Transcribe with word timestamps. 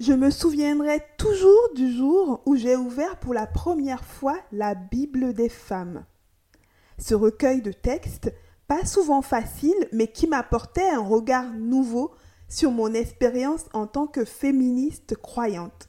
Je 0.00 0.12
me 0.12 0.30
souviendrai 0.30 1.00
toujours 1.18 1.68
du 1.76 1.92
jour 1.92 2.42
où 2.46 2.56
j'ai 2.56 2.74
ouvert 2.74 3.16
pour 3.20 3.32
la 3.32 3.46
première 3.46 4.04
fois 4.04 4.36
la 4.50 4.74
Bible 4.74 5.34
des 5.34 5.48
femmes. 5.48 6.04
Ce 6.98 7.14
recueil 7.14 7.62
de 7.62 7.70
textes, 7.70 8.32
pas 8.66 8.84
souvent 8.86 9.22
facile, 9.22 9.88
mais 9.92 10.08
qui 10.08 10.26
m'apportait 10.26 10.88
un 10.88 11.00
regard 11.00 11.52
nouveau 11.52 12.12
sur 12.48 12.72
mon 12.72 12.92
expérience 12.92 13.66
en 13.72 13.86
tant 13.86 14.08
que 14.08 14.24
féministe 14.24 15.16
croyante. 15.16 15.88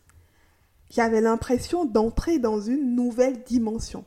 J'avais 0.92 1.22
l'impression 1.22 1.84
d'entrer 1.84 2.38
dans 2.38 2.62
une 2.62 2.96
nouvelle 2.96 3.42
dimension. 3.44 4.06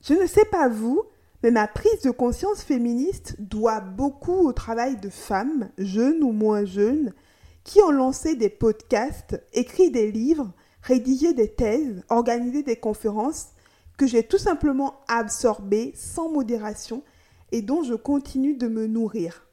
Je 0.00 0.14
ne 0.14 0.26
sais 0.26 0.46
pas 0.46 0.68
vous, 0.68 1.02
mais 1.42 1.50
ma 1.50 1.68
prise 1.68 2.00
de 2.02 2.10
conscience 2.10 2.62
féministe 2.62 3.36
doit 3.38 3.80
beaucoup 3.80 4.48
au 4.48 4.54
travail 4.54 4.96
de 4.96 5.10
femmes, 5.10 5.68
jeunes 5.76 6.22
ou 6.22 6.32
moins 6.32 6.64
jeunes, 6.64 7.12
qui 7.64 7.80
ont 7.80 7.90
lancé 7.90 8.36
des 8.36 8.50
podcasts, 8.50 9.42
écrit 9.52 9.90
des 9.90 10.12
livres, 10.12 10.52
rédigé 10.82 11.32
des 11.32 11.52
thèses, 11.52 12.04
organisé 12.10 12.62
des 12.62 12.76
conférences 12.76 13.48
que 13.96 14.06
j'ai 14.06 14.22
tout 14.22 14.38
simplement 14.38 15.00
absorbées 15.08 15.92
sans 15.96 16.28
modération 16.30 17.02
et 17.52 17.62
dont 17.62 17.82
je 17.82 17.94
continue 17.94 18.54
de 18.54 18.68
me 18.68 18.86
nourrir? 18.86 19.46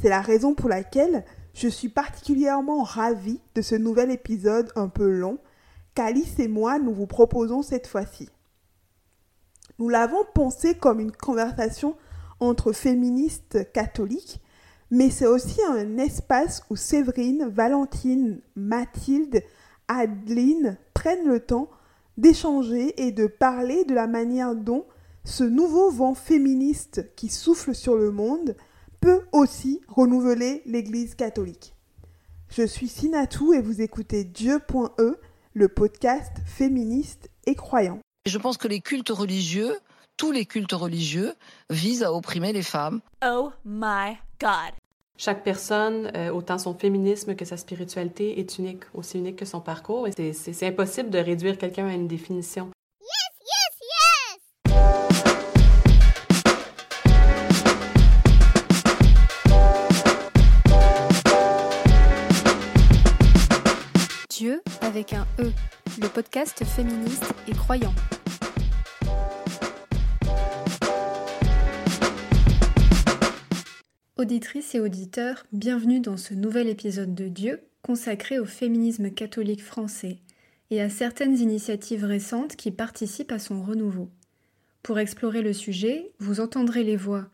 C'est 0.00 0.08
la 0.08 0.20
raison 0.20 0.54
pour 0.54 0.68
laquelle 0.68 1.24
je 1.54 1.68
suis 1.68 1.88
particulièrement 1.88 2.82
ravie 2.82 3.40
de 3.54 3.62
ce 3.62 3.74
nouvel 3.74 4.10
épisode 4.10 4.70
un 4.76 4.88
peu 4.88 5.08
long 5.08 5.38
qu'Alice 5.94 6.38
et 6.38 6.48
moi 6.48 6.78
nous 6.78 6.92
vous 6.92 7.06
proposons 7.06 7.62
cette 7.62 7.86
fois-ci. 7.86 8.28
Nous 9.78 9.88
l'avons 9.88 10.24
pensé 10.34 10.76
comme 10.76 11.00
une 11.00 11.12
conversation 11.12 11.96
entre 12.40 12.72
féministes 12.72 13.72
catholiques 13.72 14.40
mais 14.90 15.10
c'est 15.10 15.26
aussi 15.26 15.60
un 15.68 15.98
espace 15.98 16.62
où 16.70 16.76
Séverine, 16.76 17.48
Valentine, 17.48 18.40
Mathilde, 18.56 19.42
Adeline 19.88 20.78
prennent 20.94 21.28
le 21.28 21.40
temps 21.40 21.68
d'échanger 22.16 23.00
et 23.02 23.12
de 23.12 23.26
parler 23.26 23.84
de 23.84 23.94
la 23.94 24.06
manière 24.06 24.54
dont 24.54 24.84
ce 25.24 25.44
nouveau 25.44 25.90
vent 25.90 26.14
féministe 26.14 27.14
qui 27.16 27.28
souffle 27.28 27.74
sur 27.74 27.96
le 27.96 28.10
monde 28.10 28.56
peut 29.00 29.22
aussi 29.32 29.80
renouveler 29.88 30.62
l'Église 30.66 31.14
catholique. 31.14 31.74
Je 32.48 32.66
suis 32.66 32.88
Sinatou 32.88 33.52
et 33.52 33.60
vous 33.60 33.82
écoutez 33.82 34.24
Dieu.e, 34.24 35.18
le 35.52 35.68
podcast 35.68 36.32
féministe 36.46 37.30
et 37.46 37.54
croyant. 37.54 37.98
Je 38.26 38.38
pense 38.38 38.56
que 38.56 38.68
les 38.68 38.80
cultes 38.80 39.10
religieux, 39.10 39.76
tous 40.16 40.32
les 40.32 40.46
cultes 40.46 40.72
religieux, 40.72 41.34
visent 41.70 42.02
à 42.02 42.12
opprimer 42.12 42.52
les 42.52 42.62
femmes. 42.62 43.00
Oh 43.22 43.50
my 43.64 44.16
God. 44.40 44.77
Chaque 45.20 45.42
personne, 45.42 46.12
euh, 46.16 46.30
autant 46.30 46.58
son 46.58 46.74
féminisme 46.74 47.34
que 47.34 47.44
sa 47.44 47.56
spiritualité, 47.56 48.38
est 48.38 48.58
unique, 48.58 48.84
aussi 48.94 49.18
unique 49.18 49.34
que 49.34 49.44
son 49.44 49.60
parcours. 49.60 50.06
Et 50.06 50.32
c'est 50.32 50.66
impossible 50.66 51.10
de 51.10 51.18
réduire 51.18 51.58
quelqu'un 51.58 51.88
à 51.88 51.92
une 51.92 52.06
définition. 52.06 52.70
Yes! 53.00 53.08
Dieu 64.30 64.62
avec 64.82 65.14
un 65.14 65.26
E, 65.40 65.50
le 66.00 66.08
podcast 66.08 66.64
féministe 66.64 67.34
et 67.48 67.52
croyant. 67.54 67.92
Auditrices 74.20 74.74
et 74.74 74.80
auditeurs, 74.80 75.46
bienvenue 75.52 76.00
dans 76.00 76.16
ce 76.16 76.34
nouvel 76.34 76.68
épisode 76.68 77.14
de 77.14 77.28
Dieu 77.28 77.60
consacré 77.82 78.40
au 78.40 78.44
féminisme 78.44 79.12
catholique 79.12 79.62
français 79.62 80.18
et 80.72 80.82
à 80.82 80.88
certaines 80.88 81.38
initiatives 81.38 82.04
récentes 82.04 82.56
qui 82.56 82.72
participent 82.72 83.30
à 83.30 83.38
son 83.38 83.62
renouveau. 83.62 84.10
Pour 84.82 84.98
explorer 84.98 85.40
le 85.40 85.52
sujet, 85.52 86.10
vous 86.18 86.40
entendrez 86.40 86.82
les 86.82 86.96
voix 86.96 87.28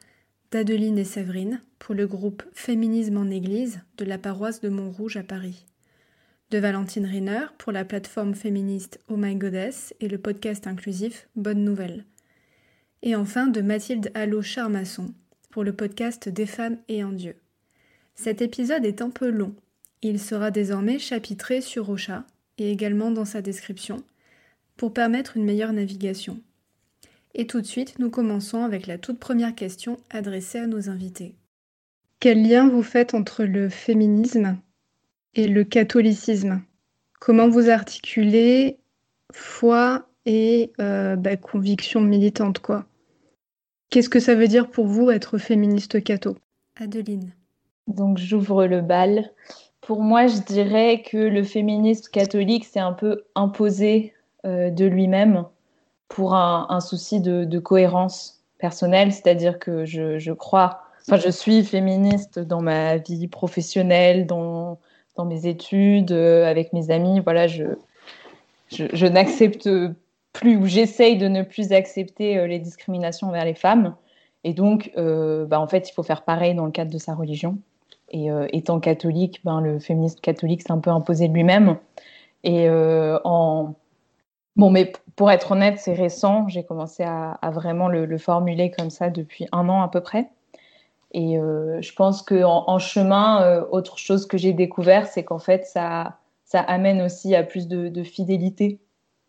d'Adeline 0.51 0.99
et 0.99 1.05
Séverine 1.05 1.63
pour 1.79 1.95
le 1.95 2.07
groupe 2.07 2.43
Féminisme 2.53 3.17
en 3.17 3.31
Église 3.31 3.81
de 3.97 4.05
la 4.05 4.19
paroisse 4.19 4.61
de 4.61 4.69
Montrouge 4.69 5.17
à 5.17 5.23
Paris, 5.23 5.65
de 6.51 6.59
Valentine 6.59 7.07
Riner 7.07 7.47
pour 7.57 7.73
la 7.73 7.87
plateforme 7.87 8.35
féministe 8.35 9.01
Oh 9.09 9.17
My 9.17 9.37
Goddess 9.37 9.95
et 10.01 10.09
le 10.09 10.19
podcast 10.19 10.67
inclusif 10.67 11.31
Bonne 11.35 11.65
Nouvelle, 11.65 12.05
et 13.01 13.17
enfin 13.17 13.47
de 13.47 13.63
Mathilde 13.63 14.11
Allo 14.13 14.43
Charmasson 14.43 15.15
pour 15.55 15.63
le 15.63 15.73
podcast 15.73 16.29
Des 16.29 16.47
femmes 16.47 16.79
et 16.89 17.01
un 17.01 17.13
Dieu. 17.13 17.37
Cet 18.17 18.43
épisode 18.43 18.85
est 18.85 19.01
un 19.01 19.11
peu 19.11 19.31
long. 19.31 19.55
Il 20.03 20.19
sera 20.19 20.51
désormais 20.51 20.99
chapitré 20.99 21.61
sur 21.61 21.91
Ocha 21.91 22.25
et 22.59 22.73
également 22.73 23.13
dans 23.13 23.25
sa 23.25 23.41
description 23.41 23.99
pour 24.77 24.93
permettre 24.93 25.37
une 25.37 25.45
meilleure 25.45 25.73
navigation. 25.73 26.41
Et 27.35 27.47
tout 27.47 27.61
de 27.61 27.67
suite, 27.69 28.01
nous 28.01 28.11
commençons 28.11 28.65
avec 28.65 28.89
la 28.89 28.99
toute 28.99 29.21
première 29.21 29.55
question 29.55 30.01
adressée 30.11 30.59
à 30.59 30.67
nos 30.67 30.91
invités. 30.91 31.37
Quel 32.19 32.43
lien 32.43 32.69
vous 32.69 32.83
faites 32.83 33.15
entre 33.15 33.45
le 33.45 33.69
féminisme 33.69 34.59
et 35.37 35.47
le 35.47 35.63
catholicisme? 35.63 36.63
Comment 37.21 37.49
vous 37.49 37.71
articulez 37.71 38.79
foi 39.33 40.09
et 40.27 40.73
euh, 40.81 41.15
bah, 41.15 41.37
conviction 41.37 42.01
militante, 42.01 42.59
quoi? 42.59 42.89
Qu'est-ce 43.91 44.09
que 44.09 44.21
ça 44.21 44.35
veut 44.35 44.49
dire 44.49 44.71
pour 44.71 44.87
vous 44.87 45.11
être 45.11 45.39
féministe 45.39 46.03
catho 46.03 46.37
Adeline. 46.77 47.33
Donc 47.87 48.19
j'ouvre 48.19 48.67
le 48.67 48.81
bal. 48.81 49.31
Pour 49.81 50.03
moi, 50.03 50.27
je 50.27 50.39
dirais 50.39 51.03
que 51.03 51.19
le 51.19 51.43
féministe 51.43 52.09
catholique 52.09 52.65
s'est 52.65 52.81
un 52.81 52.93
peu 52.95 53.25
imposé 53.35 54.15
euh, 54.47 54.71
de 54.71 54.87
lui-même 54.87 55.45
pour 56.09 56.35
un, 56.35 56.81
souci 56.81 57.21
de, 57.21 57.59
cohérence 57.59 58.43
personnelle, 58.59 59.13
c'est-à-dire 59.13 59.59
que 59.59 59.85
je, 59.85 60.33
crois, 60.33 60.83
enfin 61.03 61.19
je 61.19 61.31
suis 61.31 61.65
féministe 61.65 62.39
dans 62.39 62.61
ma 62.61 62.99
vie 62.99 63.27
professionnelle, 63.27 64.27
dans, 64.27 64.79
dans 65.17 65.25
mes 65.25 65.47
études, 65.47 66.13
euh, 66.13 66.47
avec 66.49 66.73
mes 66.73 66.91
amis. 66.91 67.21
Voilà, 67.21 67.47
je, 67.49 67.65
je, 68.73 68.85
je 68.93 69.07
n'accepte 69.07 69.69
plus, 70.35 70.57
ou 70.57 70.67
j'essaye 70.67 71.17
de 71.17 71.29
ne 71.29 71.43
plus 71.43 71.73
accepter 71.73 72.37
euh, 72.37 72.47
les 72.47 72.59
discriminations 72.59 73.29
envers 73.29 73.47
les 73.47 73.55
femmes. 73.55 73.95
Et 74.43 74.53
donc, 74.53 74.91
euh, 74.99 75.47
bah, 75.47 75.59
en 75.59 75.67
fait, 75.67 75.89
il 75.89 75.93
faut 75.93 76.03
faire 76.03 76.23
pareil 76.23 76.55
dans 76.55 76.67
le 76.67 76.73
cadre 76.73 76.91
de 76.91 76.99
sa 76.99 77.15
religion. 77.15 77.57
Et 78.11 78.31
euh, 78.31 78.47
étant 78.53 78.79
catholique, 78.81 79.41
ben, 79.45 79.61
le 79.63 79.79
féministe 79.79 80.21
catholique 80.21 80.61
s'est 80.63 80.73
un 80.73 80.79
peu 80.79 80.91
imposé 80.91 81.29
de 81.29 81.33
lui-même. 81.33 81.79
Et 82.43 82.69
en... 82.69 83.75
Bon, 84.57 84.71
mais 84.71 84.93
pour 85.17 85.31
être 85.31 85.53
honnête, 85.53 85.79
c'est 85.79 85.95
récent. 85.95 86.47
J'ai 86.49 86.63
commencé 86.63 87.03
à, 87.03 87.39
vraiment 87.51 87.89
le, 87.89 88.19
formuler 88.19 88.71
comme 88.71 88.91
ça 88.91 89.09
depuis 89.09 89.47
un 89.51 89.67
an 89.71 89.81
à 89.81 89.89
peu 89.89 90.03
près. 90.03 90.29
Et 91.13 91.37
je 91.37 91.93
pense 91.95 92.21
qu'en 92.21 92.65
en, 92.69 92.79
chemin, 92.79 93.63
autre 93.71 93.97
chose 93.97 94.27
que 94.27 94.37
j'ai 94.37 94.53
découvert, 94.53 95.07
c'est 95.07 95.25
qu'en 95.25 95.39
fait, 95.39 95.65
ça, 95.65 96.19
ça 96.45 96.61
amène 96.61 97.01
aussi 97.01 97.35
à 97.35 97.43
plus 97.43 97.67
de, 97.67 98.03
fidélité 98.03 98.79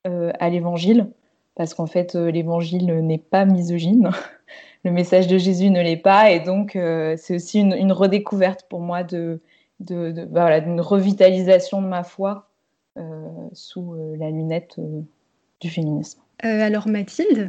à 0.06 0.50
l'évangile, 0.50 1.08
parce 1.56 1.74
qu'en 1.74 1.88
fait, 1.88 2.16
euh, 2.16 2.30
l'évangile 2.30 2.86
n'est 3.00 3.18
pas 3.18 3.46
misogyne. 3.46 4.12
Le 4.84 4.92
message 4.92 5.28
de 5.28 5.40
Jésus 5.40 5.72
ne 5.72 5.82
l'est 5.82 5.98
pas, 5.98 6.30
et 6.30 6.40
donc 6.40 6.76
euh, 6.76 7.16
c'est 7.18 7.36
aussi 7.36 7.60
une, 7.60 7.92
redécouverte 7.92 8.68
pour 8.70 8.82
moi 8.82 9.04
de, 9.04 9.42
de, 9.80 10.12
bah 10.26 10.42
voilà, 10.42 10.60
d'une 10.60 10.80
revitalisation 10.80 11.82
de 11.82 11.88
ma 11.88 12.04
foi 12.04 12.50
sous 13.52 13.96
la 14.18 14.30
lunette 14.30 14.80
du 15.60 15.70
féminisme. 15.70 16.22
alors 16.40 16.88
Mathilde? 16.88 17.48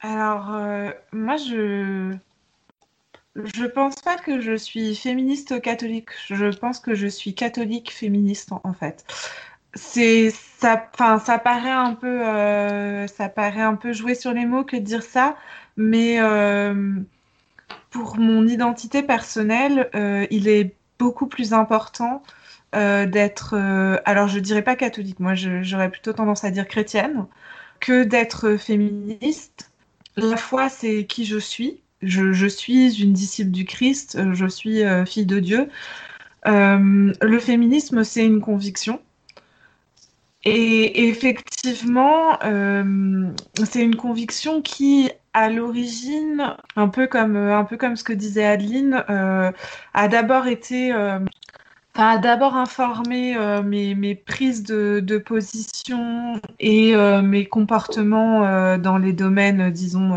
Alors 0.00 0.56
moi 1.12 1.36
je 1.36 2.16
je 3.34 3.66
pense 3.66 3.96
pas 3.96 4.16
que 4.16 4.40
je 4.40 4.56
suis 4.56 4.94
féministe 4.94 5.60
catholique. 5.60 6.10
Je 6.28 6.56
pense 6.56 6.78
que 6.78 6.94
je 6.94 7.08
suis 7.08 7.34
catholique 7.34 7.92
féministe 7.92 8.52
en 8.64 8.72
fait 8.72 9.04
ça 9.74 10.90
ça 11.24 11.38
paraît 11.38 11.70
un 11.70 11.94
peu 11.94 12.26
euh, 12.26 13.06
ça 13.06 13.32
un 13.36 13.74
peu 13.74 13.92
jouer 13.92 14.14
sur 14.14 14.32
les 14.32 14.44
mots 14.44 14.64
que 14.64 14.76
de 14.76 14.82
dire 14.82 15.02
ça 15.02 15.36
mais 15.76 16.20
euh, 16.20 16.94
pour 17.90 18.18
mon 18.18 18.46
identité 18.46 19.02
personnelle 19.02 19.88
euh, 19.94 20.26
il 20.30 20.48
est 20.48 20.74
beaucoup 20.98 21.26
plus 21.26 21.52
important 21.52 22.22
d'être 22.72 23.54
alors 24.06 24.28
je 24.28 24.38
dirais 24.38 24.62
pas 24.62 24.76
catholique 24.76 25.20
moi 25.20 25.34
j'aurais 25.34 25.90
plutôt 25.90 26.14
tendance 26.14 26.42
à 26.44 26.50
dire 26.50 26.66
chrétienne 26.66 27.26
que 27.80 28.04
d'être 28.04 28.56
féministe. 28.56 29.70
La 30.16 30.38
foi 30.38 30.70
c'est 30.70 31.04
qui 31.04 31.26
je 31.26 31.36
suis. 31.36 31.82
Je, 32.00 32.46
suis 32.46 33.02
une 33.02 33.12
disciple 33.12 33.50
du 33.50 33.66
Christ 33.66 34.18
je 34.32 34.46
suis 34.46 34.80
fille 35.04 35.26
de 35.26 35.38
Dieu. 35.38 35.68
Le 36.46 37.38
féminisme 37.40 38.04
c'est 38.04 38.24
une 38.24 38.40
conviction 38.40 39.02
et 40.44 41.08
effectivement, 41.08 42.38
euh, 42.44 43.30
c'est 43.64 43.82
une 43.82 43.96
conviction 43.96 44.60
qui, 44.62 45.10
à 45.34 45.50
l'origine, 45.50 46.56
un 46.76 46.88
peu 46.88 47.06
comme 47.06 47.36
un 47.36 47.64
peu 47.64 47.76
comme 47.76 47.96
ce 47.96 48.04
que 48.04 48.12
disait 48.12 48.44
Adeline, 48.44 49.04
euh, 49.08 49.52
a 49.94 50.08
d'abord 50.08 50.48
été 50.48 50.92
euh, 50.92 51.20
a 51.94 52.18
d'abord 52.18 52.54
informé 52.56 53.36
euh, 53.36 53.62
mes, 53.62 53.94
mes, 53.94 54.14
prises 54.14 54.62
de, 54.62 55.00
de 55.00 55.18
position 55.18 56.40
et 56.58 56.94
euh, 56.96 57.22
mes 57.22 57.46
comportements 57.46 58.44
euh, 58.46 58.78
dans 58.78 58.98
les 58.98 59.12
domaines, 59.12 59.70
disons, 59.70 60.12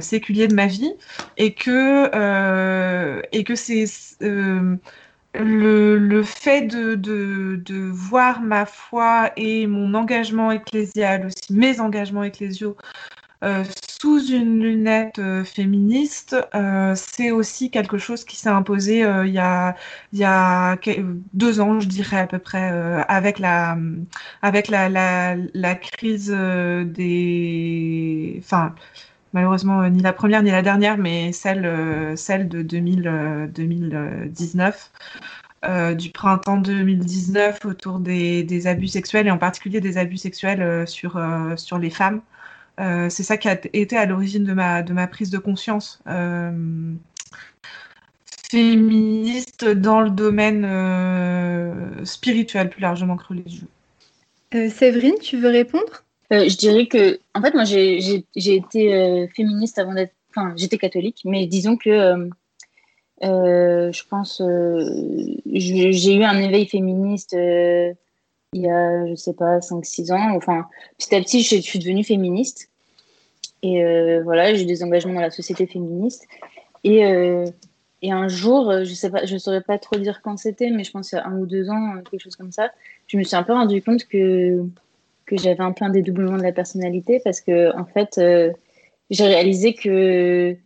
séculiers 0.00 0.48
de 0.48 0.54
ma 0.54 0.66
vie, 0.66 0.92
et 1.36 1.54
que, 1.54 2.06
et 3.32 3.44
que 3.44 3.54
c'est 3.54 3.86
le, 5.44 5.98
le, 5.98 6.22
fait 6.22 6.62
de, 6.62 6.94
de, 6.94 7.60
de, 7.64 7.76
voir 7.90 8.40
ma 8.40 8.66
foi 8.66 9.30
et 9.36 9.66
mon 9.66 9.94
engagement 9.94 10.50
ecclésial 10.52 11.26
aussi, 11.26 11.52
mes 11.52 11.80
engagements 11.80 12.22
ecclésiaux, 12.24 12.76
euh, 13.44 13.64
sous 14.00 14.24
une 14.32 14.60
lunette 14.62 15.18
euh, 15.18 15.44
féministe, 15.44 16.36
euh, 16.54 16.94
c'est 16.96 17.30
aussi 17.30 17.70
quelque 17.70 17.98
chose 17.98 18.24
qui 18.24 18.36
s'est 18.36 18.48
imposé 18.48 19.00
il 19.00 19.32
y, 19.32 19.38
a, 19.38 19.74
y 20.12 20.24
a 20.24 20.76
deux 21.34 21.60
ans, 21.60 21.80
je 21.80 21.88
dirais 21.88 22.18
à 22.20 22.26
peu 22.26 22.38
près, 22.38 22.68
avec 23.08 23.38
la, 23.38 23.76
avec 24.42 24.68
la, 24.68 24.88
la, 24.88 25.36
la 25.54 25.74
crise 25.74 26.30
des... 26.30 28.40
Enfin, 28.44 28.74
malheureusement, 29.32 29.88
ni 29.88 30.00
la 30.02 30.12
première 30.12 30.42
ni 30.42 30.50
la 30.50 30.62
dernière, 30.62 30.98
mais 30.98 31.32
celle, 31.32 32.16
celle 32.16 32.48
de 32.48 32.62
2000, 32.62 33.50
2019. 33.54 34.90
du 35.96 36.10
printemps 36.10 36.58
2019 36.58 37.64
autour 37.64 37.98
des, 37.98 38.66
abus 38.66 38.88
sexuels 38.88 39.26
et 39.26 39.30
en 39.30 39.38
particulier 39.38 39.80
des 39.80 39.98
abus 39.98 40.18
sexuels 40.18 40.86
sur, 40.86 41.18
les 41.78 41.90
femmes. 41.90 42.20
Euh, 42.78 43.08
c'est 43.08 43.22
ça 43.22 43.36
qui 43.36 43.48
a 43.48 43.58
été 43.72 43.96
à 43.96 44.06
l'origine 44.06 44.44
de 44.44 44.52
ma, 44.52 44.82
de 44.82 44.92
ma 44.92 45.06
prise 45.06 45.30
de 45.30 45.38
conscience 45.38 46.00
euh, 46.06 46.92
féministe 48.50 49.64
dans 49.64 50.02
le 50.02 50.10
domaine 50.10 50.64
euh, 50.64 52.04
spirituel 52.04 52.68
plus 52.68 52.82
largement 52.82 53.16
que 53.16 53.26
religieux. 53.26 53.68
Séverine, 54.52 55.16
tu 55.20 55.38
veux 55.38 55.50
répondre? 55.50 56.04
Je 56.30 56.56
dirais 56.56 56.86
que, 56.86 57.20
en 57.34 57.42
fait, 57.42 57.54
moi, 57.54 57.64
j'ai 57.64 58.24
été 58.34 59.28
féministe 59.34 59.78
avant 59.78 59.94
d'être. 59.94 60.12
Enfin, 60.30 60.52
j'étais 60.56 60.78
catholique, 60.78 61.22
mais 61.24 61.46
disons 61.46 61.76
que 61.76 62.28
je 63.22 64.02
pense. 64.08 64.42
j'ai 65.46 66.14
eu 66.14 66.24
un 66.24 66.38
éveil 66.40 66.66
féministe 66.66 67.34
il 68.56 68.62
y 68.62 68.70
a, 68.70 69.06
je 69.06 69.14
sais 69.14 69.34
pas, 69.34 69.58
5-6 69.58 70.12
ans. 70.12 70.36
Enfin, 70.36 70.66
petit 70.98 71.14
à 71.14 71.20
petit, 71.20 71.42
je, 71.42 71.56
suis 71.60 71.78
devenue 71.78 72.04
féministe. 72.04 72.70
Et 73.62 73.84
euh, 73.84 74.22
voilà, 74.22 74.54
j'ai 74.54 74.64
des 74.64 74.82
engagements 74.82 75.14
dans 75.14 75.20
la 75.20 75.30
société 75.30 75.66
féministe. 75.66 76.26
Et, 76.84 77.04
euh, 77.04 77.46
et 78.02 78.12
un 78.12 78.28
jour, 78.28 78.72
je 78.84 78.94
sais 78.94 79.10
pas, 79.10 79.26
je 79.26 79.36
saurais 79.36 79.60
pas 79.60 79.78
trop 79.78 79.96
dire 79.96 80.20
quand 80.22 80.36
c'était, 80.36 80.70
mais 80.70 80.84
je 80.84 80.90
pense 80.90 81.12
il 81.12 81.16
y 81.16 81.18
a 81.18 81.26
un 81.26 81.38
ou 81.38 81.46
deux 81.46 81.68
ans, 81.70 81.96
quelque 82.10 82.22
chose 82.22 82.36
comme 82.36 82.52
ça, 82.52 82.70
je 83.06 83.16
me 83.16 83.24
suis 83.24 83.36
un 83.36 83.42
peu 83.42 83.52
rendu 83.52 83.82
compte 83.82 84.04
que, 84.06 84.62
que 85.26 85.36
j'avais 85.36 85.62
un 85.62 85.72
peu 85.72 85.84
un 85.84 85.90
dédoublement 85.90 86.36
de 86.36 86.42
la 86.42 86.52
personnalité 86.52 87.20
parce 87.22 87.40
que, 87.40 87.76
en 87.76 87.84
fait, 87.84 88.18
euh, 88.18 88.52
j'ai 89.10 89.24
réalisé 89.24 89.74
que 89.74 90.56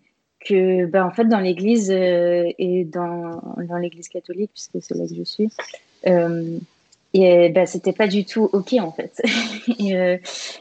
que 0.47 0.87
ben, 0.87 1.05
en 1.05 1.11
fait 1.11 1.27
dans 1.27 1.41
l'église 1.41 1.91
et 1.91 2.87
dans, 2.91 3.43
dans 3.69 3.77
l'église 3.77 4.09
catholique 4.09 4.51
puisque 4.55 4.83
c'est 4.83 4.95
là 4.95 5.07
que 5.07 5.15
je 5.15 5.23
suis 5.23 5.51
et 7.13 7.49
ben, 7.49 7.67
c'était 7.67 7.93
pas 7.93 8.07
du 8.07 8.25
tout 8.25 8.49
OK, 8.53 8.75
en 8.75 8.93
fait. 8.93 9.21
et, 9.79 9.97
euh, 9.97 10.17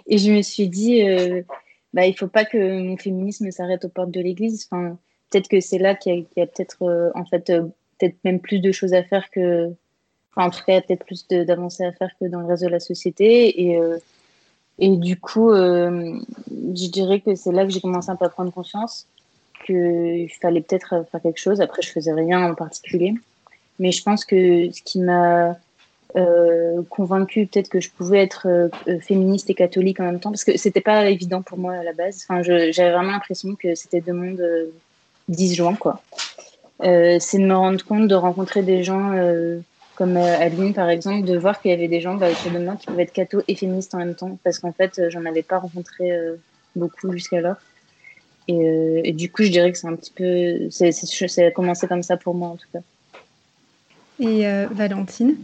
et, 0.08 0.18
je 0.18 0.32
me 0.32 0.42
suis 0.42 0.68
dit, 0.68 1.04
euh, 1.04 1.42
bah, 1.94 2.06
il 2.06 2.18
faut 2.18 2.28
pas 2.28 2.46
que 2.46 2.82
mon 2.82 2.98
féminisme 2.98 3.52
s'arrête 3.52 3.86
aux 3.86 3.90
portes 3.90 4.12
de 4.12 4.22
l'église. 4.22 4.68
Enfin, 4.72 4.98
peut-être 5.30 5.48
que 5.48 5.60
c'est 5.60 5.78
là 5.78 5.96
qu'il 5.96 6.26
y 6.36 6.40
a, 6.40 6.44
a 6.44 6.48
peut-être, 6.48 6.84
euh, 6.84 7.12
en 7.14 7.26
fait, 7.26 7.50
euh, 7.50 7.64
peut-être 8.00 8.16
même 8.24 8.40
plus 8.40 8.60
de 8.60 8.72
choses 8.72 8.94
à 8.94 9.04
faire 9.04 9.30
que. 9.30 9.72
Enfin, 10.36 10.48
en 10.48 10.50
tout 10.52 10.64
cas, 10.66 10.82
peut-être 10.82 11.06
plus 11.06 11.28
d'avancées 11.28 11.84
à 11.84 11.92
faire 11.92 12.12
que 12.20 12.26
dans 12.26 12.40
le 12.40 12.46
reste 12.46 12.64
de 12.64 12.70
la 12.70 12.80
société. 12.80 13.62
Et, 13.62 13.80
et 14.78 14.96
du 14.96 15.20
coup, 15.20 15.52
je 15.52 16.90
dirais 16.90 17.20
que 17.20 17.36
c'est 17.36 17.52
là 17.52 17.66
que 17.66 17.72
j'ai 17.72 17.82
commencé 17.82 18.10
un 18.10 18.16
peu 18.16 18.26
à 18.26 18.30
prendre 18.30 18.54
conscience 18.54 19.08
qu'il 19.66 20.30
fallait 20.40 20.62
peut-être 20.62 21.06
faire 21.12 21.22
quelque 21.22 21.40
chose. 21.40 21.62
Après, 21.62 21.82
je 21.82 21.90
faisais 21.90 22.14
rien 22.14 22.52
en 22.52 22.54
particulier. 22.54 23.16
Mais 23.80 23.92
je 23.92 24.04
pense 24.04 24.26
que 24.26 24.72
ce 24.72 24.82
qui 24.84 25.00
m'a 25.00 25.58
euh, 26.16 26.82
convaincue 26.90 27.46
peut-être 27.46 27.70
que 27.70 27.80
je 27.80 27.92
pouvais 27.92 28.18
être 28.18 28.48
euh, 28.48 28.68
euh, 28.88 29.00
féministe 29.00 29.48
et 29.52 29.54
catholique 29.54 30.00
en 30.00 30.06
même 30.06 30.20
temps 30.20 30.32
parce 30.32 30.44
que 30.44 30.58
c'était 30.58 30.82
pas 30.82 31.08
évident 31.08 31.44
pour 31.44 31.60
moi 31.60 31.74
à 31.76 31.84
la 31.84 31.94
base. 31.94 32.26
Enfin, 32.28 32.42
j'avais 32.42 32.92
vraiment 32.92 33.12
l'impression 33.12 33.54
que 33.56 33.76
c'était 33.76 34.02
deux 34.02 34.14
mondes 34.14 34.44
disjoints 35.28 35.76
quoi. 35.76 36.02
c'est 36.82 37.38
de 37.38 37.46
me 37.46 37.56
rendre 37.56 37.86
compte 37.86 38.08
de 38.08 38.16
rencontrer 38.16 38.64
des 38.64 38.84
gens 38.84 39.12
comme 40.00 40.18
Adeline 40.18 40.74
par 40.74 40.90
exemple, 40.90 41.28
de 41.28 41.38
voir 41.38 41.62
qu'il 41.62 41.70
y 41.70 41.74
avait 41.76 41.88
des 41.88 42.02
gens 42.02 42.16
bah, 42.16 42.32
autour 42.32 42.52
de 42.52 42.58
moi 42.58 42.76
qui 42.76 42.88
pouvaient 42.88 43.04
être 43.04 43.14
catho 43.14 43.44
et 43.48 43.54
féministes 43.54 43.94
en 43.94 44.00
même 44.00 44.16
temps 44.16 44.40
parce 44.44 44.58
qu'en 44.58 44.72
fait 44.72 45.00
j'en 45.10 45.26
avais 45.26 45.44
pas 45.44 45.60
rencontré 45.60 46.12
beaucoup 46.76 47.12
jusqu'alors. 47.12 47.58
Et, 48.48 49.02
et, 49.04 49.14
du 49.14 49.32
coup, 49.32 49.44
je 49.44 49.50
dirais 49.50 49.72
que 49.72 49.78
c'est 49.78 49.86
un 49.86 49.96
petit 49.96 50.12
peu. 50.12 50.72
Ça 50.72 51.46
a 51.46 51.52
commencé 51.52 51.86
comme 51.86 52.02
ça 52.02 52.18
pour 52.18 52.34
moi, 52.34 52.48
en 52.48 52.56
tout 52.56 52.66
cas. 52.74 52.80
Et 54.20 54.44
Valentine? 54.74 55.36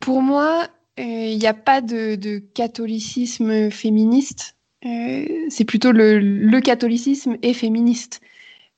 Pour 0.00 0.20
moi, 0.20 0.68
il 0.98 1.04
euh, 1.04 1.36
n'y 1.36 1.46
a 1.46 1.54
pas 1.54 1.80
de, 1.80 2.38
catholicisme 2.54 3.70
féministe. 3.70 4.56
Euh, 4.84 5.26
c'est 5.48 5.64
plutôt 5.64 5.92
le, 5.92 6.60
catholicisme 6.60 7.36
est 7.42 7.54
féministe. 7.54 8.20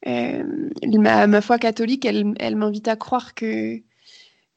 Euh, 0.07 0.45
ma, 0.87 1.41
foi 1.41 1.59
catholique, 1.59 2.05
elle, 2.05 2.57
m'invite 2.57 2.89
à 2.89 2.97
croire 2.97 3.35
que, 3.35 3.81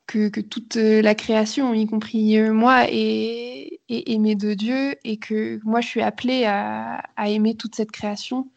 que, 0.08 0.42
toute 0.42 0.76
la 0.76 1.16
création, 1.16 1.74
y 1.74 1.86
compris 1.86 2.40
moi, 2.50 2.86
est, 2.90 3.80
aimée 3.90 4.36
de 4.36 4.54
Dieu 4.54 4.96
et 5.04 5.18
que 5.18 5.60
moi, 5.64 5.82
je 5.82 5.88
suis 5.88 6.02
appelée 6.02 6.46
à 6.46 7.04
aimer 7.28 7.56
toute 7.56 7.76
cette 7.76 7.92
création 7.92 8.48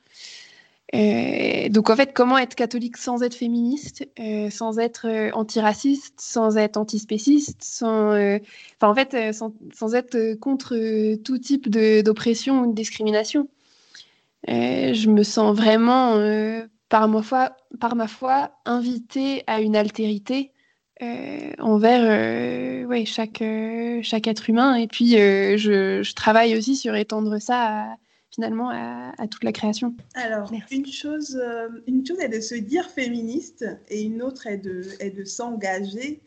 euh, 0.94 1.69
donc 1.69 1.88
en 1.88 1.97
fait, 1.97 2.12
comment 2.12 2.37
être 2.38 2.55
catholique 2.55 2.97
sans 2.97 3.23
être 3.23 3.35
féministe, 3.35 4.08
euh, 4.19 4.50
sans 4.50 4.79
être 4.79 5.06
euh, 5.06 5.31
antiraciste, 5.35 6.20
sans 6.20 6.56
être 6.56 6.76
antispéciste, 6.76 7.62
sans, 7.62 8.12
en 8.81 8.94
fait, 8.94 9.32
sans, 9.32 9.94
être 9.94 10.35
contre 10.35 11.17
tout 11.23 11.38
type 11.38 11.69
d'oppression 11.69 12.62
ou 12.62 12.67
de 12.67 12.75
discrimination. 12.75 13.49
je 14.49 15.08
me 15.08 15.23
sens 15.23 15.56
vraiment, 15.56 16.17
par 16.88 17.08
ma 17.08 17.23
foi, 17.23 17.56
par 17.79 17.94
ma 17.94 18.08
foi, 18.08 18.52
invitée 18.64 19.44
à 19.47 19.61
une 19.61 19.76
altérité 19.76 20.50
envers 21.58 22.87
ouais, 22.88 23.05
chaque, 23.05 23.43
chaque 24.02 24.26
être 24.26 24.50
humain. 24.50 24.75
Et 24.75 24.87
puis, 24.87 25.12
je, 25.12 25.57
je, 26.02 26.14
travaille 26.14 26.57
aussi 26.57 26.76
sur 26.76 26.95
étendre 26.95 27.38
ça 27.38 27.92
à 27.92 27.97
finalement 28.30 28.71
à, 28.71 29.26
toute 29.28 29.45
la 29.45 29.52
création. 29.52 29.95
Alors, 30.14 30.50
une 30.71 30.87
chose, 30.87 31.37
euh, 31.37 31.69
une 31.87 32.07
chose 32.07 32.21
est 32.21 32.28
de 32.28 32.40
se 32.40 32.54
dire 32.54 32.88
féministe 32.88 33.66
et 33.88 34.02
une 34.02 34.23
autre 34.23 34.47
est 34.47 34.59
de, 34.59 34.83
est 35.00 35.11
de 35.11 35.25
s'engager. 35.25 36.21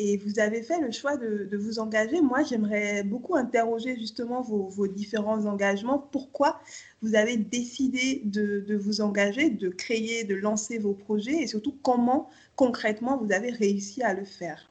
Et 0.00 0.16
vous 0.16 0.38
avez 0.38 0.62
fait 0.62 0.80
le 0.80 0.92
choix 0.92 1.16
de, 1.16 1.48
de 1.50 1.56
vous 1.56 1.80
engager. 1.80 2.20
Moi, 2.20 2.44
j'aimerais 2.44 3.02
beaucoup 3.02 3.34
interroger 3.34 3.96
justement 3.98 4.42
vos, 4.42 4.68
vos, 4.68 4.86
différents 4.86 5.44
engagements. 5.46 5.98
Pourquoi 5.98 6.60
vous 7.02 7.16
avez 7.16 7.36
décidé 7.36 8.22
de, 8.24 8.60
de, 8.60 8.76
vous 8.76 9.00
engager, 9.00 9.50
de 9.50 9.68
créer, 9.68 10.22
de 10.22 10.36
lancer 10.36 10.78
vos 10.78 10.92
projets 10.92 11.42
et 11.42 11.46
surtout 11.48 11.76
comment 11.82 12.30
concrètement 12.54 13.16
vous 13.16 13.32
avez 13.32 13.50
réussi 13.50 14.02
à 14.02 14.14
le 14.14 14.24
faire? 14.24 14.70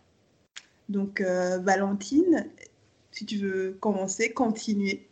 Donc, 0.88 1.20
euh, 1.20 1.58
Valentine, 1.58 2.48
si 3.12 3.26
tu 3.26 3.38
veux 3.38 3.78
commencer, 3.82 4.32
continuer. 4.32 5.08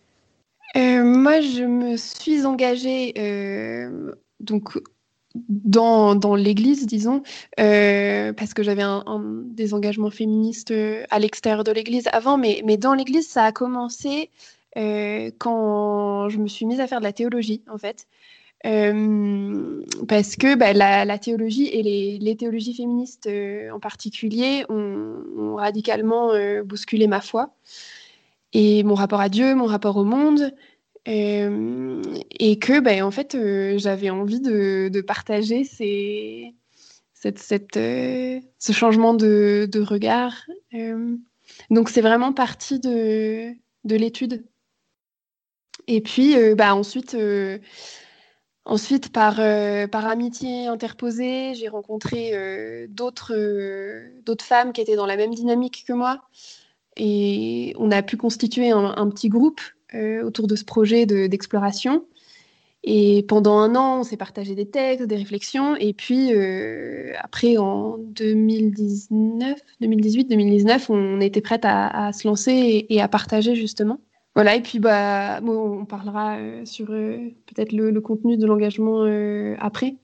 Euh, 0.77 1.03
moi, 1.03 1.41
je 1.41 1.63
me 1.63 1.97
suis 1.97 2.45
engagée 2.45 3.13
euh, 3.17 4.13
donc 4.39 4.77
dans, 5.47 6.35
l'église, 6.35 6.85
disons, 6.85 7.23
euh, 7.59 8.33
parce 8.33 8.53
que 8.53 8.63
j'avais 8.63 8.83
des 9.45 9.73
engagements 9.73 10.09
féministes 10.09 10.73
à 11.09 11.19
l'extérieur 11.19 11.63
de 11.63 11.71
l'église 11.71 12.07
avant, 12.11 12.37
mais, 12.37 12.77
dans 12.77 12.93
l'église, 12.93 13.27
ça 13.27 13.45
a 13.45 13.51
commencé 13.51 14.29
quand 14.75 16.29
je 16.29 16.37
me 16.37 16.47
suis 16.47 16.65
mise 16.65 16.79
à 16.79 16.87
faire 16.87 16.99
de 16.99 17.05
la 17.05 17.13
théologie, 17.13 17.61
en 17.69 17.77
fait. 17.77 18.07
parce 20.07 20.35
que 20.35 20.55
bah, 20.55 20.73
la, 20.73 21.17
théologie 21.17 21.67
et 21.67 22.19
les, 22.19 22.35
théologies 22.35 22.73
féministes 22.73 23.29
en 23.71 23.79
particulier 23.79 24.65
ont 24.69 25.55
radicalement 25.55 26.31
bousculé 26.65 27.07
ma 27.07 27.21
foi 27.21 27.51
et 28.55 28.83
mon 28.83 28.95
rapport 28.95 29.19
à 29.19 29.27
Dieu, 29.27 29.53
mon 29.53 29.65
rapport 29.65 29.97
au 29.97 30.05
monde, 30.05 30.53
euh, 31.07 32.01
et 32.39 32.57
que 32.57 32.79
ben, 32.79 33.03
en 33.03 33.11
fait 33.11 33.35
euh, 33.35 33.77
j'avais 33.77 34.09
envie 34.09 34.39
de, 34.39 35.01
partager 35.01 35.63
cette, 35.63 37.39
cette, 37.39 37.77
euh, 37.77 38.39
ce 38.57 38.71
changement 38.71 39.13
de, 39.13 39.67
de 39.71 39.81
regard. 39.81 40.33
donc 41.69 41.89
c'est 41.89 42.01
vraiment 42.01 42.33
partie 42.33 42.79
de, 42.79 43.51
de 43.83 43.95
l'étude. 43.95 44.45
Et 45.87 46.01
puis 46.01 46.35
bah, 46.55 46.75
ensuite, 46.75 47.15
Ensuite, 48.67 49.11
par, 49.11 49.35
par 49.91 50.07
amitié 50.07 50.65
interposée, 50.65 51.53
j'ai 51.53 51.67
rencontré 51.67 52.87
d'autres 52.89 53.35
d'autres 54.23 54.43
femmes 54.43 54.73
qui 54.73 54.81
étaient 54.81 54.95
dans 54.95 55.05
la 55.05 55.17
même 55.17 55.35
dynamique 55.35 55.85
que 55.87 55.93
moi. 55.93 56.23
Et 56.97 57.75
on 57.77 57.91
a 57.91 58.01
pu 58.01 58.17
constituer 58.17 58.71
un, 58.71 59.09
petit 59.09 59.29
groupe 59.29 59.61
autour 60.23 60.47
de 60.47 60.55
ce 60.55 60.65
projet 60.65 61.05
d'exploration. 61.05 62.03
Et 62.87 63.23
pendant 63.23 63.57
un 63.57 63.75
an, 63.75 64.01
on 64.01 64.03
s'est 64.03 64.15
partagé 64.15 64.53
des 64.53 64.67
textes, 64.67 65.07
des 65.07 65.15
réflexions. 65.15 65.75
Et 65.75 65.91
puis, 65.93 66.31
euh, 66.35 67.13
après, 67.19 67.57
en 67.57 67.97
2019, 67.97 69.59
2018, 69.81 70.25
2019, 70.29 70.91
on 70.91 71.19
était 71.19 71.41
prête 71.41 71.63
à, 71.65 72.13
se 72.13 72.27
lancer 72.27 72.85
et, 72.87 73.01
à 73.01 73.07
partager, 73.07 73.55
justement. 73.55 73.99
Voilà, 74.35 74.55
et 74.55 74.61
puis, 74.61 74.77
bah, 74.77 75.41
on 75.41 75.85
parlera 75.85 76.37
euh, 76.37 76.63
sur 76.65 76.91
euh, 76.91 77.17
peut-être 77.47 77.71
le, 77.71 77.99
contenu 78.01 78.37
de 78.37 78.45
l'engagement 78.45 79.03
après. 79.59 79.95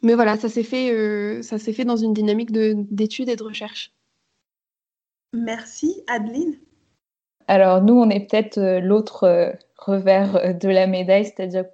Mais 0.00 0.14
voilà, 0.14 0.38
ça 0.38 0.48
s'est 0.48 0.62
fait, 0.62 1.42
ça 1.42 1.58
s'est 1.58 1.74
fait 1.74 1.84
dans 1.84 1.96
une 1.96 2.14
dynamique 2.14 2.50
d'études 2.50 3.28
et 3.28 3.36
de 3.36 3.42
recherche. 3.42 3.92
Merci. 5.34 6.02
Adeline 6.06 6.56
Alors, 7.48 7.82
nous, 7.82 7.94
on 7.94 8.08
est 8.10 8.20
peut-être 8.20 8.58
l'autre 8.80 9.54
revers 9.84 10.36
euh, 10.36 10.52
de 10.52 10.68
la 10.68 10.86
médaille, 10.86 11.24
c'est-à-dire 11.24 11.64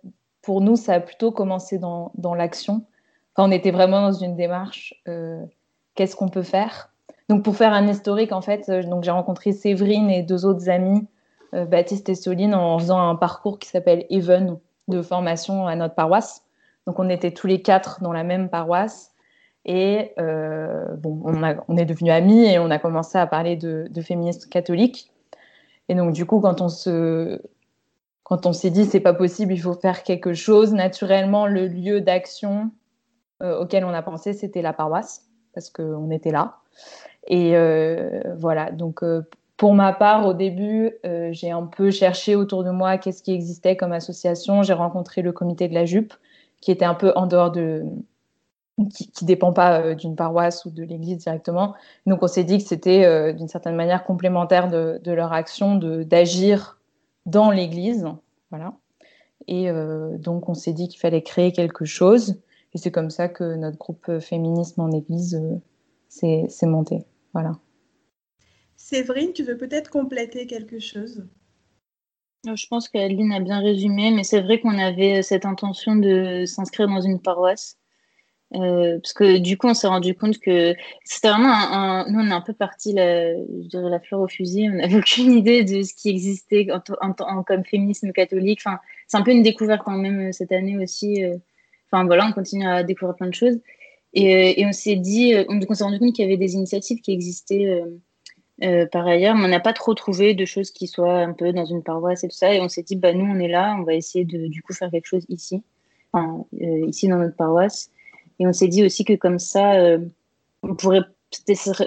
pour 0.43 0.61
nous, 0.61 0.77
ça 0.77 0.95
a 0.95 1.01
plutôt 1.01 1.33
commencé 1.33 1.79
dans, 1.79 2.13
dans 2.15 2.35
l'action. 2.35 2.85
Enfin, 3.35 3.49
on 3.49 3.53
était 3.53 3.71
vraiment 3.71 4.03
dans 4.03 4.13
une 4.13 4.37
démarche, 4.37 4.95
euh, 5.09 5.43
qu'est-ce 5.95 6.17
qu'on 6.17 6.29
peut 6.29 6.43
faire? 6.43 6.91
Donc 7.29 7.45
pour 7.45 7.57
faire 7.57 7.73
un 7.73 7.87
historique, 7.87 8.33
en 8.33 8.41
fait, 8.41 8.69
euh, 8.69 8.83
donc 8.83 9.05
j'ai 9.05 9.11
rencontré 9.11 9.53
Séverine 9.53 10.11
et 10.11 10.23
deux 10.23 10.45
autres 10.47 10.69
amis, 10.69 11.07
Baptiste 11.53 12.09
et 12.09 12.15
Soline, 12.15 12.55
en 12.55 12.79
faisant 12.79 13.01
un 13.01 13.17
parcours 13.17 13.59
qui 13.59 13.69
s'appelle 13.69 14.07
Even 14.09 14.59
de 14.87 15.03
formation 15.03 15.67
à 15.67 15.75
notre 15.75 15.97
paroisse. 15.97 16.45
Donc 16.87 17.01
on 17.01 17.09
était 17.09 17.33
tous 17.33 17.49
les 17.49 17.61
quatre 17.61 18.01
dans 18.05 18.13
la 18.13 18.23
même 18.23 18.49
paroisse. 18.49 19.11
Et 19.65 20.13
bon, 20.17 21.21
on, 21.25 21.77
est 21.77 21.85
devenus 21.85 22.13
amis 22.13 22.45
et 22.45 22.61
on 22.61 22.71
a 22.71 22.79
commencé 22.79 23.19
à 23.19 23.27
parler 23.27 23.57
de, 23.57 23.89
de 23.91 24.01
féministes 24.01 24.49
catholiques. 24.49 25.11
Et 25.91 25.97
donc, 25.97 26.13
du 26.13 26.25
coup, 26.25 26.39
quand 26.39 26.61
on 26.61 26.69
se, 26.69 27.43
quand 28.23 28.47
on 28.47 28.53
s'est 28.53 28.71
dit 28.71 28.85
c'est 28.85 29.01
pas 29.01 29.13
possible, 29.13 29.53
il 29.53 29.61
faut 29.61 29.75
faire 29.75 30.05
quelque 30.05 30.35
chose, 30.35 30.73
naturellement, 30.73 31.49
le 31.49 31.67
lieu 31.67 32.01
d'action 32.01 32.71
euh, 33.43 33.61
auquel 33.61 33.85
on 33.85 33.93
a 33.93 34.01
pensé, 34.01 34.33
c'était 34.33 34.63
la 34.63 34.73
paroisse, 34.73 35.27
parce 35.53 35.69
qu'on 35.69 36.13
était 36.13 36.31
là. 36.31 36.59
Et 37.27 37.57
euh, 37.57 38.21
voilà, 38.39 38.71
donc 38.71 39.03
euh, 39.03 39.23
pour 39.57 39.75
ma 39.75 39.93
part, 39.93 40.29
au 40.29 40.33
début, 40.33 40.93
j'ai 41.33 41.51
un 41.51 41.67
peu 41.67 41.91
cherché 41.91 42.37
autour 42.37 42.63
de 42.63 42.71
moi 42.71 42.97
qu'est-ce 42.97 43.25
qui 43.25 43.33
existait 43.33 43.77
comme 43.77 43.91
association. 43.91 44.63
J'ai 44.63 44.75
rencontré 44.75 45.23
le 45.23 45.33
comité 45.33 45.67
de 45.67 45.75
la 45.75 45.87
jupe, 45.87 46.15
qui 46.61 46.71
était 46.71 46.85
un 46.85 46.95
peu 46.95 47.13
en 47.17 47.27
dehors 47.27 47.51
de. 47.51 47.85
Qui 48.95 49.11
ne 49.23 49.27
dépend 49.27 49.53
pas 49.53 49.95
d'une 49.95 50.17
paroisse 50.17 50.65
ou 50.65 50.71
de 50.71 50.83
l'église 50.83 51.19
directement. 51.19 51.75
Donc 52.07 52.23
on 52.23 52.27
s'est 52.27 52.45
dit 52.45 52.59
que 52.59 52.65
c'était 52.65 53.33
d'une 53.35 53.49
certaine 53.49 53.77
manière 53.77 54.05
complémentaire 54.05 54.69
de, 54.69 55.01
de 55.03 55.13
leur 55.13 55.33
action 55.33 55.77
d'agir 55.77 56.81
dans 57.27 57.51
l'Église. 57.51 58.07
Voilà. 58.51 58.75
Et 59.47 59.71
euh, 59.71 60.19
donc, 60.19 60.49
on 60.49 60.55
s'est 60.55 60.73
dit 60.73 60.89
qu'il 60.89 61.01
fallait 61.01 61.23
créer 61.23 61.53
quelque 61.53 61.85
chose. 61.85 62.41
Et 62.73 62.79
c'est 62.79 62.91
comme 62.91 63.11
ça 63.11 63.29
que 63.29 63.57
notre 63.57 63.79
groupe 63.79 64.19
Féminisme 64.21 64.81
en 64.81 64.93
Église 64.93 65.35
euh, 65.35 65.59
s'est 66.09 66.67
monté. 66.67 67.05
Voilà. 67.33 67.59
Séverine, 68.77 69.33
tu 69.33 69.43
veux 69.43 69.57
peut-être 69.57 69.91
compléter 69.91 70.47
quelque 70.47 70.79
chose? 70.79 71.27
Je 72.45 72.67
pense 72.69 72.89
qu'Aline 72.89 73.33
a 73.33 73.41
bien 73.41 73.61
résumé, 73.61 74.11
mais 74.11 74.25
c'est 74.25 74.41
vrai 74.41 74.61
qu'on 74.61 74.79
avait 74.79 75.23
cette 75.23 75.45
intention 75.45 75.97
de 75.97 76.45
s'inscrire 76.47 76.89
dans 76.89 77.01
une 77.01 77.21
paroisse 77.21 77.77
euh, 78.55 78.99
parce 79.01 79.13
que 79.13 79.39
du 79.39 79.57
coup, 79.57 79.69
on 79.69 79.75
s'est 79.75 79.87
rendu 79.87 80.15
compte 80.15 80.39
que 80.39 80.75
c'était 81.05 81.29
vraiment 81.29 81.53
un, 81.53 82.11
Nous, 82.11 82.19
on 82.19 82.27
est 82.27 82.33
un 82.33 82.41
peu 82.41 82.53
parti, 82.53 82.93
la, 82.93 83.35
je 83.35 83.69
dirais, 83.69 83.91
la 83.91 84.01
fleur 84.01 84.21
au 84.21 84.29
fusil. 84.29 84.69
On 84.69 84.77
n'avait 84.77 84.97
aucune 84.99 85.33
idée 85.33 85.63
de 85.63 85.83
ce 85.83 85.95
qui 85.95 86.11
existait 86.11 86.67
en, 86.71 87.43
comme 87.43 87.65
féminisme 87.65 88.13
catholique. 88.13 88.61
Enfin, 88.65 88.81
c'est 89.07 89.17
un 89.17 89.23
peu 89.23 89.31
une 89.31 89.43
découverte 89.43 89.83
quand 89.85 89.97
même 89.97 90.29
euh, 90.29 90.33
cette 90.33 90.53
année 90.53 90.77
aussi. 90.79 91.25
Euh. 91.25 91.37
Enfin, 91.93 92.05
voilà, 92.05 92.27
on 92.27 92.33
continue 92.33 92.67
à 92.67 92.83
découvrir 92.83 93.17
plein 93.17 93.29
de 93.29 93.35
choses. 93.35 93.59
Et, 94.13 94.65
on 94.67 94.73
s'est 94.73 94.97
dit, 94.97 95.35
on, 95.49 95.61
s'est 95.75 95.85
rendu 95.85 96.01
compte 96.01 96.15
qu'il 96.15 96.25
y 96.25 96.29
avait 96.29 96.37
des 96.37 96.55
initiatives 96.55 97.01
qui 97.01 97.13
existaient 97.13 97.83
par 98.93 99.07
ailleurs, 99.07 99.37
mais 99.37 99.45
on 99.45 99.49
n'a 99.49 99.61
pas 99.61 99.73
trop 99.73 99.95
trouvé 99.95 100.35
de 100.35 100.45
choses 100.45 100.71
qui 100.73 100.89
soient 100.89 101.19
un 101.19 101.33
peu 101.33 101.53
dans 101.53 101.65
une 101.65 101.83
paroisse 101.83 102.25
et 102.25 102.29
tout 102.29 102.37
ça. 102.37 102.55
Et 102.55 102.61
on 102.61 102.69
s'est 102.69 102.83
dit, 102.83 102.97
bah, 102.97 103.13
nous, 103.13 103.25
on 103.25 103.39
est 103.39 103.49
là, 103.49 103.77
on 103.79 103.83
va 103.83 103.95
essayer 103.95 104.25
de, 104.25 104.49
du 104.49 104.63
coup, 104.63 104.73
faire 104.73 104.91
quelque 104.91 105.07
chose 105.07 105.25
ici, 105.29 105.63
ici 106.61 107.09
dans 107.09 107.19
notre 107.19 107.37
paroisse. 107.37 107.91
Et 108.41 108.47
on 108.47 108.53
s'est 108.53 108.69
dit 108.69 108.85
aussi 108.85 109.05
que 109.05 109.13
comme 109.13 109.39
ça, 109.39 109.75
euh, 109.75 109.99
on 110.63 110.75
pourrait, 110.75 111.03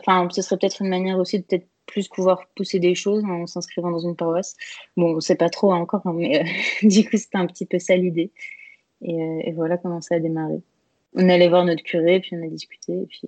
enfin, 0.08 0.28
ce 0.32 0.42
serait 0.42 0.58
peut-être 0.58 0.82
une 0.82 0.90
manière 0.90 1.18
aussi 1.18 1.40
de 1.40 1.44
peut-être 1.44 1.68
plus 1.88 2.08
pouvoir 2.08 2.48
pousser 2.56 2.80
des 2.80 2.96
choses 2.96 3.26
en 3.26 3.48
s'inscrivant 3.48 3.92
dans 3.92 4.00
une 4.00 4.16
paroisse. 4.16 4.56
Bon, 4.96 5.12
on 5.12 5.16
ne 5.16 5.20
sait 5.20 5.36
pas 5.36 5.50
trop 5.50 5.74
encore, 5.74 6.02
hein, 6.06 6.14
mais 6.16 6.42
euh, 6.42 6.48
du 6.88 7.10
coup, 7.10 7.18
c'était 7.18 7.40
un 7.40 7.48
petit 7.48 7.66
peu 7.66 7.80
ça 7.80 7.96
l'idée. 7.96 8.32
Euh, 9.04 9.42
et, 9.44 9.52
voilà 9.52 9.78
comment 9.78 10.00
ça 10.00 10.16
a 10.16 10.20
démarré. 10.20 10.62
On 11.16 11.28
allait 11.28 11.50
voir 11.50 11.66
notre 11.66 11.84
curé, 11.84 12.20
puis 12.22 12.36
on 12.36 12.46
a 12.46 12.48
discuté, 12.48 12.94
et 12.94 13.06
puis... 13.08 13.28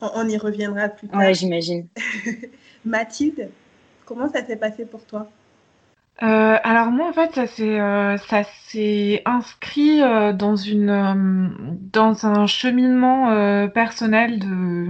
On, 0.00 0.28
y 0.28 0.36
reviendra 0.36 0.88
plus 0.88 1.06
tard. 1.06 1.20
Ouais, 1.20 1.32
j'imagine. 1.32 1.86
Mathilde, 2.84 3.50
comment 4.04 4.28
ça 4.28 4.44
s'est 4.44 4.56
passé 4.56 4.84
pour 4.84 5.04
toi? 5.04 5.30
Euh, 6.22 6.56
alors 6.62 6.92
moi 6.92 7.08
en 7.08 7.12
fait 7.12 7.34
ça 7.34 7.48
s'est 7.48 7.80
euh, 7.80 8.16
inscrit 9.26 10.02
euh, 10.02 10.32
dans 10.32 10.54
une 10.54 11.52
dans 11.92 12.26
un 12.26 12.46
cheminement 12.46 13.68
personnel 13.70 14.38
de 14.38 14.86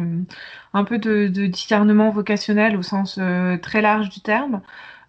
un 0.74 0.84
peu 0.84 0.98
de, 0.98 1.28
discernement 1.46 2.10
vocationnel 2.10 2.76
au 2.76 2.82
sens 2.82 3.18
très 3.62 3.80
large 3.80 4.10
du 4.10 4.20
terme. 4.20 4.60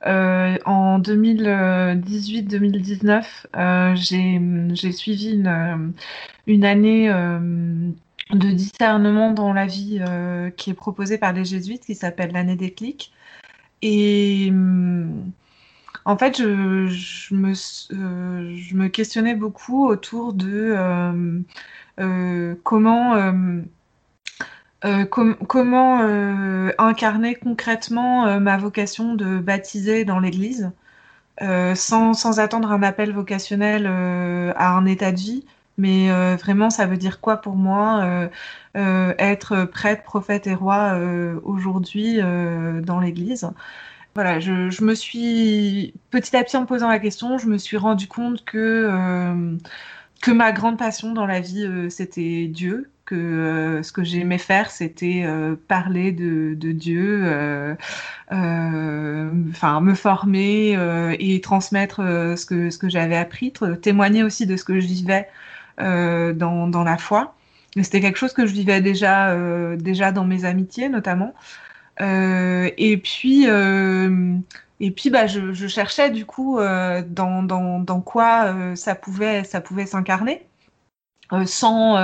en 0.06 1.00
2018-2019, 1.00 3.96
j'ai 3.96 4.92
suivi 4.92 5.34
une 5.34 5.94
une 6.48 6.66
année 6.66 7.08
de 7.10 8.52
discernement 8.52 9.32
dans 9.32 9.54
la 9.54 9.66
vie 9.66 10.02
qui 10.58 10.70
est 10.70 10.74
proposée 10.74 11.18
par 11.18 11.34
les 11.34 11.46
jésuites 11.46 11.86
qui 11.86 11.96
s'appelle 11.96 12.32
l'année 12.34 12.56
des 12.56 12.72
clics 12.72 13.12
et 13.82 14.52
en 16.06 16.18
fait, 16.18 16.38
je, 16.38 17.34
me, 17.34 17.52
euh, 17.52 18.56
je 18.58 18.76
me 18.76 18.88
questionnais 18.90 19.36
beaucoup 19.36 19.88
autour 19.88 20.34
de 20.34 20.76
euh, 20.78 21.40
euh, 22.00 22.56
comment, 22.64 23.14
incarner 26.78 27.36
concrètement 27.36 28.40
ma 28.40 28.58
vocation 28.58 29.16
de 29.16 29.40
baptiser 29.40 30.04
dans 30.06 30.20
l'Église. 30.20 30.72
sans, 31.76 32.40
attendre 32.40 32.72
un 32.72 32.84
appel 32.84 33.14
vocationnel 33.14 33.88
à 33.88 34.72
un 34.74 34.86
état 34.86 35.12
de 35.12 35.20
vie, 35.20 35.46
mais 35.78 36.10
vraiment, 36.36 36.70
ça 36.70 36.86
veut 36.86 36.98
dire 36.98 37.22
quoi 37.22 37.38
pour 37.38 37.56
moi 37.56 38.30
être 38.76 39.66
prêtre, 39.66 40.04
prophète 40.04 40.48
et 40.48 40.56
roi 40.56 40.98
aujourd'hui 41.44 42.20
dans 42.84 43.00
l'Église? 43.00 43.50
Voilà, 44.16 44.40
je, 44.40 44.84
me 44.84 44.94
suis 44.94 45.94
petit 46.12 46.36
à 46.36 46.44
petit 46.44 46.56
en 46.58 46.66
posant 46.66 46.88
la 46.88 47.00
question, 47.00 47.38
je 47.40 47.48
me 47.48 47.58
suis 47.58 47.78
rendu 47.78 48.08
compte 48.08 48.46
que 48.46 48.58
euh, 48.92 49.58
que 50.22 50.32
ma 50.32 50.52
grande 50.52 50.78
passion 50.78 51.14
dans 51.14 51.26
la 51.26 51.40
vie 51.40 51.66
euh, 51.66 51.90
c'était 51.90 52.46
Dieu, 52.46 52.92
que 53.06 53.16
euh, 53.16 53.84
ce 53.84 53.92
que 53.92 54.04
j'aimais 54.04 54.38
faire 54.38 54.70
c'était 54.70 55.26
parler 55.68 56.12
de, 56.12 56.54
Dieu, 56.74 57.24
enfin 58.30 59.82
me 59.82 59.96
former 59.96 60.78
et 61.20 61.42
transmettre 61.42 61.98
ce 62.38 62.46
que 62.46 62.70
ce 62.70 62.78
que 62.78 62.90
j'avais 62.90 63.18
appris, 63.18 63.52
témoigner 63.82 64.24
aussi 64.24 64.46
de 64.46 64.58
ce 64.58 64.64
que 64.64 64.80
je 64.80 64.86
vivais 64.88 65.28
dans, 65.80 66.68
dans 66.68 66.84
la 66.84 66.98
foi. 66.98 67.36
C'était 67.82 68.02
quelque 68.02 68.20
chose 68.20 68.34
que 68.34 68.46
je 68.46 68.54
vivais 68.54 68.82
déjà 68.82 69.36
déjà 69.76 70.12
dans 70.12 70.26
mes 70.26 70.46
amitiés 70.46 70.90
notamment. 70.90 71.34
Euh, 72.02 72.70
et 72.78 72.98
puis, 72.98 73.48
euh, 73.48 74.38
et 74.80 74.92
puis 74.92 75.10
bah, 75.10 75.28
je, 75.28 75.68
cherchais 75.68 76.10
du 76.10 76.26
coup 76.26 76.60
euh, 76.60 77.04
dans, 77.08 77.44
dans, 77.44 77.80
dans, 77.80 78.02
quoi 78.02 78.76
ça 78.76 78.96
pouvait, 78.96 79.44
ça 79.44 79.62
pouvait 79.62 79.86
s'incarner 79.86 80.48
sans, 81.46 81.96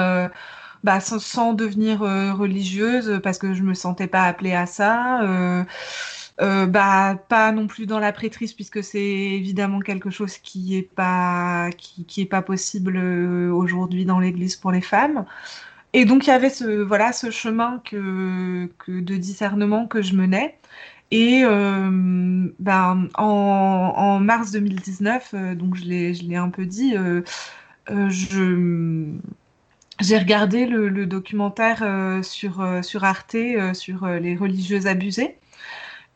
bah, 0.84 1.00
sans, 1.00 1.54
devenir 1.54 2.00
religieuse 2.00 3.20
parce 3.24 3.38
que 3.38 3.54
je 3.54 3.64
me 3.64 3.74
sentais 3.74 4.08
pas 4.08 4.24
appelée 4.24 4.54
à 4.54 4.66
ça. 4.66 5.22
Bah 6.40 7.16
pas 7.28 7.52
non 7.52 7.68
plus 7.68 7.86
dans 7.86 8.00
la 8.00 8.14
prêtrise 8.14 8.54
puisque 8.54 8.82
c'est 8.82 9.02
évidemment 9.02 9.82
quelque 9.82 10.10
chose 10.10 10.38
qui 10.38 10.78
est 10.78 10.84
pas 10.84 11.70
qui 11.78 12.22
est 12.22 12.26
pas 12.26 12.42
possible 12.42 12.98
aujourd'hui 12.98 14.06
dans 14.06 14.20
l'Église 14.20 14.56
pour 14.56 14.72
les 14.72 14.82
femmes. 14.82 15.26
Et 15.94 16.06
donc 16.06 16.28
il 16.28 16.30
y 16.30 16.34
avait 16.34 16.50
ce 16.50 16.82
voilà 16.82 17.14
ce 17.14 17.32
chemin 17.32 17.82
que, 17.86 18.70
que 18.78 19.00
de 19.00 19.16
discernement 19.18 19.88
que 19.88 20.02
je 20.02 20.16
menais. 20.16 20.60
Et 21.12 21.42
ben, 21.44 23.10
en, 23.16 24.20
mars 24.20 24.52
2019, 24.52 25.34
donc 25.56 25.76
je 25.76 25.86
l'ai 25.86 26.36
un 26.36 26.50
peu 26.50 26.66
dit, 26.66 26.96
je 27.88 29.16
j'ai 30.00 30.18
regardé 30.18 30.66
le, 30.66 31.06
documentaire 31.08 32.24
sur, 32.24 32.64
sur 32.84 33.04
Arte 33.04 33.36
sur 33.74 34.06
les 34.08 34.36
religieuses 34.36 34.88
abusées. 34.88 35.38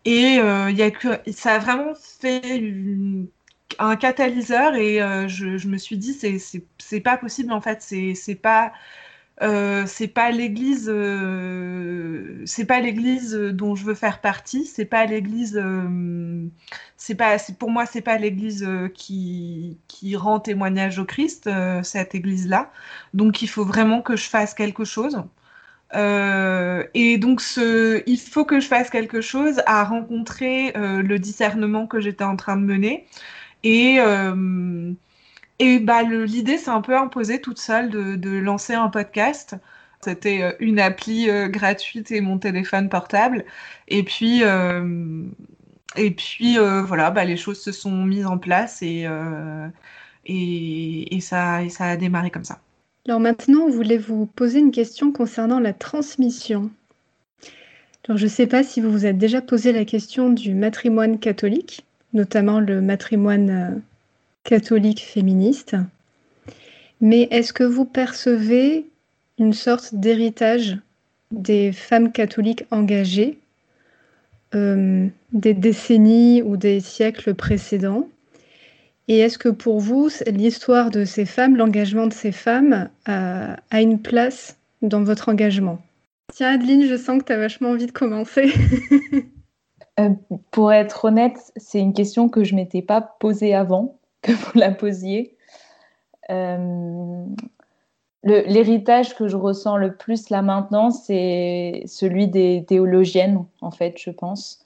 Et 0.06 0.36
y 0.36 0.84
a 0.84 0.92
ça 1.32 1.56
a 1.56 1.60
vraiment 1.60 1.94
fait 1.96 2.72
un 3.80 3.96
catalyseur 3.96 4.76
et 4.76 5.00
je, 5.28 5.58
je, 5.58 5.68
me 5.68 5.78
suis 5.78 5.98
dit 5.98 6.14
c'est 6.78 7.02
pas 7.02 7.18
possible 7.18 7.52
en 7.52 7.62
fait 7.62 7.82
c'est 7.82 8.36
pas 8.36 8.74
euh, 9.42 9.86
c'est 9.88 10.08
pas 10.08 10.30
l'église 10.30 10.88
euh, 10.94 12.44
c'est 12.46 12.66
pas 12.66 12.80
l'église 12.80 13.34
dont 13.34 13.74
je 13.74 13.84
veux 13.84 13.96
faire 13.96 14.22
partie 14.22 14.66
c'est 14.66 14.86
pas 14.86 15.08
l'église 15.08 15.60
euh, 15.62 16.46
c'est 16.98 17.16
pas 17.16 17.38
pour 17.58 17.72
moi 17.72 17.88
c'est 17.88 18.02
pas 18.02 18.20
l'église 18.20 18.68
qui, 18.94 19.80
rend 20.16 20.40
témoignage 20.40 21.00
au 21.00 21.06
Christ 21.06 21.50
cette 21.82 22.14
église 22.14 22.48
là 22.48 22.72
donc 23.16 23.42
il 23.42 23.48
faut 23.50 23.66
vraiment 23.66 24.02
que 24.04 24.16
je 24.16 24.30
fasse 24.30 24.54
quelque 24.54 24.86
chose. 24.86 25.24
Et 25.96 27.18
donc 27.18 27.42
il 27.58 28.20
faut 28.20 28.46
que 28.46 28.60
je 28.60 28.68
fasse 28.68 28.90
quelque 28.90 29.22
chose 29.22 29.62
à 29.66 29.84
rencontrer 29.84 30.74
le 30.76 31.18
discernement 31.18 31.88
que 31.88 32.00
j'étais 32.00 32.24
en 32.24 32.36
train 32.36 32.58
de 32.58 32.64
mener. 32.64 33.08
Et 33.64 34.00
et 35.60 35.80
bah, 35.80 36.04
l'idée 36.04 36.58
s'est 36.58 36.70
un 36.70 36.82
peu 36.82 36.98
imposée 36.98 37.40
toute 37.40 37.60
seule 37.60 37.90
de, 37.90 38.30
lancer 38.38 38.74
un 38.74 38.90
podcast. 38.90 39.56
C'était 40.02 40.42
euh, 40.42 40.52
une 40.60 40.80
appli 40.80 41.30
euh, 41.30 41.48
gratuite 41.48 42.12
et 42.12 42.22
mon 42.22 42.38
téléphone 42.38 42.90
portable. 42.90 43.46
Et 43.88 44.04
puis, 44.04 44.44
euh, 44.44 45.24
et 45.96 46.12
puis 46.12 46.58
voilà, 46.58 47.12
bah, 47.12 47.24
les 47.24 47.38
choses 47.38 47.62
se 47.62 47.72
sont 47.72 48.04
mises 48.04 48.26
en 48.26 48.38
place 48.38 48.82
et, 48.82 49.08
et, 50.26 51.20
ça, 51.22 51.64
et 51.64 51.70
ça 51.70 51.86
a 51.86 51.98
démarré 51.98 52.32
comme 52.32 52.44
ça. 52.44 52.60
Alors 53.08 53.20
maintenant, 53.20 53.70
je 53.70 53.76
voulais 53.76 53.98
vous 53.98 54.26
poser 54.26 54.60
une 54.60 54.72
question 54.72 55.12
concernant 55.12 55.60
la 55.60 55.74
transmission. 55.74 56.72
Alors, 58.08 58.18
je 58.18 58.24
ne 58.24 58.30
sais 58.30 58.48
pas 58.48 58.64
si 58.64 58.82
vous 58.82 58.92
vous 58.92 59.06
êtes 59.06 59.18
déjà 59.18 59.42
posé 59.42 59.72
la 59.72 59.86
question 59.86 60.30
du 60.30 60.56
matrimoine 60.56 61.20
catholique, 61.20 61.86
notamment 62.14 62.60
le 62.60 62.82
matrimoine 62.82 63.82
catholique 64.44 65.02
féministe. 65.02 65.76
Mais 67.02 67.28
est-ce 67.32 67.54
que 67.54 67.64
vous 67.64 67.86
percevez 67.86 68.86
une 69.40 69.54
sorte 69.54 69.96
d'héritage 69.96 70.78
des 71.32 71.72
femmes 71.72 72.12
catholiques 72.12 72.66
engagées 72.72 73.40
euh, 74.56 75.08
des 75.32 75.54
décennies 75.54 76.42
ou 76.44 76.58
des 76.58 76.80
siècles 76.80 77.34
précédents? 77.34 78.08
Et 79.08 79.20
est-ce 79.20 79.38
que 79.38 79.50
pour 79.50 79.80
vous, 79.80 80.10
l'histoire 80.28 80.90
de 80.90 81.04
ces 81.04 81.26
femmes, 81.26 81.58
l'engagement 81.58 82.08
de 82.08 82.14
ces 82.14 82.32
femmes 82.32 82.90
a, 83.06 83.58
une 83.74 84.00
place 84.00 84.58
dans 84.82 85.04
votre 85.04 85.28
engagement? 85.28 85.80
Tiens, 86.34 86.54
Adeline, 86.54 86.88
je 86.88 86.96
sens 86.96 87.20
que 87.20 87.26
tu 87.26 87.34
as 87.34 87.38
vachement 87.38 87.70
envie 87.70 87.88
de 87.88 87.92
commencer. 87.92 88.52
Euh, 90.00 90.10
pour 90.50 90.74
être 90.74 91.06
honnête, 91.06 91.38
c'est 91.56 91.78
une 91.78 91.94
question 91.94 92.28
que 92.28 92.44
je 92.44 92.56
m'étais 92.56 92.82
pas 92.82 93.00
posée 93.20 93.54
avant 93.54 94.00
que 94.24 94.32
vous 94.32 94.58
la 94.58 94.72
posiez. 94.72 95.36
Euh, 96.32 97.26
l'héritage 98.24 99.16
que 99.16 99.28
je 99.28 99.38
ressens 99.38 99.78
le 99.78 99.96
plus 99.96 100.30
là 100.30 100.42
maintenant, 100.42 100.90
c'est 100.90 101.84
celui 101.86 102.28
des 102.28 102.66
théologiennes, 102.68 103.46
en 103.62 103.72
fait, 103.72 103.96
je 104.00 104.10
pense. 104.10 104.66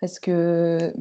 Parce 0.00 0.18
que 0.18 0.92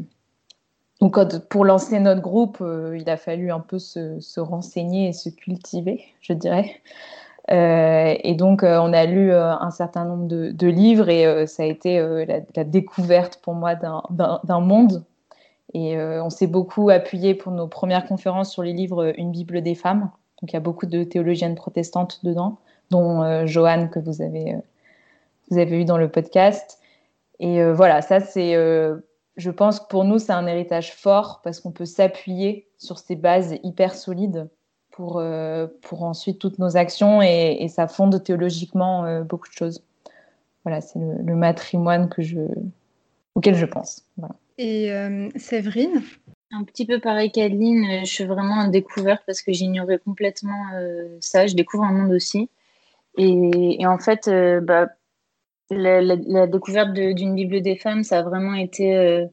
donc, 1.01 1.17
pour 1.47 1.65
lancer 1.65 1.99
notre 1.99 2.21
groupe, 2.21 2.59
euh, 2.61 2.97
il 2.97 3.09
a 3.09 3.17
fallu 3.17 3.51
un 3.51 3.59
peu 3.59 3.79
se, 3.79 4.39
renseigner 4.39 5.09
et 5.09 5.13
se 5.13 5.29
cultiver, 5.29 6.03
je 6.21 6.33
dirais. 6.33 6.81
Euh, 7.51 8.15
et 8.23 8.35
donc, 8.35 8.63
on 8.63 8.93
a 8.93 9.05
lu 9.05 9.33
un 9.33 9.71
certain 9.71 10.05
nombre 10.05 10.27
de, 10.27 10.67
livres 10.67 11.09
et 11.09 11.45
ça 11.47 11.63
a 11.63 11.65
été 11.65 11.99
la, 11.99 12.39
la, 12.55 12.63
découverte 12.63 13.39
pour 13.41 13.53
moi 13.53 13.75
d'un 13.75 14.59
monde 14.59 15.03
et 15.73 15.97
euh, 15.97 16.23
on 16.23 16.29
s'est 16.29 16.47
beaucoup 16.47 16.89
appuyé 16.89 17.33
pour 17.35 17.51
nos 17.51 17.67
premières 17.67 18.05
conférences 18.05 18.51
sur 18.51 18.63
les 18.63 18.73
livres 18.73 19.05
euh, 19.05 19.13
Une 19.17 19.31
Bible 19.31 19.61
des 19.61 19.75
femmes. 19.75 20.11
Donc 20.41 20.51
il 20.51 20.53
y 20.53 20.57
a 20.57 20.61
beaucoup 20.61 20.85
de 20.85 21.03
théologiennes 21.03 21.55
protestantes 21.55 22.19
dedans, 22.23 22.57
dont 22.89 23.23
euh, 23.23 23.45
Joanne 23.45 23.89
que 23.89 23.99
vous 23.99 24.21
avez, 24.21 24.57
vous 25.49 25.57
avez 25.57 25.81
eu 25.81 25.85
dans 25.85 25.97
le 25.97 26.09
podcast. 26.09 26.79
Et 27.39 27.63
voilà, 27.73 28.01
ça 28.01 28.19
c'est, 28.21 28.53
je 28.53 29.51
pense 29.51 29.79
que 29.79 29.87
pour 29.87 30.05
nous 30.05 30.19
c'est 30.19 30.31
un 30.31 30.45
héritage 30.45 30.93
fort 30.93 31.41
parce 31.43 31.59
qu'on 31.59 31.71
peut 31.71 31.83
s'appuyer 31.83 32.69
sur 32.77 32.99
ces 32.99 33.15
bases 33.15 33.55
hyper 33.63 33.95
solides 33.95 34.47
pour, 34.91 35.21
pour 35.81 36.03
ensuite 36.03 36.39
toutes 36.39 36.59
nos 36.59 36.77
actions 36.77 37.21
et, 37.21 37.67
ça 37.67 37.87
fonde 37.87 38.23
théologiquement 38.23 39.21
beaucoup 39.23 39.49
de 39.49 39.53
choses. 39.53 39.83
Voilà, 40.63 40.79
c'est 40.79 40.99
le, 40.99 41.15
le, 41.21 41.35
matrimoine 41.35 42.07
auquel 43.35 43.55
je 43.55 43.65
pense. 43.65 44.05
Voilà. 44.15 44.35
Et 44.57 44.91
euh, 44.91 45.29
Séverine? 45.35 46.01
Un 46.51 46.63
petit 46.63 46.85
peu 46.85 46.99
pareil 46.99 47.31
qu'Adeline, 47.31 47.85
euh, 47.85 47.99
je 48.01 48.11
suis 48.13 48.25
vraiment 48.25 48.55
en 48.55 48.67
découverte 48.67 49.23
parce 49.25 49.41
que 49.41 49.51
j'ignorais 49.51 49.97
complètement 49.99 50.67
euh, 50.75 51.17
ça. 51.19 51.47
Je 51.47 51.55
découvre 51.55 51.83
un 51.83 51.91
monde 51.91 52.13
aussi. 52.13 52.49
Et, 53.17 53.85
en 53.85 53.99
fait, 53.99 54.27
bah, 54.63 54.87
la, 55.69 56.47
découverte 56.47 56.93
d'une 56.93 57.35
Bible 57.35 57.61
des 57.61 57.75
femmes, 57.75 58.03
ça 58.03 58.19
a 58.19 58.23
vraiment 58.23 58.55
été 58.55 59.27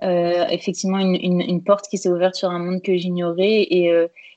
effectivement 0.00 0.98
une, 0.98 1.62
porte 1.62 1.88
qui 1.88 1.98
s'est 1.98 2.08
ouverte 2.08 2.36
sur 2.36 2.48
un 2.48 2.58
monde 2.58 2.80
que 2.80 2.96
j'ignorais. 2.96 3.66
Et, 3.70 3.92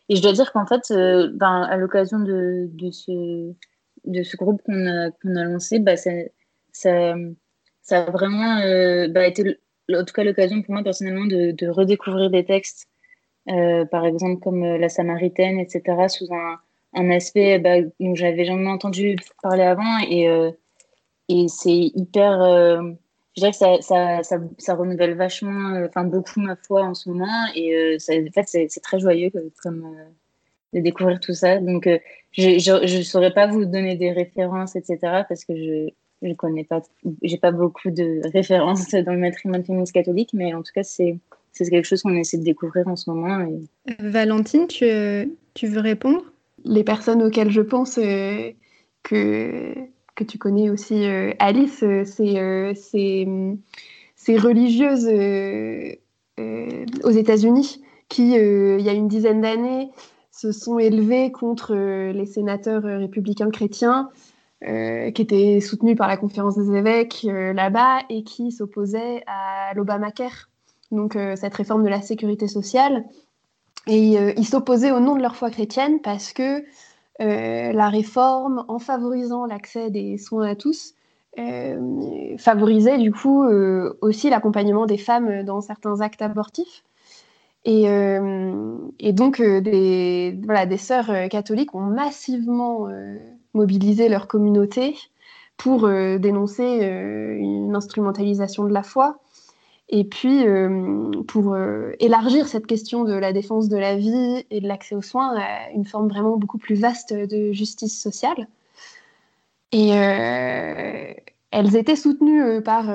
je 0.10 0.22
dois 0.22 0.34
dire 0.34 0.52
qu'en 0.52 0.66
fait, 0.66 0.92
ben, 0.92 1.62
à 1.70 1.78
l'occasion 1.78 2.20
de, 2.20 2.70
ce, 2.92 3.54
de 4.04 4.38
groupe 4.38 4.62
qu'on 4.64 4.86
a, 4.86 5.12
lancé, 5.24 5.80
bah, 5.80 5.96
ça, 5.96 6.12
ça, 6.74 7.14
a 7.92 8.12
vraiment 8.12 8.60
bah, 9.08 9.26
été 9.26 9.58
en 9.90 10.06
tout 10.06 10.14
cas 10.14 10.24
l'occasion 10.24 10.62
pour 10.62 10.74
moi 10.74 10.84
personnellement 10.84 11.26
de, 11.26 11.70
redécouvrir 11.70 12.30
des 12.30 12.46
textes, 12.46 12.88
euh, 13.50 13.86
par 13.86 14.06
exemple 14.06 14.42
comme 14.42 14.64
euh, 14.64 14.78
La 14.78 14.90
Samaritaine, 14.90 15.60
etc., 15.60 16.08
sous 16.08 16.28
un, 16.34 17.10
aspect 17.10 17.60
bah, 17.60 17.82
dont 18.00 18.16
j'avais 18.16 18.46
jamais 18.46 18.70
entendu 18.70 19.16
parler 19.42 19.64
avant. 19.64 20.00
Et, 20.10 20.30
euh, 20.30 20.52
c'est 21.48 21.72
hyper. 21.72 22.42
je 22.42 23.42
dirais 23.42 23.52
que 23.52 23.82
ça, 24.58 24.76
renouvelle 24.76 25.16
vachement, 25.16 25.82
enfin 25.88 26.04
beaucoup 26.04 26.42
ma 26.42 26.58
foi 26.58 26.84
en 26.84 26.94
ce 26.94 27.10
moment. 27.10 27.46
Et 27.56 27.96
en 27.96 28.32
fait, 28.34 28.68
c'est 28.68 28.82
très 28.82 29.00
joyeux 29.00 29.30
de 29.30 30.80
découvrir 30.82 31.22
tout 31.22 31.34
ça. 31.34 31.60
Donc, 31.60 31.88
je 32.34 32.98
ne 32.98 33.04
saurais 33.04 33.34
pas 33.34 33.48
vous 33.48 33.64
donner 33.64 33.96
des 33.96 34.12
références, 34.12 34.76
etc., 34.76 35.24
parce 35.30 35.46
que 35.46 35.56
je 35.56 35.90
je 36.22 36.34
connais 36.34 36.64
pas, 36.64 36.82
j'ai 37.22 37.38
pas 37.38 37.52
beaucoup 37.52 37.90
de 37.90 38.22
références 38.32 38.90
dans 38.92 39.14
le 39.14 39.20
matrimoine 39.20 39.64
féministe 39.64 39.94
catholique, 39.94 40.32
mais 40.34 40.54
en 40.54 40.62
tout 40.62 40.72
cas, 40.74 40.84
c'est 40.84 41.18
c'est 41.54 41.70
quelque 41.70 41.86
chose 41.86 42.02
qu'on 42.02 42.16
essaie 42.16 42.38
de 42.38 42.44
découvrir 42.44 42.88
en 42.88 42.96
ce 42.96 43.10
moment. 43.10 43.42
Et... 43.42 43.96
Valentine, 44.00 44.68
tu, 44.68 44.86
tu 45.54 45.68
veux 45.68 45.82
répondre? 45.82 46.24
Les 46.64 46.84
personnes 46.84 47.22
auxquelles 47.24 47.52
je 47.52 47.62
pense 47.62 47.98
euh, 47.98 48.52
que, 49.04 49.74
que 50.16 50.24
tu 50.24 50.38
connais 50.38 50.70
aussi, 50.70 51.06
euh, 51.06 51.34
Alice, 51.40 51.84
euh, 51.84 52.04
c'est 52.06 53.28
ces 54.16 54.38
religieuses 54.38 55.08
aux 57.04 57.12
États-Unis 57.12 57.82
qui, 58.08 58.34
il 58.34 58.82
y 58.82 58.90
a 58.90 58.94
une 58.94 59.08
dizaine 59.08 59.42
d'années, 59.42 59.90
se 60.32 60.52
sont 60.52 60.80
élevées 60.80 61.32
contre 61.32 61.76
les 61.76 62.26
sénateurs 62.26 62.84
républicains 62.84 63.50
chrétiens 63.50 64.10
euh, 64.68 65.10
qui 65.10 65.24
était 65.24 65.60
soutenu 65.60 65.96
par 65.96 66.08
la 66.08 66.18
conférence 66.18 66.56
des 66.56 66.78
évêques 66.78 67.26
euh, 67.26 67.52
là-bas 67.52 68.02
et 68.10 68.22
qui 68.24 68.52
s'opposait 68.52 69.24
à 69.26 69.74
l'Obamacare, 69.74 70.50
donc 70.92 71.16
euh, 71.16 71.36
cette 71.36 71.56
réforme 71.56 71.84
de 71.84 71.90
la 71.90 72.04
sécurité 72.04 72.48
sociale. 72.48 73.06
Et 73.88 74.14
ils 74.38 74.46
s'opposaient 74.46 74.92
au 74.92 75.00
nom 75.00 75.16
de 75.16 75.24
leur 75.24 75.36
foi 75.36 75.50
chrétienne 75.50 76.02
parce 76.02 76.34
que 76.34 76.64
la 77.18 77.90
réforme, 77.90 78.64
en 78.68 78.78
favorisant 78.78 79.48
l'accès 79.48 79.90
des 79.90 80.20
soins 80.20 80.50
à 80.50 80.56
tous, 80.56 80.94
favorisait 82.38 83.00
du 83.00 83.12
coup 83.12 83.44
aussi 84.02 84.30
l'accompagnement 84.30 84.86
des 84.86 85.00
femmes 85.00 85.42
dans 85.42 85.62
certains 85.62 86.00
actes 86.02 86.22
abortifs. 86.22 86.84
Et, 87.66 87.86
et 89.00 89.14
donc, 89.14 89.42
des, 89.42 90.40
voilà, 90.44 90.68
des 90.68 90.78
sœurs 90.78 91.28
catholiques 91.32 91.74
ont 91.74 91.80
massivement 91.80 92.88
mobiliser 93.54 94.10
leur 94.10 94.28
communauté 94.28 94.96
pour 95.62 95.86
euh, 95.86 96.18
dénoncer 96.18 96.80
euh, 96.82 97.38
une 97.38 97.76
instrumentalisation 97.76 98.64
de 98.64 98.74
la 98.74 98.82
foi 98.82 99.20
et 99.90 100.06
puis 100.06 100.48
euh, 100.48 101.12
pour 101.28 101.58
élargir 102.00 102.48
cette 102.48 102.66
question 102.66 103.04
de 103.04 103.14
la 103.14 103.34
défense 103.34 103.68
de 103.68 103.78
la 103.78 103.98
vie 103.98 104.46
et 104.50 104.62
de 104.62 104.68
l'accès 104.68 104.96
aux 104.96 105.02
soins 105.02 105.36
à 105.38 105.70
une 105.72 105.86
forme 105.86 106.08
vraiment 106.08 106.38
beaucoup 106.38 106.58
plus 106.58 106.76
vaste 106.76 107.14
de 107.14 107.52
justice 107.52 108.02
sociale. 108.02 108.48
Et, 109.74 109.90
elles 111.54 111.76
étaient 111.76 111.98
soutenues 111.98 112.62
par, 112.62 112.86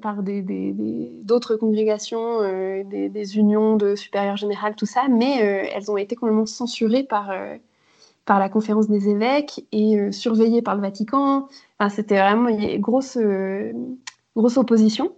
par 0.00 0.22
des, 0.22 0.44
d'autres 1.24 1.56
congrégations, 1.56 2.42
des, 2.84 3.08
des, 3.08 3.36
unions 3.36 3.76
de 3.76 3.96
supérieurs 3.96 4.36
générales, 4.36 4.76
tout 4.76 4.86
ça, 4.86 5.08
mais 5.10 5.38
elles 5.74 5.90
ont 5.90 5.96
été 5.96 6.14
complètement 6.14 6.46
censurées 6.46 7.02
par, 7.02 7.32
par 8.24 8.38
la 8.38 8.48
conférence 8.48 8.88
des 8.88 9.08
évêques 9.08 9.64
et 9.72 10.10
surveillées 10.12 10.62
par 10.62 10.74
le 10.74 10.80
Vatican. 10.80 11.48
Enfin, 11.78 11.90
c'était 11.90 12.18
vraiment 12.18 12.48
une 12.48 12.80
grosse, 12.80 13.18
grosse 14.34 14.56
opposition. 14.56 15.14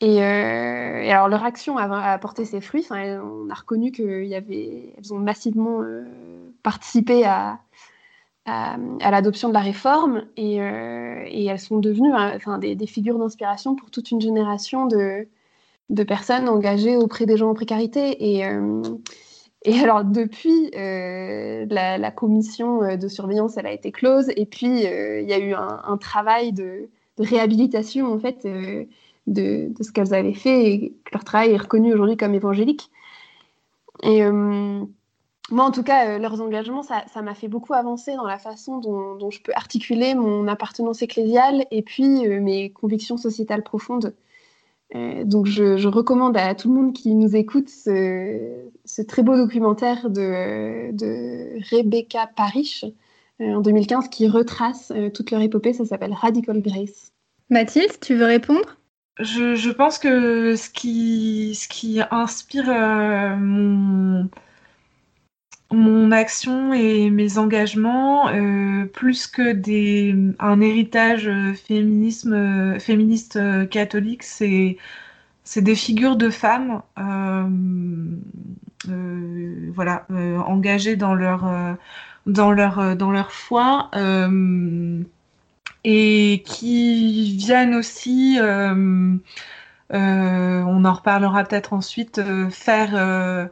Et, 0.00 0.20
alors 0.22 1.28
leur 1.28 1.44
action 1.44 1.78
a, 1.78 2.12
apporté 2.12 2.44
ses 2.44 2.60
fruits. 2.60 2.82
Enfin, 2.84 3.20
on 3.20 3.48
a 3.50 3.54
reconnu 3.54 3.92
qu'elles 3.92 5.12
ont 5.12 5.18
massivement 5.18 5.82
participé 6.62 7.24
à, 7.24 7.60
à, 8.46 8.76
l'adoption 9.10 9.48
de 9.48 9.54
la 9.54 9.60
réforme 9.60 10.24
et, 10.36 10.60
euh, 10.60 11.24
elles 11.26 11.58
sont 11.58 11.78
devenues 11.78 12.12
hein, 12.12 12.32
enfin, 12.36 12.58
des, 12.58 12.86
figures 12.86 13.18
d'inspiration 13.18 13.74
pour 13.74 13.90
toute 13.90 14.10
une 14.10 14.20
génération 14.20 14.86
de, 14.86 15.26
de, 15.90 16.02
personnes 16.02 16.48
engagées 16.48 16.96
auprès 16.96 17.26
des 17.26 17.36
gens 17.36 17.50
en 17.50 17.54
précarité. 17.54 18.44
Euh, 18.44 18.82
et 19.64 19.80
alors 19.80 20.04
depuis, 20.04 20.70
euh, 20.76 21.66
la, 21.68 22.10
commission 22.10 22.96
de 22.96 23.08
surveillance, 23.08 23.56
elle 23.56 23.66
a 23.66 23.72
été 23.72 23.92
close 23.92 24.30
et 24.36 24.46
puis 24.46 24.66
il 24.66 25.28
y 25.28 25.32
a 25.32 25.38
eu 25.38 25.54
un, 25.54 25.96
travail 25.96 26.52
de, 26.52 26.88
réhabilitation 27.18 28.12
en 28.12 28.18
fait 28.18 28.46
de, 29.26 29.72
ce 29.80 29.92
qu'elles 29.92 30.14
avaient 30.14 30.34
fait 30.34 30.72
et 30.72 30.90
que 31.04 31.14
leur 31.14 31.24
travail 31.24 31.52
est 31.52 31.56
reconnu 31.56 31.92
aujourd'hui 31.94 32.16
comme 32.16 32.34
évangélique. 32.34 32.90
Et 34.02 34.22
moi, 35.50 35.64
en 35.64 35.70
tout 35.70 35.82
cas, 35.82 36.08
euh, 36.08 36.18
leurs 36.18 36.40
engagements, 36.40 36.82
ça 36.82 37.04
m'a 37.22 37.34
fait 37.34 37.48
beaucoup 37.48 37.74
avancer 37.74 38.16
dans 38.16 38.24
la 38.24 38.38
façon 38.38 38.78
dont, 38.78 39.30
je 39.30 39.42
peux 39.42 39.52
articuler 39.54 40.14
mon 40.14 40.48
appartenance 40.48 41.02
ecclésiale 41.02 41.66
et 41.70 41.82
puis 41.82 42.26
euh, 42.26 42.40
mes 42.40 42.70
convictions 42.70 43.18
sociétales 43.18 43.62
profondes. 43.62 44.14
Euh, 44.94 45.24
donc, 45.24 45.46
je, 45.46 45.86
recommande 45.86 46.36
à 46.36 46.54
tout 46.54 46.72
le 46.72 46.80
monde 46.80 46.92
qui 46.92 47.14
nous 47.14 47.34
écoute 47.34 47.68
ce, 47.68 49.02
très 49.06 49.22
beau 49.22 49.36
documentaire 49.36 50.10
de, 50.10 50.92
de 50.92 51.58
Rebecca 51.70 52.28
Parish 52.36 52.84
en 53.40 53.60
2015 53.60 54.08
qui 54.08 54.28
retrace 54.28 54.92
toute 55.14 55.30
leur 55.30 55.40
épopée. 55.40 55.72
Ça 55.72 55.84
s'appelle 55.84 56.12
Radical 56.12 56.60
Grace. 56.62 57.12
Mathilde, 57.50 57.98
tu 58.00 58.14
veux 58.14 58.26
répondre? 58.26 58.78
Je, 59.20 59.54
je, 59.54 59.70
pense 59.70 59.98
que 59.98 60.56
ce 60.56 60.70
qui, 60.70 61.54
ce 61.54 61.68
qui 61.68 62.00
inspire 62.10 62.66
mon 63.38 64.28
mon 65.72 66.12
action 66.12 66.72
et 66.72 67.10
mes 67.10 67.38
engagements, 67.38 68.28
euh, 68.28 68.84
plus 68.86 69.26
que 69.26 69.52
des, 69.52 70.14
un 70.38 70.60
héritage 70.60 71.30
féminisme, 71.66 72.32
euh, 72.34 72.78
féministe 72.78 73.36
euh, 73.36 73.66
catholique, 73.66 74.22
c'est 74.22 74.78
c'est 75.44 75.62
des 75.62 75.74
figures 75.74 76.16
de 76.16 76.30
femmes 76.30 76.82
voilà, 79.74 80.06
engagées 80.46 80.96
dans 80.96 81.14
leur, 81.14 81.76
dans 82.26 82.50
leur, 82.50 82.96
dans 82.96 83.10
leur 83.10 83.30
foi 83.30 83.90
et 85.84 86.42
qui 86.46 87.36
viennent 87.36 87.74
aussi, 87.74 88.38
on 88.40 89.20
en 89.90 90.92
reparlera 90.94 91.44
peut-être 91.44 91.74
ensuite, 91.74 92.22
faire 92.50 93.50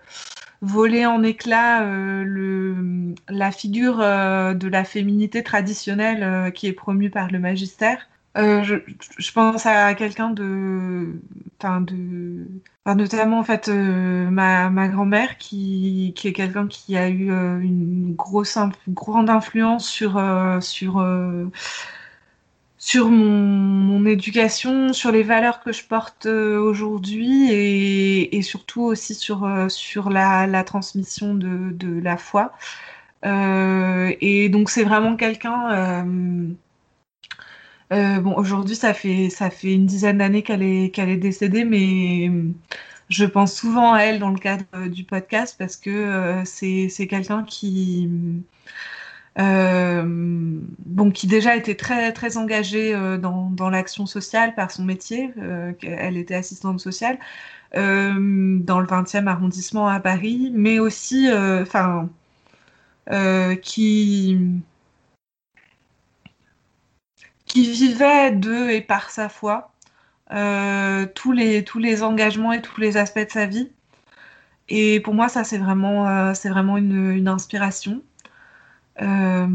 voler 0.62 1.05
en 1.05 1.22
éclats 1.22 1.83
euh, 1.83 2.22
le, 2.25 3.14
la 3.29 3.51
figure 3.51 4.01
euh, 4.01 4.55
de 4.55 4.68
la 4.68 4.85
féminité 4.85 5.42
traditionnelle 5.42 6.22
euh, 6.22 6.51
qui 6.51 6.68
est 6.68 6.72
promue 6.72 7.11
par 7.11 7.31
le 7.31 7.38
magistère. 7.38 8.09
Je, 8.35 9.33
pense 9.33 9.66
à 9.66 9.92
quelqu'un 9.94 10.31
de, 10.31 11.20
enfin 11.61 11.83
de, 11.83 12.46
enfin 12.83 12.94
notamment 12.94 13.40
en 13.40 13.44
fait 13.44 13.68
ma, 13.68 14.70
ma 14.70 14.88
grand-mère 14.88 15.37
qui, 15.37 16.14
qui 16.16 16.29
est 16.29 16.33
quelqu'un 16.33 16.66
qui 16.66 16.96
a 16.96 17.11
eu 17.11 17.27
une 17.27 18.14
grosse, 18.14 18.57
grande 18.88 19.29
influence 19.29 19.87
sur 19.87 20.18
sur 20.62 20.98
sur 22.83 23.09
mon, 23.11 24.05
éducation, 24.07 24.92
sur 24.92 25.12
les 25.12 25.23
valeurs 25.23 25.61
que 25.62 25.73
je 25.73 25.85
porte 25.85 26.27
euh, 26.27 26.59
aujourd'hui 26.59 27.53
et, 27.53 28.42
surtout 28.42 28.83
aussi 28.83 29.14
sur, 29.14 29.45
euh, 29.45 29.68
la, 30.11 30.64
transmission 30.64 31.35
de, 31.35 32.01
la 32.03 32.16
foi. 32.16 32.53
Euh, 33.25 34.12
et 34.21 34.49
donc 34.49 34.68
c'est 34.68 34.83
vraiment 34.83 35.16
quelqu'un. 35.16 36.05
Bon, 37.90 38.35
aujourd'hui 38.37 38.75
ça 38.75 38.95
fait 38.95 39.31
ça 39.31 39.51
fait 39.51 39.75
une 39.75 39.87
dizaine 39.87 40.18
d'années 40.18 40.42
qu'elle 40.42 40.62
est 40.62 40.90
qu'elle 40.90 41.11
est 41.11 41.16
décédée, 41.16 41.64
mais 41.64 42.31
je 43.09 43.25
pense 43.25 43.55
souvent 43.55 43.92
à 43.95 44.01
elle 44.01 44.18
dans 44.18 44.31
le 44.31 44.38
cadre 44.38 44.88
du 44.88 45.05
podcast 45.05 45.55
parce 45.59 45.77
que 45.77 46.42
c'est 46.45 47.07
quelqu'un 47.09 47.45
qui 47.45 48.11
euh, 49.38 50.61
qui 51.14 51.27
déjà 51.27 51.57
était 51.57 51.75
très 51.77 52.12
très 52.12 52.37
engagée 52.37 52.95
euh, 52.95 53.18
dans, 53.18 53.51
dans 53.51 53.71
l'action 53.71 54.07
sociale 54.07 54.55
par 54.55 54.71
son 54.71 54.85
métier. 54.85 55.33
Euh, 55.38 55.73
elle 55.83 56.16
était 56.16 56.35
assistante 56.35 56.81
sociale 56.81 57.18
euh, 57.77 58.59
dans 58.61 58.81
le 58.81 58.87
20e 58.87 59.27
arrondissement 59.27 59.88
à 59.88 60.01
Paris, 60.01 60.51
mais 60.55 60.79
aussi, 60.79 61.29
enfin, 61.33 62.09
qui 63.62 64.38
qui 67.47 67.71
vivait 67.71 68.33
de 68.33 68.71
et 68.71 68.81
par 68.81 69.11
sa 69.11 69.29
foi 69.29 69.73
tous 71.14 71.33
les 71.33 71.64
tous 71.64 71.79
les 71.79 72.03
engagements 72.03 72.53
et 72.53 72.62
tous 72.62 72.81
les 72.81 72.97
aspects 72.97 73.18
de 73.18 73.31
sa 73.31 73.47
vie. 73.47 73.71
Et 74.68 75.01
pour 75.01 75.14
moi, 75.14 75.29
ça 75.29 75.45
c'est 75.45 75.59
vraiment 75.59 76.35
c'est 76.35 76.49
vraiment 76.51 76.77
une, 76.79 77.11
une 77.12 77.29
inspiration. 77.29 78.03
Euh, 79.00 79.46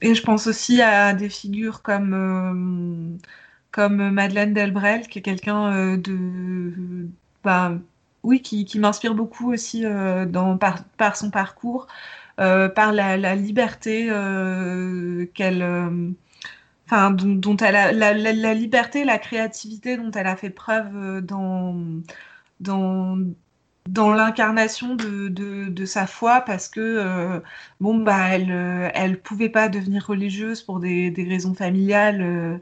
et 0.00 0.14
je 0.14 0.22
pense 0.22 0.46
aussi 0.46 0.80
à 0.82 1.12
des 1.12 1.28
figures 1.28 1.82
comme, 1.82 2.14
euh, 2.14 3.18
comme 3.70 4.10
Madeleine 4.10 4.54
Delbrel, 4.54 5.08
qui 5.08 5.18
est 5.18 5.22
quelqu'un 5.22 5.72
euh, 5.74 5.96
de. 5.96 7.08
Bah, 7.44 7.72
oui, 8.22 8.42
qui, 8.42 8.64
qui 8.64 8.78
m'inspire 8.78 9.14
beaucoup 9.14 9.52
aussi 9.52 9.82
dans, 9.82 10.58
par, 10.58 10.84
par, 10.98 11.16
son 11.16 11.30
parcours, 11.30 11.86
par 12.36 12.92
la, 12.92 13.34
liberté 13.36 14.06
qu'elle. 15.34 15.62
Enfin, 16.86 17.12
dont, 17.12 17.56
elle 17.56 17.76
a 17.76 17.92
la, 17.92 18.12
la, 18.12 18.32
la, 18.32 18.54
liberté, 18.54 19.04
la 19.04 19.18
créativité 19.18 19.96
dont 19.96 20.10
elle 20.10 20.26
a 20.26 20.36
fait 20.36 20.50
preuve 20.50 21.20
dans, 21.22 21.76
dans, 22.60 23.16
dans 23.88 24.12
l'incarnation 24.12 24.94
de, 24.94 25.28
de, 25.28 25.84
sa 25.84 26.06
foi 26.06 26.42
parce 26.42 26.68
que 26.68 26.80
euh, 26.80 27.40
bon 27.80 27.98
bah 27.98 28.28
elle 28.30 28.52
euh, 28.52 28.90
elle 28.94 29.18
pouvait 29.20 29.48
pas 29.48 29.68
devenir 29.68 30.06
religieuse 30.06 30.62
pour 30.62 30.80
des, 30.80 31.10
des 31.10 31.24
raisons 31.24 31.54
familiales 31.54 32.20
euh, 32.22 32.58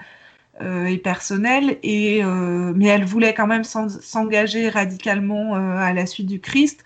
euh 0.62 0.86
et 0.86 0.98
personnelles 0.98 1.78
et 1.82 2.22
mais 2.24 2.86
elle 2.86 3.04
voulait 3.04 3.34
quand 3.34 3.46
même 3.46 3.64
s'engager 3.64 4.68
radicalement 4.70 5.54
à 5.54 5.92
la 5.92 6.06
suite 6.06 6.26
du 6.26 6.40
Christ 6.40 6.84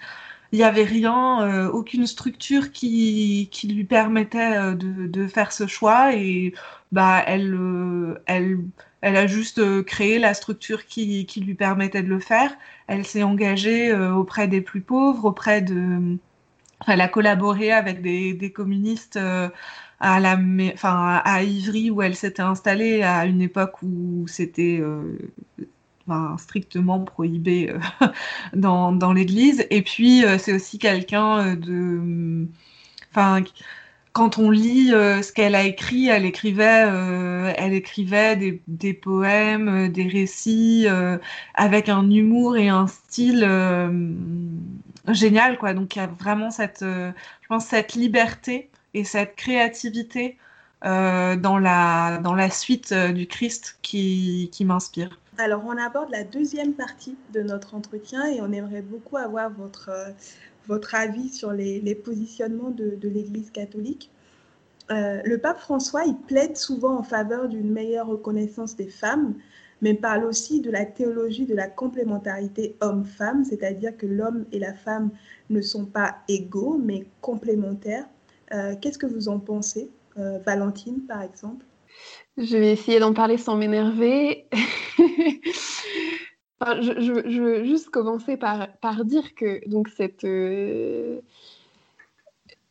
il 0.52 0.58
n'y 0.58 0.64
avait 0.64 0.84
rien 0.84 1.68
aucune 1.68 2.06
structure 2.06 2.72
qui, 2.72 3.48
lui 3.64 3.84
permettait 3.84 4.74
de, 4.74 5.06
de 5.06 5.26
faire 5.26 5.52
ce 5.52 5.66
choix 5.66 6.14
et 6.14 6.54
bah 6.92 7.22
elle 7.26 7.58
elle 8.26 8.58
elle 9.02 9.16
a 9.16 9.26
juste 9.26 9.58
euh, 9.58 9.82
créé 9.82 10.18
la 10.18 10.32
structure 10.32 10.86
qui, 10.86 11.26
lui 11.36 11.54
permettait 11.54 12.02
de 12.02 12.08
le 12.08 12.20
faire. 12.20 12.52
Elle 12.86 13.04
s'est 13.04 13.24
engagée 13.24 13.90
euh, 13.90 14.14
auprès 14.14 14.48
des 14.48 14.60
plus 14.60 14.80
pauvres, 14.80 15.26
auprès 15.26 15.60
de. 15.60 16.18
Elle 16.86 17.00
a 17.00 17.08
collaboré 17.08 17.72
avec 17.72 18.00
des, 18.00 18.52
communistes 18.52 19.16
euh, 19.16 19.48
à 20.00 21.42
Ivry 21.42 21.90
où 21.90 22.02
elle 22.02 22.16
s'était 22.16 22.42
installée 22.42 23.02
à 23.02 23.26
une 23.26 23.40
époque 23.40 23.82
où 23.82 24.26
c'était 24.26 24.80
strictement 26.38 27.00
prohibé 27.00 27.74
dans, 28.54 28.92
dans 28.92 29.12
l'Église. 29.12 29.66
Et 29.70 29.82
puis 29.82 30.24
c'est 30.38 30.52
aussi 30.52 30.78
quelqu'un 30.78 31.54
de. 31.54 32.46
Enfin, 33.10 33.42
quand 34.12 34.38
on 34.38 34.50
lit 34.50 34.92
euh, 34.92 35.22
ce 35.22 35.32
qu'elle 35.32 35.54
a 35.54 35.64
écrit, 35.64 36.08
elle 36.08 36.24
écrivait, 36.26 36.84
euh, 36.86 37.52
elle 37.56 37.72
écrivait 37.72 38.36
des, 38.36 38.62
des 38.68 38.92
poèmes, 38.92 39.86
euh, 39.86 39.88
des 39.88 40.06
récits 40.06 40.84
euh, 40.86 41.18
avec 41.54 41.88
un 41.88 42.10
humour 42.10 42.56
et 42.56 42.68
un 42.68 42.86
style 42.86 43.48
génial, 45.08 45.58
quoi. 45.58 45.74
Donc 45.74 45.96
il 45.96 45.98
y 46.00 46.02
a 46.02 46.06
vraiment 46.06 46.50
cette, 46.50 46.80
je 46.82 47.48
pense, 47.48 47.66
cette 47.66 47.94
liberté 47.94 48.70
et 48.94 49.04
cette 49.04 49.36
créativité 49.36 50.36
dans 50.82 51.58
la 51.58 52.18
dans 52.18 52.34
la 52.34 52.50
suite 52.50 52.92
du 52.92 53.26
Christ 53.26 53.78
qui, 53.82 54.50
qui 54.52 54.64
m'inspire. 54.64 55.21
Alors 55.38 55.64
on 55.66 55.76
aborde 55.78 56.10
la 56.10 56.24
deuxième 56.24 56.74
partie 56.74 57.16
de 57.32 57.40
notre 57.42 57.74
entretien 57.74 58.26
et 58.26 58.40
on 58.42 58.52
aimerait 58.52 58.82
beaucoup 58.82 59.16
avoir 59.16 59.50
votre 59.50 59.90
votre 60.66 60.94
avis 60.94 61.28
sur 61.28 61.52
les, 61.52 61.94
positionnements 61.94 62.70
de, 62.70 62.98
l'Église 63.02 63.50
catholique. 63.50 64.10
Euh, 64.90 65.22
le 65.24 65.38
pape 65.38 65.58
François, 65.58 66.04
il 66.04 66.16
plaide 66.16 66.56
souvent 66.56 66.98
en 66.98 67.02
faveur 67.02 67.48
d'une 67.48 67.70
meilleure 67.70 68.08
reconnaissance 68.08 68.76
des 68.76 68.88
femmes, 68.88 69.34
mais 69.80 69.94
parle 69.94 70.24
aussi 70.24 70.60
de 70.60 70.70
la 70.70 70.84
théologie 70.84 71.46
de 71.46 71.54
la 71.54 71.66
complémentarité 71.66 72.76
homme-femme, 72.80 73.44
c'est-à-dire 73.44 73.96
que 73.96 74.06
l'homme 74.06 74.44
et 74.52 74.58
la 74.58 74.74
femme 74.74 75.10
ne 75.50 75.60
sont 75.60 75.86
pas 75.86 76.16
égaux, 76.28 76.78
mais 76.82 77.06
complémentaires. 77.20 78.08
Euh, 78.52 78.74
qu'est-ce 78.80 78.98
que 78.98 79.06
vous 79.06 79.28
en 79.28 79.38
pensez, 79.38 79.90
euh, 80.18 80.38
Valentine, 80.44 81.00
par 81.06 81.22
exemple? 81.22 81.64
Je 82.36 82.56
vais 82.56 82.72
essayer 82.72 82.98
d'en 82.98 83.12
parler 83.12 83.36
sans 83.36 83.56
m'énerver. 83.56 84.46
je, 86.60 87.40
veux 87.40 87.64
juste 87.64 87.90
commencer 87.90 88.36
par, 88.36 88.68
par 88.78 89.04
dire 89.04 89.34
que 89.34 89.68
donc 89.68 89.88
cette 89.88 90.24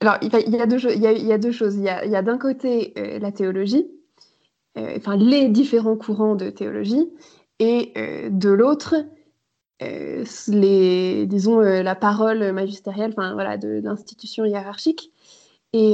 alors, 0.01 0.17
il 0.23 0.33
y, 0.33 0.59
a 0.59 0.65
deux, 0.65 0.79
il, 0.95 1.01
y 1.03 1.31
a, 1.31 1.37
deux 1.37 1.51
choses. 1.51 1.75
Il 1.75 1.83
y 1.83 1.89
a, 1.89 2.21
d'un 2.23 2.39
côté 2.39 2.91
euh, 2.97 3.19
la 3.19 3.31
théologie, 3.31 3.85
euh, 4.77 4.95
enfin 4.97 5.15
les 5.15 5.47
différents 5.47 5.95
courants 5.95 6.35
de 6.35 6.49
théologie, 6.49 7.07
et 7.59 7.93
euh, 7.97 8.29
de 8.31 8.49
l'autre, 8.49 8.95
les, 9.79 11.25
disons, 11.27 11.59
la 11.59 11.95
parole 11.95 12.51
magistérielle, 12.51 13.13
enfin 13.15 13.33
voilà, 13.33 13.57
de, 13.57 13.79
l'institution 13.83 14.45
hiérarchique. 14.45 15.11
Et, 15.73 15.91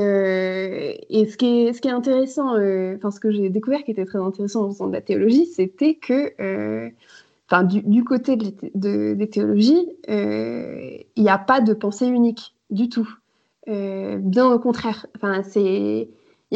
et, 1.10 1.28
ce, 1.28 1.38
qui 1.38 1.68
est, 1.68 1.92
intéressant, 1.92 2.54
enfin 2.96 3.12
ce 3.12 3.20
que 3.20 3.30
j'ai 3.32 3.50
découvert 3.50 3.84
qui 3.84 3.92
était 3.92 4.06
très 4.06 4.18
intéressant 4.18 4.66
en 4.66 4.70
faisant 4.72 4.88
de 4.88 4.94
la 4.94 5.02
théologie, 5.02 5.46
c'était 5.46 5.96
que 5.96 6.34
enfin, 7.48 7.64
du, 7.64 8.04
côté 8.04 8.38
de, 8.38 9.14
des 9.14 9.30
théologies, 9.30 9.88
il 10.08 11.24
n'y 11.24 11.30
a 11.30 11.38
pas 11.38 11.62
de 11.62 11.74
pensée 11.74 12.08
unique 12.08 12.56
du 12.70 12.90
tout. 12.90 13.08
Euh, 13.68 14.18
bien 14.18 14.48
au 14.52 14.60
contraire. 14.60 15.06
Enfin, 15.16 15.44
c'est 15.44 16.10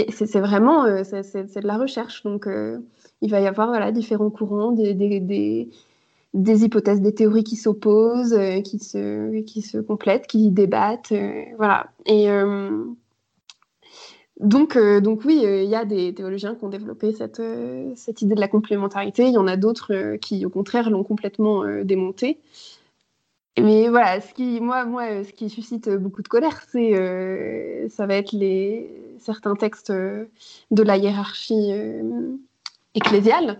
c'est 0.09 0.39
vraiment 0.39 0.85
euh, 0.85 1.03
c'est 1.03 1.61
de 1.61 1.67
la 1.67 1.77
recherche. 1.77 2.23
Donc, 2.23 2.47
euh, 2.47 2.79
il 3.21 3.29
va 3.29 3.41
y 3.41 3.47
avoir 3.47 3.67
voilà, 3.67 3.91
différents 3.91 4.29
courants, 4.29 4.71
des, 4.71 4.93
des, 4.93 5.19
des, 5.19 5.69
des 6.33 6.63
hypothèses, 6.63 7.01
des 7.01 7.13
théories 7.13 7.43
qui 7.43 7.57
s'opposent, 7.57 8.37
qui, 8.63 8.79
se, 8.79 9.41
qui 9.41 9.61
se 9.61 9.77
complètent, 9.77 10.27
qui 10.27 10.49
débattent. 10.49 11.13
voilà. 11.57 11.87
Et 12.05 12.29
donc, 14.41 14.77
donc, 14.77 15.21
oui, 15.25 15.43
il 15.43 15.69
y 15.69 15.75
a 15.75 15.85
des 15.85 16.13
théologiens 16.13 16.55
qui 16.55 16.65
ont 16.65 16.69
développé 16.69 17.13
cette, 17.13 17.41
cette 17.95 18.21
idée 18.21 18.35
de 18.35 18.39
la 18.39 18.47
complémentarité. 18.47 19.23
Il 19.27 19.33
y 19.33 19.37
en 19.37 19.47
a 19.47 19.55
d'autres 19.55 20.17
qui, 20.17 20.45
au 20.45 20.49
contraire, 20.49 20.89
l'ont 20.89 21.03
complètement 21.03 21.63
démontée. 21.83 22.39
Mais 23.59 23.89
voilà, 23.89 24.21
ce 24.21 24.33
qui, 24.33 24.61
moi, 24.61 24.85
moi, 24.85 25.23
ce 25.23 25.31
qui 25.33 25.49
suscite 25.49 25.89
beaucoup 25.89 26.21
de 26.21 26.27
colère, 26.27 26.61
c'est, 26.71 26.95
euh, 26.95 27.89
ça 27.89 28.05
va 28.05 28.15
être 28.15 28.31
les, 28.31 28.89
certains 29.19 29.55
textes 29.55 29.89
euh, 29.89 30.25
de 30.71 30.83
la 30.83 30.95
hiérarchie 30.97 31.71
euh, 31.71 32.37
ecclésiale, 32.95 33.59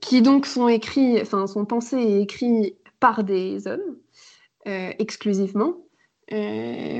qui 0.00 0.22
donc 0.22 0.46
sont 0.46 0.68
écrits, 0.68 1.20
enfin, 1.20 1.48
sont 1.48 1.64
pensés 1.64 1.98
et 1.98 2.20
écrits 2.20 2.76
par 3.00 3.24
des 3.24 3.66
hommes 3.66 3.96
exclusivement, 4.64 5.78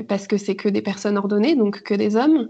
parce 0.07 0.27
que 0.27 0.37
c'est 0.37 0.55
que 0.55 0.69
des 0.69 0.81
personnes 0.81 1.17
ordonnées, 1.17 1.55
donc 1.55 1.81
que 1.83 1.93
des 1.93 2.15
hommes. 2.15 2.49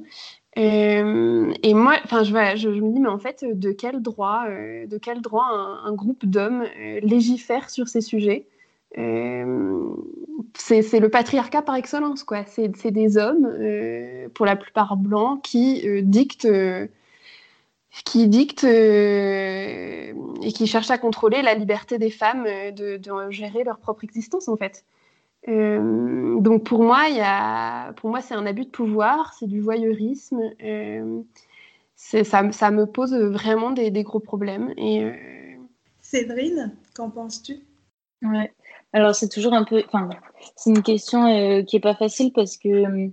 Euh, 0.57 1.53
et 1.63 1.73
moi, 1.73 1.95
enfin, 2.03 2.23
je, 2.23 2.33
me 2.33 2.91
dis, 2.91 2.99
mais 2.99 3.09
en 3.09 3.19
fait, 3.19 3.45
de 3.45 3.71
quel 3.71 4.01
droit, 4.01 4.45
euh, 4.49 4.87
de 4.87 4.97
quel 4.97 5.21
droit 5.21 5.45
un, 5.45 5.93
groupe 5.93 6.25
d'hommes 6.25 6.63
euh, 6.63 6.99
légifère 7.01 7.69
sur 7.69 7.87
ces 7.87 8.01
sujets? 8.01 8.47
C'est 10.55 10.99
le 10.99 11.09
patriarcat 11.09 11.61
par 11.61 11.75
excellence, 11.75 12.23
quoi. 12.23 12.43
C'est 12.45 12.91
des 12.91 13.17
hommes, 13.17 13.47
pour 14.33 14.45
la 14.45 14.55
plupart 14.55 14.97
blancs, 14.97 15.41
qui 15.43 15.83
dictent, 16.01 16.49
qui 18.03 18.27
dictent 18.27 18.63
et 18.63 20.13
qui 20.53 20.65
cherchent 20.67 20.91
à 20.91 20.97
contrôler 20.97 21.43
la 21.43 21.53
liberté 21.53 21.99
des 21.99 22.09
femmes 22.09 22.45
de 22.75 22.99
gérer 23.29 23.63
leur 23.63 23.77
propre 23.77 24.03
existence, 24.03 24.47
en 24.47 24.57
fait. 24.57 24.83
Euh, 25.47 26.39
donc 26.41 26.65
pour 26.65 26.83
moi, 26.83 27.07
il 27.09 27.15
y 27.15 27.21
a, 27.21 27.93
pour 27.93 28.09
moi, 28.09 28.21
c'est 28.21 28.33
un 28.33 28.45
abus 28.45 28.65
de 28.65 28.69
pouvoir, 28.69 29.33
c'est 29.39 29.47
du 29.47 29.61
voyeurisme. 29.61 30.41
Euh, 30.63 31.21
ça, 31.95 32.51
ça, 32.51 32.71
me 32.71 32.85
pose 32.85 33.13
vraiment 33.13 33.71
des, 33.71 33.91
des 33.91 34.03
gros 34.03 34.19
problèmes. 34.19 34.73
Et, 34.77 35.03
euh, 35.03 35.13
Séverine, 36.01 36.75
qu'en 36.93 37.09
penses-tu? 37.09 37.59
Ouais. 38.21 38.51
Alors 38.91 39.15
c'est 39.15 39.29
toujours 39.29 39.53
un 39.53 39.63
peu, 39.63 39.83
enfin, 39.87 40.09
c'est 40.55 40.71
une 40.71 40.81
question 40.81 41.63
qui 41.63 41.75
est 41.77 41.81
pas 41.81 41.95
facile 41.95 42.33
parce 42.33 42.57
que 42.57 43.11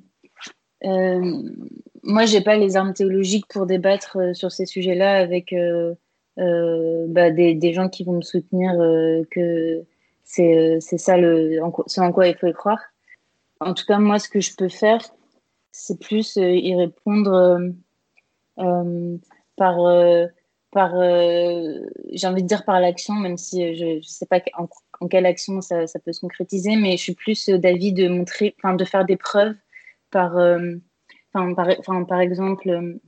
moi, 2.02 2.24
j'ai 2.24 2.40
pas 2.40 2.56
les 2.56 2.76
armes 2.76 2.94
théologiques 2.94 3.46
pour 3.48 3.66
débattre 3.66 4.34
sur 4.34 4.50
ces 4.50 4.66
sujets-là 4.66 5.18
avec 5.18 5.54
bah, 6.36 7.30
des, 7.30 7.54
des, 7.54 7.72
gens 7.72 7.88
qui 7.88 8.04
vont 8.04 8.14
me 8.14 8.22
soutenir 8.22 8.72
que 9.30 9.84
c'est 10.26 10.80
ça 10.80 11.16
le, 11.16 11.60
ce 11.86 12.00
en 12.00 12.12
quoi 12.12 12.28
il 12.28 12.36
faut 12.36 12.48
y 12.48 12.52
croire. 12.52 12.80
En 13.60 13.72
tout 13.72 13.84
cas, 13.86 13.98
moi, 13.98 14.18
ce 14.18 14.28
que 14.28 14.40
je 14.40 14.54
peux 14.54 14.68
faire, 14.68 15.00
c'est 15.72 15.98
plus 16.00 16.36
euh, 16.36 16.50
y 16.50 16.74
répondre 16.74 17.32
euh, 17.32 17.70
euh, 18.58 19.16
par, 19.56 19.76
par 20.72 20.90
j'ai 22.12 22.26
envie 22.26 22.42
de 22.42 22.48
dire 22.48 22.64
par 22.64 22.80
l'action, 22.80 23.14
même 23.14 23.38
si 23.38 23.76
je 23.76 23.96
ne 23.96 24.02
sais 24.02 24.26
pas 24.26 24.40
en, 24.58 24.68
quelle 25.08 25.26
action 25.26 25.60
ça, 25.60 25.86
ça, 25.86 25.98
peut 26.00 26.12
se 26.12 26.20
concrétiser, 26.20 26.76
mais 26.76 26.96
je 26.96 27.02
suis 27.02 27.14
plus 27.14 27.48
d'avis 27.48 27.92
de 27.92 28.08
montrer, 28.08 28.54
enfin, 28.58 28.74
de 28.74 28.84
faire 28.84 29.04
des 29.04 29.16
preuves 29.16 29.54
par, 30.10 30.36
enfin, 31.32 31.54
par, 31.54 32.06
par, 32.06 32.20
exemple, 32.20 32.98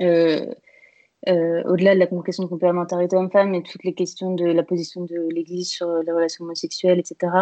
euh, 0.00 0.54
au-delà 1.26 1.94
de 1.94 2.00
la 2.00 2.06
question 2.06 2.44
de 2.44 2.48
complémentarité 2.48 3.16
homme-femme 3.16 3.54
et 3.54 3.62
toutes 3.62 3.84
les 3.84 3.94
questions 3.94 4.34
de 4.34 4.46
la 4.46 4.62
position 4.62 5.04
de 5.04 5.28
l'Église 5.32 5.68
sur 5.68 6.02
les 6.02 6.12
relations 6.12 6.44
homosexuelles, 6.44 7.00
etc., 7.00 7.32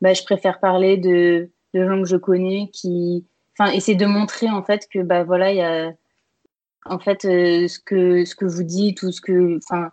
bah, 0.00 0.12
je 0.12 0.22
préfère 0.22 0.60
parler 0.60 0.96
de, 0.96 1.50
de, 1.74 1.88
gens 1.88 2.02
que 2.02 2.08
je 2.08 2.16
connais 2.16 2.68
qui, 2.72 3.26
enfin, 3.58 3.72
essayer 3.72 3.96
de 3.96 4.06
montrer 4.06 4.48
en 4.48 4.62
fait 4.62 4.86
que 4.92 5.00
bah 5.00 5.24
voilà, 5.24 5.52
il 5.52 5.56
y 5.56 5.62
a 5.62 5.92
en 6.84 6.98
fait 6.98 7.24
euh, 7.24 7.68
ce 7.68 7.78
que 7.78 8.24
ce 8.24 8.34
que 8.34 8.44
vous 8.44 8.62
dites 8.62 8.98
tout 8.98 9.12
ce 9.12 9.20
que, 9.20 9.58
enfin, 9.58 9.90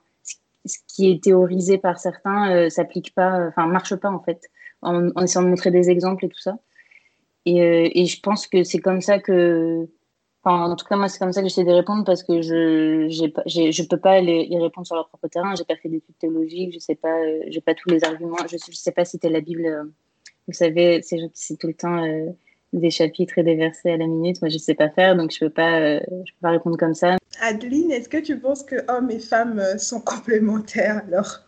ce 0.65 0.78
qui 0.88 1.10
est 1.10 1.24
théorisé 1.24 1.78
par 1.78 2.00
certains 2.00 2.52
euh, 2.56 2.69
s'applique 2.69 3.13
pas, 3.15 3.48
enfin, 3.48 3.67
marche 3.67 3.96
pas 3.96 4.10
en 4.10 4.19
fait, 4.22 4.50
en, 4.82 5.10
essayant 5.24 5.43
de 5.43 5.50
montrer 5.50 5.72
des 5.72 5.89
exemples 5.89 6.26
et 6.26 6.30
tout 6.30 6.39
ça. 6.39 6.58
Euh, 7.48 7.89
et 7.93 8.06
je 8.06 8.22
pense 8.22 8.48
que 8.48 8.63
c'est 8.63 8.80
comme 8.80 9.02
ça 9.02 9.19
que 9.19 9.88
en 10.51 10.75
tout 10.75 10.86
cas, 10.86 10.95
moi, 10.95 11.08
c'est 11.08 11.19
comme 11.19 11.32
ça 11.32 11.41
que 11.41 11.47
j'essaie 11.47 11.63
de 11.63 11.71
répondre 11.71 12.03
parce 12.03 12.23
que 12.23 12.41
je 12.41 13.06
ne 13.06 13.88
peux 13.88 13.99
pas 13.99 14.19
les, 14.19 14.43
y 14.49 14.58
répondre 14.60 14.86
sur 14.86 14.95
leur 14.95 15.08
propre 15.08 15.27
terrain. 15.27 15.56
J'ai 15.56 15.63
pas 15.63 15.75
fait 15.75 15.89
d'études 15.89 16.17
théologiques, 16.17 16.73
je 16.73 16.79
sais 16.79 16.95
pas, 16.95 17.17
euh, 17.17 17.43
j'ai 17.47 17.62
pas 17.62 17.73
tous 17.73 17.89
les 17.89 18.03
arguments. 18.03 18.36
Je 18.49 18.56
ne 18.56 18.73
sais 18.73 18.91
pas 18.91 19.06
citer 19.06 19.29
la 19.29 19.39
Bible. 19.39 19.65
Euh, 19.65 19.84
vous 20.47 20.53
savez, 20.53 21.01
c'est 21.01 21.17
c'est 21.34 21.58
tout 21.58 21.67
le 21.67 21.73
temps 21.73 22.03
euh, 22.03 22.29
des 22.73 22.89
chapitres 22.89 23.38
et 23.38 23.43
des 23.43 23.56
versets 23.56 23.91
à 23.91 23.97
la 23.97 24.08
minute. 24.08 24.41
Moi, 24.41 24.49
je 24.49 24.58
sais 24.58 24.75
pas 24.75 24.89
faire, 24.89 25.15
donc 25.15 25.32
je 25.32 25.39
peux 25.39 25.49
pas, 25.49 25.99
je 25.99 26.06
peux 26.34 26.41
pas 26.41 26.51
répondre 26.51 26.77
comme 26.77 26.93
ça. 26.93 27.15
Adeline, 27.39 27.91
est-ce 27.91 28.10
que 28.10 28.17
tu 28.17 28.38
penses 28.38 28.63
que 28.63 28.75
hommes 28.91 29.12
et 29.12 29.19
femmes 29.19 29.63
sont 29.77 30.01
complémentaires 30.06 31.03
alors? 31.08 31.39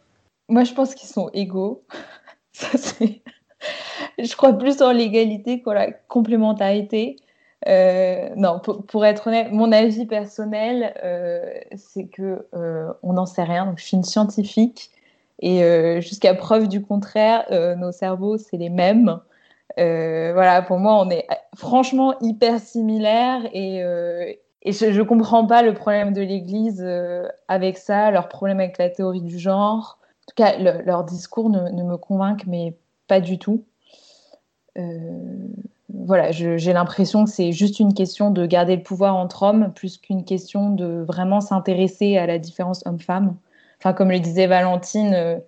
Moi, 0.48 0.64
je 0.64 0.74
pense 0.74 0.96
qu'ils 0.96 1.10
sont 1.10 1.30
égaux. 1.34 1.84
ça, 2.54 2.70
je 4.18 4.36
crois 4.36 4.54
plus 4.54 4.82
en 4.82 4.92
l'égalité 4.92 5.62
qu'en 5.62 5.74
la 5.74 5.92
complémentarité. 5.92 7.18
Euh, 7.68 8.30
non, 8.36 8.60
pour, 8.60 9.06
être 9.06 9.28
honnête, 9.28 9.52
mon 9.52 9.72
avis 9.72 10.06
personnel, 10.06 10.94
euh, 11.04 11.52
c'est 11.76 12.06
que 12.06 12.48
euh, 12.54 12.94
on 13.02 13.14
n'en 13.14 13.26
sait 13.26 13.44
rien. 13.44 13.66
Donc, 13.66 13.80
je 13.80 13.86
suis 13.86 13.98
une 13.98 14.04
scientifique 14.04 14.92
et 15.40 16.00
jusqu'à 16.02 16.34
preuve 16.34 16.70
du 16.70 16.82
contraire, 16.82 17.46
nos 17.78 17.92
cerveaux 17.92 18.38
c'est 18.38 18.56
les 18.56 18.70
mêmes. 18.70 19.20
voilà, 19.78 20.62
pour 20.62 20.80
moi, 20.80 21.02
on 21.02 21.10
est 21.10 21.28
franchement 21.58 22.16
hyper 22.22 22.60
similaires 22.60 23.42
et, 23.54 23.82
je, 24.66 24.86
ne 24.86 25.04
comprends 25.04 25.46
pas 25.46 25.62
le 25.62 25.74
problème 25.74 26.14
de 26.14 26.22
l'Église 26.22 26.88
avec 27.50 27.78
ça, 27.78 28.12
leur 28.12 28.30
problème 28.30 28.62
avec 28.62 28.78
la 28.78 28.90
théorie 28.90 29.22
du 29.22 29.38
genre. 29.38 30.00
En 30.00 30.26
tout 30.30 30.36
cas, 30.36 30.58
leur 30.58 31.04
discours 31.04 31.50
ne, 31.50 31.70
ne, 31.70 31.84
me 31.84 31.98
convainc 31.98 32.46
mais 32.48 32.78
pas 33.08 33.20
du 33.20 33.38
tout. 33.38 33.66
Euh, 34.78 35.48
voilà, 35.90 36.32
j'ai 36.32 36.74
l'impression 36.74 37.26
que 37.26 37.32
c'est 37.32 37.52
juste 37.52 37.80
une 37.80 37.94
question 37.94 38.32
de 38.32 38.46
garder 38.46 38.76
le 38.76 38.84
pouvoir 38.84 39.16
entre 39.16 39.44
hommes 39.44 39.74
plus 39.74 39.98
qu'une 39.98 40.26
question 40.26 40.70
de 40.70 41.04
vraiment 41.08 41.42
s'intéresser 41.42 42.18
à 42.18 42.28
la 42.28 42.38
différence 42.38 42.86
homme-femme. 42.86 43.36
Enfin, 43.80 43.94
comme 43.94 44.12
le 44.12 44.20
disait 44.20 44.48
Valentine, 44.48 45.14
euh, 45.14 45.40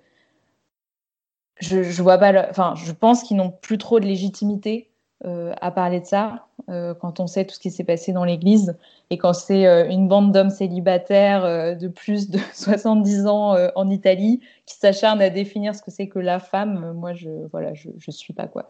je, 1.59 2.01
vois 2.01 2.17
pas, 2.17 2.49
enfin, 2.49 2.73
je 2.75 2.91
pense 2.91 3.23
qu'ils 3.23 3.37
n'ont 3.37 3.51
plus 3.51 3.77
trop 3.77 3.99
de 3.99 4.05
légitimité 4.05 4.89
à 5.23 5.71
parler 5.71 5.99
de 5.99 6.05
ça 6.05 6.47
euh, 6.69 6.93
quand 6.93 7.19
on 7.19 7.27
sait 7.27 7.45
tout 7.45 7.55
ce 7.55 7.59
qui 7.59 7.71
s'est 7.71 7.83
passé 7.83 8.11
dans 8.11 8.23
l'Église 8.23 8.75
et 9.09 9.17
quand 9.17 9.33
c'est 9.33 9.63
une 9.89 10.07
bande 10.07 10.31
d'hommes 10.31 10.49
célibataires 10.49 11.77
de 11.77 11.87
plus 11.87 12.29
de 12.29 12.39
70 12.53 13.25
ans 13.25 13.55
en 13.75 13.89
Italie 13.89 14.41
qui 14.65 14.75
s'acharnent 14.75 15.21
à 15.21 15.29
définir 15.29 15.75
ce 15.75 15.81
que 15.81 15.91
c'est 15.91 16.07
que 16.07 16.19
la 16.19 16.39
femme. 16.39 16.93
Moi, 16.93 17.13
je 17.13 17.29
voilà, 17.51 17.73
je, 17.73 18.11
suis 18.11 18.33
pas 18.33 18.47
quoi. 18.47 18.67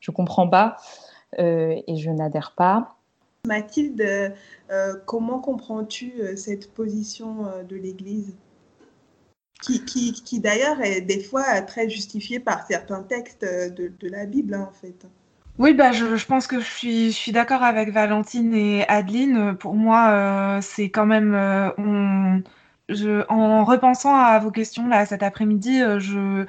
Je 0.00 0.10
comprends 0.10 0.48
pas. 0.48 0.76
et 1.38 1.96
je 1.96 2.10
n'adhère 2.10 2.52
pas. 2.56 2.96
Mathilde, 3.46 4.34
comment 5.06 5.38
comprends-tu 5.38 6.36
cette 6.36 6.72
position 6.72 7.46
de 7.68 7.76
l'Église? 7.76 8.34
Qui, 9.62 10.40
d'ailleurs 10.40 10.82
est 10.82 11.00
des 11.00 11.20
fois 11.20 11.62
très 11.62 11.88
justifiée 11.88 12.38
par 12.38 12.66
certains 12.66 13.02
textes 13.02 13.44
de, 13.44 13.92
de 13.98 14.08
la 14.08 14.26
Bible, 14.26 14.52
hein, 14.52 14.68
en 14.68 14.74
fait. 14.74 15.06
Oui, 15.58 15.72
bah, 15.72 15.92
je, 15.92 16.16
je, 16.16 16.26
pense 16.26 16.46
que 16.48 16.58
je 16.60 17.10
suis, 17.10 17.32
d'accord 17.32 17.62
avec 17.62 17.90
Valentine 17.90 18.52
et 18.54 18.86
Adeline. 18.88 19.56
Pour 19.56 19.74
moi, 19.74 20.08
euh, 20.10 20.60
c'est 20.60 20.90
quand 20.90 21.06
même. 21.06 21.34
Euh, 21.34 21.70
en 23.28 23.64
repensant 23.64 24.14
à 24.14 24.38
vos 24.38 24.50
questions 24.50 24.88
là 24.88 25.06
cet 25.06 25.22
après-midi, 25.22 25.80
euh, 25.82 25.98
je, 26.00 26.44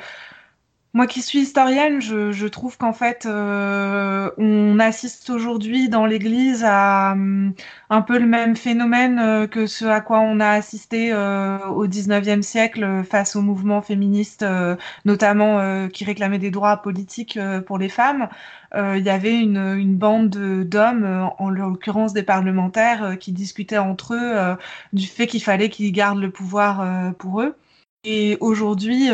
moi 0.95 1.07
qui 1.07 1.21
suis 1.21 1.39
historienne, 1.39 1.99
je, 1.99 2.31
je 2.31 2.47
trouve 2.47 2.77
qu'en 2.77 2.93
fait, 2.93 3.25
euh, 3.25 4.31
on 4.37 4.79
assiste 4.79 5.29
aujourd'hui 5.29 5.89
dans 5.89 6.05
l'Église 6.05 6.63
à 6.65 7.11
um, 7.11 7.53
un 7.89 8.01
peu 8.01 8.17
le 8.17 8.25
même 8.25 8.55
phénomène 8.55 9.19
euh, 9.19 9.45
que 9.45 9.67
ce 9.67 9.83
à 9.83 9.99
quoi 9.99 10.21
on 10.21 10.39
a 10.39 10.47
assisté 10.47 11.11
euh, 11.11 11.59
au 11.67 11.85
XIXe 11.85 12.47
siècle 12.47 13.03
face 13.03 13.35
au 13.35 13.41
mouvement 13.41 13.81
féministe, 13.81 14.43
euh, 14.43 14.77
notamment 15.03 15.59
euh, 15.59 15.89
qui 15.89 16.05
réclamait 16.05 16.39
des 16.39 16.49
droits 16.49 16.77
politiques 16.77 17.37
pour 17.67 17.77
les 17.77 17.89
femmes. 17.89 18.29
Il 18.73 19.03
y 19.03 19.09
avait 19.09 19.37
une, 19.39 19.57
une 19.77 19.95
bande 19.95 20.29
d'hommes, 20.65 21.29
en 21.39 21.49
l'occurrence 21.49 22.11
des 22.13 22.23
parlementaires, 22.23 23.17
qui 23.19 23.31
discutaient 23.31 23.77
entre 23.77 24.13
eux 24.15 24.57
du 24.91 25.07
fait 25.07 25.27
qu'il 25.27 25.41
fallait 25.41 25.69
qu'ils 25.69 25.93
gardent 25.93 26.19
le 26.19 26.29
pouvoir 26.29 27.13
pour 27.15 27.41
eux. 27.41 27.55
Et 28.03 28.37
aujourd'hui, 28.41 29.09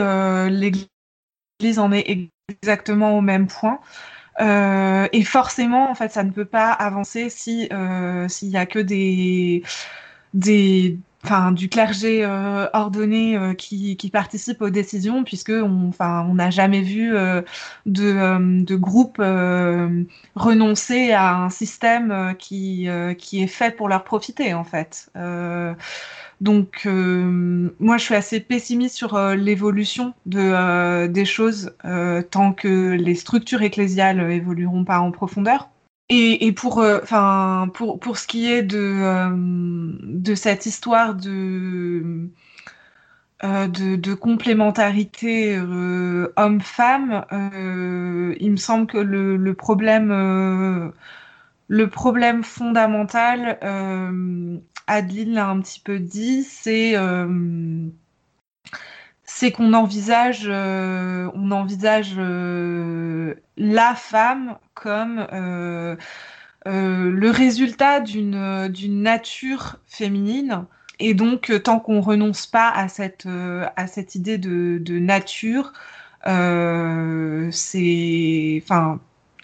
l'Église 0.49 0.90
l'Église 1.61 1.79
en 1.79 1.91
est 1.91 2.29
exactement 2.49 3.17
au 3.17 3.21
même 3.21 3.47
point. 3.47 3.79
Euh, 4.39 5.07
et 5.11 5.23
forcément, 5.23 5.89
en 5.91 5.95
fait, 5.95 6.11
ça 6.11 6.23
ne 6.23 6.31
peut 6.31 6.45
pas 6.45 6.71
avancer 6.71 7.29
si 7.29 7.67
euh, 7.71 8.27
s'il 8.27 8.49
y 8.49 8.57
a 8.57 8.65
que 8.65 8.79
des 8.79 9.63
des 10.33 10.97
enfin 11.23 11.51
du 11.51 11.69
clergé 11.69 12.25
euh, 12.25 12.67
ordonné 12.73 13.37
qui, 13.55 13.95
qui 13.95 14.09
participe 14.09 14.59
aux 14.61 14.71
décisions 14.71 15.23
puisque 15.23 15.51
on 15.51 16.33
n'a 16.33 16.49
jamais 16.49 16.81
vu 16.81 17.11
de, 17.85 18.63
de 18.63 18.75
groupe 18.75 19.21
renoncer 20.35 21.11
à 21.11 21.35
un 21.35 21.49
système 21.51 22.33
qui 22.39 22.87
qui 23.19 23.43
est 23.43 23.47
fait 23.47 23.75
pour 23.75 23.87
leur 23.87 24.03
profiter 24.03 24.55
en 24.55 24.63
fait 24.63 25.11
donc, 26.41 26.81
euh, 26.87 27.69
moi, 27.79 27.97
je 27.97 28.03
suis 28.03 28.15
assez 28.15 28.39
pessimiste 28.39 28.95
sur 28.95 29.13
euh, 29.13 29.35
l'évolution 29.35 30.15
euh, 30.33 31.07
des 31.07 31.23
choses 31.23 31.71
tant 32.31 32.51
que 32.53 32.93
les 32.93 33.13
structures 33.15 33.61
ecclésiales 33.61 34.31
évolueront 34.31 34.83
pas 34.83 34.99
en 34.99 35.11
profondeur. 35.11 35.69
Et, 36.09 36.51
pour, 36.51 36.79
enfin, 36.79 37.69
pour, 37.73 38.17
ce 38.17 38.27
qui 38.27 38.51
est 38.51 38.63
de, 38.63 40.35
cette 40.35 40.65
histoire 40.65 41.15
de, 41.15 42.27
complémentarité 44.19 45.57
homme-femme, 46.35 47.25
il 48.41 48.51
me 48.51 48.57
semble 48.57 48.87
que 48.87 48.97
le, 48.97 49.53
problème 51.87 52.43
fondamental, 52.43 53.57
Adeline 54.91 55.33
l'a 55.35 55.47
un 55.47 55.61
petit 55.61 55.79
peu 55.79 55.99
dit, 55.99 56.43
c'est 56.43 56.97
euh, 56.97 57.87
qu'on 59.55 59.73
envisage, 59.73 60.43
euh, 60.45 61.31
on 61.33 61.51
envisage 61.51 62.15
euh, 62.17 63.35
la 63.55 63.95
femme 63.95 64.57
comme 64.73 65.25
le 66.65 67.29
résultat 67.29 68.01
d'une 68.01 68.67
d'une 68.67 69.01
nature 69.01 69.77
féminine. 69.87 70.65
Et 70.99 71.13
donc, 71.13 71.51
tant 71.63 71.79
qu'on 71.79 72.01
renonce 72.01 72.45
pas 72.45 72.69
à 72.69 72.87
cette 72.89 73.27
à 73.77 73.87
cette 73.87 74.15
idée 74.15 74.37
de, 74.37 74.77
de 74.79 74.99
nature, 74.99 75.71
c'est, 77.51 78.61
enfin, 78.63 78.99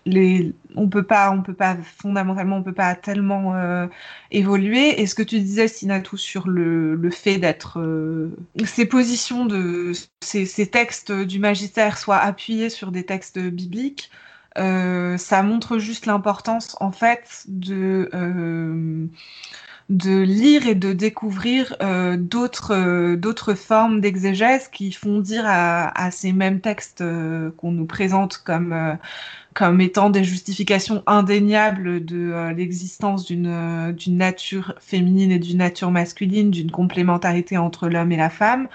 les, 0.06 0.54
on 0.78 0.88
peut 0.90 1.04
pas, 1.04 1.32
on 1.32 1.42
peut 1.42 1.54
pas 1.54 1.76
fondamentalement, 1.76 2.58
on 2.58 2.64
peut 2.64 2.74
pas 2.74 2.96
tellement 2.96 3.56
euh, 3.56 3.88
évoluer. 4.32 5.02
Et 5.02 5.08
ce 5.08 5.16
que 5.16 5.24
tu 5.24 5.40
disais, 5.40 5.68
Sinatou, 5.68 6.18
sur 6.18 6.48
le, 6.48 7.10
fait 7.12 7.38
d'être 7.38 7.80
euh, 7.80 8.38
ces 8.66 8.86
positions 8.86 9.46
de 9.46 9.92
ces, 10.22 10.68
textes 10.68 11.12
du 11.12 11.40
magistère 11.40 11.98
soient 11.98 12.18
appuyés 12.18 12.70
sur 12.70 12.92
des 12.92 13.06
textes 13.06 13.40
bibliques, 13.40 14.12
euh, 14.58 15.18
ça 15.18 15.44
montre 15.44 15.78
juste 15.78 16.06
l'importance 16.06 16.76
en 16.80 16.92
fait 16.92 17.44
de 17.48 18.10
de 19.90 20.20
lire 20.22 20.68
et 20.68 20.76
de 20.76 20.94
découvrir 20.94 21.76
euh, 21.82 22.18
d'autres 22.18 22.74
euh, 22.74 23.16
d'autres 23.16 23.54
formes 23.54 24.02
d'exégèse 24.02 24.68
qui 24.68 24.92
font 24.92 25.20
dire 25.20 25.44
à, 25.46 25.90
à 26.00 26.12
ces 26.12 26.34
mêmes 26.34 26.60
textes 26.60 27.02
euh, 27.02 27.52
qu'on 27.58 27.72
nous 27.72 27.86
présente 27.86 28.38
comme 28.38 28.98
comme 29.58 29.82
étant 29.82 30.12
des 30.12 30.24
justifications 30.24 31.02
indéniables 31.08 32.06
de 32.06 32.32
euh, 32.32 32.54
l'existence 32.54 33.26
d'une 33.26 33.48
euh, 33.48 33.92
d'une 33.92 34.18
nature 34.18 34.76
féminine 34.80 35.32
et 35.32 35.40
d'une 35.40 35.58
nature 35.58 35.90
masculine, 35.90 36.52
d'une 36.52 36.70
complémentarité 36.70 37.58
entre 37.58 37.90
l'homme 37.90 38.12
et 38.12 38.18
la 38.18 38.30
femme. 38.30 38.68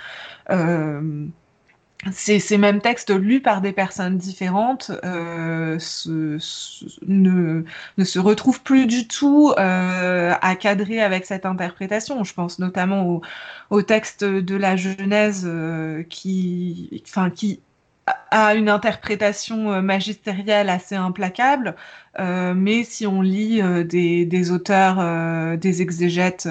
Ces, 2.10 2.40
ces, 2.40 2.58
mêmes 2.58 2.80
textes 2.80 3.10
lus 3.10 3.40
par 3.40 3.60
des 3.60 3.72
personnes 3.72 4.18
différentes 4.18 4.90
euh, 5.04 5.78
se, 5.78 6.36
se, 6.40 6.84
ne, 7.06 7.64
ne, 7.96 8.04
se 8.04 8.18
retrouvent 8.18 8.60
plus 8.60 8.86
du 8.86 9.06
tout 9.06 9.52
euh, 9.56 10.32
à 10.40 10.56
cadrer 10.56 11.00
avec 11.00 11.26
cette 11.26 11.46
interprétation. 11.46 12.24
Je 12.24 12.34
pense 12.34 12.58
notamment 12.58 13.06
au, 13.08 13.22
au 13.70 13.82
texte 13.82 14.24
de 14.24 14.56
la 14.56 14.74
Genèse 14.74 15.44
euh, 15.46 16.02
qui, 16.02 17.04
enfin, 17.06 17.30
qui 17.30 17.62
a 18.06 18.54
une 18.54 18.68
interprétation 18.68 19.72
euh, 19.72 19.82
magistérielle 19.82 20.68
assez 20.68 20.96
implacable, 20.96 21.76
euh, 22.18 22.54
mais 22.54 22.84
si 22.84 23.06
on 23.06 23.22
lit 23.22 23.62
euh, 23.62 23.84
des, 23.84 24.50
auteurs, 24.50 25.56
des 25.58 25.82
exégètes 25.82 26.48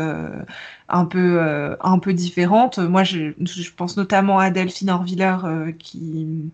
un 0.90 1.06
peu 1.06 1.76
un 1.82 2.00
peu 2.00 2.14
différentes, 2.14 2.80
moi 2.80 3.04
je, 3.04 3.34
je, 3.42 3.72
pense 3.72 3.98
notamment 3.98 4.40
à 4.40 4.50
Delphine 4.50 4.90
Orviller 4.90 5.38
qui 5.80 6.52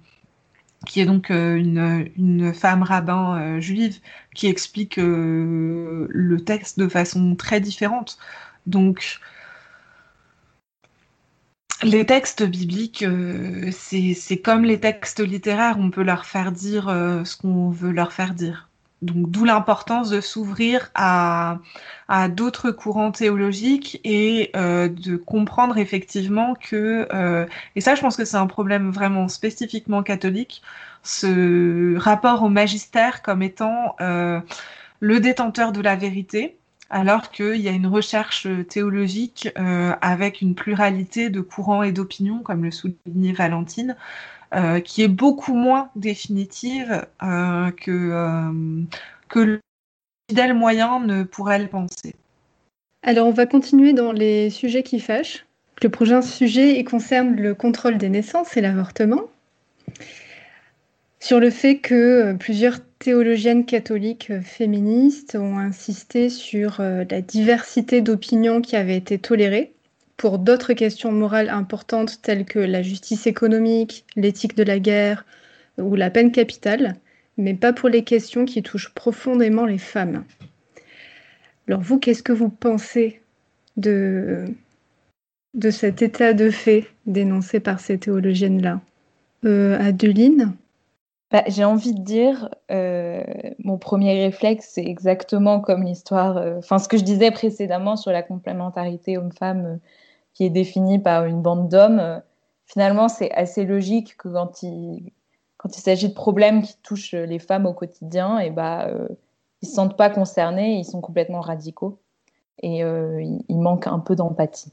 qui 0.85 1.01
est 1.01 1.05
donc 1.05 1.29
une, 1.31 2.09
une 2.17 2.53
femme 2.53 2.83
rabbin 2.83 3.59
juive 3.59 3.99
qui 4.35 4.47
explique 4.47 4.97
le 4.97 6.37
texte 6.45 6.79
de 6.79 6.87
façon 6.87 7.35
très 7.35 7.59
différente. 7.59 8.17
Donc 8.67 9.19
les 11.83 12.05
textes 12.05 12.43
bibliques, 12.43 13.03
euh, 13.03 13.71
c'est 13.71 14.37
comme 14.37 14.63
les 14.65 14.79
textes 14.79 15.19
littéraires, 15.19 15.77
on 15.79 15.91
peut 15.91 16.03
leur 16.03 16.25
faire 16.25 16.51
dire 16.51 16.87
euh, 16.89 17.23
ce 17.23 17.37
qu'on 17.37 17.69
veut 17.69 17.91
leur 17.91 18.13
faire 18.13 18.33
dire. 18.33 18.67
Donc 19.03 19.29
d'où 19.29 19.45
l'importance 19.45 20.09
de 20.09 20.21
s'ouvrir 20.21 20.89
à, 20.95 21.59
à 22.07 22.29
d'autres 22.29 22.71
courants 22.71 23.11
théologiques 23.11 24.01
et 24.03 24.49
euh, 24.55 24.89
de 24.89 25.17
comprendre 25.17 25.77
effectivement 25.77 26.55
que, 26.55 27.07
euh, 27.13 27.45
et 27.75 27.81
ça 27.81 27.93
je 27.93 28.01
pense 28.01 28.17
que 28.17 28.25
c'est 28.25 28.37
un 28.37 28.47
problème 28.47 28.89
vraiment 28.89 29.27
spécifiquement 29.27 30.01
catholique, 30.01 30.63
ce 31.03 31.95
rapport 31.97 32.41
au 32.41 32.49
magistère 32.49 33.21
comme 33.21 33.43
étant 33.43 33.95
euh, 34.01 34.39
le 34.99 35.19
détenteur 35.19 35.71
de 35.71 35.81
la 35.81 35.95
vérité, 35.95 36.57
alors 36.89 37.31
qu'il 37.31 37.57
y 37.57 37.67
a 37.67 37.71
une 37.71 37.87
recherche 37.87 38.47
théologique 38.69 39.49
euh, 39.57 39.93
avec 40.01 40.41
une 40.41 40.55
pluralité 40.55 41.29
de 41.29 41.41
courants 41.41 41.83
et 41.83 41.91
d'opinions, 41.91 42.39
comme 42.39 42.63
le 42.63 42.71
soulignait 42.71 43.33
Valentine, 43.33 43.95
euh, 44.55 44.79
qui 44.79 45.03
est 45.03 45.09
beaucoup 45.09 45.53
moins 45.53 45.89
définitive 45.97 47.05
euh, 47.21 47.69
que, 47.71 47.91
euh, 47.91 48.83
que 49.27 49.39
le 49.39 49.59
fidèle 50.29 50.53
moyen 50.53 51.01
ne 51.01 51.23
pourrait 51.23 51.59
le 51.59 51.67
penser. 51.67 52.15
Alors 53.03 53.27
on 53.27 53.31
va 53.31 53.45
continuer 53.45 53.91
dans 53.91 54.13
les 54.13 54.49
sujets 54.49 54.83
qui 54.83 55.01
fâchent. 55.01 55.45
Le 55.83 55.89
prochain 55.89 56.21
sujet 56.21 56.81
concerne 56.85 57.35
le 57.35 57.55
contrôle 57.55 57.97
des 57.97 58.07
naissances 58.07 58.55
et 58.55 58.61
l'avortement. 58.61 59.23
Sur 61.19 61.41
le 61.41 61.49
fait 61.49 61.79
que 61.79 62.33
plusieurs 62.37 62.79
théologiennes 62.99 63.65
catholiques 63.65 64.31
euh, 64.31 64.41
féministes 64.41 65.35
ont 65.35 65.57
insisté 65.57 66.29
sur 66.29 66.79
euh, 66.79 67.03
la 67.09 67.21
diversité 67.21 68.01
d'opinions 68.01 68.61
qui 68.61 68.75
avaient 68.75 68.97
été 68.97 69.19
tolérées 69.19 69.73
pour 70.17 70.39
d'autres 70.39 70.73
questions 70.73 71.11
morales 71.11 71.49
importantes 71.49 72.21
telles 72.21 72.45
que 72.45 72.59
la 72.59 72.81
justice 72.81 73.27
économique, 73.27 74.05
l'éthique 74.15 74.55
de 74.55 74.63
la 74.63 74.79
guerre 74.79 75.25
ou 75.77 75.95
la 75.95 76.09
peine 76.09 76.31
capitale, 76.31 76.95
mais 77.37 77.53
pas 77.53 77.71
pour 77.71 77.87
les 77.87 78.03
questions 78.03 78.45
qui 78.45 78.63
touchent 78.63 78.93
profondément 78.95 79.65
les 79.65 79.77
femmes. 79.77 80.23
Alors 81.67 81.81
vous, 81.81 81.99
qu'est-ce 81.99 82.23
que 82.23 82.33
vous 82.33 82.49
pensez 82.49 83.21
de, 83.75 84.45
de 85.53 85.69
cet 85.69 86.01
état 86.01 86.33
de 86.33 86.49
fait 86.49 86.87
dénoncé 87.05 87.59
par 87.59 87.79
ces 87.79 87.99
théologiennes-là? 87.99 88.81
Euh, 89.45 89.77
Adeline? 89.79 90.53
Bah, 91.31 91.43
J'ai 91.47 91.65
envie 91.65 91.93
de 91.93 92.01
dire, 92.01 92.49
euh, 92.71 93.23
mon 93.59 93.77
premier 93.77 94.13
réflexe, 94.23 94.69
c'est 94.73 94.85
exactement 94.85 95.59
comme 95.59 95.83
l'histoire, 95.83 96.37
euh, 96.37 96.57
enfin 96.59 96.79
ce 96.79 96.87
que 96.87 96.97
je 96.97 97.03
disais 97.03 97.31
précédemment 97.31 97.97
sur 97.97 98.11
la 98.11 98.23
complémentarité 98.23 99.17
homme-femme 99.17 99.65
euh, 99.65 99.77
qui 100.33 100.45
est 100.45 100.49
définie 100.49 100.99
par 100.99 101.25
une 101.25 101.41
bande 101.41 101.67
d'hommes. 101.67 102.21
finalement, 102.65 103.09
c'est 103.09 103.31
assez 103.31 103.65
logique 103.65 104.15
que 104.17 104.29
quand 104.29 104.63
il, 104.63 105.11
quand 105.57 105.77
il 105.77 105.81
s'agit 105.81 106.09
de 106.09 106.13
problèmes 106.13 106.61
qui 106.61 106.77
touchent 106.83 107.13
les 107.13 107.39
femmes 107.39 107.65
au 107.65 107.73
quotidien, 107.73 108.39
et 108.39 108.51
bah, 108.51 108.87
ils 109.61 109.65
ne 109.65 109.67
se 109.67 109.73
sentent 109.73 109.97
pas 109.97 110.09
concernés, 110.09 110.75
ils 110.75 110.85
sont 110.85 111.01
complètement 111.01 111.41
radicaux 111.41 111.99
et 112.59 112.79
il, 112.81 113.43
il, 113.49 113.57
manque 113.57 113.87
un 113.87 113.99
peu 113.99 114.15
d'empathie, 114.15 114.71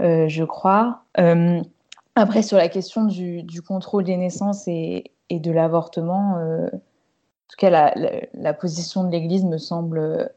je 0.00 0.44
crois. 0.44 1.04
après, 2.16 2.42
sur 2.42 2.56
la 2.56 2.68
question 2.68 3.04
du, 3.04 3.44
du 3.44 3.62
contrôle 3.62 4.02
des 4.04 4.16
naissances 4.16 4.66
et, 4.66 5.04
et 5.30 5.40
de 5.40 5.50
l'avortement, 5.50 6.38
euh, 6.38 6.66
en 6.66 7.48
tout 7.48 7.56
cas, 7.58 7.94
la, 8.34 8.54
position 8.54 9.04
de 9.04 9.10
l'Église 9.10 9.44
me 9.44 9.58
semble 9.58 10.30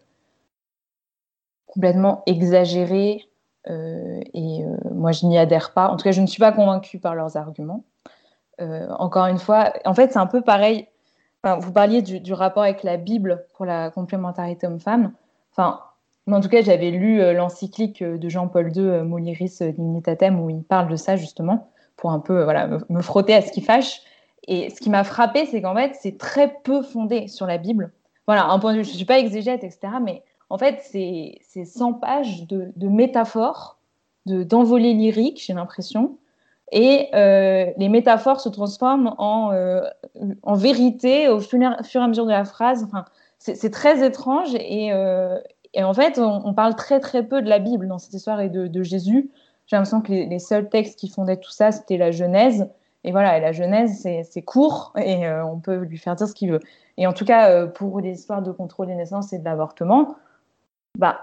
complètement 1.67 2.23
exagérée 2.25 3.29
euh, 3.69 4.19
et 4.33 4.63
euh, 4.63 4.77
moi, 4.91 5.11
je 5.11 5.25
n'y 5.25 5.37
adhère 5.37 5.73
pas. 5.73 5.89
En 5.89 5.97
tout 5.97 6.03
cas, 6.03 6.11
je 6.11 6.21
ne 6.21 6.27
suis 6.27 6.39
pas 6.39 6.51
convaincue 6.51 6.99
par 6.99 7.15
leurs 7.15 7.37
arguments. 7.37 7.83
encore 8.59 9.27
une 9.27 9.37
fois, 9.37 9.73
en 9.85 9.93
fait, 9.93 10.11
c'est 10.11 10.19
un 10.19 10.27
peu 10.27 10.41
pareil. 10.41 10.87
Vous 11.59 11.71
parliez 11.71 12.01
du, 12.01 12.33
rapport 12.33 12.63
avec 12.63 12.83
la 12.83 12.97
Bible 12.97 13.45
pour 13.53 13.65
la 13.65 13.89
complémentarité 13.91 14.67
homme-femme. 14.67 15.13
Enfin, 15.51 15.79
en 16.29 16.41
tout 16.41 16.49
cas, 16.49 16.61
j'avais 16.61 16.91
lu 16.91 17.33
l'encyclique 17.33 18.03
de 18.03 18.29
Jean-Paul 18.29 18.75
II, 18.75 19.03
Mulieris 19.03 19.59
Dignitatem, 19.61 20.39
où 20.41 20.49
il 20.49 20.63
parle 20.63 20.89
de 20.89 20.97
ça 20.97 21.15
justement, 21.15 21.69
pour 21.95 22.11
un 22.11 22.19
peu 22.19 22.43
voilà, 22.43 22.67
me 22.89 23.01
frotter 23.01 23.33
à 23.33 23.41
ce 23.41 23.51
qui 23.51 23.61
fâche. 23.61 24.01
Et 24.47 24.69
ce 24.69 24.79
qui 24.79 24.89
m'a 24.89 25.03
frappé, 25.03 25.45
c'est 25.45 25.61
qu'en 25.61 25.75
fait, 25.75 25.95
c'est 25.99 26.17
très 26.17 26.53
peu 26.63 26.81
fondé 26.81 27.27
sur 27.27 27.45
la 27.45 27.57
Bible. 27.57 27.91
Voilà, 28.27 28.45
un 28.45 28.59
point 28.59 28.73
de 28.73 28.79
vue, 28.79 28.83
je 28.83 28.91
ne 28.91 28.95
suis 28.95 29.05
pas 29.05 29.19
exégète, 29.19 29.63
etc. 29.63 29.93
Mais 30.01 30.23
en 30.49 30.57
fait, 30.57 30.79
c'est 30.83 31.65
100 31.65 31.93
pages 31.93 32.47
de, 32.47 32.71
de 32.75 32.87
métaphores, 32.87 33.77
d'envolées 34.25 34.93
lyriques, 34.93 35.43
j'ai 35.45 35.53
l'impression. 35.53 36.17
Et 36.71 37.07
euh, 37.15 37.71
les 37.77 37.89
métaphores 37.89 38.41
se 38.41 38.49
transforment 38.49 39.15
en, 39.17 39.51
euh, 39.53 39.81
en 40.43 40.53
vérité 40.53 41.27
au 41.27 41.39
fur, 41.39 41.59
et 41.61 41.65
à 41.65 42.07
mesure 42.07 42.25
de 42.25 42.31
la 42.31 42.45
phrase. 42.45 42.83
Enfin, 42.83 43.05
c'est 43.39 43.71
très 43.71 44.05
étrange. 44.05 44.53
Et, 44.55 44.91
euh, 44.93 45.39
et 45.73 45.83
en 45.83 45.93
fait, 45.93 46.19
on, 46.19 46.53
parle 46.53 46.75
très 46.75 46.99
très 46.99 47.23
peu 47.23 47.41
de 47.41 47.49
la 47.49 47.59
Bible 47.59 47.87
dans 47.87 47.97
cette 47.97 48.13
histoire 48.13 48.41
et 48.41 48.49
de, 48.49 48.67
de 48.67 48.83
Jésus. 48.83 49.31
J'ai 49.65 49.75
l'impression 49.75 50.01
que 50.01 50.11
les, 50.11 50.39
seuls 50.39 50.69
textes 50.69 50.99
qui 50.99 51.09
fondaient 51.09 51.37
tout 51.37 51.51
ça, 51.51 51.71
c'était 51.71 51.97
la 51.97 52.11
Genèse. 52.11 52.67
Et 53.03 53.11
voilà, 53.11 53.37
et 53.37 53.41
la 53.41 53.51
Genèse, 53.51 54.07
c'est 54.29 54.41
court 54.41 54.93
et 54.97 55.25
euh, 55.25 55.45
on 55.45 55.59
peut 55.59 55.77
lui 55.77 55.97
faire 55.97 56.15
dire 56.15 56.27
ce 56.27 56.33
qu'il 56.33 56.51
veut. 56.51 56.59
Et 56.97 57.07
en 57.07 57.13
tout 57.13 57.25
cas, 57.25 57.49
euh, 57.51 57.67
pour 57.67 58.01
l'histoire 58.01 58.41
de 58.41 58.51
contrôle 58.51 58.87
des 58.87 58.95
naissances 58.95 59.31
et 59.31 59.39
de 59.39 59.45
l'avortement, 59.45 60.15
bah, 60.97 61.19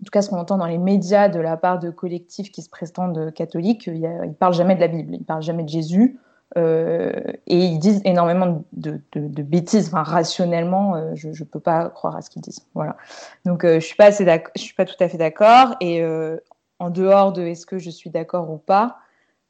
en 0.00 0.04
tout 0.04 0.10
cas, 0.10 0.22
ce 0.22 0.30
qu'on 0.30 0.38
entend 0.38 0.56
dans 0.56 0.66
les 0.66 0.78
médias 0.78 1.28
de 1.28 1.40
la 1.40 1.56
part 1.56 1.78
de 1.78 1.90
collectifs 1.90 2.52
qui 2.52 2.62
se 2.62 2.70
prétendent 2.70 3.32
catholiques, 3.34 3.86
ils 3.86 4.00
ne 4.00 4.32
parlent 4.32 4.54
jamais 4.54 4.74
de 4.74 4.80
la 4.80 4.88
Bible, 4.88 5.14
ils 5.14 5.20
ne 5.20 5.24
parlent 5.24 5.42
jamais 5.42 5.64
de 5.64 5.68
Jésus. 5.68 6.18
Euh, 6.56 7.12
et 7.46 7.56
ils 7.56 7.78
disent 7.78 8.00
énormément 8.04 8.64
de, 8.72 9.00
bêtises. 9.42 9.88
Enfin, 9.88 10.02
rationnellement, 10.02 10.96
euh, 10.96 11.12
je 11.14 11.28
ne 11.28 11.44
peux 11.44 11.60
pas 11.60 11.88
croire 11.90 12.16
à 12.16 12.22
ce 12.22 12.30
qu'ils 12.30 12.42
disent. 12.42 12.66
Voilà. 12.74 12.96
Donc, 13.44 13.64
euh, 13.64 13.78
je 13.80 13.86
je 13.86 14.60
suis 14.60 14.74
pas 14.74 14.84
tout 14.84 14.96
à 15.00 15.08
fait 15.08 15.18
d'accord. 15.18 15.76
Et 15.80 16.02
en 16.78 16.90
dehors 16.90 17.32
de 17.32 17.42
est-ce 17.42 17.66
que 17.66 17.78
je 17.78 17.90
suis 17.90 18.10
d'accord 18.10 18.50
ou 18.50 18.56
pas, 18.56 18.98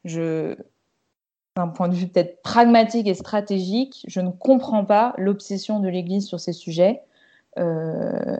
je, 0.04 0.56
d'un 1.56 1.68
point 1.68 1.88
de 1.88 1.94
vue 1.94 2.06
peut-être 2.06 2.42
pragmatique 2.42 3.06
et 3.06 3.14
stratégique, 3.14 4.04
je 4.08 4.20
ne 4.20 4.30
comprends 4.30 4.84
pas 4.84 5.14
l'obsession 5.18 5.80
de 5.80 5.88
l'Église 5.88 6.26
sur 6.26 6.38
ces 6.38 6.52
sujets. 6.52 7.02
Euh, 7.58 8.36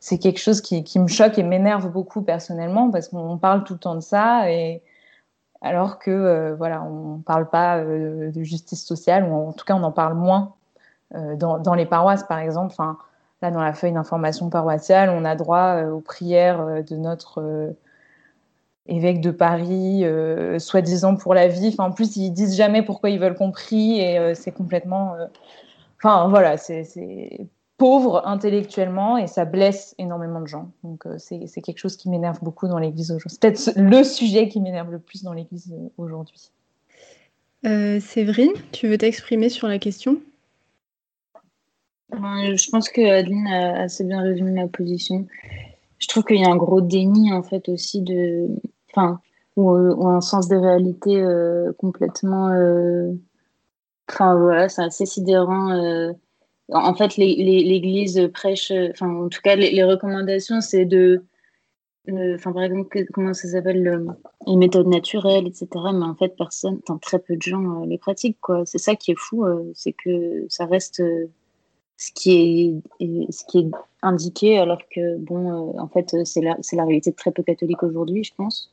c'est 0.00 0.18
quelque 0.18 0.38
chose 0.38 0.60
qui, 0.60 0.98
me 0.98 1.06
choque 1.06 1.38
et 1.38 1.42
m'énerve 1.42 1.90
beaucoup 1.90 2.22
personnellement 2.22 2.90
parce 2.90 3.08
qu'on 3.08 3.38
parle 3.38 3.64
tout 3.64 3.74
le 3.74 3.78
temps 3.78 3.94
de 3.94 4.00
ça 4.00 4.50
et 4.50 4.82
alors 5.62 5.98
que 5.98 6.10
euh, 6.10 6.54
voilà, 6.56 6.82
on 6.82 7.18
ne 7.18 7.22
parle 7.22 7.48
pas 7.48 7.78
euh, 7.78 8.30
de 8.30 8.42
justice 8.42 8.84
sociale 8.84 9.24
ou 9.24 9.34
en 9.34 9.52
tout 9.52 9.64
cas 9.64 9.74
on 9.74 9.82
en 9.82 9.92
parle 9.92 10.14
moins 10.14 10.54
dans, 11.14 11.74
les 11.74 11.86
paroisses 11.86 12.24
par 12.24 12.40
exemple. 12.40 12.74
Là 13.42 13.50
dans 13.50 13.62
la 13.62 13.72
feuille 13.72 13.92
d'information 13.92 14.50
paroissiale, 14.50 15.10
on 15.10 15.24
a 15.24 15.36
droit 15.36 15.82
aux 15.84 16.00
prières 16.00 16.82
de 16.82 16.96
notre 16.96 17.74
évêque 18.88 19.20
de 19.20 19.30
Paris, 19.30 20.04
euh, 20.04 20.58
soi-disant 20.58 21.16
pour 21.16 21.34
la 21.34 21.48
vie. 21.48 21.68
Enfin, 21.68 21.84
en 21.84 21.92
plus, 21.92 22.16
ils 22.16 22.30
disent 22.30 22.56
jamais 22.56 22.82
pourquoi 22.82 23.10
ils 23.10 23.18
veulent 23.18 23.34
qu'on 23.34 23.50
prie 23.50 24.00
et 24.00 24.18
euh, 24.18 24.34
c'est 24.34 24.52
complètement. 24.52 25.14
Euh... 25.14 25.26
Enfin, 25.98 26.28
voilà, 26.28 26.56
c'est 26.56 27.48
pauvre 27.78 28.26
intellectuellement 28.26 29.18
et 29.18 29.26
ça 29.26 29.44
blesse 29.44 29.94
énormément 29.98 30.40
de 30.40 30.46
gens. 30.46 30.70
Donc, 30.82 31.06
euh, 31.06 31.16
c'est 31.18 31.60
quelque 31.62 31.78
chose 31.78 31.96
qui 31.96 32.08
m'énerve 32.08 32.38
beaucoup 32.42 32.68
dans 32.68 32.78
l'Église 32.78 33.10
aujourd'hui. 33.10 33.30
C'est 33.30 33.40
peut-être 33.40 33.72
le 33.76 34.04
sujet 34.04 34.48
qui 34.48 34.60
m'énerve 34.60 34.90
le 34.90 34.98
plus 34.98 35.22
dans 35.22 35.32
l'Église 35.32 35.72
euh, 35.72 35.88
aujourd'hui. 35.98 36.50
Séverine, 38.00 38.52
tu 38.70 38.86
veux 38.86 38.96
t'exprimer 38.96 39.48
sur 39.48 39.66
la 39.66 39.80
question? 39.80 40.20
Je 42.12 42.70
pense 42.70 42.88
que 42.88 43.00
Adeline 43.00 43.48
a 43.48 43.80
assez 43.80 44.04
bien 44.04 44.22
résumé 44.22 44.52
ma 44.52 44.68
position. 44.68 45.26
Je 45.98 46.06
trouve 46.06 46.22
qu'il 46.22 46.40
y 46.40 46.44
a 46.44 46.48
un 46.48 46.56
gros 46.56 46.80
déni 46.80 47.32
en 47.32 47.42
fait 47.42 47.68
aussi 47.68 48.02
de, 48.02 48.46
enfin, 48.96 49.20
ou, 49.56 49.70
ou, 49.70 50.08
un 50.08 50.20
sens 50.20 50.48
des 50.48 50.56
réalités 50.56 51.20
euh, 51.20 51.72
complètement. 51.78 52.48
Euh... 52.48 53.12
Enfin 54.08 54.36
voilà, 54.36 54.68
c'est 54.68 54.82
assez 54.82 55.06
sidérant. 55.06 55.70
Euh... 55.72 56.12
En 56.72 56.94
fait, 56.94 57.16
l'Église 57.16 58.28
prêche, 58.34 58.72
enfin 58.90 59.08
en 59.08 59.28
tout 59.28 59.40
cas, 59.42 59.54
les, 59.56 59.84
recommandations, 59.84 60.60
c'est 60.60 60.84
de, 60.84 61.22
enfin 62.34 62.52
par 62.52 62.64
exemple, 62.64 63.04
comment 63.14 63.34
ça 63.34 63.48
s'appelle, 63.48 64.04
les 64.46 64.56
méthodes 64.56 64.88
naturelles, 64.88 65.46
etc. 65.46 65.68
Mais 65.94 66.04
en 66.04 66.16
fait, 66.16 66.34
personne, 66.36 66.80
très 67.02 67.20
peu 67.20 67.36
de 67.36 67.42
gens 67.42 67.84
les 67.84 67.98
pratiquent, 67.98 68.40
quoi. 68.40 68.66
C'est 68.66 68.78
ça 68.78 68.96
qui 68.96 69.12
est 69.12 69.18
fou, 69.18 69.44
c'est 69.74 69.92
que 69.92 70.46
ça 70.48 70.66
reste 70.66 71.00
ce 71.96 72.12
qui 72.12 72.32
est 72.32 73.32
ce 73.32 73.44
qui 73.46 73.58
est 73.58 73.70
indiqué 74.02 74.58
alors 74.58 74.80
que 74.90 75.16
bon 75.16 75.74
euh, 75.74 75.80
en 75.80 75.88
fait 75.88 76.14
c'est 76.24 76.42
la 76.42 76.56
la 76.72 76.84
réalité 76.84 77.10
de 77.10 77.16
très 77.16 77.30
peu 77.30 77.42
catholiques 77.42 77.82
aujourd'hui 77.82 78.22
je 78.24 78.34
pense 78.34 78.70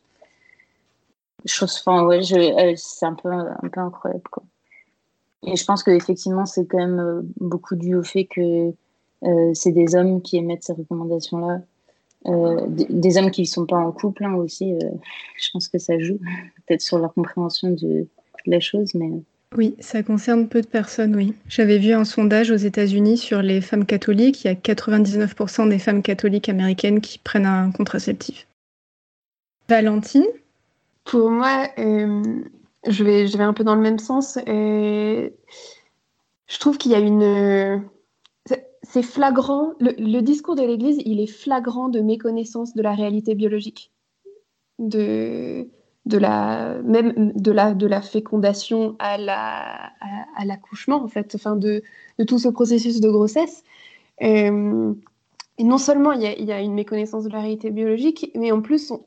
chose 1.45 1.81
enfin 1.85 2.05
ouais 2.05 2.19
euh, 2.33 2.73
c'est 2.75 3.05
un 3.05 3.13
peu 3.13 3.29
un 3.29 3.69
peu 3.71 3.79
incroyable 3.79 4.23
quoi 4.31 4.43
et 5.45 5.55
je 5.55 5.65
pense 5.65 5.83
que 5.83 5.91
effectivement 5.91 6.45
c'est 6.45 6.65
quand 6.65 6.77
même 6.77 6.99
euh, 6.99 7.21
beaucoup 7.39 7.75
dû 7.75 7.95
au 7.95 8.03
fait 8.03 8.25
que 8.25 8.73
euh, 9.23 9.51
c'est 9.53 9.71
des 9.71 9.95
hommes 9.95 10.21
qui 10.21 10.37
émettent 10.37 10.63
ces 10.63 10.73
recommandations 10.73 11.37
là 11.39 11.61
des, 12.25 12.85
des, 12.89 13.17
hommes 13.17 13.31
qui 13.31 13.41
ne 13.41 13.47
sont 13.47 13.65
pas 13.65 13.75
en 13.75 13.91
couple 13.91 14.23
hein, 14.23 14.33
aussi 14.35 14.73
je 15.37 15.49
pense 15.51 15.67
que 15.67 15.77
ça 15.77 15.99
joue 15.99 16.19
peut-être 16.67 16.81
sur 16.81 16.97
leur 16.97 17.13
compréhension 17.13 17.71
de, 17.71 17.77
de 17.77 18.07
la 18.45 18.61
chose 18.61 18.95
mais 18.95 19.11
oui, 19.55 19.75
ça 19.79 20.01
concerne 20.01 20.47
peu 20.47 20.61
de 20.61 20.67
personnes, 20.67 21.15
oui. 21.15 21.35
J'avais 21.47 21.77
vu 21.77 21.93
un 21.93 22.05
sondage 22.05 22.49
aux 22.49 22.55
États-Unis 22.55 23.17
sur 23.17 23.43
les 23.43 23.61
femmes 23.61 23.85
catholiques. 23.85 24.43
Il 24.43 24.47
y 24.47 24.49
a 24.49 24.55
99% 24.55 25.69
des 25.69 25.77
femmes 25.77 26.01
catholiques 26.01 26.49
américaines 26.49 27.01
qui 27.01 27.19
prennent 27.19 27.45
un 27.45 27.71
contraceptif. 27.71 28.47
Valentine? 29.69 30.25
Pour 31.03 31.29
moi, 31.29 31.67
euh, 31.77 32.43
je, 32.87 33.03
vais, 33.03 33.39
un 33.41 33.53
peu 33.53 33.63
dans 33.63 33.75
le 33.75 33.81
même 33.81 33.99
sens. 33.99 34.37
Je 34.45 35.29
trouve 36.59 36.77
qu'il 36.77 36.91
y 36.91 36.95
a 36.95 36.99
une. 36.99 37.83
C'est 38.83 39.03
flagrant. 39.03 39.73
Le, 39.79 40.21
discours 40.21 40.55
de 40.55 40.63
l'Église, 40.63 41.01
il 41.05 41.19
est 41.19 41.27
flagrant 41.27 41.89
de 41.89 41.99
méconnaissance 42.01 42.73
de 42.75 42.81
la 42.81 42.93
réalité 42.93 43.35
biologique. 43.35 43.91
De 44.79 45.67
de 46.05 46.17
la 46.17 46.81
même 46.83 47.31
de 47.33 47.51
la 47.51 47.73
de 47.73 47.87
la 47.87 48.01
fécondation 48.01 48.95
à 48.99 49.17
la 49.17 49.91
à, 50.35 50.45
l'accouchement 50.45 51.01
en 51.01 51.07
fait 51.07 51.35
enfin 51.35 51.55
de, 51.55 51.81
de, 52.19 52.23
tout 52.25 52.39
ce 52.39 52.49
processus 52.49 52.99
de 52.99 53.09
grossesse 53.09 53.63
euh, 54.21 54.93
et 55.57 55.63
non 55.63 55.77
seulement 55.77 56.11
il 56.11 56.21
y, 56.21 56.27
a, 56.27 56.33
il 56.37 56.45
y, 56.45 56.51
a, 56.51 56.59
une 56.59 56.73
méconnaissance 56.73 57.23
de 57.23 57.29
la 57.29 57.39
réalité 57.39 57.71
biologique 57.71 58.31
mais 58.35 58.51
en 58.51 58.61
plus 58.61 58.91
on, 58.91 59.05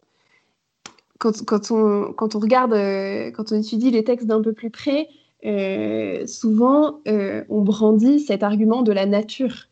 quand, 1.19 1.45
quand, 1.45 1.71
on 1.71 2.13
quand 2.13 2.35
on 2.35 2.39
regarde 2.39 2.73
euh, 2.73 3.31
quand 3.31 3.53
on 3.53 3.61
étudie 3.61 3.91
les 3.91 4.05
textes 4.05 4.27
d'un 4.27 4.43
peu 4.43 4.53
plus 4.53 4.71
près 4.71 5.09
euh, 5.45 6.27
souvent 6.27 7.01
euh, 7.09 7.45
on 7.49 7.63
brandit 7.63 8.21
cet 8.21 8.43
argument 8.43 8.83
de 8.83 8.93
la 8.93 9.07
nature 9.07 9.67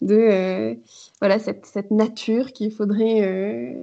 de 0.00 0.76
voilà 1.20 1.38
cette, 1.38 1.66
cette 1.66 1.90
nature 1.90 2.52
qu'il 2.52 2.70
faudrait 2.70 3.76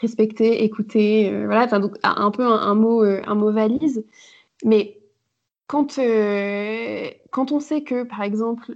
respecter, 0.00 0.64
écouter, 0.64 1.30
voilà, 1.44 1.66
donc 1.78 1.96
un 2.02 2.30
peu 2.32 2.44
un, 2.44 2.56
un 2.56 2.74
mot, 2.74 3.02
un 3.02 3.34
mot 3.36 3.52
valise. 3.52 4.04
Mais 4.64 4.98
quand, 5.68 6.00
quand 7.30 7.52
on 7.52 7.60
sait 7.60 7.82
que, 7.82 8.02
par 8.02 8.22
exemple, 8.22 8.74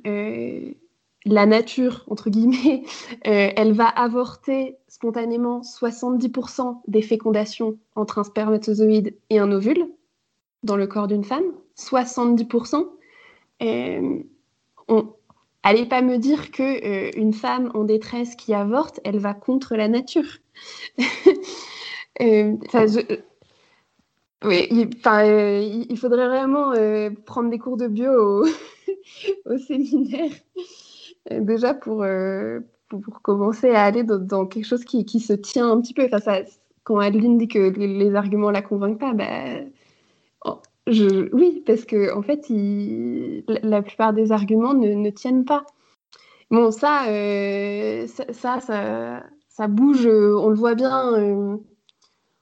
la 1.24 1.46
nature, 1.46 2.04
entre 2.08 2.30
guillemets, 2.30 2.84
elle 3.22 3.72
va 3.72 3.88
avorter 3.88 4.76
spontanément 4.88 5.60
70% 5.60 6.80
des 6.86 7.02
fécondations 7.02 7.78
entre 7.94 8.18
un 8.18 8.24
spermatozoïde 8.24 9.16
et 9.30 9.38
un 9.38 9.50
ovule 9.50 9.86
dans 10.62 10.76
le 10.76 10.86
corps 10.86 11.08
d'une 11.08 11.24
femme, 11.24 11.44
70%. 11.76 12.86
on, 14.88 15.14
allez 15.62 15.86
pas 15.86 16.02
me 16.02 16.18
dire 16.18 16.50
que 16.50 17.18
une 17.18 17.32
femme 17.32 17.70
en 17.74 17.84
détresse 17.84 18.36
qui 18.36 18.54
avorte, 18.54 19.00
elle 19.04 19.18
va 19.18 19.34
contre 19.34 19.76
la 19.76 19.88
nature. 19.88 20.38
Il, 22.20 22.58
faudrait 25.96 26.28
vraiment 26.28 26.72
prendre 27.24 27.50
des 27.50 27.58
cours 27.58 27.76
de 27.76 27.88
bio 27.88 28.46
au 29.46 29.58
séminaire, 29.68 30.30
déjà 31.30 31.74
pour, 31.74 32.04
pour, 32.88 33.22
commencer 33.22 33.70
à 33.70 33.84
aller 33.84 34.04
dans, 34.04 34.46
quelque 34.46 34.66
chose 34.66 34.84
qui, 34.84 35.04
qui, 35.04 35.20
se 35.20 35.32
tient 35.32 35.70
un 35.70 35.80
petit 35.80 35.94
peu. 35.94 36.08
Enfin, 36.12 36.42
quand 36.84 36.98
Adeline 36.98 37.38
dit 37.38 37.48
que 37.48 37.58
les, 37.58 38.14
arguments 38.14 38.50
la 38.50 38.62
convainquent 38.62 39.00
pas, 39.00 39.14
ben, 39.14 39.70
oui, 40.86 41.62
parce 41.66 41.84
que 41.84 42.14
en 42.14 42.22
fait, 42.22 42.46
la 43.62 43.82
plupart 43.82 44.12
des 44.12 44.32
arguments 44.32 44.74
ne, 44.74 44.88
ne 44.94 45.10
tiennent 45.10 45.44
pas. 45.44 45.64
Bon, 46.50 46.70
ça, 46.70 47.08
euh, 47.08 48.06
ça, 48.06 48.60
ça, 48.60 49.22
ça, 49.48 49.68
bouge, 49.68 50.06
on 50.06 50.48
le 50.48 50.54
voit 50.54 50.74
bien. 50.74 51.14
Euh, 51.14 51.56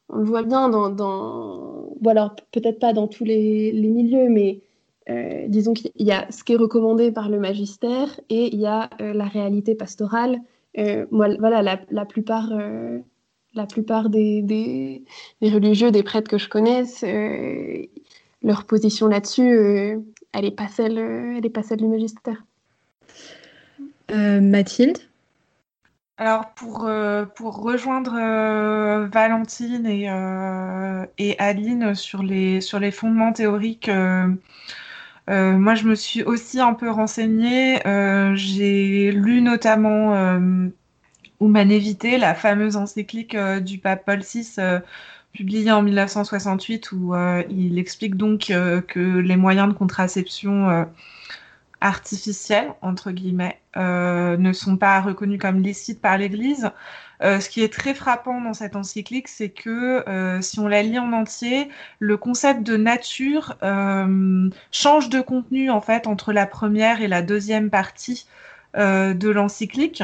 on 0.09 0.19
le 0.19 0.25
voit 0.25 0.43
bien 0.43 0.69
dans, 0.69 0.91
dans... 0.91 1.95
Bon, 2.01 2.11
alors 2.11 2.35
peut-être 2.53 2.79
pas 2.79 2.93
dans 2.93 3.09
tous 3.09 3.25
les, 3.25 3.73
les 3.73 3.89
milieux, 3.89 4.29
mais 4.29 4.61
euh, 5.11 5.47
disons 5.49 5.73
qu'il 5.73 5.91
y 5.97 6.13
a 6.13 6.31
ce 6.31 6.45
qui 6.45 6.53
est 6.53 6.57
recommandé 6.57 7.11
par 7.11 7.29
le 7.29 7.39
magistère 7.41 8.21
et 8.29 8.55
il 8.55 8.61
y 8.61 8.67
a 8.67 8.89
euh, 9.01 9.13
la 9.13 9.25
réalité 9.25 9.75
pastorale. 9.75 10.39
Euh, 10.79 11.07
moi, 11.11 11.29
voilà, 11.39 11.61
la, 11.63 11.81
la 11.91 12.05
plupart, 12.05 12.51
la 13.55 13.67
plupart 13.67 14.09
des, 14.11 14.43
des, 14.43 15.03
des, 15.41 15.51
religieux, 15.51 15.91
des 15.91 16.03
prêtres 16.03 16.31
que 16.31 16.39
je 16.39 16.49
connaisse, 16.49 17.05
leur 18.43 18.65
position 18.65 19.09
là-dessus, 19.09 19.99
elle 20.33 20.45
n'est 20.45 20.51
pas 20.51 20.69
celle, 20.69 20.99
elle 20.99 21.45
est 21.45 21.51
pas 21.51 21.63
celle 21.63 21.79
du 21.79 21.89
magistère. 21.89 22.45
Mathilde? 24.11 24.99
Alors 26.17 26.51
pour, 26.55 26.89
pour 27.35 27.63
rejoindre 27.63 28.13
Valentine 29.13 29.87
et, 29.87 30.07
et 31.19 31.39
Aline 31.39 31.95
sur 31.95 32.23
les, 32.23 32.63
sur 32.63 32.79
les 32.79 32.93
fondements 32.93 33.33
théoriques 33.33 33.91
euh, 35.31 35.57
moi, 35.57 35.75
je 35.75 35.85
me 35.85 35.95
suis 35.95 36.23
aussi 36.23 36.61
un 36.61 36.75
peu 36.75 36.91
renseignée. 36.91 37.87
Euh, 37.87 38.35
j'ai 38.35 39.13
lu 39.13 39.41
notamment 39.41 40.15
euh, 40.15 40.69
Humanevité, 41.41 42.19
la 42.19 42.35
fameuse 42.35 42.77
encyclique 42.77 43.37
du 43.37 43.79
pape 43.79 44.05
Paul 44.05 44.21
VI, 44.21 44.57
publiée 45.33 45.73
en 45.73 45.83
1968, 45.83 46.93
où 46.93 47.15
il 47.51 47.79
explique 47.79 48.17
donc 48.17 48.53
que 48.89 49.19
les 49.19 49.37
moyens 49.37 49.69
de 49.69 49.73
contraception 49.75 50.87
artificiels, 51.81 52.73
entre 52.81 53.11
guillemets, 53.11 53.61
ne 53.75 54.53
sont 54.53 54.77
pas 54.77 55.01
reconnus 55.01 55.41
comme 55.41 55.61
licites 55.61 56.01
par 56.01 56.17
l'Église. 56.17 56.71
Euh, 57.23 57.41
ce 57.41 57.49
qui 57.49 57.63
est 57.63 57.73
très 57.73 57.95
frappant 57.95 58.41
dans 58.41 58.55
cette 58.55 58.75
encyclique, 58.75 59.29
c'est 59.29 59.51
que 59.51 60.09
euh, 60.09 60.41
si 60.41 60.59
on 60.59 60.67
la 60.67 60.83
lit 60.83 60.99
en 60.99 61.13
entier, 61.13 61.69
le 62.01 62.17
concept 62.17 62.63
de 62.65 62.77
nature 62.77 63.55
euh, 63.63 64.51
change 64.73 65.09
de 65.09 65.21
contenu 65.21 65.71
en 65.71 65.81
fait 65.81 66.07
entre 66.07 66.33
la 66.33 66.47
première 66.47 67.01
et 67.01 67.09
la 67.09 67.23
deuxième 67.23 67.71
partie 67.71 68.27
de 68.75 69.29
l'encyclique. 69.29 70.03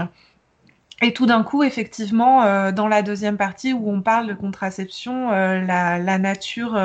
Et 1.00 1.14
tout 1.14 1.24
d'un 1.24 1.42
coup, 1.42 1.62
effectivement, 1.62 2.70
dans 2.72 2.86
la 2.86 3.00
deuxième 3.00 3.38
partie 3.38 3.72
où 3.72 3.90
on 3.90 4.02
parle 4.02 4.26
de 4.26 4.34
contraception, 4.34 5.30
la, 5.30 6.18
nature 6.18 6.78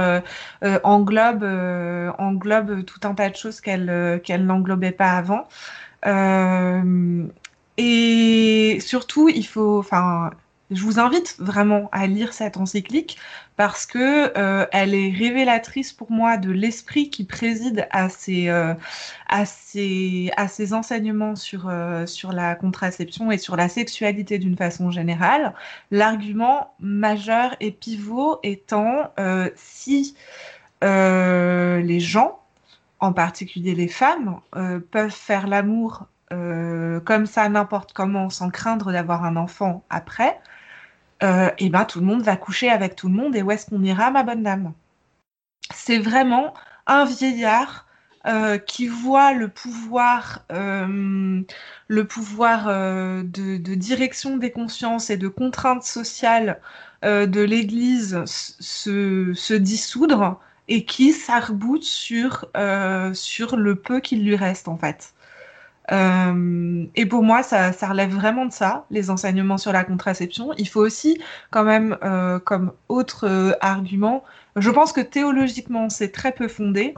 englobe, 0.84 1.43
tout 2.86 2.99
un 3.03 3.15
tas 3.15 3.29
de 3.29 3.36
choses 3.36 3.59
qu'elle 3.59 4.45
n'englobait 4.45 4.93
pas 4.93 5.11
avant. 5.11 5.45
Et 7.78 8.80
surtout, 8.82 9.30
il 9.30 9.45
faut, 9.47 9.80
enfin, 9.80 10.32
je 10.71 10.84
vous 10.84 10.99
invite 10.99 11.36
vraiment 11.39 11.89
à 11.91 12.07
lire 12.07 12.34
cette 12.34 12.57
encyclique 12.57 13.17
parce 13.55 13.86
que 13.86 14.32
euh, 14.38 14.65
elle 14.71 14.95
est 14.95 15.11
révélatrice 15.11 15.93
pour 15.93 16.11
moi 16.11 16.38
de 16.38 16.51
l'esprit 16.51 17.09
qui 17.09 17.26
préside 17.26 17.88
à 17.91 18.09
ces, 18.09 18.49
euh, 18.49 18.74
à 19.28 19.45
ces, 19.45 20.32
à 20.38 20.47
ces 20.47 20.74
enseignements 20.74 21.36
sur, 21.36 21.67
euh, 21.69 22.05
sur 22.05 22.32
la 22.32 22.55
contraception 22.55 23.32
et 23.32 23.38
sur 23.38 23.55
la 23.55 23.69
sexualité 23.69 24.39
d'une 24.39 24.57
façon 24.57 24.89
générale. 24.89 25.53
L'argument 25.91 26.74
majeur 26.80 27.55
et 27.59 27.71
pivot 27.71 28.39
étant 28.43 29.11
si 29.55 30.15
les 30.82 31.99
gens, 31.99 32.39
en 32.99 33.13
particulier 33.13 33.76
les 33.76 33.88
femmes, 33.88 34.39
peuvent 34.91 35.11
faire 35.11 35.47
l'amour 35.47 36.07
euh, 36.34 36.99
comme 37.01 37.25
ça 37.27 37.47
n'importe 37.49 37.93
comment 37.93 38.29
sans 38.29 38.49
craindre 38.49 38.91
d'avoir 38.91 39.23
un 39.23 39.36
enfant 39.36 39.84
après, 39.89 40.39
euh, 41.21 41.49
et 41.59 41.69
ben 41.69 41.86
tout 41.86 41.99
le 41.99 42.05
monde 42.05 42.23
va 42.23 42.36
coucher 42.38 42.69
avec 42.69 42.95
tout 42.95 43.07
le 43.07 43.13
monde 43.13 43.36
et 43.36 43.43
où 43.43 43.51
est-ce 43.51 43.67
qu'on 43.69 43.84
ira 43.84 44.11
ma 44.11 44.23
bonne 44.23 44.43
dame? 44.43 44.73
C'est 45.73 45.99
vraiment 45.99 46.53
un 46.88 47.05
vieillard 47.05 47.88
euh, 48.25 48.57
qui 48.57 48.88
voit 48.88 49.34
le 49.34 49.47
pouvoir, 49.49 50.45
le 50.49 52.03
pouvoir 52.03 52.65
de, 52.67 53.75
direction 53.75 54.38
des 54.38 54.51
consciences 54.51 55.09
et 55.09 55.17
de 55.17 55.27
contraintes 55.27 55.84
sociales 55.84 56.59
de 57.03 57.41
l'Église 57.41 58.23
se, 58.25 59.34
se, 59.34 59.53
dissoudre 59.53 60.39
et 60.67 60.86
qui 60.86 61.13
s'arboute 61.13 61.84
sur, 61.84 62.47
sur 63.13 63.55
le 63.55 63.75
peu 63.75 63.99
qu'il 63.99 64.25
lui 64.25 64.36
reste 64.36 64.67
en 64.67 64.77
fait. 64.77 65.13
Euh, 65.91 66.86
et 66.95 67.05
pour 67.05 67.23
moi, 67.23 67.43
ça, 67.43 67.71
relève 67.71 68.13
vraiment 68.13 68.45
de 68.45 68.53
ça, 68.53 68.86
les 68.89 69.09
enseignements 69.09 69.57
sur 69.57 69.71
la 69.71 69.84
contraception. 69.84 70.53
Il 70.57 70.67
faut 70.67 70.81
aussi, 70.81 71.21
quand 71.51 71.63
même, 71.63 71.97
euh, 72.03 72.39
comme 72.39 72.73
autre 72.89 73.27
euh, 73.27 73.53
argument, 73.61 74.23
je 74.55 74.69
pense 74.69 74.93
que 74.93 75.01
théologiquement, 75.01 75.89
c'est 75.89 76.09
très 76.09 76.31
peu 76.31 76.47
fondé. 76.47 76.93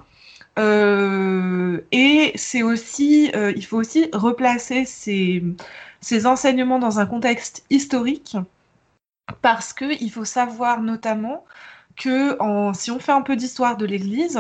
et 1.92 2.32
c'est 2.36 2.64
aussi, 2.64 3.32
il 3.34 3.66
faut 3.66 3.78
aussi 3.78 4.10
replacer 4.14 4.86
ces, 4.86 5.44
enseignements 6.26 6.80
dans 6.80 7.00
un 7.00 7.06
contexte 7.06 7.66
historique, 7.70 8.38
parce 9.42 9.74
qu'il 9.74 10.12
faut 10.12 10.26
savoir 10.26 10.82
notamment 10.82 11.46
que 11.98 12.38
si 12.74 12.92
on 12.92 13.00
fait 13.00 13.12
un 13.14 13.22
peu 13.22 13.36
d'histoire 13.36 13.78
de 13.78 13.86
l'Église, 13.86 14.40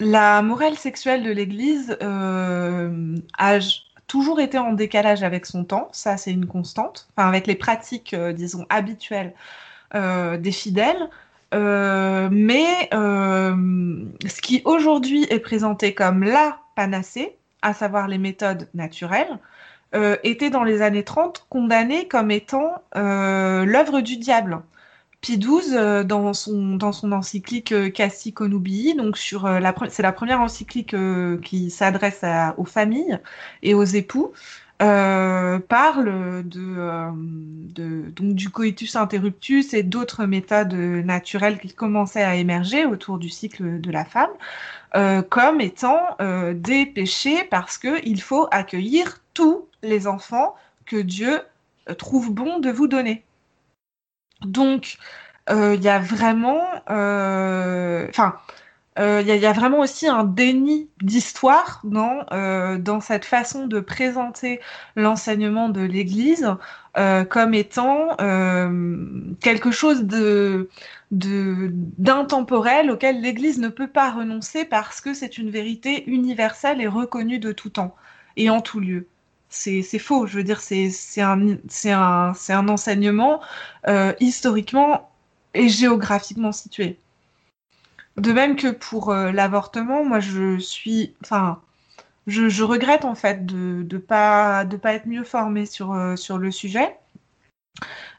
la 0.00 0.42
morale 0.42 0.76
sexuelle 0.76 1.22
de 1.22 1.30
l'Église 1.30 1.96
euh, 2.02 3.16
a 3.38 3.58
toujours 4.06 4.40
été 4.40 4.58
en 4.58 4.72
décalage 4.72 5.22
avec 5.22 5.46
son 5.46 5.64
temps, 5.64 5.88
ça 5.92 6.16
c'est 6.16 6.32
une 6.32 6.46
constante, 6.46 7.08
avec 7.16 7.46
les 7.46 7.54
pratiques, 7.54 8.14
euh, 8.14 8.32
disons, 8.32 8.66
habituelles 8.68 9.32
euh, 9.94 10.36
des 10.36 10.52
fidèles. 10.52 11.08
mais 11.52 12.88
ce 12.92 14.40
qui 14.42 14.62
aujourd'hui 14.64 15.26
est 15.30 15.40
présenté 15.40 15.94
comme 15.94 16.22
la 16.22 16.58
panacée, 16.74 17.36
à 17.62 17.72
savoir 17.72 18.08
les 18.08 18.18
méthodes 18.18 18.68
naturelles, 18.74 19.38
était 20.24 20.50
dans 20.50 20.64
les 20.64 20.82
années 20.82 21.04
30 21.04 21.46
condamné 21.48 22.06
comme 22.06 22.30
étant 22.30 22.82
l'œuvre 22.94 24.02
du 24.02 24.18
diable. 24.18 24.60
Pie 25.26 25.40
XII, 25.40 25.74
euh, 25.74 26.04
dans, 26.04 26.32
son, 26.34 26.80
encyclique 27.10 27.72
euh, 27.72 27.90
Cassi 27.90 28.32
Conubii, 28.32 28.96
euh, 28.96 29.72
c'est 29.90 30.02
la 30.02 30.12
première 30.12 30.40
encyclique 30.40 30.94
qui 31.42 31.70
s'adresse 31.70 32.24
aux 32.56 32.64
familles 32.64 33.18
et 33.64 33.74
aux 33.74 33.82
époux, 33.82 34.32
parle 34.78 36.44
de, 36.44 37.10
de, 37.74 38.12
du 38.14 38.50
coitus 38.50 38.94
interruptus 38.94 39.74
et 39.74 39.82
d'autres 39.82 40.26
méthodes 40.26 40.74
naturelles 40.74 41.58
qui 41.58 41.72
commençaient 41.72 42.22
à 42.22 42.36
émerger 42.36 42.84
autour 42.86 43.18
du 43.18 43.28
cycle 43.28 43.80
de 43.80 43.90
la 43.90 44.04
femme, 44.04 44.30
comme 45.28 45.60
étant 45.60 46.02
des 46.54 46.86
péchés 46.86 47.42
parce 47.50 47.78
qu'il 47.78 48.20
faut 48.22 48.46
accueillir 48.52 49.18
tous 49.34 49.66
les 49.82 50.06
enfants 50.06 50.54
que 50.84 50.96
Dieu 50.96 51.40
trouve 51.98 52.32
bon 52.32 52.60
de 52.60 52.70
vous 52.70 52.86
donner. 52.86 53.24
Donc, 54.42 54.98
euh, 55.50 55.74
il 55.76 55.82
y 55.82 55.88
a 55.88 55.98
vraiment, 55.98 56.64
euh, 56.90 58.08
euh, 58.98 59.78
aussi 59.78 60.08
un 60.08 60.24
déni 60.24 60.88
d'histoire 61.02 61.80
dans, 61.84 62.24
dans 62.78 63.00
cette 63.00 63.24
façon 63.24 63.66
de 63.66 63.80
présenter 63.80 64.60
l'enseignement 64.96 65.68
de 65.68 65.82
l'Église 65.82 66.48
comme 67.28 67.54
étant 67.54 68.16
quelque 69.40 69.70
chose 69.70 70.04
de 70.04 70.70
d'intemporel 71.12 72.90
auquel 72.90 73.20
l'Église 73.20 73.58
ne 73.60 73.68
peut 73.68 73.86
pas 73.86 74.10
renoncer 74.10 74.64
parce 74.64 75.00
que 75.00 75.14
c'est 75.14 75.38
une 75.38 75.50
vérité 75.50 76.08
universelle 76.10 76.80
et 76.80 76.88
reconnue 76.88 77.38
de 77.38 77.52
tout 77.52 77.70
temps 77.70 77.94
et 78.36 78.50
en 78.50 78.60
tout 78.60 78.80
lieu 78.80 79.06
c'est 79.48 79.98
faux. 79.98 80.26
Je 80.26 80.36
veux 80.36 80.44
dire, 80.44 80.60
c'est 80.60 81.20
un, 81.20 82.68
enseignement 82.68 83.40
euh, 83.88 84.12
historiquement 84.20 85.10
et 85.54 85.68
géographiquement 85.68 86.52
situé. 86.52 86.98
de 88.16 88.32
même 88.32 88.56
que 88.56 88.68
pour 88.68 89.12
l'avortement, 89.14 90.04
moi 90.04 90.20
je 90.20 90.58
suis, 90.58 91.14
enfin, 91.22 91.60
je, 92.26 92.62
regrette 92.62 93.04
en 93.04 93.14
fait 93.14 93.46
de 93.46 93.86
ne 93.90 93.98
pas, 93.98 94.64
être 94.84 95.06
mieux 95.06 95.24
formée 95.24 95.66
sur, 95.66 96.14
sur 96.16 96.38
le 96.38 96.50
sujet. 96.50 96.96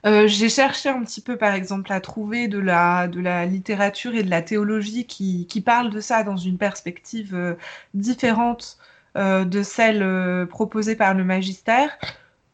j'ai 0.03 0.49
cherché 0.49 0.89
un 0.89 1.03
petit 1.03 1.21
peu, 1.21 1.37
par 1.37 1.53
exemple, 1.53 1.91
à 1.91 2.01
trouver 2.01 2.47
de 2.47 2.59
la, 2.59 3.07
littérature 3.45 4.15
et 4.15 4.23
de 4.23 4.29
la 4.29 4.41
théologie 4.41 5.05
qui 5.05 5.61
parlent 5.65 5.91
de 5.91 6.01
ça 6.01 6.23
dans 6.23 6.37
une 6.37 6.57
perspective 6.57 7.57
différente 7.93 8.77
de 9.17 9.63
celle 9.63 10.47
proposée 10.47 10.95
par 10.95 11.13
le 11.13 11.23
magistère. 11.23 11.97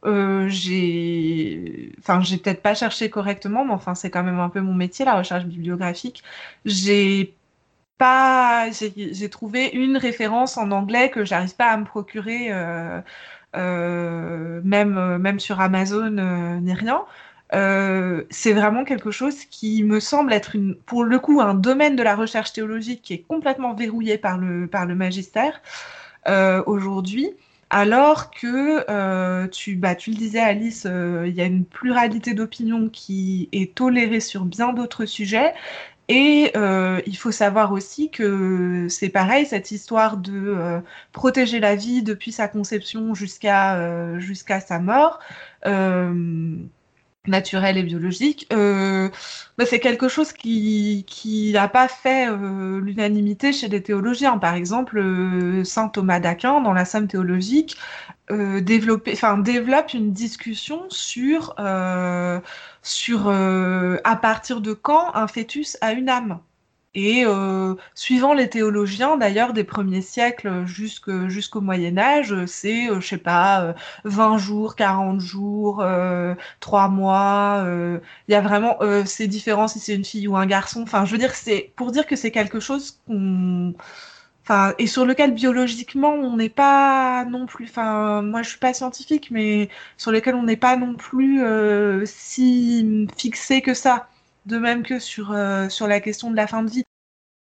Euh, 0.06 0.48
j'ai, 0.50 1.94
enfin, 2.00 2.22
j'ai 2.22 2.38
peut-être 2.38 2.62
pas 2.62 2.74
cherché 2.76 3.10
correctement, 3.10 3.66
mais 3.66 3.74
enfin, 3.74 3.96
c'est 3.96 4.10
quand 4.10 4.24
même 4.24 4.40
un 4.40 4.50
peu 4.50 4.60
mon 4.62 4.74
métier, 4.74 5.06
la 5.06 5.16
recherche 5.16 5.46
bibliographique. 5.46 6.24
J'ai 6.66 7.36
pas, 7.98 8.70
j'ai 8.72 9.30
trouvé 9.30 9.68
une 9.74 9.98
référence 9.98 10.58
en 10.58 10.72
anglais 10.72 11.10
que 11.10 11.24
j'arrive 11.26 11.56
pas 11.56 11.68
à 11.68 11.78
me 11.78 11.86
procurer, 11.86 12.52
euh, 12.52 13.02
euh, 13.56 14.62
même, 14.64 15.18
même 15.20 15.40
sur 15.40 15.62
Amazon 15.62 16.12
ni 16.62 16.74
rien. 16.74 17.06
c'est 18.30 18.54
vraiment 18.54 18.84
quelque 18.84 19.12
chose 19.12 19.46
qui 19.46 19.84
me 19.84 20.00
semble 20.00 20.34
être 20.34 20.56
une, 20.56 20.76
pour 20.76 21.04
le 21.06 21.20
coup 21.20 21.40
un 21.42 21.54
domaine 21.54 21.96
de 21.96 22.04
la 22.04 22.16
recherche 22.16 22.54
théologique 22.54 23.02
qui 23.04 23.14
est 23.14 23.22
complètement 23.22 23.74
verrouillé 23.74 24.18
par 24.18 24.38
le, 24.38 24.68
par 24.68 24.86
le 24.86 24.96
magistère 24.96 25.62
aujourd'hui 26.66 27.36
alors 27.74 28.30
que 28.30 28.86
euh, 28.88 29.48
tu, 29.48 29.76
bah, 29.76 29.96
tu 29.96 30.12
le 30.12 30.16
disais 30.16 30.40
Alice, 30.40 30.86
euh, 30.88 31.26
il 31.28 31.34
y 31.34 31.42
a 31.42 31.46
une 31.46 31.66
pluralité 31.66 32.36
d'opinions 32.36 32.88
qui 32.88 33.50
est 33.52 33.74
tolérée 33.74 34.20
sur 34.20 34.46
bien 34.46 34.74
d'autres 34.74 35.06
sujets. 35.06 35.56
Et 36.08 36.52
euh, 36.56 37.02
il 37.08 37.18
faut 37.18 37.32
savoir 37.32 37.72
aussi 37.72 38.12
que 38.12 38.86
c'est 38.90 39.10
pareil, 39.10 39.48
cette 39.48 39.72
histoire 39.72 40.18
de 40.18 40.82
protéger 41.14 41.60
la 41.60 41.76
vie 41.76 42.04
depuis 42.04 42.32
sa 42.32 42.48
conception 42.48 43.16
jusqu'à 43.16 44.20
jusqu'à 44.20 44.60
sa 44.60 44.78
mort 44.78 45.20
naturel 47.28 47.78
et 47.78 47.84
biologique, 47.84 48.48
euh, 48.54 49.10
bah, 49.58 49.66
c'est 49.66 49.80
quelque 49.80 50.08
chose 50.10 50.34
qui 50.34 51.06
qui 51.08 51.52
n'a 51.54 51.68
pas 51.68 51.88
fait 51.88 52.30
euh, 52.30 52.82
l'unanimité 52.82 53.54
chez 53.54 53.70
des 53.70 53.82
théologiens. 53.82 54.38
Par 54.38 54.56
exemple, 54.56 54.98
euh, 55.00 55.64
saint 55.64 55.90
Thomas 55.90 56.20
d'Aquin, 56.20 56.62
dans 56.62 56.74
la 56.74 56.86
Somme 56.86 57.08
théologique, 57.08 57.78
enfin 58.30 59.38
développe 59.38 59.94
une 59.94 60.14
discussion 60.14 60.86
sur 60.90 61.56
sur 62.82 63.30
à 63.30 64.16
partir 64.18 64.62
de 64.62 64.74
quand 64.74 65.16
un 65.16 65.28
fœtus 65.28 65.78
a 65.82 65.94
une 65.94 66.10
âme. 66.10 66.40
Et 66.96 67.26
euh, 67.26 67.74
suivant 67.96 68.34
les 68.36 68.50
théologiens, 68.50 69.18
d'ailleurs, 69.18 69.54
des 69.54 69.64
premiers 69.64 70.04
siècles 70.04 70.66
jusqu'au 70.68 71.60
Moyen 71.62 71.98
Âge, 71.98 72.36
c'est, 72.46 72.88
euh, 72.90 73.02
je 73.02 73.08
sais 73.08 73.18
pas, 73.18 73.74
20 74.04 74.36
euh, 74.36 74.38
jours, 74.38 74.76
40 74.76 75.20
jours, 75.20 75.84
3 76.60 76.88
mois. 76.90 77.66
Il 78.28 78.32
y 78.32 78.36
a 78.36 78.42
vraiment 78.42 78.78
ces 79.06 79.28
différences 79.28 79.74
si 79.74 79.80
c'est 79.80 79.96
une 79.96 80.06
fille 80.06 80.28
ou 80.28 80.36
un 80.38 80.46
garçon. 80.46 80.84
Enfin, 80.84 81.06
je 81.06 81.12
veux 81.12 81.18
dire, 81.18 81.34
c'est 81.36 81.72
pour 81.76 81.92
dire 81.92 82.06
que 82.06 82.16
c'est 82.16 82.32
quelque 82.32 82.60
chose 82.60 83.00
qu'on... 83.08 83.74
Enfin, 84.44 84.74
et 84.78 84.88
sur 84.88 85.06
lequel 85.06 85.34
biologiquement 85.34 86.14
on 86.14 86.36
n'est 86.38 86.50
pas 86.50 87.26
non 87.26 87.46
plus. 87.46 87.66
Enfin, 87.66 88.22
moi 88.22 88.42
je 88.44 88.50
suis 88.50 88.60
pas 88.60 88.74
scientifique, 88.74 89.30
mais 89.32 89.70
sur 89.98 90.12
lequel 90.12 90.36
on 90.36 90.44
n'est 90.44 90.58
pas 90.58 90.76
non 90.76 90.96
plus 90.96 91.42
si 92.06 93.08
fixé 93.18 93.62
que 93.62 93.74
ça 93.74 94.08
de 94.46 94.58
même 94.58 94.84
que 94.84 95.00
sur, 95.00 95.32
euh, 95.32 95.70
sur 95.70 95.88
la 95.88 96.00
question 96.00 96.32
de 96.32 96.36
la 96.36 96.48
fin 96.48 96.64
de 96.64 96.70
vie. 96.70 96.84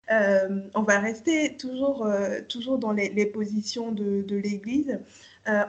Euh, 0.09 0.61
on 0.73 0.83
va 0.83 0.99
rester 0.99 1.57
toujours, 1.57 2.05
euh, 2.05 2.39
toujours 2.47 2.77
dans 2.77 2.93
les, 2.93 3.25
positions 3.25 3.91
de, 3.91 4.21
de 4.21 4.35
l'Église. 4.37 4.99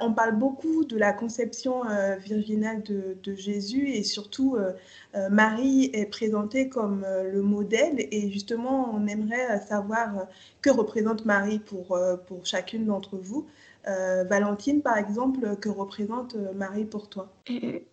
on 0.01 0.13
parle 0.13 0.37
beaucoup 0.37 0.85
de 0.85 0.97
la 0.97 1.13
conception 1.13 1.83
virginale 2.19 2.83
de, 2.83 3.17
de, 3.23 3.35
Jésus 3.35 3.89
et 3.91 4.03
surtout 4.03 4.57
Marie 5.31 5.91
est 5.93 6.07
présentée 6.07 6.69
comme 6.69 7.07
le 7.33 7.43
modèle 7.43 7.95
et 8.11 8.29
justement 8.31 8.93
on 8.93 9.07
aimerait 9.07 9.61
savoir 9.69 10.27
que 10.63 10.71
représente 10.71 11.25
Marie 11.27 11.61
pour, 11.61 11.97
pour 12.27 12.45
chacune 12.45 12.87
d'entre 12.87 13.17
vous. 13.19 13.47
Euh, 13.89 14.25
Valentine, 14.25 14.83
par 14.83 14.99
exemple, 14.99 15.57
que 15.61 15.69
représente 15.69 16.35
euh, 16.35 16.53
Marie 16.55 16.85
pour 16.85 17.09
toi? 17.09 17.29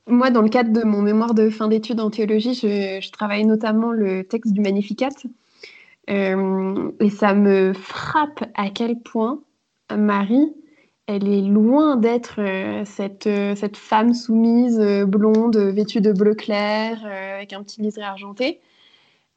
Moi, 0.08 0.30
dans 0.30 0.42
le 0.42 0.50
cadre 0.50 0.74
de 0.74 0.84
mon 0.84 1.02
mémoire 1.02 1.34
de 1.34 1.50
fin 1.50 1.68
d'études 1.70 2.02
en 2.02 2.10
théologie, 2.10 2.54
je, 2.54 3.12
travaille 3.12 3.46
notamment 3.46 3.92
le 3.92 4.24
texte 4.26 4.52
du 4.52 4.60
Magnificat. 4.60 5.10
Euh, 6.10 6.92
et 7.00 7.10
ça 7.10 7.34
me 7.34 7.74
frappe 7.74 8.44
à 8.56 8.70
quel 8.70 9.00
point 9.00 9.40
Marie, 9.96 10.54
elle 11.08 11.28
est 11.30 11.42
loin 11.42 11.96
d'être 11.96 12.42
cette, 12.86 13.30
cette 13.56 13.78
femme 13.78 14.14
soumise, 14.14 14.80
blonde, 15.08 15.56
vêtue 15.56 16.02
de 16.02 16.12
bleu 16.12 16.34
clair, 16.34 17.06
avec 17.06 17.54
un 17.54 17.64
petit 17.64 17.82
liseré 17.82 18.06
argenté. 18.06 18.60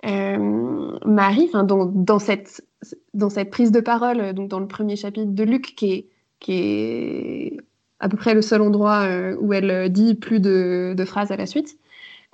Marie, 0.02 1.50
dans, 1.52 1.84
dans, 1.86 2.18
cette, 2.18 2.64
dans 3.12 3.28
cette 3.30 3.50
prise 3.50 3.70
de 3.70 3.80
parole, 3.80 4.32
donc 4.32 4.48
dans 4.48 4.60
le 4.60 4.68
premier 4.68 4.96
chapitre 4.96 5.32
de 5.32 5.44
Luc, 5.44 5.74
qui 5.76 5.92
est 5.92 6.06
qui 6.40 6.52
est 6.52 7.56
à 8.00 8.08
peu 8.08 8.16
près 8.16 8.34
le 8.34 8.42
seul 8.42 8.62
endroit 8.62 9.02
euh, 9.02 9.36
où 9.40 9.52
elle 9.52 9.90
dit 9.90 10.14
plus 10.14 10.40
de, 10.40 10.94
phrases 11.06 11.32
à 11.32 11.36
la 11.36 11.46
suite. 11.46 11.78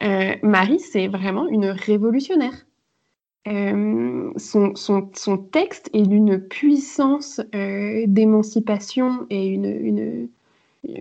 Euh, 0.03 0.35
Marie, 0.43 0.81
c'est 0.81 1.09
vraiment 1.09 1.47
une 1.49 1.67
révolutionnaire. 1.67 2.55
Euh, 3.47 4.33
son, 4.37 4.75
son, 4.75 5.39
texte 5.39 5.91
est 5.93 6.07
d'une 6.07 6.39
puissance 6.41 7.41
d'émancipation 7.53 9.27
et 9.29 9.47
une, 9.49 9.67
une, 9.67 10.29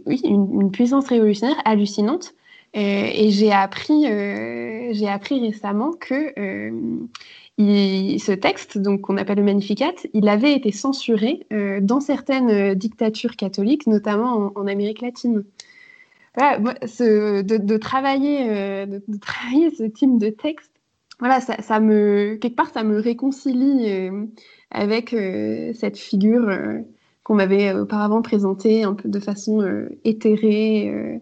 oui, 0.06 0.22
une, 0.26 0.72
puissance 0.72 1.08
révolutionnaire 1.08 1.62
hallucinante. 1.64 2.34
et 2.74 3.30
j'ai 3.30 3.54
appris, 3.54 4.04
j'ai 4.94 5.08
appris 5.08 5.40
récemment 5.40 5.94
que 5.94 6.34
ce 7.60 8.32
texte, 8.32 8.78
donc 8.78 9.02
qu'on 9.02 9.18
appelle 9.18 9.38
le 9.38 9.44
Magnificat, 9.44 9.94
il 10.14 10.28
avait 10.28 10.54
été 10.56 10.72
censuré 10.72 11.46
euh, 11.54 11.80
dans 11.82 12.00
certaines 12.00 12.50
euh, 12.50 12.76
dictatures 12.76 13.36
catholiques, 13.36 13.88
notamment 13.88 14.52
en, 14.56 14.68
Amérique 14.68 15.02
latine. 15.02 15.44
de, 16.38 17.78
travailler, 17.78 18.50
euh, 18.50 18.86
de, 18.86 19.18
travailler 19.18 19.70
ce 19.72 19.84
type 19.84 20.18
de 20.18 20.30
texte, 20.30 20.72
voilà, 21.20 21.40
quelque 21.42 22.56
part 22.56 22.72
ça 22.72 22.84
me 22.84 23.00
réconcilie 23.00 24.10
avec 24.72 25.12
cette 25.12 25.98
figure 25.98 26.50
qu'on 27.24 27.36
m'avait 27.36 27.72
auparavant 27.72 28.22
présentée 28.24 28.84
un 28.84 28.94
peu 28.94 29.08
de 29.08 29.20
façon 29.20 29.64
éthérée 30.04 31.22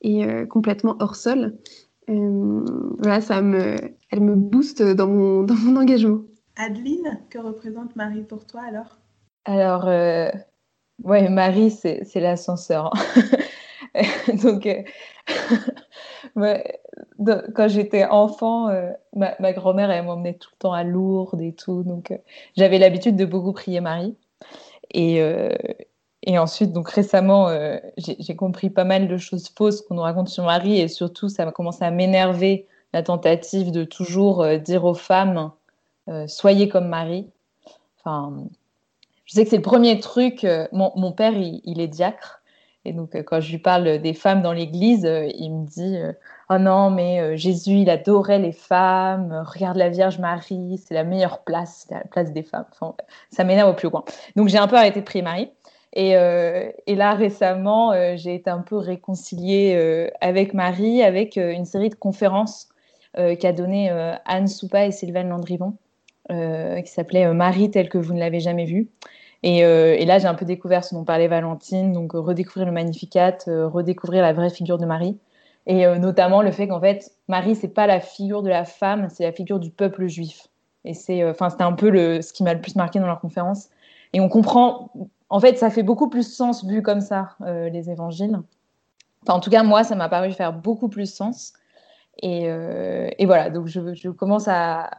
et 0.00 0.46
complètement 0.48 0.96
hors 1.00 1.14
sol. 1.14 1.54
voilà, 2.08 3.20
ça 3.20 3.42
me 3.42 3.76
elle 4.10 4.20
me 4.20 4.34
booste 4.34 4.82
dans 4.82 5.06
mon, 5.06 5.42
dans 5.44 5.54
mon 5.54 5.80
engagement. 5.80 6.20
Adeline, 6.56 7.20
que 7.30 7.38
représente 7.38 7.96
Marie 7.96 8.22
pour 8.22 8.46
toi 8.46 8.62
alors? 8.66 8.98
Alors, 9.44 9.86
euh, 9.86 10.30
ouais, 11.04 11.28
Marie, 11.28 11.70
c'est 11.70 12.08
l'ascenseur. 12.16 12.92
Hein. 13.94 14.02
Donc, 14.42 14.66
euh, 14.66 14.82
quand 17.54 17.68
j'étais 17.68 18.04
enfant, 18.06 18.68
euh, 18.68 18.90
ma, 19.14 19.36
ma 19.38 19.52
grand-mère, 19.52 19.90
elle 19.90 20.04
m'emmenait 20.04 20.34
tout 20.34 20.50
le 20.52 20.58
temps 20.58 20.72
à 20.72 20.82
Lourdes 20.82 21.40
et 21.42 21.52
tout. 21.52 21.82
Donc, 21.82 22.18
j'avais 22.56 22.78
l'habitude 22.78 23.16
de 23.16 23.24
beaucoup 23.24 23.52
prier 23.52 23.80
Marie. 23.80 24.16
Et, 24.94 25.20
et 26.22 26.38
ensuite, 26.38 26.72
donc 26.72 26.88
récemment, 26.88 27.48
j'ai 27.98 28.36
compris 28.36 28.70
pas 28.70 28.84
mal 28.84 29.08
de 29.08 29.16
choses 29.16 29.48
fausses 29.48 29.82
qu'on 29.82 29.96
nous 29.96 30.02
raconte 30.02 30.28
sur 30.28 30.44
Marie. 30.44 30.80
Et 30.80 30.88
surtout, 30.88 31.28
ça 31.28 31.44
m'a 31.44 31.52
commencé 31.52 31.84
à 31.84 31.90
m'énerver 31.90 32.66
la 32.96 33.02
tentative 33.02 33.72
de 33.72 33.84
toujours 33.84 34.42
euh, 34.42 34.56
dire 34.56 34.86
aux 34.86 34.94
femmes 34.94 35.50
euh, 36.08 36.26
soyez 36.28 36.66
comme 36.66 36.88
Marie. 36.88 37.28
Enfin, 37.98 38.32
je 39.26 39.34
sais 39.34 39.44
que 39.44 39.50
c'est 39.50 39.56
le 39.56 39.62
premier 39.62 40.00
truc. 40.00 40.44
Euh, 40.44 40.66
mon, 40.72 41.12
père, 41.12 41.34
il, 41.34 41.78
est 41.78 41.88
diacre. 41.88 42.40
Et 42.86 42.94
donc, 42.94 43.20
quand 43.24 43.40
je 43.40 43.50
lui 43.50 43.58
parle 43.58 43.98
des 43.98 44.14
femmes 44.14 44.40
dans 44.40 44.52
l'église, 44.54 45.02
il 45.34 45.50
me 45.50 45.66
dit 45.66 45.98
Oh 46.48 46.56
non, 46.58 46.90
mais 46.90 47.36
Jésus, 47.36 47.80
il 47.80 47.90
adorait 47.90 48.38
les 48.38 48.52
femmes. 48.52 49.44
Regarde 49.44 49.76
la 49.76 49.90
Vierge 49.90 50.20
Marie, 50.20 50.78
c'est 50.78 50.94
la 50.94 51.02
meilleure 51.04 51.40
place, 51.40 51.86
la 51.90 52.00
place 52.04 52.32
des 52.32 52.44
femmes. 52.44 52.66
ça 53.30 53.42
m'énerve 53.42 53.70
au 53.70 53.74
plus 53.74 53.90
loin. 53.90 54.04
Donc, 54.36 54.48
j'ai 54.48 54.58
un 54.58 54.68
peu 54.68 54.76
arrêté 54.76 55.00
de 55.00 55.04
prier 55.04 55.22
Marie. 55.22 55.50
Et, 55.92 56.10
et 56.12 56.94
là, 56.94 57.14
récemment, 57.14 57.92
j'ai 58.16 58.36
été 58.36 58.48
un 58.48 58.60
peu 58.60 58.76
réconciliée 58.76 60.08
avec 60.20 60.54
Marie 60.54 61.02
avec 61.02 61.34
une 61.34 61.64
série 61.64 61.90
de 61.90 61.96
conférences 61.96 62.68
qu'a 63.16 63.52
donné 63.52 63.90
euh, 63.90 64.14
Anne 64.24 64.48
Soupa 64.48 64.86
et 64.86 64.92
Sylvain 64.92 65.24
Landrivon, 65.24 65.76
euh, 66.30 66.80
qui 66.82 66.90
s'appelait 66.90 67.32
Marie 67.32 67.70
telle 67.70 67.88
que 67.88 67.98
vous 67.98 68.12
ne 68.12 68.18
l'avez 68.18 68.40
jamais 68.40 68.64
vue. 68.64 68.88
Et, 69.42 69.60
là, 70.04 70.18
j'ai 70.18 70.26
un 70.26 70.34
peu 70.34 70.44
découvert 70.44 70.82
ce 70.82 70.94
dont 70.94 71.04
parlait 71.04 71.28
Valentine, 71.28 71.92
donc 71.92 72.12
redécouvrir 72.14 72.66
le 72.66 72.72
Magnificat, 72.72 73.36
redécouvrir 73.46 74.22
la 74.22 74.32
vraie 74.32 74.50
figure 74.50 74.76
de 74.76 74.86
Marie, 74.86 75.18
et 75.66 75.86
notamment 75.98 76.42
le 76.42 76.50
fait 76.50 76.66
qu'en 76.66 76.80
fait, 76.80 77.12
Marie, 77.28 77.54
c'est 77.54 77.68
pas 77.68 77.86
la 77.86 78.00
figure 78.00 78.42
de 78.42 78.48
la 78.48 78.64
femme, 78.64 79.06
c'est 79.08 79.22
la 79.22 79.30
figure 79.30 79.60
du 79.60 79.70
peuple 79.70 80.08
juif. 80.08 80.48
Et 80.84 80.94
c'est, 80.94 81.24
enfin, 81.28 81.48
c'était 81.48 81.62
un 81.62 81.74
peu 81.74 81.90
le, 81.90 82.22
ce 82.22 82.32
qui 82.32 82.42
m'a 82.42 82.54
le 82.54 82.60
plus 82.60 82.74
marqué 82.74 82.98
dans 82.98 83.06
leur 83.06 83.20
conférence. 83.20 83.68
Et 84.14 84.20
on 84.20 84.28
comprend, 84.28 84.90
en 85.28 85.38
fait, 85.38 85.56
ça 85.58 85.70
fait 85.70 85.84
beaucoup 85.84 86.08
plus 86.08 86.28
sens 86.28 86.64
vu 86.64 86.82
comme 86.82 87.00
ça, 87.00 87.36
les 87.46 87.88
évangiles. 87.88 88.40
Enfin, 89.22 89.34
en 89.34 89.40
tout 89.40 89.50
cas, 89.50 89.62
moi, 89.62 89.84
ça 89.84 89.94
m'a 89.94 90.08
paru 90.08 90.32
faire 90.32 90.52
beaucoup 90.52 90.88
plus 90.88 91.12
sens. 91.12 91.52
Et, 92.22 92.46
et 93.18 93.26
voilà, 93.26 93.50
donc 93.50 93.66
je, 93.66 93.94
je 93.94 94.08
commence 94.08 94.48
à, 94.48 94.90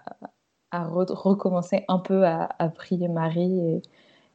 à 0.72 0.86
recommencer 0.86 1.84
un 1.88 2.00
peu 2.00 2.26
à, 2.26 2.50
à 2.60 2.70
prier 2.70 3.08
Marie. 3.08 3.60
Et, 3.60 3.82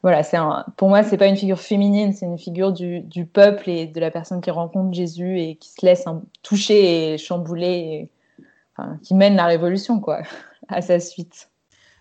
voilà, 0.02 0.24
c'est 0.24 0.36
pour 0.76 0.88
moi, 0.88 1.04
c'est 1.04 1.16
pas 1.16 1.28
une 1.28 1.36
figure 1.36 1.60
féminine, 1.60 2.12
c'est 2.12 2.26
une 2.26 2.38
figure 2.38 2.72
du, 2.72 3.00
du, 3.00 3.24
peuple 3.24 3.70
et 3.70 3.86
de 3.86 4.00
la 4.00 4.10
personne 4.10 4.40
qui 4.40 4.50
rencontre 4.50 4.92
Jésus 4.92 5.38
et 5.38 5.56
qui 5.56 5.70
se 5.70 5.86
laisse 5.86 6.04
toucher 6.42 7.14
et 7.14 7.18
chambouler, 7.18 8.10
enfin, 8.76 8.98
qui 9.04 9.14
mène 9.14 9.36
la 9.36 9.46
révolution, 9.46 10.00
quoi, 10.00 10.22
à 10.68 10.82
sa 10.82 10.98
suite. 10.98 11.50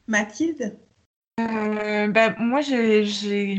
Mathilde? 0.07 0.79
Euh, 1.39 2.07
bah, 2.07 2.35
moi, 2.39 2.61
j'ai 2.61 3.55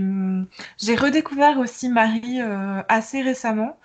redécouvert 0.97 1.59
aussi 1.59 1.89
Marie 1.89 2.41
euh, 2.41 2.83
assez 2.89 3.23
récemment. 3.23 3.79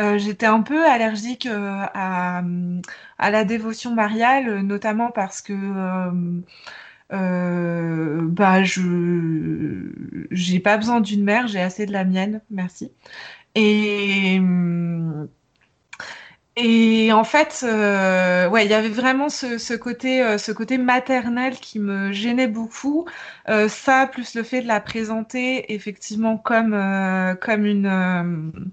Euh, 0.00 0.18
j'étais 0.18 0.46
un 0.46 0.62
peu 0.62 0.86
allergique 0.86 1.46
à, 1.46 2.42
à, 3.18 3.30
la 3.30 3.44
dévotion 3.44 3.94
mariale, 3.94 4.60
notamment 4.62 5.10
parce 5.10 5.42
que 5.42 5.52
euh, 7.12 8.20
bah 8.22 8.62
je 8.62 9.90
j'ai 10.30 10.60
pas 10.60 10.76
besoin 10.76 11.00
d'une 11.00 11.24
mère, 11.24 11.48
j'ai 11.48 11.60
assez 11.60 11.86
de 11.86 11.92
la 11.92 12.04
mienne, 12.04 12.40
merci. 12.50 12.92
Et 13.56 14.40
et 16.56 17.12
en 17.12 17.24
fait, 17.24 17.60
euh, 17.62 18.48
ouais, 18.48 18.66
il 18.66 18.70
y 18.70 18.74
avait 18.74 18.88
vraiment 18.88 19.28
ce, 19.30 19.74
côté, 19.76 20.22
euh, 20.22 20.36
ce 20.36 20.52
côté 20.52 20.78
maternel 20.78 21.54
qui 21.54 21.78
me 21.78 22.12
gênait 22.12 22.48
beaucoup. 22.48 23.06
Euh, 23.48 23.68
ça, 23.68 24.06
plus 24.06 24.34
le 24.34 24.42
fait 24.42 24.60
de 24.60 24.66
la 24.66 24.80
présenter 24.80 25.72
effectivement 25.72 26.36
comme, 26.36 26.74
euh, 26.74 27.34
comme 27.34 27.64
une, 27.64 28.72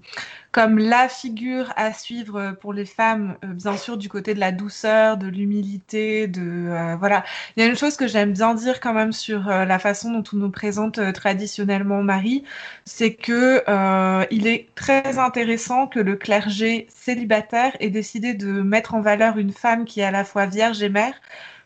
comme 0.52 0.78
la 0.78 1.08
figure 1.08 1.72
à 1.76 1.92
suivre 1.92 2.56
pour 2.60 2.72
les 2.72 2.86
femmes, 2.86 3.36
euh, 3.44 3.48
bien 3.48 3.76
sûr 3.76 3.98
du 3.98 4.08
côté 4.08 4.34
de 4.34 4.40
la 4.40 4.50
douceur, 4.52 5.18
de 5.18 5.26
l'humilité, 5.26 6.26
de 6.26 6.68
euh, 6.70 6.96
voilà. 6.96 7.24
Il 7.56 7.62
y 7.62 7.66
a 7.66 7.68
une 7.68 7.76
chose 7.76 7.96
que 7.96 8.06
j'aime 8.06 8.32
bien 8.32 8.54
dire 8.54 8.80
quand 8.80 8.94
même 8.94 9.12
sur 9.12 9.48
euh, 9.48 9.64
la 9.66 9.78
façon 9.78 10.10
dont 10.10 10.24
on 10.32 10.36
nous 10.36 10.50
présente 10.50 11.00
traditionnellement 11.12 12.02
Marie, 12.02 12.44
c'est 12.84 13.14
que 13.14 13.62
il 14.30 14.46
est 14.46 14.68
très 14.74 15.18
intéressant 15.18 15.86
que 15.86 16.00
le 16.00 16.16
clergé 16.16 16.86
célibataire 16.90 17.76
ait 17.80 17.90
décidé 17.90 18.34
de 18.34 18.46
mettre 18.62 18.94
en 18.94 19.00
valeur 19.00 19.38
une 19.38 19.52
femme 19.52 19.84
qui 19.84 20.00
est 20.00 20.04
à 20.04 20.10
la 20.10 20.24
fois 20.24 20.46
vierge 20.46 20.82
et 20.82 20.88
mère 20.88 21.14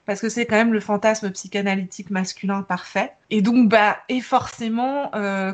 parce 0.06 0.20
que 0.20 0.28
c'est 0.28 0.46
quand 0.46 0.56
même 0.56 0.72
le 0.72 0.80
fantasme 0.80 1.30
psychanalytique 1.30 2.10
masculin 2.10 2.62
parfait 2.62 3.12
et 3.30 3.42
donc 3.42 3.68
bah 3.68 3.98
est 4.08 4.20
forcément 4.20 5.10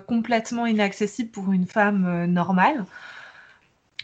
complètement 0.06 0.66
inaccessible 0.66 1.30
pour 1.30 1.52
une 1.52 1.66
femme 1.66 2.26
normale 2.26 2.84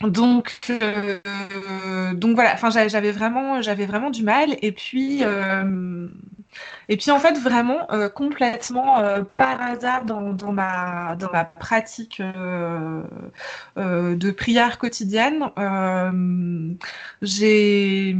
donc, 0.09 0.61
euh, 0.70 2.14
donc 2.14 2.34
voilà. 2.34 2.55
Enfin, 2.55 2.70
j'avais 2.70 3.12
vraiment, 3.12 3.62
j'avais 3.62 3.86
vraiment 3.86 4.11
du 4.11 4.22
mal. 4.22 4.57
Et 4.62 4.72
puis, 4.72 5.20
euh, 5.22 6.09
et 6.88 6.96
puis 6.96 7.11
en 7.11 7.18
fait, 7.18 7.38
vraiment 7.38 7.90
euh, 7.92 8.09
complètement 8.09 9.02
par 9.36 9.61
hasard 9.61 10.05
dans, 10.05 10.32
dans, 10.32 10.52
ma 10.52 11.16
dans 11.16 11.30
ma 11.32 11.44
pratique 11.44 12.20
de 13.76 14.30
prière 14.30 14.78
quotidienne, 14.78 15.50
j'ai 17.22 18.16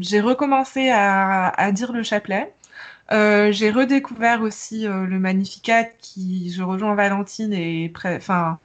j'ai 0.00 0.20
recommencé 0.20 0.90
à, 0.90 1.48
à, 1.48 1.72
dire 1.72 1.92
le 1.92 2.02
chapelet. 2.02 2.52
j'ai 3.10 3.70
redécouvert 3.70 4.42
aussi 4.42 4.84
le 4.84 5.18
Magnificat 5.18 5.84
qui, 5.84 6.52
je 6.52 6.62
rejoins 6.62 6.94
Valentine 6.94 7.52
et 7.52 7.92
enfin, 8.16 8.58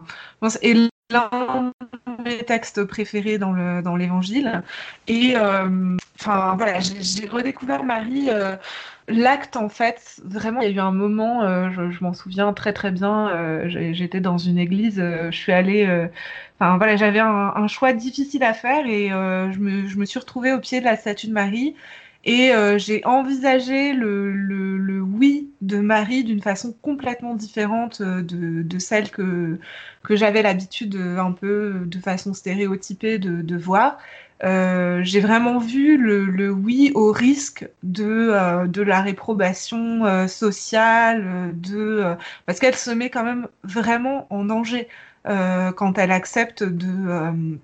et 0.62 0.90
l'un 1.12 1.72
de 2.18 2.24
mes 2.24 2.44
textes 2.44 2.84
préférés 2.86 3.38
dans 3.38 3.52
le 3.52 3.82
dans 3.82 3.96
l'évangile. 3.96 4.64
Et 5.08 5.34
euh, 5.36 5.96
enfin 6.20 6.56
voilà 6.58 6.80
j'ai 6.80 7.28
redécouvert 7.28 7.84
Marie 7.84 8.30
euh, 8.30 8.56
l'acte 9.08 9.56
en 9.56 9.70
fait 9.70 10.20
vraiment 10.24 10.62
il 10.62 10.70
y 10.70 10.72
a 10.72 10.76
eu 10.76 10.80
un 10.80 10.92
moment 10.92 11.44
euh, 11.44 11.70
je, 11.70 12.04
m'en 12.04 12.14
souviens 12.14 12.54
très 12.54 12.74
très 12.74 12.92
bien 12.92 13.68
j'étais 13.68 14.22
dans 14.22 14.38
une 14.38 14.58
église 14.58 14.96
je 14.98 15.36
suis 15.36 15.52
allée 15.52 16.08
enfin 16.60 16.78
voilà 16.78 16.96
j'avais 16.96 17.20
un, 17.20 17.54
un, 17.56 17.68
choix 17.68 17.94
difficile 17.94 18.44
à 18.44 18.54
faire 18.54 18.88
et 18.88 19.10
je 19.10 19.60
me, 19.60 19.88
je 19.88 19.98
me 19.98 20.06
suis 20.06 20.20
retrouvée 20.20 20.54
au 20.54 20.60
pied 20.60 20.80
de 20.80 20.86
la 20.86 20.96
statue 20.96 21.28
de 21.28 21.34
Marie 21.34 21.76
et 22.26 22.54
euh, 22.54 22.78
j'ai 22.78 23.06
envisagé 23.06 23.94
le, 23.94 25.02
oui 25.02 25.52
de 25.62 25.78
Marie 25.78 26.24
d'une 26.24 26.42
façon 26.42 26.74
complètement 26.82 27.36
différente 27.36 28.02
euh, 28.02 28.22
de, 28.22 28.80
celle 28.80 29.12
que, 29.12 29.60
que 30.04 30.16
j'avais 30.16 30.42
l'habitude 30.42 30.96
un 30.96 31.32
peu 31.32 31.84
de 31.86 32.00
façon 32.00 32.34
stéréotypée 32.34 33.20
de, 33.20 33.58
voir. 33.58 33.98
Euh, 34.44 35.02
j'ai 35.04 35.22
vraiment 35.22 35.60
vu 35.60 35.98
le, 35.98 36.52
oui 36.52 36.92
au 36.96 37.12
risque 37.12 37.70
de, 37.84 38.32
euh, 38.34 38.68
de 38.68 38.82
la 38.82 39.02
réprobation 39.02 40.06
euh, 40.06 40.28
sociale, 40.28 41.52
de, 41.54 42.16
parce 42.46 42.60
qu'elle 42.60 42.76
se 42.76 42.92
met 42.92 43.10
quand 43.10 43.24
même 43.24 43.48
vraiment 43.64 44.28
en 44.30 44.46
danger 44.46 44.88
quand 45.28 45.98
elle 45.98 46.12
accepte 46.12 46.62
de 46.64 47.58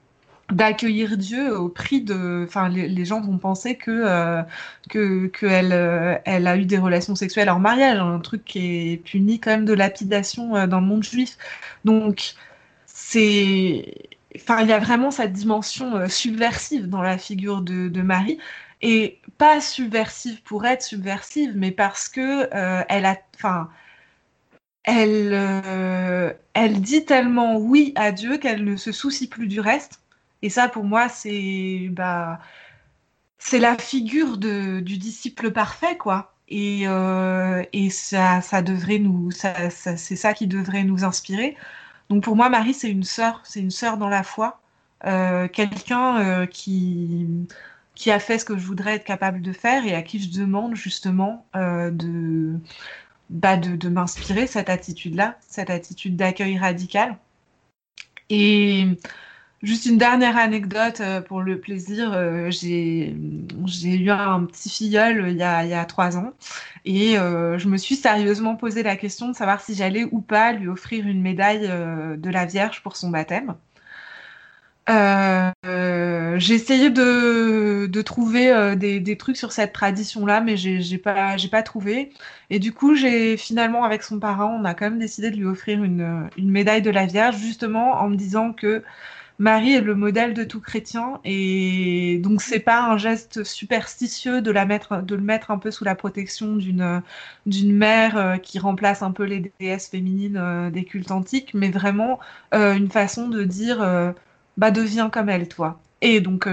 d'accueillir 0.51 1.17
Dieu 1.17 1.55
au 1.57 1.69
prix 1.69 2.01
de 2.01 2.45
enfin 2.47 2.69
les, 2.69 3.05
gens 3.05 3.21
vont 3.21 3.37
penser 3.37 3.75
que 3.75 3.91
euh, 3.91 4.43
que 4.89 5.27
qu'elle 5.27 5.71
euh, 5.73 6.17
elle 6.25 6.47
a 6.47 6.57
eu 6.57 6.65
des 6.65 6.77
relations 6.77 7.15
sexuelles 7.15 7.49
en 7.49 7.59
mariage 7.59 7.99
un 7.99 8.19
truc 8.19 8.43
qui 8.45 8.93
est 8.93 8.97
puni 8.97 9.39
quand 9.39 9.51
même 9.51 9.65
de 9.65 9.73
lapidation 9.73 10.55
euh, 10.55 10.67
dans 10.67 10.81
le 10.81 10.87
monde 10.87 11.03
juif. 11.03 11.37
Donc 11.85 12.33
c'est 12.85 13.93
enfin 14.35 14.61
il 14.61 14.69
y 14.69 14.73
a 14.73 14.79
vraiment 14.79 15.11
cette 15.11 15.33
dimension 15.33 16.07
subversive 16.09 16.89
dans 16.89 17.01
la 17.01 17.17
figure 17.17 17.61
de, 17.61 17.87
de 17.87 18.01
Marie. 18.01 18.37
Et 18.83 19.19
pas 19.37 19.61
subversive 19.61 20.41
pour 20.43 20.65
être 20.65 20.81
subversive 20.83 21.53
mais 21.55 21.71
parce 21.71 22.09
que 22.09 22.49
elle 22.89 23.05
a 23.05 23.17
enfin 23.35 23.69
elle, 24.83 25.33
elle 26.53 26.81
dit 26.81 27.05
tellement 27.05 27.57
oui 27.57 27.93
à 27.95 28.11
Dieu 28.11 28.37
qu'elle 28.37 28.63
ne 28.63 28.75
se 28.75 28.91
soucie 28.91 29.27
plus 29.27 29.47
du 29.47 29.59
reste 29.59 30.00
et 30.41 30.49
ça, 30.49 30.67
pour 30.69 30.83
moi, 30.83 31.09
c'est 31.09 31.89
bah, 31.91 32.39
c'est 33.37 33.59
la 33.59 33.77
figure 33.77 34.37
de, 34.37 34.79
du 34.81 34.97
disciple 34.97 35.51
parfait, 35.51 35.97
quoi. 35.97 36.35
Et, 36.47 36.83
euh, 36.87 37.63
et 37.73 37.89
ça, 37.89 38.41
ça 38.41 38.61
devrait 38.61 38.99
nous, 38.99 39.31
ça, 39.31 39.69
ça, 39.69 39.97
c'est 39.97 40.15
ça 40.15 40.33
qui 40.33 40.47
devrait 40.47 40.83
nous 40.83 41.03
inspirer. 41.03 41.57
Donc 42.09 42.23
pour 42.23 42.35
moi, 42.35 42.49
Marie, 42.49 42.73
c'est 42.73 42.89
une 42.91 43.03
sœur, 43.03 43.41
c'est 43.45 43.61
une 43.61 43.71
sœur 43.71 43.97
dans 43.97 44.09
la 44.09 44.23
foi, 44.23 44.61
euh, 45.05 45.47
quelqu'un 45.47 46.19
euh, 46.19 46.45
qui 46.45 47.27
qui 47.95 48.11
a 48.11 48.19
fait 48.19 48.39
ce 48.39 48.45
que 48.45 48.57
je 48.57 48.65
voudrais 48.65 48.95
être 48.95 49.03
capable 49.05 49.41
de 49.41 49.53
faire 49.53 49.85
et 49.85 49.93
à 49.95 50.01
qui 50.01 50.19
je 50.21 50.31
demande 50.39 50.75
justement 50.75 51.45
de 51.53 52.59
bah, 53.29 53.57
de, 53.57 53.75
de 53.75 53.89
m'inspirer 53.89 54.47
cette 54.47 54.69
attitude-là, 54.69 55.37
cette 55.41 55.69
attitude 55.69 56.15
d'accueil 56.17 56.57
radical. 56.57 57.17
Et 58.29 58.87
Juste 59.63 59.85
une 59.85 59.99
dernière 59.99 60.37
anecdote 60.37 61.01
euh, 61.01 61.21
pour 61.21 61.41
le 61.41 61.59
plaisir. 61.59 62.11
Euh, 62.13 62.49
j'ai 62.49 63.13
eu 63.13 64.09
un 64.09 64.45
petit 64.45 64.69
filleul 64.69 65.21
euh, 65.21 65.29
il 65.29 65.37
y 65.37 65.43
a, 65.43 65.85
trois 65.85 66.17
ans 66.17 66.33
et 66.85 67.13
je 67.13 67.67
me 67.67 67.77
suis 67.77 67.95
sérieusement 67.95 68.55
posé 68.55 68.81
la 68.83 68.95
question 68.95 69.27
de 69.29 69.35
savoir 69.35 69.61
si 69.61 69.75
j'allais 69.75 70.05
ou 70.11 70.21
pas 70.21 70.51
lui 70.53 70.67
offrir 70.67 71.05
une 71.07 71.21
médaille 71.21 71.67
de 71.67 72.29
la 72.29 72.45
Vierge 72.45 72.81
pour 72.81 72.95
son 72.95 73.09
baptême. 73.09 73.55
J'ai 74.87 76.53
essayé 76.55 76.89
de, 76.89 78.01
trouver 78.01 78.75
des, 78.75 79.17
trucs 79.17 79.37
sur 79.37 79.51
cette 79.51 79.73
tradition-là, 79.73 80.41
mais 80.41 80.57
j'ai 80.57 80.97
pas, 80.97 81.35
pas 81.51 81.63
trouvé. 81.63 82.11
Et 82.49 82.59
du 82.59 82.73
coup, 82.73 82.95
j'ai 82.95 83.37
finalement, 83.37 83.83
avec 83.83 84.01
son 84.03 84.19
parent, 84.19 84.57
on 84.59 84.65
a 84.65 84.73
quand 84.73 84.85
même 84.85 84.99
décidé 84.99 85.29
de 85.29 85.37
lui 85.37 85.45
offrir 85.45 85.83
une 85.83 86.29
médaille 86.37 86.81
de 86.81 86.91
la 86.91 87.05
Vierge, 87.05 87.37
justement 87.37 88.01
en 88.01 88.09
me 88.09 88.15
disant 88.15 88.53
que 88.53 88.83
Marie 89.41 89.73
est 89.73 89.81
le 89.81 89.95
modèle 89.95 90.35
de 90.35 90.43
tout 90.43 90.61
chrétien 90.61 91.19
et 91.25 92.19
donc 92.19 92.43
c'est 92.43 92.59
pas 92.59 92.83
un 92.83 92.97
geste 92.97 93.43
superstitieux 93.43 94.39
de 94.39 94.51
la 94.51 94.67
mettre, 94.67 95.03
le 95.09 95.17
mettre 95.17 95.49
un 95.49 95.57
peu 95.57 95.71
sous 95.71 95.83
la 95.83 95.95
protection 95.95 96.57
d'une 96.57 97.73
mère 97.75 98.17
euh, 98.17 98.37
qui 98.37 98.59
remplace 98.59 99.01
un 99.01 99.09
peu 99.09 99.23
les 99.23 99.51
déesses 99.59 99.89
féminines 99.89 100.37
euh, 100.37 100.69
des 100.69 100.83
cultes 100.83 101.09
antiques, 101.09 101.55
mais 101.55 101.71
vraiment 101.71 102.19
euh, 102.53 102.75
une 102.75 102.91
façon 102.91 103.29
de 103.29 103.43
dire 103.43 103.79
bah 104.57 104.69
deviens 104.69 105.09
comme 105.09 105.27
elle 105.27 105.47
toi. 105.47 105.81
Et 106.01 106.21
donc 106.21 106.47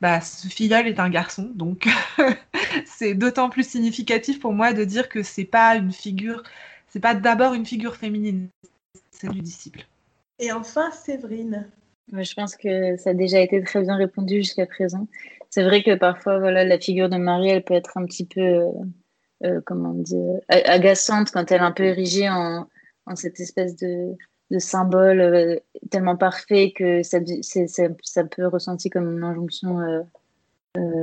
bah 0.00 0.22
ce 0.22 0.48
filleul 0.48 0.86
est 0.86 0.98
un 0.98 1.10
garçon, 1.10 1.50
donc 1.54 1.86
c'est 2.86 3.12
d'autant 3.12 3.50
plus 3.50 3.68
significatif 3.68 4.40
pour 4.40 4.54
moi 4.54 4.72
de 4.72 4.84
dire 4.84 5.10
que 5.10 5.22
c'est 5.22 5.44
pas 5.44 5.76
une 5.76 5.92
figure, 5.92 6.42
c'est 6.88 7.00
pas 7.00 7.14
d'abord 7.14 7.52
une 7.52 7.66
figure 7.66 7.96
féminine, 7.96 8.48
c'est 9.10 9.28
du 9.28 9.42
disciple. 9.42 9.86
Et 10.38 10.50
enfin, 10.50 10.90
Séverine. 10.92 11.66
Je 12.12 12.34
pense 12.34 12.56
que 12.56 12.96
ça 12.96 13.10
a 13.10 13.14
déjà 13.14 13.40
été 13.40 13.62
très 13.62 13.82
bien 13.82 13.96
répondu 13.96 14.36
jusqu'à 14.36 14.66
présent. 14.66 15.08
C'est 15.50 15.64
vrai 15.64 15.82
que 15.82 15.94
parfois, 15.96 16.38
voilà, 16.38 16.64
la 16.64 16.78
figure 16.78 17.08
de 17.08 17.16
Marie, 17.16 17.48
elle 17.48 17.64
peut 17.64 17.74
être 17.74 17.96
un 17.96 18.04
petit 18.04 18.26
peu, 18.26 18.62
comment 19.64 19.92
dire, 19.94 20.40
agaçante 20.48 21.30
quand 21.30 21.50
elle 21.50 21.60
est 21.60 21.64
un 21.64 21.72
peu 21.72 21.84
érigée 21.84 22.28
en, 22.28 22.68
en 23.06 23.16
cette 23.16 23.40
espèce 23.40 23.76
de, 23.76 24.14
de 24.50 24.58
symbole 24.58 25.60
tellement 25.90 26.16
parfait 26.16 26.72
que 26.76 27.02
ça, 27.02 27.18
ça, 28.02 28.24
peut 28.24 28.46
ressentir 28.46 28.90
comme 28.92 29.16
une 29.16 29.24
injonction 29.24 30.06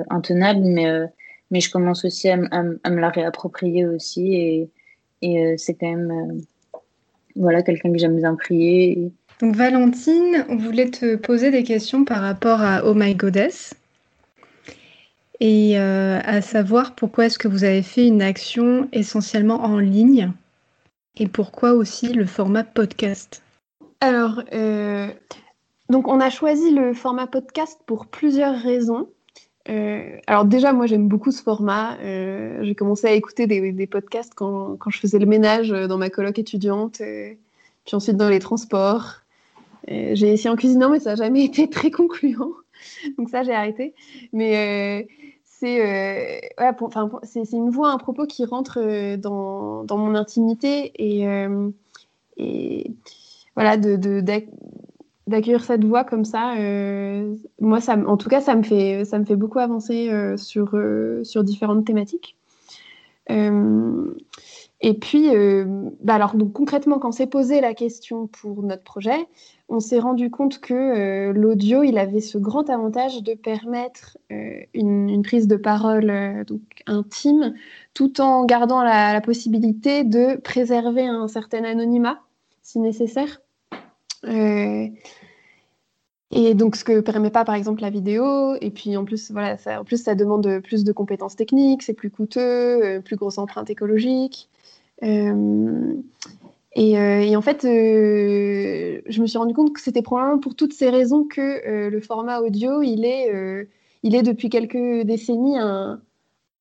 intenable, 0.10 0.62
mais, 0.62 1.08
mais 1.51 1.60
je 1.60 1.72
commence 1.72 2.06
aussi 2.06 2.30
à, 2.30 2.38
me 2.38 2.99
la 2.99 3.10
réapproprier 3.10 3.86
aussi 3.86 4.34
et, 4.36 4.70
et 5.22 5.58
c'est 5.58 5.74
quand 5.74 5.89
même 5.89 6.41
voilà, 7.36 7.64
quelqu'un 7.64 7.91
que 7.91 7.97
j'aime 7.97 8.18
bien 8.18 8.36
prier. 8.36 9.12
Donc 9.39 9.55
Valentine, 9.55 10.45
on 10.49 10.57
voulait 10.57 10.89
te 10.89 11.15
poser 11.15 11.51
des 11.51 11.63
questions 11.63 12.05
par 12.05 12.21
rapport 12.21 12.61
à 12.61 12.86
Oh 12.86 12.93
My 12.93 13.15
Goddess 13.15 13.75
et 15.39 15.77
euh, 15.77 16.19
à 16.23 16.41
savoir 16.41 16.95
pourquoi 16.95 17.25
est-ce 17.25 17.38
que 17.38 17.49
vous 17.49 17.63
avez 17.63 17.81
fait 17.81 18.07
une 18.07 18.21
action 18.21 18.88
essentiellement 18.93 19.63
en 19.63 19.77
ligne 19.77 20.31
et 21.17 21.27
pourquoi 21.27 21.73
aussi 21.73 22.13
le 22.13 22.25
format 22.25 22.63
podcast? 22.63 23.43
Alors, 23.99 24.41
euh, 24.53 25.07
donc 25.89 26.07
on 26.07 26.21
a 26.21 26.29
choisi 26.29 26.71
le 26.71 26.93
format 26.93 27.27
podcast 27.27 27.79
pour 27.86 28.05
plusieurs 28.05 28.57
raisons. 28.57 29.09
Euh, 29.69 30.17
alors 30.27 30.45
déjà, 30.45 30.71
moi 30.71 30.88
j'aime 30.88 31.09
beaucoup 31.09 31.31
ce 31.31 31.41
format. 31.41 31.97
j'ai 32.01 32.75
commencé 32.75 33.07
à 33.07 33.11
écouter 33.11 33.45
des, 33.45 33.88
podcasts 33.88 34.34
quand, 34.34 34.77
quand, 34.77 34.91
je 34.91 34.99
faisais 34.99 35.19
le 35.19 35.25
ménage 35.25 35.69
dans 35.69 35.97
ma 35.97 36.09
coloc 36.09 36.39
étudiante, 36.39 37.01
puis 37.86 37.95
ensuite 37.95 38.17
dans 38.17 38.29
les 38.29 38.39
transports. 38.39 39.22
J'ai 39.88 40.34
essayé 40.34 40.49
en 40.49 40.55
cuisinant, 40.55 40.89
mais 40.89 40.99
ça 40.99 41.11
n'a 41.11 41.15
jamais 41.15 41.43
été 41.45 41.69
très 41.69 41.91
concluant. 41.91 42.51
Donc 43.17 43.29
ça, 43.29 43.43
j'ai 43.43 43.53
arrêté. 43.53 43.93
Mais 44.31 45.03
euh, 45.03 45.07
c'est 45.43 46.41
euh, 46.61 46.71
c'est 47.23 47.51
une 47.51 47.69
voix, 47.69 47.91
un 47.91 47.97
propos 47.97 48.25
qui 48.25 48.45
rentre 48.45 48.79
euh, 48.81 49.17
dans, 49.17 49.86
mon 49.89 50.15
intimité 50.15 50.91
et, 50.97 51.25
voilà, 53.55 53.77
d'accueillir 53.77 55.63
cette 55.63 55.86
voix 55.86 56.03
comme 56.03 56.25
ça, 56.25 56.55
moi, 57.59 57.79
ça, 57.79 57.95
en 57.95 58.17
tout 58.17 58.29
cas, 58.29 58.41
ça 58.41 58.55
me 58.55 58.63
fait, 58.63 59.05
ça 59.05 59.19
me 59.19 59.25
fait 59.25 59.36
beaucoup 59.36 59.59
avancer 59.59 60.09
sur 60.38 61.43
différentes 61.43 61.86
thématiques. 61.86 62.36
Et 64.86 64.93
puis, 64.93 65.29
bah 66.01 66.15
alors, 66.15 66.36
donc, 66.36 66.51
concrètement, 66.51 66.99
quand 66.99 67.13
s'est 67.13 67.25
posé 67.25 67.61
la 67.61 67.73
question 67.73 68.27
pour 68.27 68.61
notre 68.63 68.84
projet, 68.84 69.27
on 69.69 69.79
s'est 69.79 69.99
rendu 69.99 70.29
compte 70.29 70.59
que 70.59 70.73
euh, 70.73 71.34
l'audio, 71.34 71.81
il 71.84 71.97
avait 71.97 72.21
ce 72.21 72.38
grand 72.38 72.69
avantage 72.69 73.23
de 73.23 73.34
permettre 73.34 74.17
euh, 74.31 74.59
une, 74.73 75.21
prise 75.23 75.47
de 75.47 75.55
parole 75.55 76.09
euh, 76.09 76.43
donc 76.43 76.61
intime, 76.86 77.55
tout 77.93 78.21
en 78.21 78.45
gardant 78.45 78.84
la, 78.84 79.19
possibilité 79.21 80.03
de 80.03 80.36
préserver 80.36 81.07
un 81.07 81.27
certain 81.27 81.63
anonymat, 81.63 82.21
si 82.61 82.79
nécessaire. 82.79 83.41
Et 86.36 86.53
donc, 86.55 86.75
ce 86.75 86.84
que 86.84 86.99
permet 86.99 87.29
pas, 87.29 87.45
par 87.45 87.55
exemple, 87.55 87.81
la 87.81 87.89
vidéo. 87.89 88.55
Et 88.61 88.71
puis, 88.71 88.97
en 88.97 89.05
plus, 89.05 89.31
voilà, 89.31 89.57
ça, 89.57 89.81
en 89.81 89.84
plus, 89.84 90.01
ça 90.01 90.15
demande 90.15 90.61
plus 90.63 90.84
de 90.84 90.91
compétences 90.91 91.36
techniques, 91.36 91.84
c'est 91.84 91.93
plus 91.93 92.09
coûteux, 92.09 93.01
plus 93.05 93.15
grosse 93.15 93.38
empreinte 93.38 93.69
écologique. 93.69 94.49
Euh, 95.03 95.93
et, 96.75 97.36
en 97.36 97.41
fait, 97.41 97.65
euh, 97.65 99.01
je 99.05 99.21
me 99.21 99.27
suis 99.27 99.38
rendu 99.38 99.53
compte 99.53 99.73
que 99.73 99.81
c'était 99.81 100.01
probablement 100.01 100.39
pour 100.39 100.55
toutes 100.55 100.73
ces 100.73 100.89
raisons 100.89 101.23
que 101.23 101.41
euh, 101.41 101.89
le 101.89 102.01
format 102.01 102.39
audio, 102.41 102.81
il 102.81 103.05
est, 103.05 103.67
il 104.03 104.15
est 104.15 104.23
depuis 104.23 104.49
quelques 104.49 105.05
décennies 105.05 105.57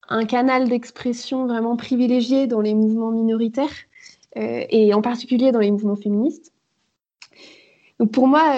un 0.08 0.24
canal 0.26 0.68
d'expression 0.68 1.46
vraiment 1.46 1.76
privilégié 1.76 2.46
dans 2.46 2.60
les 2.60 2.74
mouvements 2.74 3.10
minoritaires 3.10 3.72
et 4.36 4.92
en 4.94 5.02
particulier 5.02 5.52
dans 5.52 5.60
les 5.60 5.70
mouvements 5.70 5.96
féministes. 5.96 6.51
Pour 8.10 8.26
moi, 8.26 8.54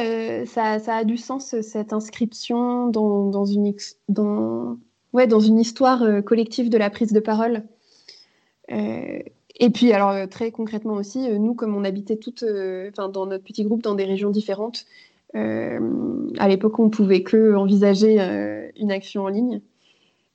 ça, 0.47 0.79
ça, 0.79 0.97
a 0.97 1.05
du 1.05 1.17
sens 1.17 1.61
cette 1.61 1.93
inscription 1.93 2.89
dans, 2.89 3.45
une, 3.45 3.75
dans, 4.09 4.79
ouais, 5.13 5.27
dans 5.27 5.41
une 5.41 5.59
histoire 5.59 6.03
collective 6.25 6.71
de 6.71 6.79
la 6.79 6.91
prise 6.91 7.13
de 7.13 7.21
parole. 7.21 7.65
Et 9.57 9.71
puis, 9.71 9.93
alors, 9.93 10.11
euh, 10.11 10.27
très 10.27 10.51
concrètement 10.51 10.95
aussi, 10.95 11.29
euh, 11.29 11.39
nous, 11.39 11.55
comme 11.55 11.77
on 11.77 11.85
habitait 11.85 12.17
toutes, 12.17 12.43
euh, 12.43 12.91
dans 13.13 13.27
notre 13.27 13.45
petit 13.45 13.65
groupe, 13.65 13.83
dans 13.83 13.95
des 13.95 14.05
régions 14.05 14.31
différentes, 14.31 14.87
à 15.37 16.49
l'époque, 16.49 16.79
on 16.79 16.91
pouvait 16.91 17.25
que 17.25 17.57
envisager 17.57 18.21
une 18.77 18.93
action 18.93 19.25
en 19.25 19.29
ligne. 19.29 19.63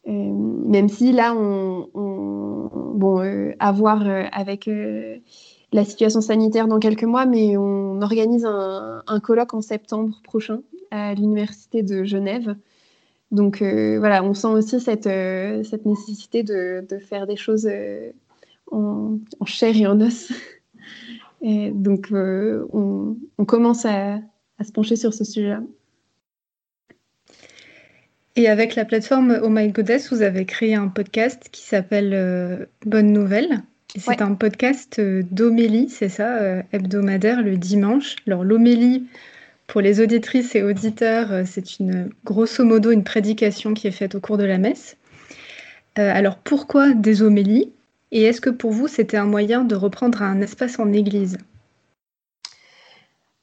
même 0.06 0.90
si 0.90 1.14
là, 1.14 1.34
on, 1.34 1.88
bon, 2.96 3.54
à 3.60 3.72
voir 3.72 4.06
avec 4.34 4.70
la 5.72 5.86
situation 5.86 6.22
sanitaire 6.22 6.68
dans 6.68 6.80
quelques 6.80 7.04
mois, 7.04 7.26
mais 7.26 7.58
on 7.58 8.02
organise 8.02 8.46
un, 8.46 9.20
colloque 9.22 9.54
en 9.54 9.62
septembre 9.62 10.20
prochain 10.24 10.62
à 10.92 11.14
l'Université 11.14 11.84
de 11.84 12.04
Genève. 12.04 12.56
Donc 13.32 13.62
voilà, 13.62 14.24
on 14.24 14.34
sent 14.34 14.48
aussi 14.48 14.80
cette, 14.80 15.04
cette 15.04 15.86
nécessité 15.86 16.44
de, 16.44 16.86
faire 17.00 17.28
des 17.28 17.36
choses 17.36 17.70
en, 18.72 19.20
chair 19.46 19.76
et 19.76 19.86
en 19.86 20.02
os. 20.02 20.32
Donc, 21.42 22.12
euh, 22.12 22.66
on, 22.74 23.46
commence 23.46 23.86
à, 23.86 24.20
se 24.64 24.72
pencher 24.72 24.96
sur 24.96 25.14
ce 25.14 25.24
sujet-là. 25.24 25.62
Et 28.36 28.48
avec 28.48 28.76
la 28.76 28.86
plateforme 28.86 29.40
Oh 29.44 29.50
My 29.50 29.70
Goddess, 29.70 30.14
vous 30.14 30.22
avez 30.22 30.46
créé 30.46 30.76
un 30.76 30.88
podcast 30.88 31.50
qui 31.52 31.62
s'appelle 31.62 32.14
euh, 32.14 32.66
Bonne 32.86 33.12
Nouvelle. 33.12 33.64
C'est 33.96 34.22
un 34.22 34.36
podcast 34.36 35.00
euh, 35.00 35.24
d'homélie, 35.32 35.90
c'est 35.90 36.10
ça, 36.10 36.64
hebdomadaire 36.72 37.42
le 37.42 37.58
dimanche. 37.58 38.16
Alors 38.28 38.44
l'homélie, 38.44 39.08
pour 39.68 39.82
les 39.82 40.00
auditrices 40.00 40.56
et 40.56 40.64
auditeurs, 40.64 41.46
c'est 41.46 41.80
une 41.80 42.12
grosso 42.24 42.64
modo 42.64 42.92
une 42.92 43.04
prédication 43.04 43.74
qui 43.74 43.88
est 43.88 43.92
faite 43.92 44.16
au 44.16 44.20
cours 44.20 44.38
de 44.38 44.44
la 44.44 44.58
messe. 44.58 44.98
alors 45.96 46.38
pourquoi 46.38 46.94
des 46.94 47.22
homélies? 47.22 47.72
Et 48.12 48.24
est-ce 48.24 48.42
que 48.42 48.50
pour 48.50 48.72
vous, 48.72 48.88
c'était 48.88 49.18
un 49.18 49.26
moyen 49.26 49.64
de 49.64 49.76
reprendre 49.76 50.22
un 50.22 50.42
espace 50.42 50.80
en 50.80 50.92
église? 50.94 51.38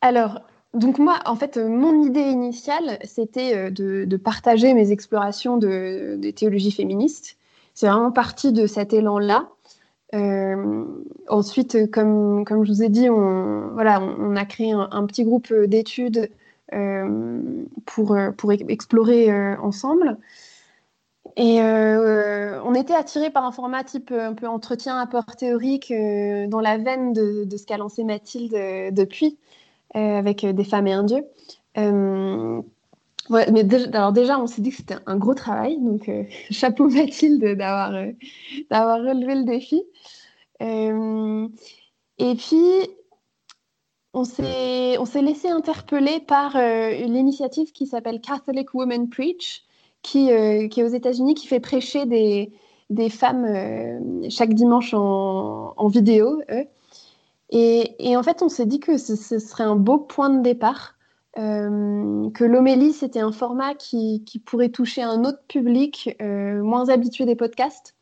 Alors, 0.00 0.42
donc 0.74 0.98
moi, 0.98 1.20
en 1.24 1.36
fait, 1.36 1.56
mon 1.56 2.02
idée 2.04 2.20
initiale, 2.20 2.98
c'était 3.04 3.56
euh, 3.56 3.70
de, 3.70 4.16
partager 4.16 4.74
mes 4.74 4.92
explorations 4.92 5.56
de, 5.56 6.30
théologie 6.32 6.72
féministe. 6.72 7.36
C'est 7.74 7.86
vraiment 7.86 8.12
parti 8.12 8.52
de 8.52 8.66
cet 8.66 8.92
élan-là. 8.92 9.48
Euh, 10.14 10.84
ensuite, 11.28 11.90
comme, 11.90 12.44
comme 12.44 12.64
je 12.64 12.72
vous 12.72 12.82
ai 12.82 12.88
dit, 12.88 13.10
on, 13.10 13.70
voilà, 13.72 14.00
on, 14.00 14.36
a 14.36 14.44
créé 14.44 14.72
un, 14.72 15.06
petit 15.06 15.24
groupe 15.24 15.52
d'études 15.52 16.30
euh, 16.72 17.64
pour, 17.84 18.16
pour 18.36 18.52
explorer 18.52 19.56
ensemble. 19.56 20.18
Et 21.36 21.60
euh, 21.60 22.62
on 22.64 22.74
était 22.74 22.94
attiré 22.94 23.30
par 23.30 23.44
un 23.44 23.52
format 23.52 23.84
type 23.84 24.10
euh, 24.10 24.28
un 24.28 24.34
peu 24.34 24.46
entretien 24.46 24.98
apport 24.98 25.36
théorique 25.36 25.90
euh, 25.90 26.46
dans 26.46 26.60
la 26.60 26.78
veine 26.78 27.12
de, 27.12 27.44
de 27.44 27.56
ce 27.58 27.66
qu'a 27.66 27.76
lancé 27.76 28.04
Mathilde 28.04 28.54
depuis, 28.92 29.38
avec 29.94 30.44
des 30.44 30.64
femmes 30.64 30.86
et 30.86 30.92
un 30.92 31.04
dieu. 31.04 31.24
Ouais, 33.30 33.50
mais 33.50 33.64
déjà, 33.64 33.88
alors 33.92 34.12
déjà, 34.12 34.38
on 34.38 34.46
s'est 34.46 34.62
dit 34.62 34.70
que 34.70 34.76
c'était 34.76 34.96
un 35.06 35.16
gros 35.16 35.34
travail, 35.34 35.78
donc 35.80 36.10
chapeau 36.50 36.88
Mathilde 36.88 37.56
d'avoir 37.56 37.92
d'avoir 38.70 38.98
relevé 38.98 39.34
le 39.34 39.44
défi. 39.44 39.82
et 40.60 42.34
puis, 42.36 42.90
on 44.14 44.24
s'est 44.24 45.22
laissé 45.22 45.48
interpeller 45.48 46.20
par 46.20 46.56
l'initiative 46.56 47.72
qui 47.72 47.86
s'appelle 47.86 48.20
Catholic 48.20 48.74
Women 48.74 49.08
Preach, 49.08 49.66
euh, 50.14 50.68
qui, 50.68 50.80
est 50.80 50.84
aux 50.84 50.88
États-Unis, 50.94 51.34
qui 51.34 51.46
fait 51.46 51.60
prêcher 51.60 52.06
des, 52.06 52.52
des 52.90 53.10
femmes 53.10 53.44
euh, 53.44 54.28
chaque 54.30 54.54
dimanche 54.54 54.94
en, 54.94 55.74
en 55.76 55.88
vidéo. 55.88 56.40
Et, 57.50 57.96
et, 57.98 58.16
en 58.16 58.22
fait, 58.22 58.42
on 58.42 58.48
s'est 58.48 58.66
dit 58.66 58.80
que 58.80 58.98
ce, 58.98 59.16
serait 59.16 59.64
un 59.64 59.76
beau 59.76 59.98
point 59.98 60.30
de 60.30 60.42
départ, 60.42 60.94
euh, 61.38 62.30
que 62.30 62.44
l'homélie, 62.44 62.92
c'était 62.92 63.20
un 63.20 63.32
format 63.32 63.74
qui, 63.74 64.22
pourrait 64.44 64.70
toucher 64.70 65.02
un 65.02 65.24
autre 65.24 65.42
public 65.48 66.16
moins 66.20 66.88
habitué 66.88 67.24
des 67.26 67.36
podcasts. 67.36 67.94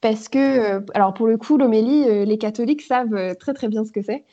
Parce 0.00 0.28
que, 0.28 0.84
alors 0.94 1.14
pour 1.14 1.26
le 1.26 1.38
coup, 1.38 1.56
l'homélie, 1.56 2.24
les 2.24 2.38
catholiques 2.38 2.82
savent 2.82 3.36
très 3.38 3.54
très 3.54 3.68
bien 3.68 3.84
ce 3.84 3.92
que 3.92 4.02
c'est. 4.02 4.24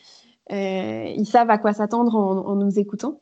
ils 0.49 1.25
savent 1.25 1.49
à 1.49 1.57
quoi 1.57 1.73
s'attendre 1.73 2.15
en, 2.15 2.55
nous 2.55 2.79
écoutant. 2.79 3.19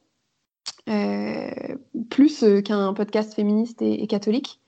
Euh, 0.90 1.76
plus 2.10 2.44
euh, 2.44 2.62
qu'un 2.62 2.94
podcast 2.94 3.34
féministe 3.34 3.82
et, 3.82 4.08
catholique. 4.08 4.60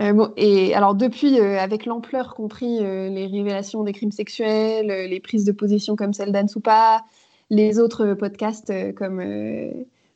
Euh, 0.00 0.12
bon, 0.12 0.32
et 0.36 0.74
alors 0.74 0.94
depuis, 0.94 1.38
avec 1.38 1.86
l'ampleur 1.86 2.34
qu'ont 2.34 2.48
pris 2.48 2.78
les 2.78 3.26
révélations 3.26 3.82
des 3.82 3.92
crimes 3.92 4.12
sexuels, 4.12 4.86
les 4.86 5.20
prises 5.20 5.44
de 5.44 5.52
position 5.52 5.96
comme 5.96 6.12
celle 6.12 6.32
d'Anne 6.32 6.48
Soupa, 6.48 7.04
les 7.50 7.78
autres 7.78 8.14
podcasts 8.14 8.72
comme 8.94 9.22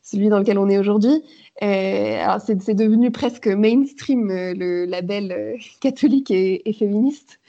celui 0.02 0.28
dans 0.28 0.38
lequel 0.38 0.58
on 0.58 0.68
est 0.68 0.78
aujourd'hui. 0.78 1.22
alors 1.60 2.40
c'est 2.40 2.74
devenu 2.74 3.10
presque 3.10 3.46
mainstream 3.46 4.28
le 4.28 4.84
label 4.84 5.58
catholique 5.80 6.30
et, 6.30 6.72
féministe, 6.78 7.40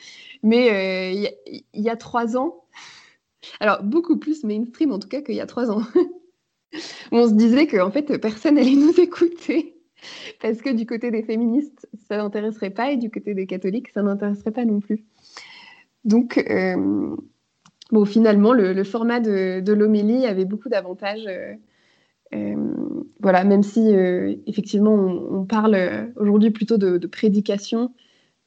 mais 0.44 1.34
il 1.74 1.82
y, 1.82 1.90
a 1.90 1.96
trois 1.96 2.38
ans, 2.38 2.64
alors 3.60 3.84
beaucoup 3.84 4.18
plus 4.18 4.44
mainstream 4.44 4.92
en 4.92 5.00
tout 5.00 5.08
cas 5.08 5.22
qu'il 5.22 5.36
y 5.36 5.42
a 5.42 5.48
trois 5.48 5.72
ans. 5.72 5.82
on 7.12 7.28
se 7.28 7.34
disait 7.34 7.68
qu'en 7.68 7.88
en 7.88 7.92
fait 7.92 8.18
personne 8.18 8.58
allait 8.58 8.76
nous 8.76 9.00
écouter 9.00 9.76
parce 10.42 10.62
que 10.62 10.70
du 10.70 10.86
côté 10.86 11.12
des 11.12 11.24
féministes, 11.24 11.88
ça 12.08 12.18
n'intéresserait 12.18 12.72
pas, 12.72 12.92
et 12.92 12.98
du 12.98 13.10
côté 13.10 13.34
des 13.34 13.46
catholiques, 13.46 13.90
ça 13.90 14.02
n'intéresserait 14.02 14.52
pas 14.52 14.66
non 14.66 14.80
plus. 14.80 15.04
Donc, 16.04 16.38
euh, 16.38 17.16
bon, 17.92 18.06
finalement, 18.06 18.54
le, 18.54 18.84
format 18.84 19.20
de, 19.20 19.72
l'homélie 19.72 20.26
avait 20.26 20.46
beaucoup 20.46 20.70
d'avantages. 20.70 21.26
Euh, 21.28 21.54
euh, 22.34 22.56
voilà, 23.20 23.44
même 23.44 23.62
si 23.64 23.90
effectivement 24.48 24.94
on, 24.94 25.44
parle 25.44 26.12
aujourd'hui 26.16 26.50
plutôt 26.50 26.78
de, 26.78 27.06
prédication. 27.08 27.94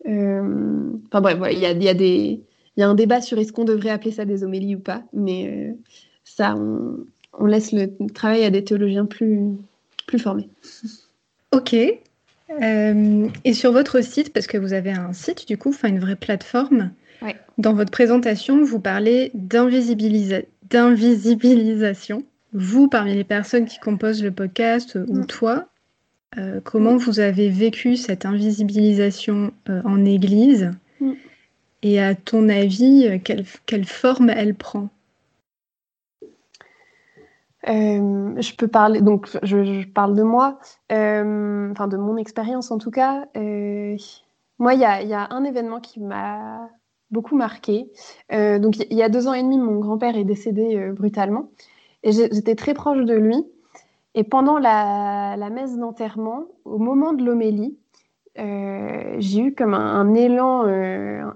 Enfin 0.06 1.20
bref, 1.20 1.38
il 1.52 1.58
y, 1.58 1.66
a, 1.66 1.72
y, 1.72 2.40
y, 2.76 2.82
a 2.82 2.88
un 2.88 2.94
débat 2.94 3.20
sur 3.20 3.38
est-ce 3.38 3.52
qu'on 3.52 3.64
devrait 3.64 3.90
appeler 3.90 4.10
ça 4.10 4.24
des 4.24 4.42
homélies 4.42 4.76
ou 4.76 4.80
pas, 4.80 5.02
mais 5.12 5.76
ça, 6.24 6.54
on, 6.56 7.04
on, 7.38 7.46
laisse 7.46 7.72
le 7.72 7.94
travail 8.14 8.44
à 8.44 8.50
des 8.50 8.64
théologiens 8.64 9.04
plus, 9.04 9.50
plus 10.06 10.18
formés. 10.18 10.48
Ok. 11.52 11.76
Euh, 12.62 13.28
et 13.44 13.54
sur 13.54 13.72
votre 13.72 14.02
site, 14.02 14.32
parce 14.32 14.46
que 14.46 14.58
vous 14.58 14.72
avez 14.72 14.92
un 14.92 15.12
site 15.12 15.46
du 15.46 15.56
coup, 15.56 15.70
enfin 15.70 15.88
une 15.88 15.98
vraie 15.98 16.16
plateforme, 16.16 16.92
dans 17.58 17.74
votre 17.74 17.90
présentation, 17.90 18.64
vous 18.64 18.80
parlez 18.80 19.30
d'invisibilisation. 19.34 22.24
Vous, 22.52 22.88
parmi 22.88 23.14
les 23.14 23.24
personnes 23.24 23.64
qui 23.64 23.78
composent 23.78 24.22
le 24.22 24.30
podcast, 24.30 24.94
ou 24.94 25.20
mm. 25.20 25.26
toi, 25.26 25.66
euh, 26.38 26.60
comment 26.62 26.94
mm. 26.94 26.98
vous 26.98 27.20
avez 27.20 27.50
vécu 27.50 27.96
cette 27.96 28.26
invisibilisation 28.26 29.52
euh, 29.68 29.82
en 29.84 30.04
Église? 30.04 30.70
Mm. 31.00 31.12
Et 31.82 32.00
à 32.00 32.14
ton 32.14 32.48
avis, 32.48 33.20
quelle, 33.24 33.44
quelle 33.66 33.84
forme 33.84 34.30
elle 34.30 34.54
prend? 34.54 34.88
Euh, 37.68 38.40
je 38.40 38.54
peux 38.54 38.68
parler, 38.68 39.00
donc 39.00 39.28
je, 39.42 39.86
parle 39.86 40.14
de 40.14 40.22
moi, 40.22 40.58
euh, 40.92 41.70
enfin 41.70 41.88
de 41.88 41.96
mon 41.96 42.16
expérience 42.16 42.70
en 42.70 42.78
tout 42.78 42.90
cas. 42.90 43.26
Euh, 43.36 43.96
moi, 44.58 44.74
il 44.74 44.80
y 44.80 44.84
a, 44.84 45.28
un 45.30 45.44
événement 45.44 45.80
qui 45.80 46.00
m'a 46.00 46.68
beaucoup 47.10 47.36
marqué. 47.36 47.90
donc 48.30 48.78
il 48.78 48.96
y 48.96 49.02
a 49.02 49.08
deux 49.08 49.28
ans 49.28 49.34
et 49.34 49.42
demi, 49.42 49.58
mon 49.58 49.78
grand-père 49.78 50.16
est 50.16 50.24
décédé 50.24 50.90
brutalement 50.92 51.50
et 52.02 52.12
j'étais 52.12 52.54
très 52.54 52.74
proche 52.74 53.04
de 53.04 53.14
lui. 53.14 53.36
Et 54.16 54.24
pendant 54.24 54.58
la, 54.58 55.36
messe 55.50 55.76
d'enterrement, 55.76 56.44
au 56.64 56.78
moment 56.78 57.12
de 57.12 57.24
l'homélie, 57.24 57.76
j'ai 58.36 59.40
eu 59.40 59.54
comme 59.54 59.74
un, 59.74 60.14
élan, 60.14 60.64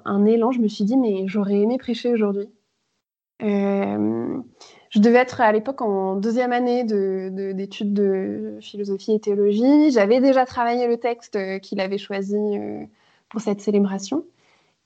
un 0.05 0.25
élan. 0.25 0.53
Je 0.53 0.61
me 0.61 0.69
suis 0.69 0.85
dit 0.85 0.97
mais 0.97 1.25
j'aurais 1.27 1.61
aimé 1.61 1.79
prêcher 1.79 2.13
aujourd'hui. 2.13 2.49
Je 4.91 5.01
devais 5.01 5.19
être 5.19 5.41
à 5.41 5.53
l'époque 5.53 5.83
en 5.83 6.17
deuxième 6.17 6.53
année 6.53 6.85
d'études 6.85 7.93
de, 7.93 8.59
philosophie 8.61 9.13
et 9.13 9.21
théologie. 9.21 9.91
J'avais 9.91 10.21
déjà 10.21 10.47
travaillé 10.47 10.87
le 10.87 10.97
texte 10.97 11.37
euh, 11.37 11.59
qu'il 11.59 11.81
avait 11.81 11.99
choisi 11.99 12.37
euh, 12.37 12.85
pour 13.29 13.41
cette 13.41 13.61
célébration. 13.61 14.25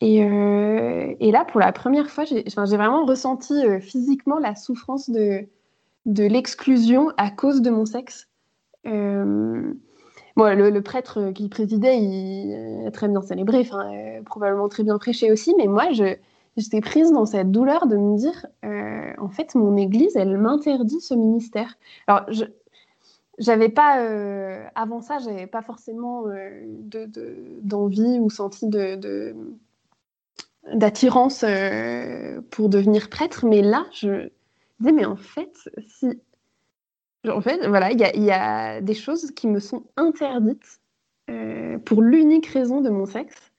Euh, 0.03 1.15
et, 1.21 1.31
là, 1.31 1.45
pour 1.45 1.61
la 1.61 1.73
première 1.73 2.11
fois, 2.11 2.25
j'ai 2.25 2.43
vraiment 2.55 3.05
ressenti 3.05 3.55
physiquement 3.81 4.39
la 4.39 4.55
souffrance 4.55 5.11
de, 5.11 5.47
l'exclusion 6.07 7.11
à 7.17 7.31
cause 7.31 7.63
de 7.63 7.71
mon 7.71 7.87
sexe. 7.87 8.29
le, 8.85 10.81
prêtre 10.81 11.31
qui 11.33 11.49
présidait, 11.49 11.99
il 12.01 12.87
a 12.87 12.91
très 12.91 13.09
bien 13.09 13.23
célébré, 13.23 13.69
probablement 14.25 14.69
très 14.69 14.83
bien 14.83 14.99
prêché 14.99 15.31
aussi, 15.31 15.55
mais 15.57 15.67
moi, 15.67 15.91
j'étais 16.57 16.81
prise 16.81 17.13
dans 17.13 17.27
cette 17.27 17.51
douleur 17.51 17.87
de 17.87 17.97
me 17.97 18.17
dire, 18.17 18.47
euh, 18.65 19.13
en 19.19 19.29
fait, 19.29 19.55
mon 19.55 19.77
Église, 19.77 20.17
elle 20.17 20.37
m'interdit 20.39 21.01
ce 21.01 21.15
ministère. 21.15 21.79
Alors, 22.07 22.27
j'avais 23.39 23.69
pas, 23.69 24.01
euh, 24.01 24.65
avant 24.75 25.01
ça, 25.01 25.19
j'avais 25.19 25.47
pas 25.47 25.63
forcément 25.63 26.27
euh, 26.27 26.65
d'envie 27.63 28.19
ou 28.21 28.31
senti 28.31 28.69
de, 28.69 29.35
d'attirance 30.73 31.45
pour 32.51 32.69
devenir 32.69 33.09
prêtre, 33.11 33.47
mais 33.47 33.63
là, 33.63 33.87
je 33.93 34.29
disais, 34.81 34.93
mais 34.93 35.05
en 35.05 35.17
fait, 35.17 35.53
si. 35.89 36.21
En 37.29 37.41
fait, 37.41 37.67
voilà, 37.69 37.93
il 37.93 38.01
y, 38.25 38.31
a, 38.33 38.81
des 38.81 38.95
choses 38.95 39.31
qui 39.31 39.47
me 39.47 39.61
sont 39.61 39.85
interdites 39.97 40.81
pour 41.85 42.03
l'unique 42.03 42.47
raison 42.47 42.81
de 42.81 42.91
mon 42.91 43.07
sexe. 43.07 43.53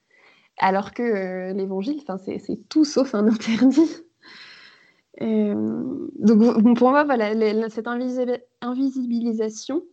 Alors 0.58 0.94
que 0.94 1.02
euh, 1.02 1.54
l'évangile, 1.54 2.02
c'est 2.18 2.70
tout 2.70 2.86
sauf 2.86 3.16
un 3.16 3.28
interdit. 3.34 3.90
Euh, 5.22 6.08
donc 6.20 6.78
pour 6.78 6.90
moi, 6.90 7.04
voilà, 7.04 7.34
cette 7.70 7.88
invisibilisation, 7.88 9.84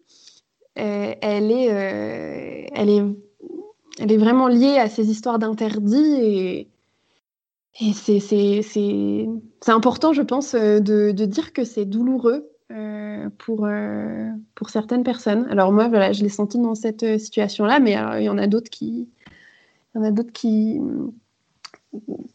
euh, 0.78 1.14
elle, 1.20 1.50
est, 1.50 2.68
elle, 2.74 2.90
est, 2.90 3.04
elle 3.98 4.12
est 4.12 4.16
vraiment 4.18 4.48
liée 4.48 4.78
à 4.78 4.88
ces 4.88 5.10
histoires 5.10 5.38
d'interdits 5.38 6.16
et, 6.20 6.69
et 7.78 7.92
c'est 7.92 9.70
important, 9.70 10.12
je 10.12 10.22
pense, 10.22 10.54
de, 10.54 11.12
de 11.12 11.24
dire 11.24 11.52
que 11.52 11.64
c'est 11.64 11.84
douloureux 11.84 12.50
pour, 13.38 13.68
pour 14.54 14.70
certaines 14.70 15.04
personnes. 15.04 15.46
Alors 15.50 15.72
moi, 15.72 15.88
voilà, 15.88 16.12
je 16.12 16.22
l'ai 16.22 16.28
senti 16.28 16.58
dans 16.58 16.74
cette 16.74 17.18
situation-là, 17.18 17.80
mais 17.80 17.92
il 18.18 18.24
y 18.24 18.28
en 18.28 18.38
a 18.38 18.46
d'autres 18.46 18.70
qui, 18.70 19.08
il 19.94 19.98
y 19.98 20.00
en 20.00 20.04
a 20.04 20.10
d'autres 20.10 20.32
qui, 20.32 20.80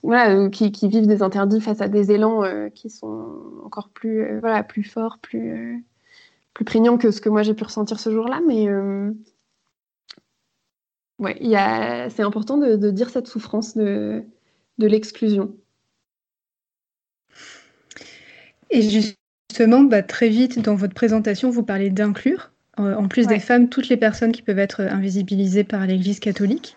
voilà, 0.04 0.36
euh, 0.36 0.50
qui, 0.50 0.70
vivent 0.88 1.08
des 1.08 1.24
interdits 1.24 1.62
face 1.62 1.82
à 1.82 1.88
des 1.88 2.12
élans 2.12 2.44
euh, 2.44 2.70
qui 2.70 2.90
sont 2.90 3.42
encore 3.64 3.90
plus, 3.90 4.22
euh, 4.22 4.40
voilà, 4.40 4.64
plus 4.64 4.84
forts, 4.84 5.20
plus, 5.20 5.86
plus 6.54 6.66
prégnants 6.66 6.98
que 6.98 7.12
ce 7.12 7.22
que 7.22 7.30
moi 7.30 7.44
j'ai 7.44 7.54
pu 7.54 7.64
ressentir 7.64 8.00
ce 8.00 8.12
jour-là. 8.12 8.42
Mais 8.48 8.70
ouais, 11.20 12.10
c'est 12.10 12.24
important 12.24 12.58
de, 12.58 12.92
dire 12.92 13.10
cette 13.10 13.28
souffrance 13.28 13.76
de, 13.78 14.24
de 14.78 14.88
l'exclusion. 14.88 15.56
Et 18.70 18.82
justement, 18.82 19.84
bah, 19.84 20.04
très 20.04 20.30
vite 20.30 20.60
dans 20.60 20.76
votre 20.76 20.94
présentation, 20.94 21.50
vous 21.50 21.64
parlez 21.64 21.90
d'inclure, 21.90 22.52
en 22.78 23.08
plus 23.08 23.28
des 23.28 23.40
femmes, 23.40 23.70
toutes 23.70 23.90
les 23.90 23.98
personnes 23.98 24.32
qui 24.32 24.42
peuvent 24.42 24.60
être 24.60 24.82
invisibilisées 24.82 25.64
par 25.64 25.86
l'Église 25.86 26.20
catholique. 26.20 26.76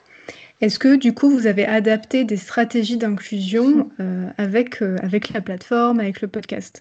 Est-ce 0.61 0.79
que 0.79 0.97
du 0.97 1.15
coup 1.15 1.31
vous 1.31 1.47
avez 1.47 1.65
adapté 1.67 2.25
des 2.25 2.37
stratégies 2.37 2.97
d'inclusion 2.97 3.91
euh, 4.01 4.29
avec, 4.39 4.83
euh, 4.83 4.97
avec 5.03 5.33
la 5.33 5.41
plateforme, 5.41 6.01
avec 6.01 6.21
le 6.21 6.29
podcast? 6.29 6.81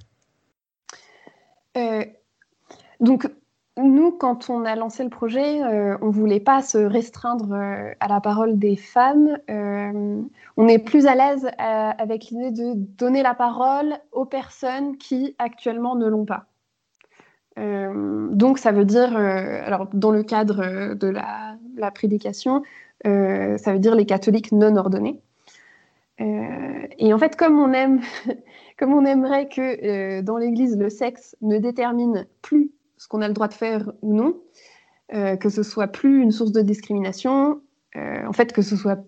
Euh, 1.77 2.03
Donc 2.99 3.27
nous, 3.77 4.11
quand 4.11 4.49
on 4.49 4.65
a 4.65 4.75
lancé 4.75 5.03
le 5.03 5.09
projet, 5.09 5.61
on 6.01 6.07
ne 6.07 6.11
voulait 6.11 6.39
pas 6.39 6.61
se 6.61 6.77
restreindre 6.77 7.53
à 7.53 8.07
la 8.07 8.19
parole 8.21 8.57
des 8.57 8.75
femmes. 8.75 9.37
on 9.49 10.67
est 10.67 10.79
plus 10.79 11.05
à 11.05 11.15
l'aise 11.15 11.49
avec 11.57 12.25
l'idée 12.25 12.51
de 12.51 12.73
donner 12.75 13.21
la 13.21 13.33
parole 13.33 13.97
aux 14.11 14.25
personnes 14.25 14.97
qui 14.97 15.35
actuellement 15.39 15.95
ne 15.95 16.07
l'ont 16.07 16.25
pas. 16.25 16.45
donc 17.55 18.57
ça 18.57 18.71
veut 18.71 18.85
dire, 18.85 19.15
alors 19.15 19.87
dans 19.93 20.11
le 20.11 20.23
cadre 20.23 20.93
de 20.95 21.07
la, 21.07 21.55
la 21.75 21.91
prédication, 21.91 22.63
euh, 23.05 23.57
ça 23.57 23.73
veut 23.73 23.79
dire 23.79 23.95
les 23.95 24.05
catholiques 24.05 24.51
non 24.51 24.75
ordonnés. 24.75 25.21
Euh, 26.19 26.87
et 26.97 27.13
en 27.13 27.19
fait, 27.19 27.35
comme 27.35 27.59
on 27.59 27.71
aime, 27.73 28.01
comme 28.77 28.93
on 28.93 29.05
aimerait 29.05 29.47
que 29.49 30.17
euh, 30.17 30.21
dans 30.21 30.37
l'Église 30.37 30.77
le 30.77 30.89
sexe 30.89 31.35
ne 31.41 31.59
détermine 31.59 32.25
plus 32.41 32.71
ce 32.97 33.07
qu'on 33.07 33.21
a 33.21 33.27
le 33.27 33.33
droit 33.33 33.47
de 33.47 33.53
faire 33.53 33.91
ou 34.01 34.13
non, 34.13 34.41
que 35.11 35.49
ce 35.49 35.63
soit 35.63 35.87
plus 35.87 36.21
une 36.21 36.31
source 36.31 36.51
de 36.51 36.61
discrimination, 36.61 37.61
en 37.95 38.33
fait 38.33 38.53
que 38.53 38.61
ce 38.61 38.75
soit 38.75 38.99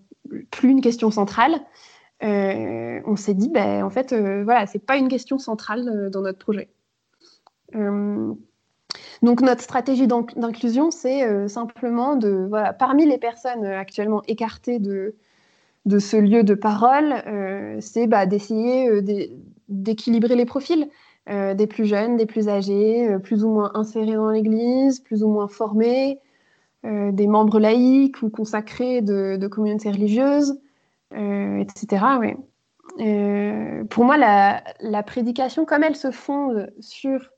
plus 0.50 0.70
une 0.70 0.80
question 0.80 1.10
centrale, 1.10 1.60
on 2.22 3.16
s'est 3.16 3.34
dit, 3.34 3.48
ben, 3.48 3.84
en 3.84 3.90
fait, 3.90 4.14
voilà, 4.14 4.66
c'est 4.66 4.78
pas 4.78 4.96
une 4.96 5.08
question 5.08 5.38
centrale 5.38 6.10
dans 6.10 6.22
notre 6.22 6.38
projet. 6.38 6.68
Donc 9.22 9.42
notre 9.42 9.62
stratégie 9.62 10.06
d'inclusion, 10.06 10.90
c'est 10.90 11.24
euh, 11.24 11.46
simplement 11.46 12.16
de, 12.16 12.46
voilà, 12.48 12.72
parmi 12.72 13.06
les 13.06 13.18
personnes 13.18 13.64
euh, 13.64 13.78
actuellement 13.78 14.22
écartées 14.26 14.78
de, 14.78 15.14
ce 15.98 16.16
lieu 16.16 16.42
de 16.42 16.54
parole, 16.54 17.14
euh, 17.26 17.76
c'est 17.80 18.06
bah, 18.06 18.26
d'essayer 18.26 18.88
d'équilibrer 19.68 20.36
les 20.36 20.46
profils. 20.46 20.88
Des 21.30 21.66
plus 21.66 21.84
jeunes, 21.84 22.16
des 22.16 22.26
plus 22.26 22.48
âgés, 22.48 23.16
plus 23.22 23.44
ou 23.44 23.50
moins 23.50 23.70
insérés 23.74 24.14
dans 24.14 24.30
l'Église, 24.30 25.00
plus 25.00 25.22
ou 25.22 25.28
moins 25.28 25.46
formés, 25.46 26.18
des 26.82 27.26
membres 27.26 27.60
laïcs 27.60 28.22
ou 28.22 28.30
consacrés 28.30 29.00
de, 29.00 29.46
communautés 29.46 29.92
religieuses, 29.92 30.60
etc. 31.12 32.04
pour 33.90 34.04
moi, 34.04 34.16
la, 34.16 34.64
la, 34.80 35.02
prédication, 35.04 35.64
comme 35.64 35.84
elle 35.84 35.94
se 35.94 36.10
fonde 36.10 36.72
sur 36.80 37.30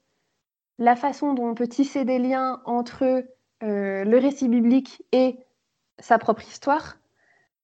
la 0.79 0.97
façon 0.97 1.35
dont 1.35 1.49
on 1.49 1.55
peut 1.55 1.69
tisser 1.69 2.07
des 2.07 2.19
liens 2.19 2.63
entre 2.65 3.25
le 3.61 4.19
récit 4.19 4.49
biblique 4.49 5.03
et 5.13 5.39
sa 5.99 6.19
propre 6.19 6.43
histoire, 6.43 6.97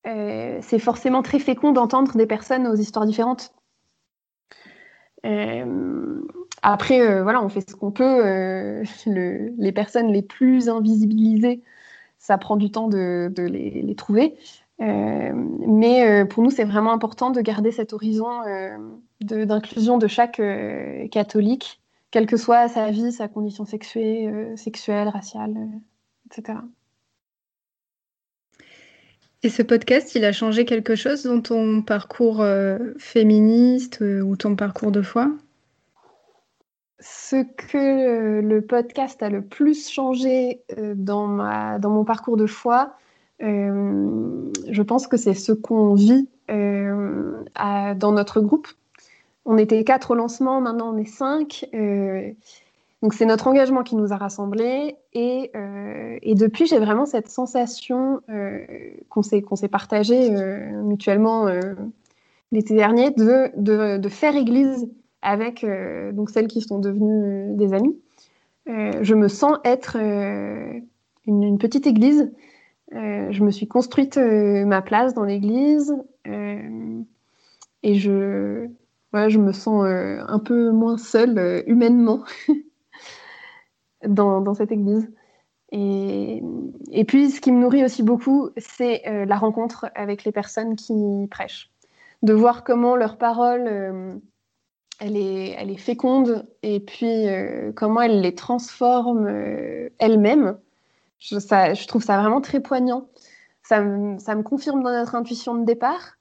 c'est 0.04 0.78
forcément 0.78 1.22
très 1.22 1.38
fécond 1.38 1.72
d'entendre 1.72 2.16
des 2.16 2.26
personnes 2.26 2.66
aux 2.66 2.76
histoires 2.76 3.06
différentes. 3.06 3.52
Après, 6.62 7.22
voilà, 7.22 7.42
on 7.42 7.48
fait 7.48 7.68
ce 7.68 7.74
qu'on 7.74 7.90
peut. 7.90 8.82
les 9.06 9.72
personnes 9.72 10.12
les 10.12 10.22
plus 10.22 10.68
invisibilisées, 10.68 11.62
ça 12.18 12.36
prend 12.36 12.56
du 12.56 12.70
temps 12.70 12.88
de, 12.88 13.32
les, 13.36 13.94
trouver. 13.94 14.36
Euh, 14.80 15.32
mais 15.34 16.06
euh, 16.06 16.24
pour 16.24 16.42
nous, 16.42 16.50
c'est 16.50 16.64
vraiment 16.64 16.92
important 16.92 17.30
de 17.30 17.40
garder 17.40 17.72
cet 17.72 17.92
horizon 17.92 18.42
euh, 18.46 18.76
d'inclusion 19.20 19.98
de, 19.98 20.06
chaque 20.06 20.40
catholique, 21.10 21.80
quelle 22.10 22.26
que 22.26 22.36
soit 22.36 22.68
sa 22.68 22.90
vie, 22.90 23.12
sa 23.12 23.28
condition 23.28 23.64
sexuelle, 23.64 25.08
raciale, 25.08 25.54
etc. 26.26 26.58
Et 29.42 29.50
ce 29.50 29.62
podcast, 29.62 30.14
il 30.14 30.24
a 30.24 30.32
changé 30.32 30.64
quelque 30.64 30.96
chose 30.96 31.22
dans 31.22 31.40
ton 31.40 31.82
parcours 31.82 32.44
féministe 32.98 34.00
ou 34.00 34.36
ton 34.36 34.56
parcours 34.56 34.90
de 34.90 35.02
foi? 35.02 35.30
Ce 36.98 37.36
que 37.36 38.40
le 38.40 38.60
podcast 38.62 39.22
a 39.22 39.30
le 39.30 39.42
plus 39.42 39.88
changé 39.88 40.62
dans, 40.96 41.28
ma, 41.28 41.78
dans 41.78 41.90
mon 41.90 42.04
parcours 42.04 42.36
de 42.36 42.46
foi, 42.46 42.96
euh, 43.42 44.50
je 44.68 44.82
pense 44.82 45.06
que 45.06 45.16
c'est 45.16 45.34
ce 45.34 45.52
qu'on 45.52 45.94
vit 45.94 46.28
euh, 46.50 47.44
dans 47.96 48.12
notre 48.12 48.40
groupe. 48.40 48.68
On 49.44 49.56
était 49.56 49.84
quatre 49.84 50.10
au 50.10 50.14
lancement, 50.14 50.60
maintenant 50.60 50.94
on 50.94 50.98
est 50.98 51.04
cinq. 51.04 51.66
Euh, 53.02 53.02
donc 53.02 53.14
c'est 53.14 53.26
notre 53.26 53.46
engagement 53.46 53.82
qui 53.82 53.96
nous 53.96 54.12
a 54.12 54.16
rassemblés. 54.16 54.96
Et, 55.12 55.52
et 56.22 56.34
depuis, 56.34 56.66
j'ai 56.66 56.78
vraiment 56.78 57.06
cette 57.06 57.28
sensation 57.28 58.20
qu'on 59.08 59.22
s'est 59.22 59.42
qu'on 59.42 59.56
s'est 59.56 59.68
partagée 59.68 60.30
mutuellement 60.82 61.46
l'été 62.50 62.74
dernier 62.74 63.10
de, 63.10 63.50
de, 63.56 64.08
faire 64.08 64.34
église 64.36 64.88
avec 65.22 65.64
donc 66.12 66.30
celles 66.30 66.48
qui 66.48 66.60
sont 66.60 66.78
devenues 66.78 67.54
des 67.56 67.72
amies. 67.72 67.96
je 68.66 69.14
me 69.14 69.28
sens 69.28 69.58
être 69.64 69.96
une, 71.26 71.58
petite 71.58 71.86
église 71.86 72.30
euh, 72.94 73.30
je 73.30 73.44
me 73.44 73.50
suis 73.50 73.68
construite 73.68 74.16
euh, 74.16 74.64
ma 74.64 74.80
place 74.80 75.12
dans 75.12 75.24
l'église 75.24 75.94
euh, 76.26 77.02
et 77.82 77.94
je, 77.96 78.66
je 79.12 79.38
me 79.38 79.52
sens 79.52 79.84
un 79.84 80.38
peu 80.38 80.70
moins 80.70 80.96
seule 80.96 81.64
humainement 81.66 82.24
dans, 84.06 84.54
cette 84.54 84.72
église. 84.72 85.10
Et, 85.70 86.42
puis, 87.06 87.30
ce 87.30 87.40
qui 87.40 87.52
me 87.52 87.60
nourrit 87.60 87.84
aussi 87.84 88.02
beaucoup, 88.02 88.50
c'est 88.56 89.02
la 89.26 89.36
rencontre 89.36 89.90
avec 89.94 90.24
les 90.24 90.32
personnes 90.32 90.76
qui 90.76 91.26
prêchent. 91.30 91.70
De 92.22 92.32
voir 92.32 92.64
comment 92.64 92.96
leur 92.96 93.16
parole, 93.16 94.20
elle, 95.00 95.16
est, 95.16 95.50
elle 95.50 95.70
est 95.70 95.76
féconde 95.76 96.46
et 96.62 96.80
puis 96.80 97.26
comment 97.76 98.00
elle 98.00 98.20
les 98.20 98.34
transforme 98.34 99.28
elles-mêmes 99.98 100.58
je, 101.18 101.86
trouve 101.86 102.02
ça 102.02 102.20
vraiment 102.20 102.40
très 102.40 102.60
poignant. 102.60 103.08
Ça 103.62 103.78
ça 104.18 104.34
me 104.34 104.42
confirme 104.42 104.82
dans 104.82 104.90
notre 104.90 105.14
intuition 105.14 105.54
de 105.56 105.64
départ. 105.64 106.17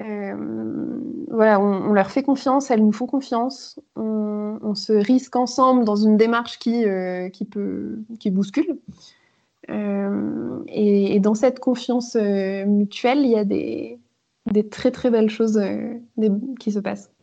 Euh, 0.00 1.00
voilà, 1.28 1.60
on, 1.60 1.92
leur 1.92 2.10
fait 2.10 2.22
confiance, 2.22 2.70
elles 2.70 2.84
nous 2.84 2.92
font 2.92 3.06
confiance. 3.06 3.78
On, 3.96 4.74
se 4.74 4.92
risque 4.92 5.36
ensemble 5.36 5.84
dans 5.84 5.94
une 5.94 6.16
démarche 6.16 6.58
qui, 6.58 6.84
euh, 6.84 7.28
qui, 7.28 7.44
peut, 7.44 7.98
qui 8.18 8.30
bouscule. 8.30 8.78
Euh, 9.70 10.62
et, 10.66 11.20
dans 11.20 11.34
cette 11.34 11.60
confiance 11.60 12.16
mutuelle, 12.16 13.20
il 13.20 13.30
y 13.30 13.38
a 13.38 13.44
des, 13.44 14.00
des 14.50 14.68
très 14.68 14.90
très 14.90 15.10
belles 15.10 15.30
choses 15.30 15.60
qui 16.58 16.72
se 16.72 16.80
passent. 16.80 17.13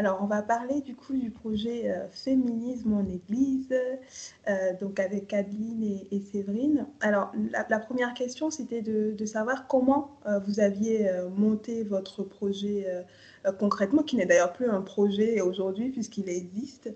Alors, 0.00 0.20
on 0.22 0.26
va 0.26 0.40
parler 0.40 0.80
du 0.80 0.96
coup 0.96 1.12
du 1.12 1.30
projet 1.30 1.90
euh, 1.90 2.08
Féminisme 2.08 2.94
en 2.94 3.04
Église, 3.06 3.68
euh, 4.48 4.72
donc 4.80 4.98
avec 4.98 5.34
Adeline 5.34 6.06
et, 6.10 6.20
Séverine. 6.20 6.86
Alors, 7.02 7.32
la, 7.68 7.78
première 7.78 8.14
question, 8.14 8.50
c'était 8.50 8.80
de, 8.80 9.26
savoir 9.26 9.66
comment 9.66 10.16
euh, 10.24 10.38
vous 10.38 10.58
aviez 10.58 11.06
monté 11.36 11.82
votre 11.82 12.22
projet 12.22 12.86
concrètement, 13.58 14.02
qui 14.02 14.16
n'est 14.16 14.24
d'ailleurs 14.24 14.54
plus 14.54 14.70
un 14.70 14.80
projet 14.80 15.42
aujourd'hui 15.42 15.90
puisqu'il 15.90 16.30
existe, 16.30 16.90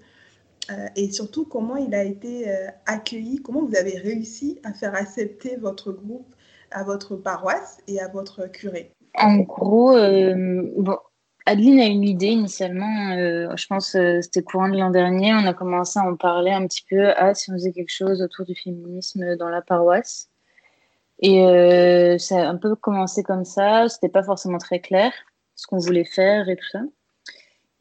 et 0.97 1.13
surtout 1.13 1.45
comment 1.45 1.77
il 1.77 1.95
a 1.95 2.05
été 2.05 2.47
accueilli, 2.87 3.37
comment 3.43 3.67
vous 3.67 3.77
avez 3.77 3.99
réussi 3.99 4.61
à 4.65 4.73
faire 4.73 4.95
accepter 4.95 5.57
votre 5.57 5.93
groupe 5.93 6.35
à 6.71 6.85
votre 6.85 7.17
paroisse 7.17 7.81
et 7.87 8.01
à 8.01 8.09
votre 8.09 8.47
curé? 8.47 8.93
En 9.15 9.41
gros, 9.41 9.93
bon 9.93 10.97
Adeline 11.47 11.81
a 11.81 11.87
une 11.87 12.05
idée 12.05 12.29
initialement, 12.29 13.11
euh, 13.13 13.55
je 13.57 13.67
pense 13.67 13.95
euh, 13.97 14.21
c'était 14.23 14.43
courant 14.43 14.71
de 14.71 14.79
l'an 14.79 14.91
dernier, 14.91 15.35
on 15.35 15.47
a 15.47 15.53
commencé 15.53 15.99
à 15.99 16.03
en 16.03 16.17
parler 16.17 16.51
un 16.51 16.67
petit 16.67 16.85
peu, 16.89 17.11
ah, 17.17 17.35
si 17.35 17.51
on 17.51 17.55
faisait 17.55 17.73
quelque 17.73 17.93
chose 17.93 18.23
autour 18.23 18.47
du 18.47 18.55
féminisme 18.55 19.37
dans 19.37 19.51
la 19.51 19.61
paroisse. 19.61 20.31
Et 21.21 21.43
euh, 21.45 22.19
ça 22.19 22.49
a 22.49 22.49
un 22.49 22.57
peu 22.57 22.75
commencé 22.77 23.23
comme 23.23 23.45
ça, 23.45 23.89
c'était 23.91 24.09
pas 24.09 24.23
forcément 24.23 24.59
très 24.59 24.81
clair 24.81 25.13
ce 25.55 25.67
qu'on 25.67 25.79
voulait 25.79 26.05
faire 26.05 26.49
et 26.49 26.57
tout 26.57 26.69
ça. 26.73 26.81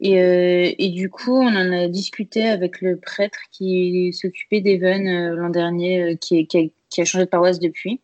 Et, 0.00 0.20
euh, 0.22 0.72
et, 0.78 0.90
du 0.90 1.08
coup, 1.10 1.34
on 1.34 1.48
en 1.48 1.72
a 1.72 1.88
discuté 1.88 2.46
avec 2.46 2.82
le 2.82 2.98
prêtre 2.98 3.38
qui 3.50 4.12
s'occupait 4.12 4.60
d'Even 4.60 5.34
l'an 5.34 5.50
dernier, 5.50 6.18
qui, 6.20 6.46
a, 6.54 7.04
changé 7.04 7.24
de 7.24 7.30
paroisse 7.30 7.60
depuis, 7.60 8.02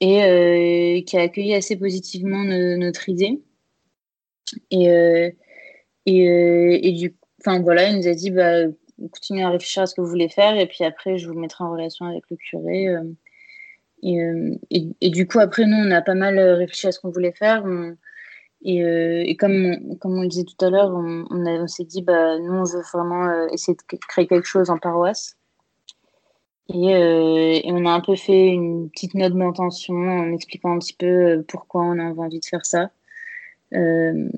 et 0.00 1.04
qui 1.06 1.18
a 1.18 1.22
accueilli 1.22 1.54
assez 1.54 1.76
positivement 1.76 2.44
notre 2.44 3.08
idée. 3.08 3.40
Et, 4.70 4.90
euh, 4.90 5.30
et, 6.06 6.28
euh, 6.28 6.78
et, 6.82 6.92
du 6.92 7.16
enfin 7.40 7.60
voilà, 7.60 7.88
il 7.88 7.98
nous 7.98 8.08
a 8.08 8.14
dit 8.14 8.30
bah, 8.30 8.66
continuez 9.12 9.42
à 9.42 9.50
réfléchir 9.50 9.82
à 9.82 9.86
ce 9.86 9.94
que 9.94 10.00
vous 10.00 10.08
voulez 10.08 10.28
faire 10.28 10.56
et 10.56 10.66
puis 10.66 10.84
après 10.84 11.18
je 11.18 11.28
vous 11.28 11.38
mettrai 11.38 11.64
en 11.64 11.72
relation 11.72 12.06
avec 12.06 12.24
le 12.30 12.36
curé. 12.36 12.88
Euh, 12.88 13.02
et, 14.02 14.86
et, 15.00 15.08
du 15.08 15.26
coup, 15.26 15.38
après, 15.38 15.64
nous, 15.64 15.78
on 15.78 15.90
a 15.90 16.02
pas 16.02 16.14
mal 16.14 16.38
réfléchi 16.38 16.86
à 16.86 16.92
ce 16.92 17.00
qu'on 17.00 17.08
voulait 17.08 17.32
faire. 17.32 17.64
et, 18.62 19.30
et, 19.30 19.36
comme, 19.36 19.78
on, 19.88 19.96
comme 19.96 20.18
on 20.18 20.22
le 20.22 20.28
disait 20.28 20.44
tout 20.44 20.62
à 20.62 20.68
l'heure, 20.68 20.90
on, 20.90 21.24
on, 21.30 21.66
s'est 21.66 21.84
dit, 21.84 22.02
bah, 22.02 22.38
nous, 22.38 22.52
on 22.52 22.64
veut 22.64 22.82
vraiment 22.92 23.48
essayer 23.48 23.74
de 23.74 23.96
créer 24.08 24.26
quelque 24.26 24.46
chose 24.46 24.68
en 24.68 24.76
paroisse. 24.76 25.38
Et, 26.68 27.62
on 27.64 27.86
a 27.86 27.92
un 27.92 28.00
peu 28.00 28.14
fait 28.14 28.48
une 28.48 28.90
petite 28.90 29.14
note 29.14 29.32
d'intention 29.32 29.94
en 29.94 30.32
expliquant 30.34 30.72
un 30.72 30.78
petit 30.80 30.96
peu 30.98 31.42
pourquoi 31.48 31.84
on 31.84 31.98
a 31.98 32.04
envie 32.12 32.40
de 32.40 32.44
faire 32.44 32.66
ça. 32.66 32.90
Euh, 33.74 34.28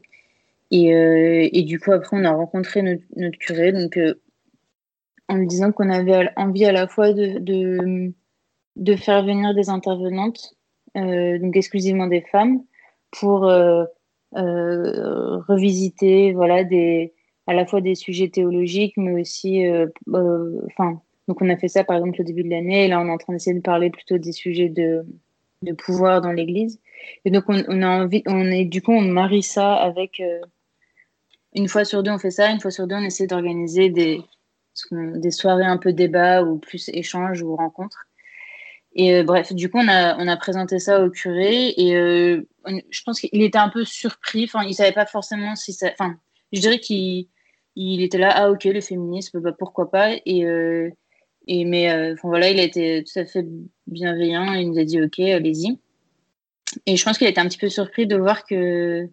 et, 0.70 0.94
euh, 0.94 1.48
et, 1.52 1.62
du 1.62 1.78
coup, 1.78 1.92
après, 1.92 2.16
on 2.16 2.24
a 2.24 2.32
rencontré 2.32 2.82
notre, 2.82 3.38
curé, 3.38 3.72
donc 3.72 3.96
euh, 3.96 4.14
en 5.28 5.36
lui 5.36 5.46
disant 5.46 5.72
qu'on 5.72 5.90
avait 5.90 6.28
envie 6.36 6.64
à 6.64 6.72
la 6.72 6.88
fois 6.88 7.12
de, 7.12 8.12
faire 8.96 9.24
venir 9.24 9.54
des 9.54 9.70
intervenantes, 9.70 10.54
donc 10.94 11.56
exclusivement 11.56 12.06
des 12.06 12.22
femmes, 12.22 12.62
pour 13.10 13.42
revisiter 15.48 16.32
voilà, 16.32 16.64
des, 16.64 17.12
à 17.46 17.54
la 17.54 17.66
fois 17.66 17.80
des 17.80 17.94
sujets 17.94 18.28
théologiques, 18.28 18.96
mais 18.96 19.20
aussi, 19.20 19.64
enfin, 20.08 21.00
donc 21.26 21.42
on 21.42 21.48
a 21.48 21.56
fait 21.56 21.68
ça 21.68 21.82
par 21.82 21.96
exemple 21.96 22.20
au 22.20 22.24
début 22.24 22.44
de 22.44 22.50
l'année, 22.50 22.84
et 22.84 22.88
là 22.88 23.00
on 23.00 23.08
est 23.08 23.12
en 23.12 23.18
train 23.18 23.32
d'essayer 23.32 23.56
de 23.56 23.62
parler 23.62 23.90
plutôt 23.90 24.18
des 24.18 24.32
sujets 24.32 24.68
de 24.68 25.04
pouvoir 25.72 26.20
dans 26.20 26.32
l'Église. 26.32 26.80
Et 27.24 27.30
donc, 27.30 27.44
on, 27.48 27.82
a 27.82 27.88
envie, 27.88 28.22
on 28.26 28.46
est, 28.46 28.64
du 28.64 28.82
coup, 28.82 28.92
on 28.92 29.00
marie 29.00 29.42
ça 29.42 29.74
avec. 29.74 30.20
Euh, 30.20 30.40
une 31.54 31.68
fois 31.68 31.84
sur 31.84 32.02
deux, 32.02 32.10
on 32.10 32.18
fait 32.18 32.30
ça. 32.30 32.50
Une 32.50 32.60
fois 32.60 32.70
sur 32.70 32.86
deux, 32.86 32.94
on 32.94 33.02
essaie 33.02 33.26
d'organiser 33.26 33.90
des, 33.90 34.20
des 34.92 35.30
soirées 35.30 35.64
un 35.64 35.78
peu 35.78 35.92
débat 35.92 36.42
ou 36.42 36.58
plus 36.58 36.88
échanges 36.92 37.42
ou 37.42 37.56
rencontres. 37.56 38.06
Et 38.94 39.14
euh, 39.14 39.24
bref, 39.24 39.52
du 39.52 39.70
coup, 39.70 39.78
on 39.78 39.88
a, 39.88 40.16
on 40.18 40.28
a 40.28 40.36
présenté 40.36 40.78
ça 40.78 41.02
au 41.04 41.10
curé 41.10 41.74
et 41.76 41.96
euh, 41.96 42.42
je 42.90 43.02
pense 43.02 43.20
qu'il 43.20 43.42
était 43.42 43.58
un 43.58 43.70
peu 43.70 43.84
surpris. 43.84 44.44
Enfin, 44.44 44.64
il 44.64 44.74
savait 44.74 44.92
pas 44.92 45.06
forcément 45.06 45.56
si 45.56 45.72
ça. 45.72 45.90
Enfin, 45.92 46.16
je 46.52 46.60
dirais 46.60 46.78
qu'il 46.78 47.26
il 47.74 48.02
était 48.02 48.18
là, 48.18 48.32
ah 48.34 48.50
ok, 48.50 48.64
le 48.64 48.80
féminisme, 48.80 49.40
bah, 49.40 49.52
pourquoi 49.58 49.90
pas? 49.90 50.12
Et, 50.24 50.46
et 51.46 51.64
mais 51.64 52.12
enfin, 52.12 52.28
voilà, 52.28 52.50
il 52.50 52.60
a 52.60 52.62
été 52.62 53.04
tout 53.04 53.18
à 53.18 53.26
fait 53.26 53.46
bienveillant. 53.86 54.54
Il 54.54 54.70
nous 54.70 54.78
a 54.78 54.84
dit 54.84 55.02
ok, 55.02 55.18
allez-y. 55.20 55.78
Et 56.86 56.96
je 56.96 57.04
pense 57.04 57.18
qu'il 57.18 57.26
était 57.26 57.40
un 57.40 57.48
petit 57.48 57.58
peu 57.58 57.68
surpris 57.68 58.06
de 58.06 58.16
voir 58.16 58.44
que, 58.44 59.08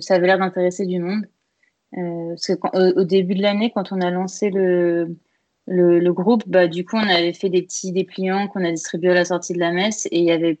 ça 0.00 0.14
avait 0.14 0.26
l'air 0.26 0.38
d'intéresser 0.38 0.86
du 0.86 0.98
monde. 0.98 1.24
Euh, 1.96 2.30
parce 2.30 2.46
que 2.46 2.98
au, 3.00 3.04
début 3.04 3.34
de 3.34 3.42
l'année, 3.42 3.70
quand 3.74 3.92
on 3.92 4.00
a 4.00 4.10
lancé 4.10 4.50
le, 4.50 5.16
groupe, 6.12 6.42
bah, 6.46 6.66
du 6.66 6.84
coup, 6.84 6.96
on 6.96 7.08
avait 7.08 7.32
fait 7.32 7.48
des 7.48 7.62
petits 7.62 7.92
dépliants 7.92 8.48
qu'on 8.48 8.64
a 8.64 8.70
distribués 8.70 9.10
à 9.10 9.14
la 9.14 9.24
sortie 9.24 9.54
de 9.54 9.60
la 9.60 9.72
messe 9.72 10.06
et 10.06 10.18
il 10.18 10.24
y 10.24 10.32
avait 10.32 10.58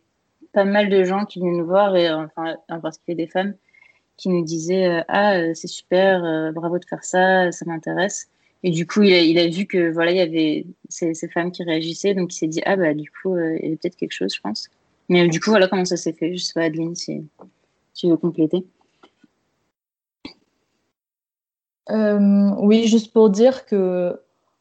pas 0.52 0.64
mal 0.64 0.88
de 0.88 1.04
gens 1.04 1.26
qui 1.26 1.40
venaient 1.40 1.58
nous 1.58 1.66
voir, 1.66 1.94
et 1.96 2.10
enfin, 2.10 2.56
en 2.70 2.80
particulier 2.80 3.16
des 3.16 3.26
femmes, 3.26 3.54
qui 4.16 4.30
nous 4.30 4.44
disaient 4.44 5.04
Ah, 5.08 5.54
c'est 5.54 5.66
super, 5.66 6.52
bravo 6.54 6.78
de 6.78 6.84
faire 6.86 7.04
ça, 7.04 7.52
ça 7.52 7.64
m'intéresse. 7.66 8.30
Et 8.62 8.70
du 8.70 8.86
coup, 8.86 9.02
il 9.02 9.38
a, 9.38 9.48
vu 9.48 9.66
que 9.66 9.92
voilà, 9.92 10.10
il 10.12 10.16
y 10.16 10.20
avait 10.20 10.66
ces, 10.88 11.14
femmes 11.28 11.52
qui 11.52 11.62
réagissaient, 11.62 12.14
donc 12.14 12.34
il 12.34 12.36
s'est 12.36 12.46
dit 12.46 12.62
ah 12.64 12.76
bah 12.76 12.94
du 12.94 13.10
coup, 13.10 13.38
il 13.38 13.60
y 13.62 13.66
avait 13.66 13.76
peut-être 13.76 13.96
quelque 13.96 14.12
chose, 14.12 14.34
je 14.34 14.40
pense. 14.40 14.68
Mais 15.08 15.28
du 15.28 15.40
coup, 15.40 15.50
voilà 15.50 15.68
comment 15.68 15.84
ça 15.84 15.96
s'est 15.96 16.12
fait. 16.12 16.36
Je 16.36 16.42
sais 16.42 16.54
pas, 16.54 16.62
Adeline, 16.62 16.96
si 16.96 17.22
tu 17.94 18.08
veux 18.08 18.16
compléter. 18.16 18.64
oui, 21.88 22.86
juste 22.88 23.12
pour 23.12 23.30
dire 23.30 23.66
que, 23.66 24.20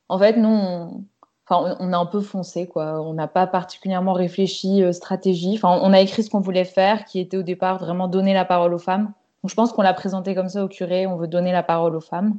en 0.09 0.19
fait, 0.19 0.37
nous, 0.37 0.49
on, 0.49 1.03
enfin, 1.47 1.75
on 1.79 1.93
a 1.93 1.97
un 1.97 2.05
peu 2.05 2.21
foncé, 2.21 2.67
quoi. 2.67 3.01
On 3.01 3.13
n'a 3.13 3.27
pas 3.27 3.47
particulièrement 3.47 4.13
réfléchi 4.13 4.83
euh, 4.83 4.91
stratégie. 4.91 5.53
Enfin, 5.55 5.79
on 5.81 5.93
a 5.93 5.99
écrit 5.99 6.23
ce 6.23 6.29
qu'on 6.29 6.39
voulait 6.39 6.65
faire, 6.65 7.05
qui 7.05 7.19
était 7.19 7.37
au 7.37 7.43
départ 7.43 7.79
vraiment 7.79 8.07
donner 8.07 8.33
la 8.33 8.45
parole 8.45 8.73
aux 8.73 8.79
femmes. 8.79 9.13
Donc, 9.43 9.49
je 9.49 9.55
pense 9.55 9.71
qu'on 9.73 9.81
l'a 9.81 9.93
présenté 9.93 10.35
comme 10.35 10.49
ça 10.49 10.63
au 10.63 10.67
curé. 10.67 11.07
On 11.07 11.17
veut 11.17 11.27
donner 11.27 11.51
la 11.51 11.63
parole 11.63 11.95
aux 11.95 12.01
femmes. 12.01 12.37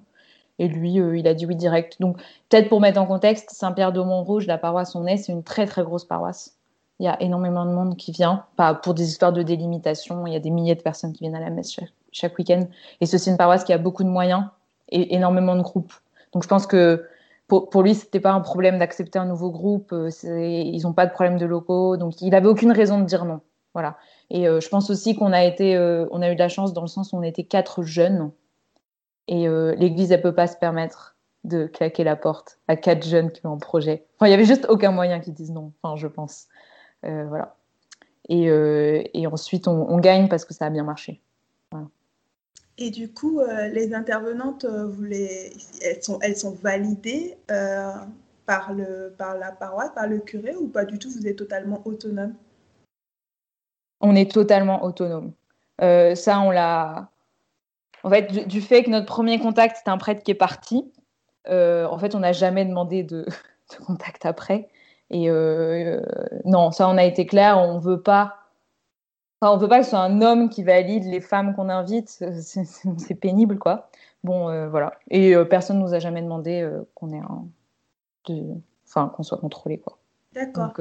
Et 0.58 0.68
lui, 0.68 1.00
euh, 1.00 1.18
il 1.18 1.26
a 1.28 1.34
dit 1.34 1.46
oui 1.46 1.56
direct. 1.56 2.00
Donc, 2.00 2.16
peut-être 2.48 2.68
pour 2.68 2.80
mettre 2.80 3.00
en 3.00 3.06
contexte, 3.06 3.50
Saint-Pierre 3.50 3.92
de 3.92 4.00
Montrouge, 4.00 4.46
la 4.46 4.58
paroisse 4.58 4.94
où 4.94 4.98
on 4.98 5.06
est, 5.06 5.16
c'est 5.16 5.32
une 5.32 5.42
très 5.42 5.66
très 5.66 5.82
grosse 5.82 6.04
paroisse. 6.04 6.56
Il 6.98 7.04
y 7.04 7.08
a 7.08 7.20
énormément 7.22 7.66
de 7.66 7.72
monde 7.72 7.96
qui 7.96 8.10
vient, 8.10 8.44
pas 8.56 8.74
pour 8.74 8.94
des 8.94 9.06
histoires 9.06 9.32
de 9.32 9.42
délimitation. 9.42 10.26
Il 10.26 10.32
y 10.32 10.36
a 10.36 10.40
des 10.40 10.50
milliers 10.50 10.74
de 10.74 10.80
personnes 10.80 11.12
qui 11.12 11.24
viennent 11.24 11.36
à 11.36 11.40
la 11.40 11.50
messe 11.50 11.78
chaque, 12.10 12.38
week-end. 12.38 12.66
Et 13.02 13.06
c'est 13.06 13.30
une 13.30 13.36
paroisse 13.36 13.64
qui 13.64 13.74
a 13.74 13.78
beaucoup 13.78 14.02
de 14.02 14.08
moyens 14.08 14.44
et 14.88 15.14
énormément 15.14 15.56
de 15.56 15.62
groupes. 15.62 15.92
Donc, 16.32 16.42
je 16.42 16.48
pense 16.48 16.66
que 16.66 17.04
pour, 17.48 17.68
pour 17.68 17.82
lui, 17.82 17.94
c'était 17.94 18.20
pas 18.20 18.32
un 18.32 18.40
problème 18.40 18.78
d'accepter 18.78 19.18
un 19.18 19.26
nouveau 19.26 19.50
groupe. 19.50 19.92
Euh, 19.92 20.10
ils 20.24 20.82
n'ont 20.84 20.94
pas 20.94 21.04
de 21.04 21.12
problème 21.12 21.36
de 21.36 21.44
locaux, 21.44 21.98
donc 21.98 22.22
il 22.22 22.34
avait 22.34 22.48
aucune 22.48 22.72
raison 22.72 22.98
de 22.98 23.04
dire 23.04 23.26
non. 23.26 23.40
Voilà. 23.74 23.98
Et 24.30 24.48
euh, 24.48 24.60
je 24.60 24.68
pense 24.70 24.88
aussi 24.88 25.14
qu'on 25.14 25.34
a 25.34 25.44
été, 25.44 25.78
on 26.10 26.22
a 26.22 26.30
eu 26.30 26.34
de 26.34 26.40
la 26.40 26.48
chance 26.48 26.72
dans 26.72 26.80
le 26.80 26.86
sens 26.86 27.12
où 27.12 27.18
on 27.18 27.22
était 27.22 27.44
quatre 27.44 27.82
jeunes 27.82 28.30
et 29.28 29.48
l'Église 29.76 30.12
elle 30.12 30.22
peut 30.22 30.34
pas 30.34 30.46
se 30.46 30.56
permettre 30.56 31.16
de 31.44 31.66
claquer 31.66 32.04
la 32.04 32.16
porte 32.16 32.58
à 32.68 32.76
quatre 32.76 33.06
jeunes 33.06 33.30
qui 33.30 33.46
ont 33.46 33.54
un 33.54 33.58
projet. 33.58 34.04
Enfin, 34.16 34.26
il 34.28 34.30
y 34.30 34.34
avait 34.34 34.44
juste 34.44 34.66
aucun 34.68 34.90
moyen 34.90 35.20
qu'ils 35.20 35.34
disent 35.34 35.52
non. 35.52 35.72
Enfin, 35.82 35.96
je 35.96 36.06
pense. 36.06 36.48
voilà. 37.02 37.56
Et, 38.28 38.48
et 39.14 39.26
ensuite, 39.26 39.68
on, 39.68 39.88
on, 39.88 39.98
gagne 39.98 40.28
parce 40.28 40.44
que 40.44 40.54
ça 40.54 40.66
a 40.66 40.70
bien 40.70 40.82
marché. 40.82 41.20
Voilà. 41.70 41.86
Et 42.78 42.90
du 42.90 43.10
coup, 43.10 43.40
euh, 43.40 43.68
les 43.68 43.94
intervenantes, 43.94 44.64
euh, 44.64 44.86
vous 44.86 45.04
les... 45.04 45.52
elles, 45.82 46.02
sont, 46.02 46.18
elles 46.20 46.36
sont 46.36 46.52
validées 46.52 47.36
euh, 47.50 47.92
par, 48.44 48.74
le, 48.74 49.14
par 49.16 49.36
la 49.36 49.50
paroisse, 49.52 49.92
par 49.94 50.06
le 50.06 50.18
curé, 50.18 50.54
ou 50.54 50.68
pas 50.68 50.84
du 50.84 50.98
tout 50.98 51.10
Vous 51.10 51.26
êtes 51.26 51.36
totalement 51.36 51.80
autonome? 51.86 52.34
On 54.00 54.14
est 54.14 54.30
totalement 54.30 54.84
autonome. 54.84 55.32
ça, 55.78 56.40
on 56.40 56.50
l'a. 56.50 57.10
En 58.06 58.10
fait, 58.10 58.46
du, 58.46 58.60
fait 58.60 58.84
que 58.84 58.90
notre 58.90 59.06
premier 59.06 59.38
contact, 59.38 59.76
c'était 59.76 59.90
un 59.90 59.98
prêtre 59.98 60.22
qui 60.22 60.30
est 60.30 60.34
parti, 60.34 60.90
en 61.48 61.98
fait, 61.98 62.14
on 62.14 62.20
n'a 62.20 62.32
jamais 62.32 62.64
demandé 62.64 63.02
de, 63.02 63.24
de, 63.78 63.84
contact 63.84 64.24
après. 64.24 64.68
Et 65.10 65.28
non, 66.44 66.70
ça, 66.70 66.88
on 66.88 66.96
a 66.96 67.04
été 67.04 67.26
clair, 67.26 67.58
on 67.58 67.74
ne 67.74 67.80
veut 67.80 68.00
pas 68.00 68.46
on 69.42 69.56
veut 69.56 69.68
pas 69.68 69.78
que 69.78 69.84
ce 69.84 69.90
soit 69.90 70.00
un 70.00 70.22
homme 70.22 70.48
qui 70.48 70.62
valide 70.62 71.04
les 71.04 71.20
femmes 71.20 71.54
qu'on 71.54 71.68
invite, 71.68 72.24
c'est 72.40 73.14
pénible, 73.14 73.58
quoi. 73.58 73.90
Bon, 74.24 74.48
euh, 74.48 74.68
voilà. 74.68 74.94
Et 75.10 75.34
euh, 75.34 75.44
personne 75.44 75.78
ne 75.78 75.82
nous 75.82 75.94
a 75.94 75.98
jamais 75.98 76.22
demandé 76.22 76.62
euh, 76.62 76.82
qu'on 76.94 77.12
ait 77.12 77.20
un... 77.20 77.46
enfin, 78.86 79.12
qu'on 79.14 79.22
soit 79.22 79.38
contrôlé, 79.38 79.78
quoi. 79.78 79.98
D'accord. 80.32 80.72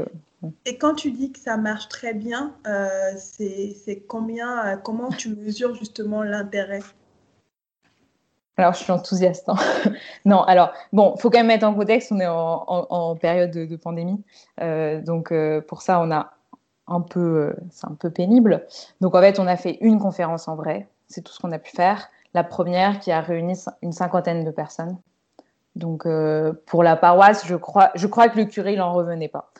Et 0.66 0.78
quand 0.78 0.96
tu 0.96 1.12
dis 1.12 1.32
que 1.32 1.40
ça 1.40 1.56
marche 1.56 1.88
très 1.88 2.14
bien, 2.14 2.54
c'est 3.18 4.04
combien, 4.08 4.78
comment 4.84 5.10
tu 5.10 5.30
mesures 5.30 5.74
justement 5.76 6.24
l'intérêt? 6.24 6.82
Alors, 8.57 8.73
je 8.73 8.84
suis 8.84 8.91
enthousiaste. 8.91 9.49
Hein. 9.49 9.56
non, 10.26 10.44
alors, 10.44 10.72
bon, 10.94 11.15
faut 11.18 11.30
quand 11.30 11.40
même 11.40 11.48
mettre 11.48 11.68
en 11.68 11.73
contexte, 11.73 12.11
on 12.11 12.19
est 12.19 12.27
en, 12.27 13.15
période 13.15 13.52
de, 13.52 13.76
pandémie. 13.76 14.23
donc, 14.60 15.34
pour 15.68 15.82
ça, 15.82 15.99
on 15.99 16.11
a 16.11 16.32
un 16.88 17.02
peu, 17.02 17.19
euh, 17.19 17.56
c'est 17.72 17.88
un 17.88 17.95
peu 17.95 18.10
pénible. 18.10 18.65
Donc 19.02 19.15
en 19.15 19.22
fait, 19.22 19.40
on 19.40 19.48
a 19.48 19.56
fait 19.56 19.77
une 19.82 19.99
conférence 19.99 20.48
en 20.48 20.56
vrai, 20.56 20.88
c'est 21.07 21.22
tout 21.22 21.34
ce 21.34 21.40
qu'on 21.40 21.52
a 21.52 21.60
pu 21.60 21.72
faire. 21.72 22.10
La 22.34 22.44
première 22.44 22.99
qui 22.99 23.11
a 23.11 23.22
réuni 23.22 23.53
une 23.82 23.94
cinquantaine 23.94 24.44
de 24.44 24.52
personnes. 24.52 24.98
Donc 25.76 26.06
euh, 26.06 26.53
pour 26.65 26.84
la 26.84 26.95
paroisse, 26.95 27.45
je 27.45 27.56
crois, 27.56 27.91
je 27.95 28.07
crois 28.07 28.30
que 28.30 28.38
le 28.38 28.45
curé 28.45 28.73
il 28.73 28.82
en 28.82 28.94
revenait 28.94 29.27
pas. 29.27 29.52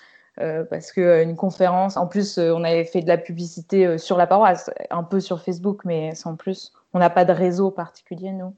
Euh, 0.42 0.66
parce 0.66 0.92
que 0.92 1.24
une 1.24 1.38
conférence, 1.38 1.96
en 1.96 2.08
plus, 2.08 2.38
on 2.38 2.64
avait 2.66 2.84
fait 2.84 3.02
de 3.02 3.08
la 3.08 3.18
publicité 3.18 3.98
sur 3.98 4.18
la 4.18 4.28
paroisse, 4.28 4.70
un 4.90 5.04
peu 5.04 5.22
sur 5.22 5.42
Facebook, 5.42 5.86
mais 5.86 6.14
sans 6.14 6.36
plus. 6.36 6.74
On 6.94 7.00
n'a 7.00 7.10
pas 7.10 7.24
de 7.24 7.32
réseau 7.32 7.72
particulier, 7.72 8.34
nous. 8.34 8.54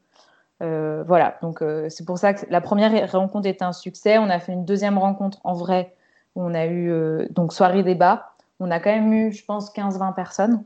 Voilà, 0.60 1.38
donc 1.42 1.64
c'est 1.90 2.06
pour 2.06 2.18
ça 2.18 2.34
que 2.34 2.46
la 2.50 2.62
première 2.62 3.12
rencontre 3.12 3.48
était 3.48 3.64
un 3.64 3.74
succès. 3.74 4.18
On 4.18 4.30
a 4.30 4.40
fait 4.40 4.54
une 4.54 4.66
deuxième 4.66 4.98
rencontre 4.98 5.40
en 5.44 5.54
vrai 5.54 5.96
où 6.36 6.44
on 6.44 6.54
a 6.54 6.66
eu 6.68 7.28
donc 7.30 7.54
soirée 7.54 7.84
débat 7.84 8.34
on 8.60 8.72
a 8.72 8.80
quand 8.80 8.92
même 8.92 9.12
eu, 9.14 9.32
je 9.32 9.44
pense, 9.46 9.74
15-20 9.74 10.16
personnes. 10.16 10.64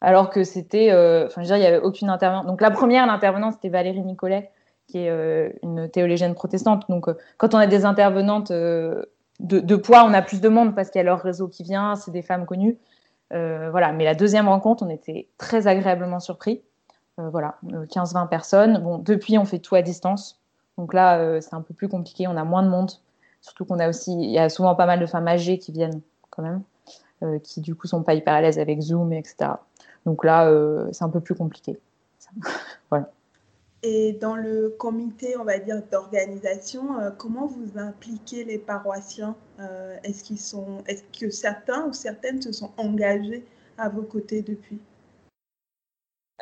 Alors 0.00 0.30
que 0.30 0.44
c'était, 0.44 0.90
euh, 0.92 1.26
enfin, 1.26 1.42
je 1.42 1.48
veux 1.48 1.54
dire, 1.54 1.56
il 1.56 1.60
n'y 1.60 1.66
avait 1.66 1.84
aucune 1.84 2.08
intervenante. 2.08 2.46
Donc, 2.46 2.60
la 2.60 2.70
première, 2.70 3.06
l'intervenante, 3.06 3.54
c'était 3.54 3.68
Valérie 3.68 4.02
Nicolet, 4.02 4.50
qui 4.86 4.98
est 4.98 5.10
euh, 5.10 5.50
une 5.62 5.88
théologienne 5.90 6.34
protestante. 6.34 6.88
Donc, 6.88 7.08
euh, 7.08 7.16
quand 7.36 7.54
on 7.54 7.58
a 7.58 7.66
des 7.66 7.84
intervenantes 7.84 8.52
de, 8.52 9.76
poids, 9.76 10.04
on 10.04 10.14
a 10.14 10.22
plus 10.22 10.40
de 10.40 10.48
monde 10.48 10.74
parce 10.74 10.90
qu'il 10.90 11.00
y 11.00 11.02
a 11.02 11.04
leur 11.04 11.20
réseau 11.20 11.48
qui 11.48 11.62
vient, 11.62 11.96
c'est 11.96 12.12
des 12.12 12.22
femmes 12.22 12.46
connues. 12.46 12.78
voilà. 13.30 13.92
Mais 13.92 14.04
la 14.04 14.14
deuxième 14.14 14.48
rencontre, 14.48 14.84
on 14.84 14.90
était 14.90 15.28
très 15.36 15.66
agréablement 15.66 16.20
surpris. 16.20 16.62
Voilà, 17.18 17.58
15-20 17.64 18.28
personnes. 18.28 18.78
Bon, 18.78 18.98
depuis, 18.98 19.38
on 19.38 19.44
fait 19.44 19.58
tout 19.58 19.74
à 19.74 19.82
distance. 19.82 20.40
Donc 20.76 20.94
là, 20.94 21.40
c'est 21.40 21.54
un 21.54 21.60
peu 21.60 21.74
plus 21.74 21.88
compliqué. 21.88 22.26
On 22.26 22.36
a 22.36 22.44
moins 22.44 22.62
de 22.62 22.68
monde. 22.68 22.92
Surtout 23.40 23.64
qu'on 23.64 23.78
a 23.78 23.88
aussi, 23.88 24.12
il 24.12 24.30
y 24.30 24.38
a 24.38 24.48
souvent 24.48 24.74
pas 24.74 24.86
mal 24.86 25.00
de 25.00 25.06
femmes 25.06 25.28
âgées 25.28 25.58
qui 25.58 25.72
viennent 25.72 26.00
quand 26.30 26.42
même. 26.42 26.62
Euh, 27.24 27.40
qui 27.40 27.60
du 27.60 27.74
coup 27.74 27.88
sont 27.88 28.04
pas 28.04 28.14
hyper 28.14 28.32
à 28.34 28.40
l'aise 28.40 28.60
avec 28.60 28.80
Zoom, 28.80 29.12
etc. 29.12 29.50
Donc 30.06 30.22
là, 30.22 30.48
euh, 30.48 30.88
c'est 30.92 31.02
un 31.02 31.08
peu 31.08 31.18
plus 31.18 31.34
compliqué. 31.34 31.76
voilà. 32.90 33.10
Et 33.82 34.12
dans 34.12 34.36
le 34.36 34.76
comité, 34.78 35.36
on 35.36 35.42
va 35.42 35.58
dire, 35.58 35.82
d'organisation, 35.90 37.00
euh, 37.00 37.10
comment 37.10 37.46
vous 37.46 37.76
impliquez 37.76 38.44
les 38.44 38.58
paroissiens? 38.58 39.34
Est-ce 40.04 40.22
qu'ils 40.22 40.38
sont, 40.38 40.78
est-ce 40.86 41.02
que 41.18 41.28
certains 41.30 41.86
ou 41.86 41.92
certaines 41.92 42.40
se 42.40 42.52
sont 42.52 42.70
engagés 42.76 43.44
à 43.78 43.88
vos 43.88 44.02
côtés 44.02 44.42
depuis? 44.42 44.78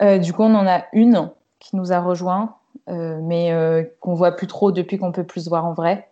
Du 0.01 0.33
coup, 0.33 0.43
on 0.43 0.55
en 0.55 0.67
a 0.67 0.85
une 0.93 1.31
qui 1.59 1.77
nous 1.77 1.93
a 1.93 2.01
rejoint, 2.01 2.57
mais 2.89 3.91
qu'on 4.01 4.15
voit 4.15 4.33
plus 4.33 4.47
trop 4.47 4.73
depuis 4.73 4.99
qu'on 4.99 5.13
peut 5.13 5.25
plus 5.25 5.45
se 5.45 5.49
voir 5.49 5.65
en 5.65 5.73
vrai. 5.73 6.09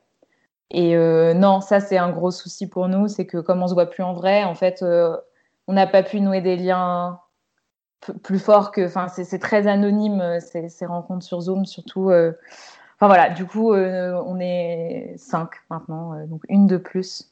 Et 0.70 0.96
euh, 0.96 1.34
non, 1.34 1.60
ça 1.60 1.78
c'est 1.78 1.98
un 1.98 2.10
gros 2.10 2.32
souci 2.32 2.68
pour 2.68 2.88
nous, 2.88 3.06
c'est 3.08 3.26
que 3.26 3.38
comme 3.38 3.62
on 3.62 3.68
se 3.68 3.74
voit 3.74 3.86
plus 3.86 4.02
en 4.02 4.12
vrai, 4.12 4.42
en 4.44 4.56
fait, 4.56 4.82
euh, 4.82 5.16
on 5.68 5.74
n'a 5.74 5.86
pas 5.86 6.02
pu 6.02 6.20
nouer 6.20 6.40
des 6.40 6.56
liens 6.56 7.20
plus 8.22 8.40
forts 8.40 8.72
que. 8.72 8.86
Enfin, 8.86 9.06
c'est 9.08 9.38
très 9.38 9.66
anonyme 9.68 10.20
euh, 10.20 10.40
ces, 10.40 10.86
rencontres 10.86 11.24
sur 11.24 11.40
Zoom, 11.42 11.64
surtout. 11.64 12.10
Enfin 12.10 13.06
voilà, 13.06 13.30
du 13.30 13.46
coup, 13.46 13.72
on 13.72 14.40
est 14.40 15.14
cinq 15.16 15.50
maintenant, 15.70 16.26
donc 16.26 16.42
une 16.48 16.66
de 16.66 16.76
plus. 16.76 17.30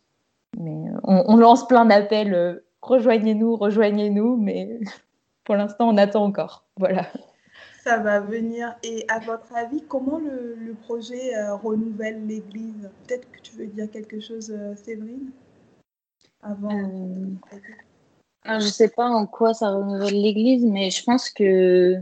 Mais 0.59 0.77
on 1.05 1.37
lance 1.37 1.67
plein 1.67 1.85
d'appels. 1.87 2.63
rejoignez-nous, 2.83 3.57
rejoignez-nous, 3.57 4.37
mais 4.37 4.79
pour 5.45 5.57
l'instant, 5.57 5.89
on 5.89 5.97
attend 5.97 6.25
encore. 6.25 6.65
Voilà 6.77 7.07
ça 7.83 7.99
va 7.99 8.21
venir. 8.21 8.75
Et 8.83 9.05
à 9.09 9.19
votre 9.19 9.55
avis, 9.55 9.83
comment 9.83 10.19
le, 10.19 10.75
projet 10.85 11.35
euh, 11.37 11.55
renouvelle 11.57 12.27
l'Église? 12.27 12.91
Peut-être 13.07 13.31
que 13.31 13.41
tu 13.41 13.57
veux 13.57 13.67
dire 13.67 13.91
quelque 13.91 14.21
chose, 14.21 14.51
euh, 14.51 14.75
Séverine? 14.77 15.31
Avant. 16.43 16.71
Euh, 16.71 17.27
je 18.45 18.55
ne 18.55 18.61
sais 18.61 18.89
pas 18.89 19.09
en 19.09 19.27
quoi 19.27 19.55
ça 19.55 19.71
renouvelle 19.71 20.21
l'Église, 20.21 20.65
mais 20.65 20.91
je 20.91 21.03
pense 21.05 21.31
que 21.31 21.99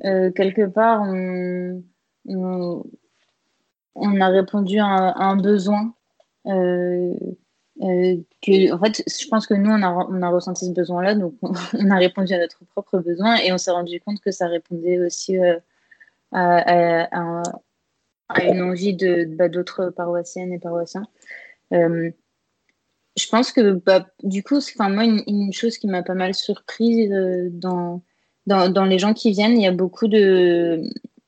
quelque 0.00 0.66
part, 0.66 1.02
on, 1.02 1.82
on, 2.26 4.20
a 4.20 4.28
répondu 4.28 4.78
à 4.78 4.86
un, 4.86 5.36
besoin. 5.36 5.94
Euh, 7.80 8.16
que, 8.42 8.72
en 8.72 8.78
fait, 8.78 9.04
je 9.06 9.28
pense 9.28 9.46
que 9.46 9.54
nous, 9.54 9.70
on 9.70 9.82
a, 9.82 9.90
on 9.90 10.22
a 10.22 10.28
ressenti 10.30 10.66
ce 10.66 10.72
besoin-là, 10.72 11.14
donc 11.14 11.34
on, 11.42 11.90
a 11.90 11.96
répondu 11.96 12.32
à 12.32 12.38
notre 12.38 12.64
propre 12.64 12.98
besoin 12.98 13.36
et 13.36 13.52
on 13.52 13.58
s'est 13.58 13.70
rendu 13.70 14.00
compte 14.00 14.20
que 14.20 14.30
ça 14.32 14.48
répondait 14.48 14.98
aussi 14.98 15.38
euh, 15.38 15.58
à, 16.32 17.06
à, 17.12 17.42
à, 18.28 18.44
une 18.44 18.62
envie 18.62 18.94
de 18.94 19.24
bah, 19.24 19.48
d'autres 19.48 19.90
paroissiennes 19.90 20.52
et 20.52 20.58
paroissiens. 20.58 21.06
Euh, 21.72 22.10
je 23.16 23.28
pense 23.28 23.52
que 23.52 23.72
bah, 23.72 24.08
du 24.22 24.42
coup, 24.42 24.56
enfin, 24.56 24.88
moi, 24.88 25.04
une, 25.04 25.22
une, 25.26 25.52
chose 25.52 25.78
qui 25.78 25.86
m'a 25.86 26.02
pas 26.02 26.14
mal 26.14 26.34
surprise 26.34 27.10
dans, 27.52 28.02
dans, 28.46 28.68
dans, 28.68 28.84
les 28.84 28.98
gens 28.98 29.14
qui 29.14 29.30
viennent, 29.30 29.56
il 29.56 29.62
y 29.62 29.66
a 29.66 29.72
beaucoup 29.72 30.08
de, 30.08 30.82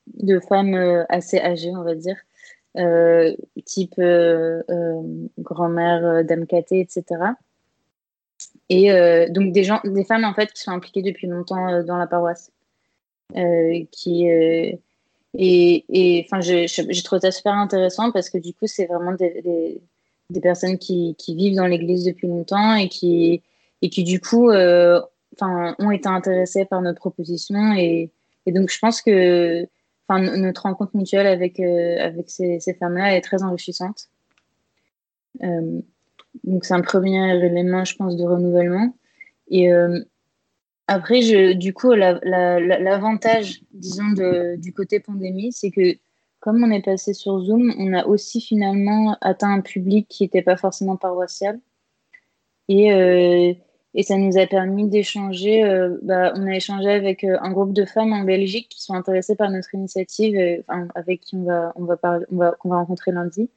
de 0.07 0.39
femmes 0.39 1.05
assez 1.09 1.39
âgées, 1.39 1.71
on 1.75 1.83
va 1.83 1.95
dire, 1.95 2.17
euh, 2.77 3.35
type 3.65 3.95
euh, 3.99 4.63
euh, 4.69 5.01
grand-mère 5.39 6.23
d'Amkaté, 6.23 6.79
etc. 6.79 7.03
Et 8.69 8.89
donc 9.29 9.51
des 9.51 9.63
gens, 9.63 9.81
des 9.83 10.05
femmes 10.05 10.23
en 10.23 10.33
fait 10.33 10.51
qui 10.53 10.61
sont 10.61 10.71
impliquées 10.71 11.01
depuis 11.01 11.27
longtemps 11.27 11.83
dans 11.83 11.97
la 11.97 12.07
paroisse. 12.07 12.51
qui 13.91 14.25
et 15.33 16.25
enfin, 16.25 16.41
j'ai 16.41 17.03
trouvé 17.03 17.21
ça 17.21 17.31
super 17.31 17.53
intéressant 17.53 18.11
parce 18.11 18.29
que 18.29 18.37
du 18.37 18.53
coup, 18.53 18.67
c'est 18.67 18.85
vraiment 18.85 19.13
des, 19.13 19.81
des, 20.29 20.41
personnes 20.41 20.77
qui, 20.77 21.15
qui, 21.17 21.35
vivent 21.35 21.55
dans 21.55 21.67
l'Église 21.67 22.05
depuis 22.05 22.27
longtemps 22.27 22.75
et 22.75 22.89
qui, 22.89 23.41
et 23.81 23.89
qui 23.89 24.03
du 24.03 24.19
coup, 24.21 24.49
enfin, 24.49 25.75
ont 25.77 25.91
été 25.91 26.07
intéressées 26.07 26.65
par 26.65 26.81
notre 26.81 26.99
proposition 26.99 27.73
et, 27.73 28.09
et 28.45 28.51
donc 28.51 28.69
je 28.69 28.79
pense 28.79 29.01
que 29.01 29.67
notre 30.19 30.63
rencontre 30.63 30.95
mutuelle 30.95 31.27
avec, 31.27 31.59
avec 31.59 32.29
ces, 32.29 32.59
ces 32.59 32.73
femmes-là 32.73 33.15
est 33.15 33.21
très 33.21 33.43
enrichissante. 33.43 34.09
Euh, 35.43 35.81
donc 36.43 36.65
c'est 36.65 36.73
un 36.73 36.81
premier 36.81 37.35
élément, 37.45 37.85
je 37.85 37.95
pense, 37.95 38.15
de 38.15 38.23
renouvellement. 38.23 38.95
Et 39.49 39.71
euh, 39.71 39.99
après, 40.87 41.53
du 41.55 41.73
coup, 41.73 41.91
l'avantage, 41.93 43.61
disons, 43.71 44.13
du 44.57 44.73
côté 44.73 44.99
pandémie, 44.99 45.51
c'est 45.51 45.71
que 45.71 45.97
comme 46.39 46.63
on 46.63 46.71
est 46.71 46.83
passé 46.83 47.13
sur 47.13 47.39
Zoom, 47.39 47.73
on 47.77 47.93
a 47.93 48.05
aussi 48.05 48.41
finalement 48.41 49.15
atteint 49.21 49.53
un 49.53 49.61
public 49.61 50.07
qui 50.09 50.23
n'était 50.23 50.41
pas 50.41 50.57
forcément 50.57 50.97
paroissial. 50.97 51.59
Et, 52.67 52.91
euh, 52.91 53.53
et 53.93 54.03
ça 54.03 54.17
nous 54.17 54.37
a 54.37 54.47
permis 54.47 54.87
d'échanger. 54.87 55.63
bah, 56.01 56.33
on 56.35 56.47
a 56.47 56.55
échangé 56.55 56.89
avec 56.89 57.23
un 57.23 57.51
groupe 57.51 57.73
de 57.73 57.85
femmes 57.85 58.13
en 58.13 58.23
Belgique 58.23 58.69
qui 58.69 58.81
sont 58.81 58.93
intéressées 58.93 59.35
par 59.35 59.49
notre 59.51 59.73
initiative, 59.75 60.63
avec 60.95 61.21
qui 61.21 61.35
on 61.35 61.43
va, 61.43 61.73
on 61.75 61.83
va, 61.83 61.97
on 62.29 62.69
va, 62.69 62.77
rencontrer 62.77 63.11
lundi. 63.11 63.49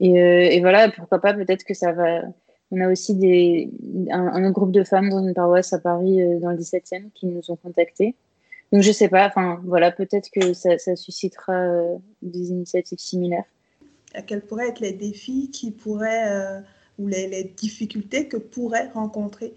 Et, 0.00 0.20
euh, 0.20 0.48
et, 0.50 0.60
voilà, 0.60 0.90
pourquoi 0.90 1.20
pas, 1.20 1.34
peut-être 1.34 1.64
que 1.64 1.74
ça 1.74 1.92
va. 1.92 2.22
On 2.70 2.80
a 2.80 2.90
aussi 2.90 3.14
des, 3.14 3.70
un, 4.10 4.50
groupe 4.50 4.72
de 4.72 4.82
femmes 4.82 5.10
dans 5.10 5.24
une 5.24 5.34
paroisse 5.34 5.72
à 5.72 5.78
Paris, 5.78 6.20
euh, 6.20 6.40
dans 6.40 6.50
le 6.50 6.56
17e, 6.56 7.10
qui 7.14 7.26
nous 7.26 7.50
ont 7.50 7.56
contactés. 7.56 8.16
Donc 8.72 8.82
je 8.82 8.90
sais 8.90 9.08
pas, 9.08 9.26
enfin 9.26 9.60
voilà, 9.64 9.92
peut-être 9.92 10.30
que 10.30 10.52
ça, 10.52 10.96
suscitera 10.96 11.52
euh, 11.52 11.96
des 12.22 12.50
initiatives 12.50 12.98
similaires. 12.98 13.44
Quels 14.26 14.40
pourraient 14.40 14.68
être 14.68 14.80
les 14.80 14.92
défis 14.92 15.50
qui 15.50 15.70
pourraient, 15.70 16.62
ou 16.98 17.06
les, 17.06 17.44
difficultés 17.56 18.28
que 18.28 18.36
pourraient 18.36 18.90
rencontrer 18.94 19.54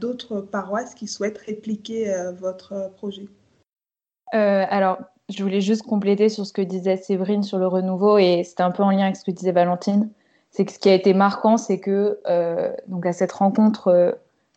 d'autres 0.00 0.40
paroisses 0.40 0.94
qui 0.94 1.06
souhaitent 1.06 1.38
répliquer 1.38 2.12
votre 2.38 2.90
projet? 2.96 3.26
Alors, 4.32 4.98
je 5.28 5.42
voulais 5.42 5.60
juste 5.60 5.82
compléter 5.82 6.28
sur 6.28 6.46
ce 6.46 6.52
que 6.52 6.62
disait 6.62 6.96
Séverine 6.96 7.42
sur 7.42 7.58
le 7.58 7.66
renouveau 7.66 8.18
et 8.18 8.44
c'était 8.44 8.62
un 8.62 8.70
peu 8.70 8.82
en 8.82 8.90
lien 8.90 9.04
avec 9.04 9.16
ce 9.16 9.24
que 9.24 9.32
disait 9.32 9.52
Valentine. 9.52 10.10
C'est 10.50 10.64
que 10.64 10.72
ce 10.72 10.78
qui 10.78 10.88
a 10.88 10.94
été 10.94 11.14
marquant, 11.14 11.56
c'est 11.56 11.80
que 11.80 12.20
euh, 12.28 12.72
donc 12.86 13.04
à 13.06 13.12
cette 13.12 13.32
rencontre 13.32 13.88
euh, 13.88 14.12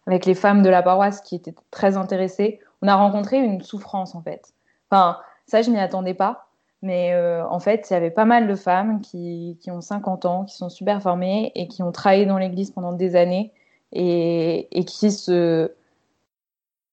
avec 0.06 0.26
les 0.26 0.36
femmes 0.36 0.62
de 0.62 0.70
la 0.70 0.84
paroisse 0.84 1.22
qui 1.22 1.36
étaient 1.36 1.56
très 1.72 1.98
intéressées, 1.98 2.60
on 2.82 2.88
a 2.88 2.96
rencontré 2.96 3.38
une 3.38 3.62
souffrance 3.62 4.14
en 4.14 4.22
fait. 4.22 4.54
Enfin, 4.92 5.18
ça, 5.48 5.62
je 5.62 5.72
m'y 5.72 5.80
attendais 5.80 6.14
pas. 6.14 6.49
Mais 6.82 7.14
euh, 7.14 7.46
en 7.48 7.60
fait, 7.60 7.88
il 7.90 7.94
y 7.94 7.96
avait 7.96 8.12
pas 8.12 8.26
mal 8.26 8.48
de 8.48 8.56
femmes 8.56 9.02
qui, 9.02 9.58
qui, 9.62 9.70
ont 9.70 9.82
50 9.82 10.26
ans, 10.26 10.46
qui 10.46 10.56
sont 10.56 10.70
super 10.70 11.02
formées 11.02 11.52
et 11.56 11.68
qui 11.68 11.84
ont 11.84 11.92
travaillé 11.92 12.26
dans 12.26 12.38
l'église 12.38 12.72
pendant 12.72 12.94
des 12.94 13.16
années 13.16 13.52
et, 13.92 14.68
et 14.78 14.86
qui, 14.86 15.12
se, 15.12 15.72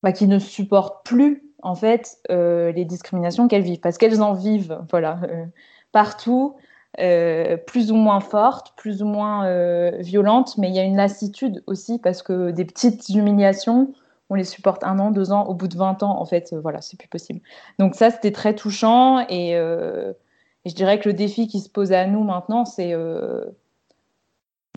bah, 0.02 0.12
qui 0.12 0.26
ne 0.26 0.38
supportent 0.38 1.04
plus 1.06 1.44
en 1.62 1.74
fait 1.74 2.18
euh, 2.30 2.72
les 2.72 2.84
discriminations 2.84 3.48
qu'elles 3.48 3.62
vivent, 3.62 3.80
parce 3.80 3.96
qu'elles 3.98 4.22
en 4.22 4.34
vivent, 4.34 4.80
voilà, 4.90 5.20
euh, 5.24 5.44
partout, 5.92 6.56
plus 7.66 7.92
ou 7.92 7.94
moins 7.94 8.20
fortes, 8.20 8.72
plus 8.76 9.02
ou 9.02 9.06
moins 9.06 9.90
violentes, 9.98 10.56
mais 10.56 10.70
il 10.70 10.74
y 10.74 10.78
a 10.78 10.82
une 10.82 10.96
lassitude 10.96 11.62
aussi 11.66 11.98
parce 11.98 12.22
que 12.22 12.52
des 12.52 12.64
petites 12.64 13.10
humiliations, 13.10 13.92
on 14.30 14.34
les 14.34 14.44
supporte 14.44 14.84
un 14.84 14.98
an, 14.98 15.10
deux 15.10 15.32
ans, 15.32 15.46
au 15.46 15.54
bout 15.54 15.68
de 15.68 15.76
20 15.76 16.02
ans, 16.02 16.20
en 16.20 16.24
fait, 16.24 16.54
voilà, 16.54 16.80
c'est 16.80 16.98
plus 16.98 17.08
possible. 17.08 17.40
Donc 17.78 17.94
ça, 17.94 18.10
c'était 18.10 18.32
très 18.32 18.54
touchant 18.54 19.24
et, 19.28 19.50
et, 19.52 20.68
je 20.68 20.74
dirais 20.74 20.98
que 20.98 21.08
le 21.08 21.14
défi 21.14 21.46
qui 21.46 21.60
se 21.60 21.68
pose 21.68 21.92
à 21.92 22.06
nous 22.06 22.24
maintenant, 22.24 22.64
c'est 22.64 22.92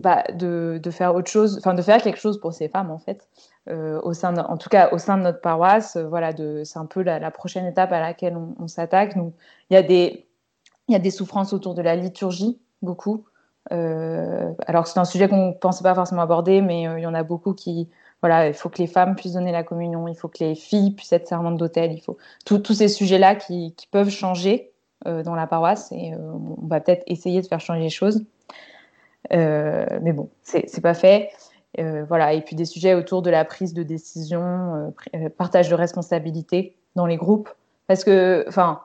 bah, 0.02 0.24
de, 0.34 0.80
faire 0.92 1.14
autre 1.14 1.30
chose, 1.30 1.58
enfin 1.58 1.74
de 1.74 1.82
faire 1.82 2.02
quelque 2.02 2.20
chose 2.20 2.40
pour 2.40 2.54
ces 2.54 2.70
femmes 2.70 2.90
en 2.90 3.00
fait, 3.00 3.28
euh, 3.70 4.00
au 4.04 4.14
sein 4.14 4.38
en 4.38 4.58
tout 4.58 4.70
cas 4.70 4.90
au 4.92 4.98
sein 4.98 5.18
de 5.18 5.24
notre 5.24 5.42
paroisse. 5.42 5.98
Euh, 5.98 6.08
voilà, 6.08 6.32
c'est 6.64 6.80
un 6.80 6.86
peu 6.86 7.02
la, 7.02 7.32
prochaine 7.32 7.66
étape 7.66 7.92
à 7.92 8.00
laquelle 8.00 8.38
on, 8.38 8.68
s'attaque. 8.68 9.16
Il 9.16 9.74
y, 9.74 9.78
a 9.78 9.84
des, 9.84 10.28
y 10.88 10.96
a 10.96 11.00
des 11.00 11.12
souffrances 11.12 11.54
autour 11.54 11.74
de 11.74 11.82
la 11.82 11.96
liturgie, 11.96 12.60
beaucoup. 12.82 13.26
Euh, 13.72 14.54
alors 14.68 14.88
c'est 14.88 15.00
un 15.00 15.06
sujet 15.06 15.28
qu'on 15.28 15.50
ne 15.50 15.54
pensait 15.54 15.84
pas 15.84 15.94
forcément 15.94 16.22
aborder, 16.22 16.62
mais 16.62 16.88
euh, 16.88 17.00
il 17.00 17.04
y 17.04 17.08
en 17.08 17.14
a 17.14 17.24
beaucoup 17.24 17.54
qui, 17.54 17.90
voilà, 18.22 18.48
il 18.48 18.54
faut 18.54 18.70
que 18.70 18.80
les 18.80 18.88
femmes 18.88 19.16
puissent 19.16 19.34
donner 19.34 19.52
la 19.52 19.64
communion, 19.64 20.08
il 20.08 20.16
faut 20.16 20.28
que 20.28 20.44
les 20.44 20.56
filles 20.56 20.92
puissent 20.92 21.14
être 21.14 21.28
servantes 21.28 21.58
d'hôtel, 21.58 21.94
il 21.94 22.02
faut 22.02 22.18
tous 22.46 22.74
ces 22.74 22.88
sujets-là 22.88 23.36
qui, 23.36 23.74
qui, 23.76 23.88
peuvent 23.88 24.10
changer 24.10 24.72
euh, 25.08 25.24
dans 25.24 25.36
la 25.36 25.48
paroisse 25.48 25.92
et 25.92 26.14
on 26.16 26.68
va 26.68 26.82
peut-être 26.82 27.04
essayer 27.08 27.42
de 27.42 27.48
faire 27.48 27.62
changer 27.62 27.82
les 27.82 27.90
choses. 27.90 28.26
Euh, 29.34 29.86
mais 30.02 30.14
bon, 30.14 30.30
c'est 30.42 30.82
pas 30.82 30.94
fait. 30.94 31.32
Euh, 31.80 32.04
voilà. 32.08 32.34
Et 32.34 32.42
puis 32.42 32.56
des 32.56 32.66
sujets 32.66 32.94
autour 32.94 33.22
de 33.22 33.30
la 33.30 33.46
prise 33.46 33.74
de 33.74 33.84
décision, 33.84 34.94
euh, 35.16 35.30
partage 35.30 35.70
de 35.70 35.76
responsabilité 35.76 36.78
dans 36.96 37.06
les 37.06 37.18
groupes. 37.18 37.50
Parce 37.88 38.04
que, 38.04 38.46
enfin, 38.48 38.82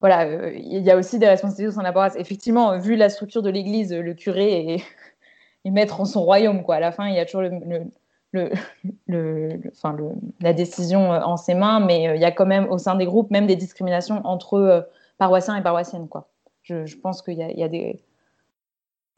voilà, 0.00 0.50
il 0.52 0.82
y 0.82 0.90
a 0.90 0.96
aussi 0.96 1.18
des 1.18 1.26
responsabilités 1.26 1.68
au 1.68 1.72
sein 1.72 1.80
de 1.80 1.86
la 1.86 1.92
paroisse. 1.92 2.16
Effectivement, 2.16 2.78
vu 2.78 2.96
la 2.96 3.08
structure 3.08 3.42
de 3.42 3.50
l'Église, 3.50 3.92
le 3.92 4.14
curé 4.14 4.74
est, 4.74 4.84
est, 5.64 5.70
maître 5.70 6.00
en 6.00 6.04
son 6.04 6.22
royaume. 6.22 6.62
Quoi. 6.62 6.76
À 6.76 6.80
la 6.80 6.92
fin, 6.92 7.08
il 7.08 7.14
y 7.14 7.18
a 7.18 7.24
toujours 7.24 7.42
le, 7.42 7.50
le, 8.32 8.50
le, 9.06 9.60
enfin, 9.72 9.96
la 10.40 10.52
décision 10.52 11.10
en 11.10 11.36
ses 11.36 11.54
mains, 11.54 11.80
mais 11.80 12.14
il 12.16 12.20
y 12.20 12.24
a 12.24 12.32
quand 12.32 12.46
même 12.46 12.68
au 12.70 12.78
sein 12.78 12.94
des 12.94 13.06
groupes 13.06 13.30
même 13.30 13.46
des 13.46 13.56
discriminations 13.56 14.20
entre 14.24 14.88
paroissiens 15.18 15.56
et 15.56 15.62
paroissiennes. 15.62 16.08
Quoi. 16.08 16.28
Je, 16.62 16.86
je 16.86 16.96
pense 16.96 17.22
qu'il 17.22 17.34
y, 17.34 17.58
y, 17.58 17.62
a 17.62 17.68
des 17.68 18.00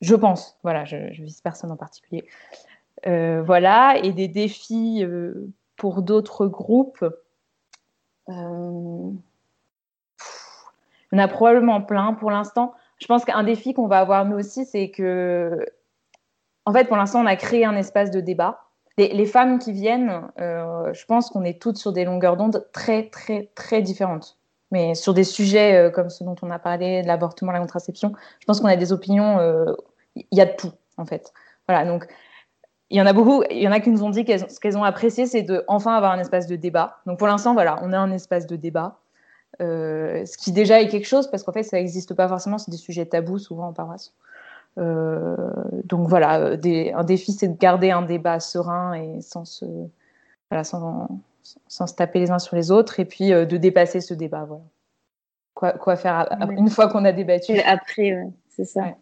je 0.00 0.14
pense, 0.14 0.58
voilà, 0.62 0.84
je, 0.84 1.12
je 1.12 1.22
vise 1.22 1.40
personne 1.40 1.70
en 1.72 1.76
particulier. 1.76 2.26
Euh, 3.06 3.42
voilà, 3.42 3.98
et 4.02 4.12
des 4.12 4.28
défis 4.28 5.04
euh, 5.04 5.48
pour 5.76 6.02
d'autres 6.02 6.46
groupes. 6.46 7.04
Euh... 8.28 9.10
On 11.12 11.18
a 11.18 11.28
probablement 11.28 11.80
plein 11.82 12.14
pour 12.14 12.30
l'instant. 12.30 12.74
Je 12.98 13.06
pense 13.06 13.24
qu'un 13.24 13.44
défi 13.44 13.74
qu'on 13.74 13.86
va 13.86 13.98
avoir 13.98 14.24
nous 14.24 14.36
aussi, 14.36 14.64
c'est 14.64 14.90
que, 14.90 15.64
en 16.66 16.72
fait, 16.72 16.84
pour 16.84 16.96
l'instant, 16.96 17.22
on 17.22 17.26
a 17.26 17.36
créé 17.36 17.64
un 17.64 17.76
espace 17.76 18.10
de 18.10 18.20
débat. 18.20 18.64
Les, 18.98 19.26
femmes 19.26 19.58
qui 19.58 19.72
viennent, 19.72 20.22
euh, 20.40 20.92
je 20.94 21.04
pense 21.04 21.28
qu'on 21.30 21.44
est 21.44 21.60
toutes 21.60 21.76
sur 21.76 21.92
des 21.92 22.04
longueurs 22.04 22.36
d'onde 22.36 22.66
très, 22.72 23.08
très, 23.08 23.50
très 23.54 23.82
différentes. 23.82 24.38
Mais 24.70 24.94
sur 24.94 25.14
des 25.14 25.24
sujets 25.24 25.76
euh, 25.76 25.90
comme 25.90 26.10
ceux 26.10 26.24
dont 26.24 26.34
on 26.42 26.50
a 26.50 26.58
parlé, 26.58 27.02
l'avortement, 27.02 27.52
la 27.52 27.60
contraception, 27.60 28.12
je 28.40 28.46
pense 28.46 28.60
qu'on 28.60 28.68
a 28.68 28.76
des 28.76 28.92
opinions, 28.92 29.38
euh, 29.38 29.72
il 30.16 30.24
y 30.32 30.40
a 30.40 30.46
de 30.46 30.56
tout, 30.56 30.72
en 30.96 31.04
fait. 31.04 31.32
Voilà, 31.68 31.84
donc 31.84 32.06
il 32.90 32.96
y 32.96 33.02
en 33.02 33.06
a 33.06 33.12
beaucoup, 33.12 33.42
il 33.50 33.62
y 33.62 33.68
en 33.68 33.72
a 33.72 33.80
qui 33.80 33.90
nous 33.90 34.02
ont 34.02 34.10
dit 34.10 34.24
que 34.24 34.38
ce 34.38 34.60
qu'elles 34.60 34.78
ont 34.78 34.84
apprécié, 34.84 35.26
c'est 35.26 35.42
de 35.42 35.64
enfin 35.68 35.94
avoir 35.94 36.12
un 36.12 36.18
espace 36.18 36.46
de 36.46 36.56
débat. 36.56 36.98
Donc 37.06 37.18
pour 37.18 37.26
l'instant, 37.26 37.52
voilà, 37.52 37.78
on 37.82 37.92
a 37.92 37.98
un 37.98 38.12
espace 38.12 38.46
de 38.46 38.56
débat, 38.56 38.98
euh, 39.60 40.24
ce 40.24 40.38
qui 40.38 40.52
déjà 40.52 40.80
est 40.80 40.88
quelque 40.88 41.06
chose, 41.06 41.30
parce 41.30 41.42
qu'en 41.42 41.52
fait, 41.52 41.64
ça 41.64 41.76
n'existe 41.76 42.14
pas 42.14 42.28
forcément, 42.28 42.58
c'est 42.58 42.70
des 42.70 42.76
sujets 42.76 43.06
tabous 43.06 43.38
souvent 43.38 43.68
en 43.68 43.72
paroisse. 43.72 44.14
Euh, 44.78 45.36
donc 45.84 46.08
voilà, 46.08 46.56
des, 46.56 46.92
un 46.92 47.04
défi, 47.04 47.32
c'est 47.32 47.48
de 47.48 47.56
garder 47.58 47.90
un 47.90 48.02
débat 48.02 48.40
serein 48.40 48.94
et 48.94 49.20
sans 49.20 49.44
se, 49.44 49.64
voilà, 50.50 50.64
sans, 50.64 51.08
sans 51.68 51.86
se 51.86 51.94
taper 51.94 52.20
les 52.20 52.30
uns 52.30 52.38
sur 52.38 52.56
les 52.56 52.70
autres, 52.70 53.00
et 53.00 53.04
puis 53.04 53.32
euh, 53.32 53.46
de 53.46 53.56
dépasser 53.56 54.00
ce 54.00 54.14
débat. 54.14 54.44
Voilà. 54.44 54.64
Quoi, 55.54 55.72
quoi 55.72 55.96
faire 55.96 56.30
à, 56.30 56.52
une 56.52 56.68
fois 56.68 56.88
qu'on 56.88 57.04
a 57.04 57.12
débattu 57.12 57.52
Et 57.52 57.62
après, 57.62 58.14
ouais, 58.14 58.30
c'est 58.48 58.66
ça. 58.66 58.82
Ouais. 58.82 58.96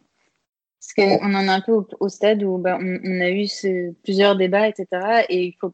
Parce 0.81 0.95
qu'on 0.95 1.35
en 1.35 1.45
est 1.45 1.49
un 1.49 1.61
peu 1.61 1.73
au, 1.73 1.89
au 1.99 2.09
stade 2.09 2.43
où 2.43 2.59
bah, 2.59 2.79
on, 2.81 2.99
on 3.03 3.21
a 3.21 3.31
eu 3.31 3.47
ce, 3.47 3.93
plusieurs 4.03 4.37
débats, 4.37 4.69
etc. 4.69 5.25
Et 5.29 5.47
il 5.47 5.53
faut, 5.61 5.73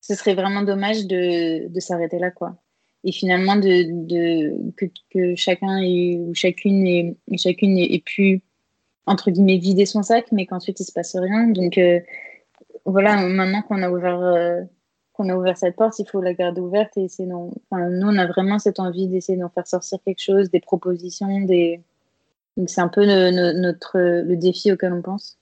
ce 0.00 0.14
serait 0.14 0.34
vraiment 0.34 0.62
dommage 0.62 1.06
de, 1.06 1.66
de 1.66 1.80
s'arrêter 1.80 2.18
là, 2.18 2.30
quoi. 2.30 2.56
Et 3.04 3.12
finalement, 3.12 3.56
de, 3.56 4.06
de, 4.06 4.72
que, 4.76 4.86
que 5.10 5.34
chacun 5.34 5.78
ait, 5.78 6.18
ou 6.18 6.34
chacune 6.34 6.86
et 6.86 7.16
chacune 7.36 7.76
ait 7.78 8.02
pu, 8.04 8.42
entre 9.06 9.30
guillemets, 9.30 9.58
vider 9.58 9.86
son 9.86 10.02
sac, 10.02 10.26
mais 10.32 10.46
qu'ensuite 10.46 10.80
il 10.80 10.84
se 10.84 10.92
passe 10.92 11.16
rien. 11.16 11.48
Donc 11.48 11.78
euh, 11.78 12.00
voilà, 12.84 13.16
maintenant 13.26 13.62
qu'on 13.62 13.82
a 13.82 13.90
ouvert 13.90 14.20
euh, 14.20 14.62
qu'on 15.12 15.28
a 15.28 15.36
ouvert 15.36 15.56
cette 15.56 15.76
porte, 15.76 15.98
il 16.00 16.08
faut 16.08 16.20
la 16.20 16.34
garder 16.34 16.60
ouverte 16.60 16.96
et 16.96 17.08
d'en... 17.20 17.50
Enfin, 17.70 17.88
nous, 17.88 18.08
on 18.08 18.18
a 18.18 18.26
vraiment 18.26 18.58
cette 18.58 18.80
envie 18.80 19.06
d'essayer 19.06 19.38
d'en 19.38 19.48
faire 19.48 19.66
sortir 19.66 19.98
quelque 20.04 20.20
chose, 20.20 20.50
des 20.50 20.60
propositions, 20.60 21.40
des... 21.42 21.80
Donc 22.56 22.68
c'est 22.68 22.80
un 22.80 22.88
peu 22.88 23.06
le, 23.06 23.52
notre, 23.52 23.98
le 23.98 24.36
défi 24.36 24.72
auquel 24.72 24.92
on 24.92 25.02
pense. 25.02 25.38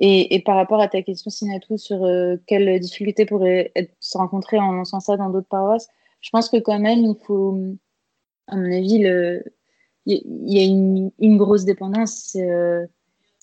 Et, 0.00 0.40
par 0.44 0.54
rapport 0.54 0.80
à 0.80 0.86
ta 0.86 1.02
question, 1.02 1.30
Sinatou, 1.30 1.76
sur 1.76 2.04
euh, 2.04 2.36
quelles 2.46 2.78
difficultés 2.78 3.26
pourraient 3.26 3.72
se 3.98 4.16
rencontrer 4.16 4.58
en 4.58 4.70
lançant 4.70 5.00
ça 5.00 5.16
dans 5.16 5.30
d'autres 5.30 5.48
paroisses, 5.48 5.88
je 6.20 6.30
pense 6.30 6.48
que 6.48 6.58
quand 6.58 6.78
même, 6.78 7.00
il 7.00 7.16
faut, 7.26 7.58
à 8.46 8.54
mon 8.54 8.72
avis, 8.72 9.04
il 10.06 10.22
y 10.46 10.60
a 10.60 10.64
une, 10.64 11.36
grosse 11.36 11.64
dépendance, 11.64 12.30
c'est, 12.32 12.48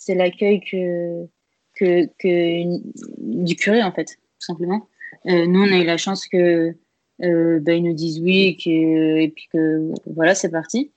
c'est 0.05 0.13
l'accueil 0.13 0.59
que, 0.59 1.25
que, 1.73 2.05
que 2.19 2.79
du 3.17 3.55
curé, 3.55 3.81
en 3.81 3.91
fait, 3.91 4.05
tout 4.05 4.45
simplement. 4.45 4.87
Euh, 5.25 5.47
nous, 5.47 5.61
on 5.61 5.71
a 5.71 5.77
eu 5.77 5.83
la 5.83 5.97
chance 5.97 6.27
que, 6.27 6.75
euh, 7.23 7.59
ben, 7.59 7.73
ils 7.73 7.83
nous 7.83 7.93
disent 7.93 8.19
oui 8.19 8.55
et 8.65 9.29
puis 9.35 9.47
que 9.51 9.91
voilà, 10.05 10.35
c'est 10.35 10.51
parti. 10.51 10.91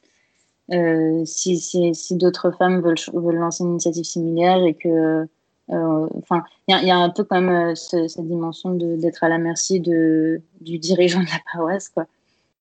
Euh, 0.72 1.24
si, 1.24 1.59
si, 1.59 2.16
d'autres 2.16 2.51
femmes 2.51 2.82
veulent, 2.82 2.97
veulent 3.14 3.36
lancer 3.36 3.64
une 3.64 3.70
initiative 3.70 4.05
similaire 4.05 4.62
et 4.64 4.74
que 4.74 5.26
enfin 5.70 6.44
il 6.66 6.78
y, 6.78 6.86
y, 6.86 6.90
a 6.90 6.97
un 6.97 7.10
peu 7.10 7.24
quand 7.24 7.43
même 7.43 7.76
cette 7.76 8.26
dimension 8.26 8.72
d'être 8.74 9.22
à 9.22 9.28
la 9.28 9.36
merci 9.36 9.80
de, 9.80 10.40
du 10.62 10.78
dirigeant 10.78 11.20
de 11.20 11.26
la 11.26 11.40
paroisse 11.52 11.90
quoi 11.90 12.06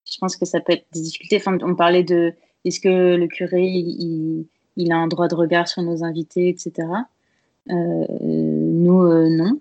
je 0.04 0.18
pense 0.18 0.36
que 0.36 0.44
ça 0.44 0.60
peut 0.60 0.74
être 0.74 0.86
des 0.94 1.00
difficultés 1.00 1.38
enfin, 1.38 1.58
on 1.62 1.74
parlait 1.74 2.04
de 2.04 2.34
est-ce 2.66 2.82
que 2.82 3.16
le 3.16 3.28
curé 3.28 3.64
il, 3.64 4.46
il, 4.78 4.92
a 4.92 4.98
un 4.98 5.08
droit 5.08 5.28
de 5.28 5.36
regard 5.36 5.68
sur 5.68 5.82
nos 5.82 6.04
invités 6.04 6.50
etc 6.50 6.88
nous 7.70 9.30
non 9.30 9.60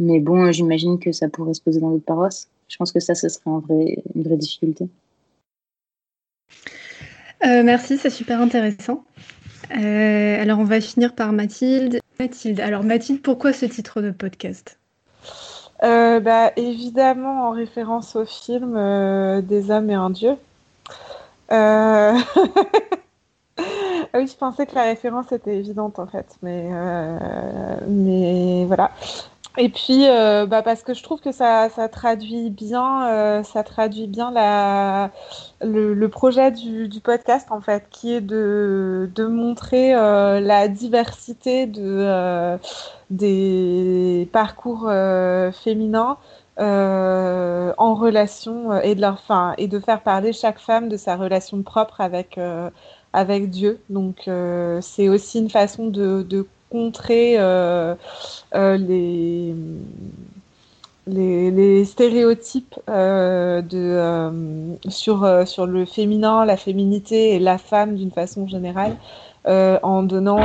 mais 0.00 0.18
bon 0.18 0.50
j'imagine 0.50 0.98
que 0.98 1.12
ça 1.12 1.28
pourrait 1.28 1.54
se 1.54 1.62
poser 1.62 1.80
dans 1.80 1.90
d'autres 1.90 2.04
paroisses 2.04 2.48
je 2.68 2.76
pense 2.76 2.92
que 2.92 3.00
ça, 3.00 3.14
ce 3.14 3.28
serait 3.28 3.44
vrai, 3.46 4.02
une 4.14 4.22
vraie 4.22 4.36
difficulté. 4.36 4.88
Euh, 7.44 7.62
merci, 7.62 7.98
c'est 7.98 8.10
super 8.10 8.40
intéressant. 8.40 9.04
Euh, 9.76 10.42
alors, 10.42 10.58
on 10.58 10.64
va 10.64 10.80
finir 10.80 11.14
par 11.14 11.32
Mathilde. 11.32 12.00
Mathilde, 12.18 12.60
alors 12.60 12.82
Mathilde, 12.84 13.22
pourquoi 13.22 13.52
ce 13.52 13.66
titre 13.66 14.00
de 14.00 14.10
podcast? 14.10 14.78
Euh, 15.82 16.20
bah, 16.20 16.52
Évidemment, 16.56 17.48
en 17.48 17.50
référence 17.50 18.16
au 18.16 18.24
film 18.24 18.72
Des 19.42 19.70
hommes 19.70 19.90
et 19.90 19.94
un 19.94 20.10
dieu. 20.10 20.36
oui, 24.14 24.26
je 24.26 24.36
pensais 24.36 24.66
que 24.66 24.74
la 24.74 24.84
référence 24.84 25.32
était 25.32 25.56
évidente 25.56 25.98
en 25.98 26.06
fait, 26.06 26.26
mais, 26.42 26.68
mais 27.88 28.64
voilà. 28.66 28.90
Et 29.56 29.68
puis, 29.68 30.08
euh, 30.08 30.46
bah 30.46 30.62
parce 30.62 30.82
que 30.82 30.94
je 30.94 31.02
trouve 31.04 31.20
que 31.20 31.30
ça, 31.30 31.68
ça 31.68 31.88
traduit 31.88 32.50
bien, 32.50 33.08
euh, 33.08 33.42
ça 33.44 33.62
traduit 33.62 34.08
bien 34.08 34.32
la, 34.32 35.12
le, 35.62 36.06
projet 36.08 36.50
du, 36.50 36.88
podcast 37.00 37.52
en 37.52 37.60
fait, 37.60 37.84
qui 37.90 38.14
est 38.14 38.20
de, 38.20 39.08
de 39.14 39.26
montrer 39.26 39.94
euh, 39.94 40.40
la 40.40 40.66
diversité 40.66 41.66
de 41.66 41.82
euh, 41.84 42.58
des 43.10 44.28
parcours 44.32 44.88
euh, 44.88 45.52
féminins 45.52 46.16
en 46.58 47.94
relation 47.94 48.80
et 48.80 48.94
de 48.96 49.00
leur 49.00 49.20
fin 49.20 49.54
et 49.58 49.68
de 49.68 49.78
faire 49.78 50.02
parler 50.02 50.32
chaque 50.32 50.58
femme 50.58 50.88
de 50.88 50.96
sa 50.96 51.16
relation 51.16 51.62
propre 51.62 52.00
avec 52.00 52.38
avec 53.14 53.48
Dieu. 53.48 53.80
Donc, 53.88 54.28
c'est 54.82 55.08
aussi 55.08 55.38
une 55.38 55.48
façon 55.48 55.86
de, 55.86 56.46
contrer 56.74 57.34
euh, 57.38 57.94
euh, 58.56 58.76
les, 61.06 61.84
stéréotypes 61.84 62.74
euh, 62.90 63.62
de, 63.62 64.76
sur, 64.88 65.46
sur 65.46 65.66
le 65.66 65.84
féminin, 65.84 66.44
la 66.44 66.56
féminité 66.56 67.36
et 67.36 67.38
la 67.38 67.58
femme 67.58 67.94
d'une 67.94 68.10
façon 68.10 68.48
générale. 68.48 68.96
en 69.46 70.02
donnant 70.02 70.40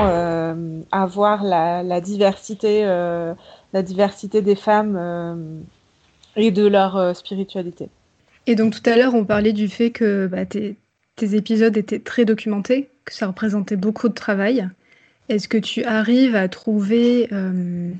à 0.91 1.05
voir 1.07 1.43
la, 1.43 2.01
diversité, 2.01 2.83
la 2.83 3.81
diversité 3.81 4.43
des 4.43 4.55
femmes 4.55 5.63
et 6.35 6.51
de 6.51 6.67
leur 6.67 7.15
spiritualité. 7.15 7.89
Et 8.45 8.55
donc 8.55 8.73
tout 8.73 8.87
à 8.87 8.95
l'heure, 8.95 9.15
on 9.15 9.25
parlait 9.25 9.53
du 9.53 9.67
fait 9.67 9.89
que 9.89 10.27
bah, 10.27 10.45
tes, 10.45 10.77
tes, 11.19 11.35
épisodes 11.35 11.75
étaient 11.77 11.99
très 11.99 12.25
documentés, 12.25 12.89
que 13.05 13.13
ça 13.13 13.27
représentait 13.27 13.75
beaucoup 13.75 14.09
de 14.09 14.13
travail. 14.13 14.67
Est-ce 15.27 15.47
que 15.47 15.57
tu 15.57 15.83
arrives 15.83 16.35
à 16.35 16.47
trouver 16.49 17.27
euh, 17.31 17.91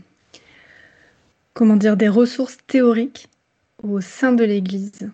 comment 1.53 1.75
dire, 1.75 1.97
des 1.97 2.07
ressources 2.07 2.57
théoriques 2.67 3.27
au 3.83 3.99
sein 3.99 4.31
de 4.31 4.45
l'Église 4.45 5.11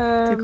euh, 0.00 0.36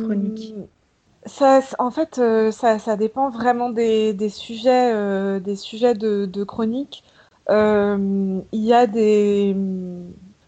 ça, 1.27 1.61
En 1.79 1.91
fait, 1.91 2.19
euh, 2.19 2.51
ça, 2.51 2.79
ça, 2.79 2.97
dépend 2.97 3.29
vraiment 3.29 3.69
des, 3.69 4.15
des 4.15 4.31
sujets, 4.31 4.93
euh, 4.95 5.41
des 5.41 5.57
sujets 5.57 5.95
de, 5.95 6.25
de 6.25 6.45
chronique. 6.45 7.05
il 7.51 8.43
y 8.53 8.73
a 8.73 8.87
des 8.87 9.55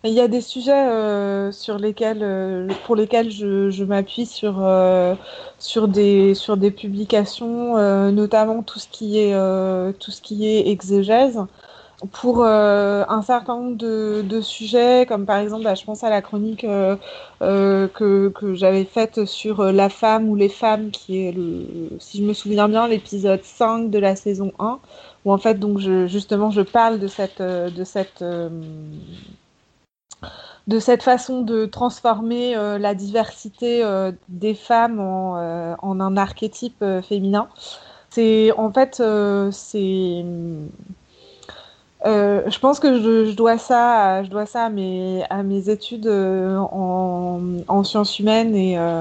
il 0.05 0.14
y 0.14 0.20
a 0.20 0.28
des 0.28 0.43
sujets 0.43 0.72
euh, 0.72 1.51
sur 1.51 1.78
lesquels, 1.78 2.22
euh, 2.22 2.68
pour 2.85 2.94
lesquels 2.94 3.31
je, 3.31 3.70
je 3.70 3.85
m'appuie 3.85 4.26
sur, 4.26 4.56
euh, 4.60 5.14
sur, 5.59 5.89
des, 5.89 6.35
sur 6.35 6.56
des 6.59 6.70
publications, 6.70 7.76
euh, 7.78 8.10
notamment 8.10 8.62
tout 8.62 8.78
ce 8.78 8.89
qui 8.89 9.18
est, 9.18 9.35
euh, 9.35 9.93
tout 9.93 10.10
ce 10.10 10.20
qui 10.20 10.47
est 10.47 10.68
exégèse. 10.68 11.40
Pour 12.12 12.43
euh, 12.44 13.05
un 13.09 13.22
certain 13.22 13.56
nombre 13.56 13.76
de, 13.76 14.22
de, 14.22 14.40
sujets, 14.43 15.06
comme 15.09 15.24
par 15.24 15.39
exemple, 15.39 15.64
bah, 15.64 15.74
je 15.74 15.85
pense 15.85 16.05
à 16.05 16.10
la 16.10 16.20
chronique 16.20 16.66
que, 17.40 17.89
que 18.28 18.55
j'avais 18.55 18.85
faite 18.85 19.24
sur 19.24 19.62
la 19.72 19.89
femme 19.89 20.28
ou 20.28 20.36
les 20.36 20.51
femmes, 20.51 20.90
qui 20.90 21.26
est, 21.26 21.32
le, 21.32 21.66
si 22.01 22.18
je 22.18 22.24
me 22.24 22.35
souviens 22.35 22.68
bien, 22.68 22.89
l'épisode 22.89 23.43
5 23.43 23.90
de 23.90 23.98
la 23.98 24.16
saison 24.16 24.52
1, 24.59 24.81
où 25.24 25.32
en 25.32 25.39
fait, 25.39 25.55
donc, 25.55 25.78
je, 25.78 26.06
justement, 26.06 26.51
je 26.51 26.60
parle 26.60 26.98
de 26.98 27.06
cette, 27.06 27.40
de 27.40 27.85
cette 27.85 28.22
de 30.67 30.79
cette 30.79 31.03
façon 31.03 31.43
de 31.43 31.67
transformer 31.67 32.57
euh, 32.57 32.79
la 32.79 32.95
diversité 32.95 33.85
euh, 33.85 34.13
des 34.29 34.55
femmes 34.55 34.99
en, 35.01 35.37
euh, 35.37 35.75
un 35.83 36.17
archétype 36.17 36.83
féminin. 37.07 37.49
C'est 38.11 38.53
en 38.57 38.73
fait, 38.73 38.97
je 39.01 39.51
pense 42.61 42.79
que 42.81 43.01
je, 43.01 43.35
dois 43.35 43.59
ça, 43.59 44.23
je 44.23 44.31
dois 44.31 44.47
ça 44.47 44.67
à 44.67 44.69
mes, 44.71 45.25
à 45.31 45.43
mes 45.43 45.69
études 45.69 46.07
en, 46.07 47.41
en 47.67 47.85
sciences 47.85 48.19
humaines 48.21 48.55
et, 48.55 48.95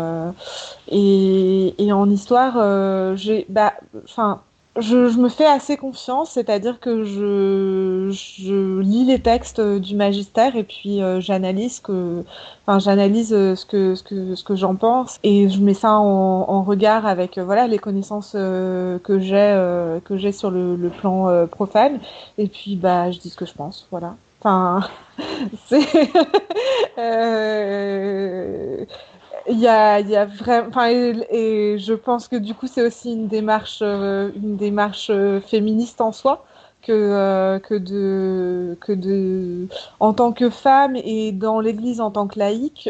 en 1.91 2.10
histoire. 2.10 3.16
j'ai, 3.16 3.45
bah, 3.50 3.74
je, 4.80 5.10
je, 5.10 5.18
me 5.20 5.30
fais 5.30 5.45
assez 5.45 5.78
confiance, 5.78 6.32
c'est-à-dire 6.32 6.80
que 6.80 7.04
je, 7.04 8.10
je, 8.12 8.80
lis 8.80 9.06
les 9.06 9.20
textes 9.20 9.62
du 9.62 9.95
magistère 9.95 10.56
et 10.56 10.64
puis 10.64 11.02
euh, 11.02 11.22
j'analyse 11.22 11.80
que, 11.80 12.24
enfin, 12.66 12.80
j'analyse 12.80 13.34
euh, 13.34 13.56
ce 13.56 13.66
que, 13.68 13.94
ce 13.94 14.02
que, 14.02 14.36
ce 14.36 14.44
que 14.44 14.56
j'en 14.56 14.76
pense 14.76 15.20
et 15.24 15.48
je 15.50 15.60
mets 15.60 15.76
ça 15.76 15.94
en, 16.00 16.45
en 16.50 16.64
regard 16.64 17.06
avec 17.06 17.38
euh, 17.38 17.44
voilà 17.44 17.68
les 17.68 17.78
connaissances 17.78 18.34
euh, 18.36 18.98
que 19.00 19.20
j'ai 19.20 19.36
euh, 19.38 20.00
que 20.00 20.18
j'ai 20.18 20.32
sur 20.32 20.50
le, 20.50 20.76
le 20.76 20.90
plan 20.90 21.30
euh, 21.30 21.45
profane 21.45 22.00
et 22.40 22.48
puis 22.48 22.76
bah 22.76 23.12
je 23.12 23.20
dis 23.20 23.30
ce 23.30 23.38
que 23.38 23.45
je 23.45 23.54
pense, 23.54 23.88
voilà. 23.91 24.16
Enfin, 24.41 24.90
c'est 25.68 25.82
y 29.64 30.10
y 30.11 30.15
a 30.15 30.26
vraiment, 30.26 30.85
et, 30.85 31.14
et, 31.30 31.80
je 31.80 31.94
pense 31.94 32.27
que 32.27 32.35
du 32.35 32.53
coup, 32.53 32.68
c'est 32.68 32.85
aussi 32.85 33.14
une 33.14 33.27
démarche, 33.27 33.80
euh, 33.81 34.31
une 34.35 34.57
démarche 34.57 35.10
euh, 35.10 35.40
féministe 35.41 36.02
en 36.02 36.11
soi, 36.11 36.45
que 36.81 36.91
euh, 36.91 37.60
que 37.60 37.76
de 37.76 38.77
que 38.81 38.91
de, 38.91 39.68
en 39.99 40.14
tant 40.14 40.34
que 40.34 40.49
femme 40.49 40.95
et 40.95 41.31
dans 41.31 41.60
l'Église 41.60 42.02
en 42.02 42.11
tant 42.11 42.27
que 42.27 42.38
laïque, 42.40 42.90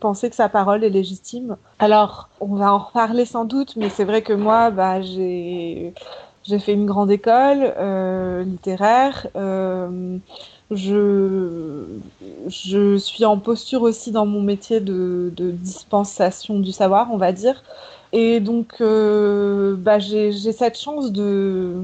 penser 0.00 0.30
que 0.30 0.36
sa 0.36 0.48
parole 0.48 0.84
est 0.84 0.90
légitime. 0.90 1.56
Alors, 1.78 2.28
on 2.40 2.54
va 2.54 2.74
en 2.74 2.78
reparler 2.78 3.24
sans 3.24 3.44
doute, 3.44 3.76
mais 3.76 3.88
c'est 3.88 4.04
vrai 4.04 4.22
que 4.22 4.32
moi, 4.32 4.70
bah, 4.70 5.00
j'ai 5.00 5.94
j'ai 6.42 6.58
fait 6.58 6.72
une 6.72 6.86
grande 6.86 7.10
école 7.10 7.72
littéraire. 8.44 9.28
Je, 10.70 11.84
suis 12.98 13.24
en 13.24 13.38
posture 13.38 13.82
aussi 13.82 14.12
dans 14.12 14.26
mon 14.26 14.40
métier 14.40 14.80
de, 14.80 15.32
dispensation 15.36 16.60
du 16.60 16.72
savoir, 16.72 17.12
on 17.12 17.16
va 17.16 17.32
dire. 17.32 17.62
Et 18.12 18.40
donc, 18.40 18.74
euh, 18.80 19.74
bah, 19.76 19.98
j'ai 19.98 20.32
cette 20.32 20.78
chance 20.78 21.12
de, 21.12 21.74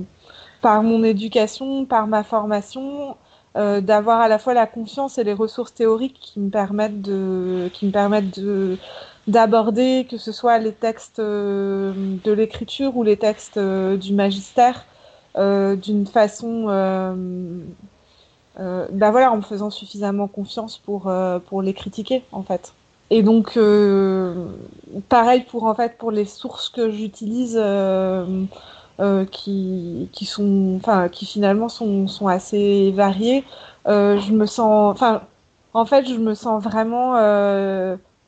par 0.62 0.82
mon 0.82 1.02
éducation, 1.04 1.84
par 1.84 2.06
ma 2.06 2.22
formation, 2.24 3.16
euh, 3.56 3.80
d'avoir 3.80 4.20
à 4.20 4.28
la 4.28 4.38
fois 4.38 4.54
la 4.54 4.66
confiance 4.66 5.18
et 5.18 5.24
les 5.24 5.32
ressources 5.32 5.74
théoriques 5.74 6.18
qui 6.20 6.40
me 6.40 6.50
permettent 6.50 7.02
de, 7.02 7.70
qui 7.72 7.86
me 7.86 7.92
permettent 7.92 8.38
de 8.38 8.76
d'aborder 9.28 10.06
que 10.08 10.18
ce 10.18 10.30
soit 10.30 10.58
les 10.58 10.72
textes 10.72 11.18
euh, 11.18 11.92
de 12.24 12.32
l'écriture 12.32 12.96
ou 12.96 13.02
les 13.02 13.16
textes 13.16 13.58
du 13.58 14.14
magistère 14.14 14.84
d'une 15.36 16.06
façon 16.06 16.68
bah 18.58 19.10
voilà, 19.10 19.32
en 19.32 19.36
me 19.36 19.42
faisant 19.42 19.70
suffisamment 19.70 20.28
confiance 20.28 20.78
pour, 20.78 21.08
euh, 21.08 21.38
pour 21.38 21.62
les 21.62 21.74
critiquer, 21.74 22.24
en 22.32 22.42
fait. 22.42 22.72
Et 23.10 23.22
donc, 23.22 23.56
euh, 23.56 24.46
pareil 25.08 25.44
pour, 25.44 25.64
en 25.64 25.74
fait, 25.74 25.96
pour 25.98 26.10
les 26.10 26.24
sources 26.24 26.68
que 26.68 26.90
j'utilise, 26.90 27.56
euh, 27.60 28.44
euh, 29.00 29.24
qui, 29.26 30.08
qui, 30.12 30.24
sont, 30.26 30.74
enfin, 30.76 31.08
qui 31.08 31.26
finalement 31.26 31.68
sont, 31.68 32.08
sont 32.08 32.26
assez 32.28 32.90
variées, 32.92 33.44
je 33.86 34.32
me 34.32 34.46
sens, 34.46 34.92
enfin, 34.92 35.22
en 35.74 35.84
fait, 35.86 36.06
je 36.08 36.16
me 36.16 36.34
sens 36.34 36.62
vraiment... 36.62 37.16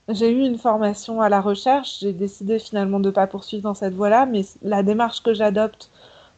j'ai 0.09 0.31
eu 0.31 0.41
une 0.47 0.59
formation 0.59 1.21
à 1.21 1.29
la 1.29 1.41
recherche, 1.41 1.99
j'ai 2.01 2.13
décidé 2.13 2.59
finalement 2.59 3.01
de 3.01 3.11
pas 3.11 3.27
poursuivre 3.27 3.65
dans 3.65 3.75
cette 3.75 3.95
voie-là, 3.95 4.27
mais 4.27 4.43
la 4.63 4.83
démarche 4.83 5.23
que 5.23 5.35
j'adopte 5.35 5.91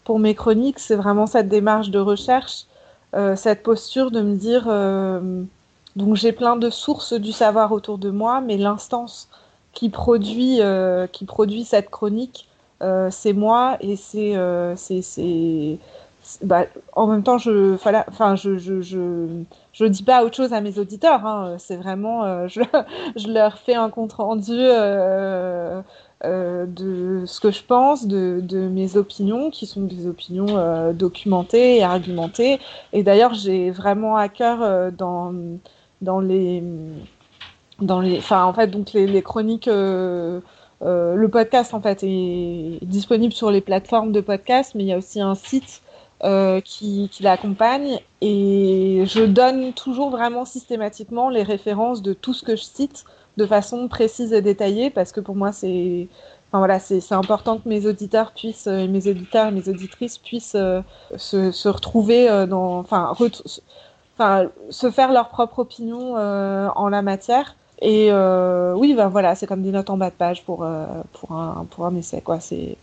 pour 0.05 0.19
mes 0.19 0.35
chroniques, 0.35 0.79
c'est 0.79 0.97
vraiment 0.97 1.27
cette 1.27 1.49
démarche 1.49 1.91
de 1.91 1.99
recherche 1.99 2.65
euh, 2.65 2.70
cette 3.37 3.62
posture 3.62 4.11
de 4.11 4.20
me 4.20 4.37
dire, 4.37 4.66
euh, 4.69 5.43
Donc 5.97 6.16
j'ai 6.16 6.32
plein 6.32 6.57
de 6.57 6.70
sources 6.70 7.12
du 7.15 7.32
savoir 7.32 7.73
autour 7.73 7.99
de 7.99 8.11
moi, 8.11 8.41
mais 8.41 8.57
l'instance 8.57 9.28
qui 9.73 9.89
produit, 9.89 10.61
euh, 10.61 11.07
qui 11.07 11.24
produit 11.24 11.65
cette 11.65 11.91
chronique, 11.91 12.49
euh, 12.82 13.09
c'est 13.11 13.32
moi 13.32 13.77
et 13.81 13.97
c'est, 13.97 14.37
euh, 14.37 14.74
c'est, 14.77 15.03
c'est, 15.03 15.78
bah, 16.43 16.66
en 16.95 17.07
même 17.07 17.23
temps, 17.23 17.39
je, 17.39 17.74
enfin, 17.74 18.37
je, 18.37 18.57
je, 18.59 18.81
je, 18.82 19.27
je, 19.73 19.85
dis 19.85 20.03
pas 20.03 20.24
autre 20.24 20.37
chose 20.37 20.53
à 20.53 20.61
mes 20.61 20.78
auditeurs. 20.78 21.27
Hein, 21.27 21.57
c'est 21.59 21.77
vraiment, 21.77 22.49
je, 22.49 22.62
je, 23.16 23.28
leur 23.28 23.59
fais 23.59 23.74
un 23.74 23.91
compte 23.91 24.12
rendu 24.15 24.59
de 26.25 27.25
ce 27.27 27.41
que 27.41 27.51
je 27.51 27.63
pense, 27.63 28.07
de, 28.07 28.69
mes 28.69 28.97
opinions, 28.97 29.51
qui 29.51 29.67
sont 29.67 29.83
des 29.83 30.07
opinions 30.07 30.93
documentées 30.93 31.77
et 31.77 31.83
argumentées. 31.83 32.59
Et 32.93 33.03
d'ailleurs, 33.03 33.35
j'ai 33.35 33.71
vraiment 33.71 34.17
à 34.17 34.29
cœur 34.29 34.93
dans 34.93 35.33
dans 36.01 36.21
les 36.21 36.63
dans 37.81 38.01
les 38.01 38.19
enfin 38.19 38.45
en 38.45 38.53
fait 38.53 38.69
donc 38.69 38.93
les, 38.93 39.23
chroniques 39.23 39.69
euh, 39.69 40.41
euh, 40.83 41.15
le 41.15 41.29
podcast 41.29 41.75
en 41.75 41.81
fait 41.81 42.03
est 42.03 42.79
disponible 42.83 43.33
sur 43.33 43.51
les 43.51 43.61
plateformes 43.61 44.13
de 44.13 44.21
podcast 44.21 44.73
mais 44.75 44.85
il 44.85 44.89
y 44.89 44.93
a 44.93 44.99
aussi 44.99 45.21
un 45.21 45.35
site 45.35 45.83
euh, 46.23 46.61
qui, 46.61 47.09
qui 47.11 47.23
l'accompagne 47.23 47.99
et 48.21 49.05
je 49.07 49.25
donne 49.25 49.73
toujours 49.73 50.11
vraiment 50.11 50.45
systématiquement 50.45 51.31
les 51.31 51.43
références 51.43 52.03
de 52.03 52.13
tout 52.13 52.35
ce 52.35 52.43
que 52.43 52.57
je 52.57 52.63
cite 52.63 53.05
de 53.41 53.47
façon 53.47 53.89
précise 53.89 54.33
et 54.33 54.43
détaillée 54.43 54.91
parce 54.91 55.12
que 55.12 55.21
pour 55.21 55.37
moi 55.37 55.53
c'est 55.53 56.09
Enfin, 56.53 56.59
voilà, 56.59 56.81
c'est 56.81 57.12
important 57.12 57.59
que 57.59 57.69
mes 57.69 57.87
auditeurs 57.87 58.33
puissent, 58.33 58.67
mes 58.67 59.07
auditeurs 59.07 59.47
et 59.47 59.51
mes 59.53 59.69
auditrices 59.69 60.19
puissent 60.19 60.57
se, 61.17 61.53
se, 61.53 61.69
retrouver 61.69 62.27
dans, 62.49 62.81
enfin, 62.81 63.15
se 64.71 64.91
faire 64.91 65.12
leur 65.12 65.29
propre 65.29 65.61
opinion 65.61 66.17
euh, 66.17 66.69
en 66.75 66.89
la 66.89 67.03
matière. 67.03 67.57
Et 67.83 68.09
euh, 68.11 68.75
oui, 68.75 68.95
ben 68.95 69.09
voilà, 69.09 69.35
c'est 69.35 69.47
comme 69.47 69.62
des 69.62 69.73
notes 69.73 69.91
en 69.91 69.97
bas 69.97 70.11
de 70.11 70.15
page 70.15 70.45
pour, 70.45 70.65
euh, 70.65 70.87
pour, 71.12 71.33
un, 71.33 71.67
pour 71.71 71.87
un 71.87 71.97
essai, 71.97 72.21
quoi. 72.21 72.39
C'est 72.41 72.77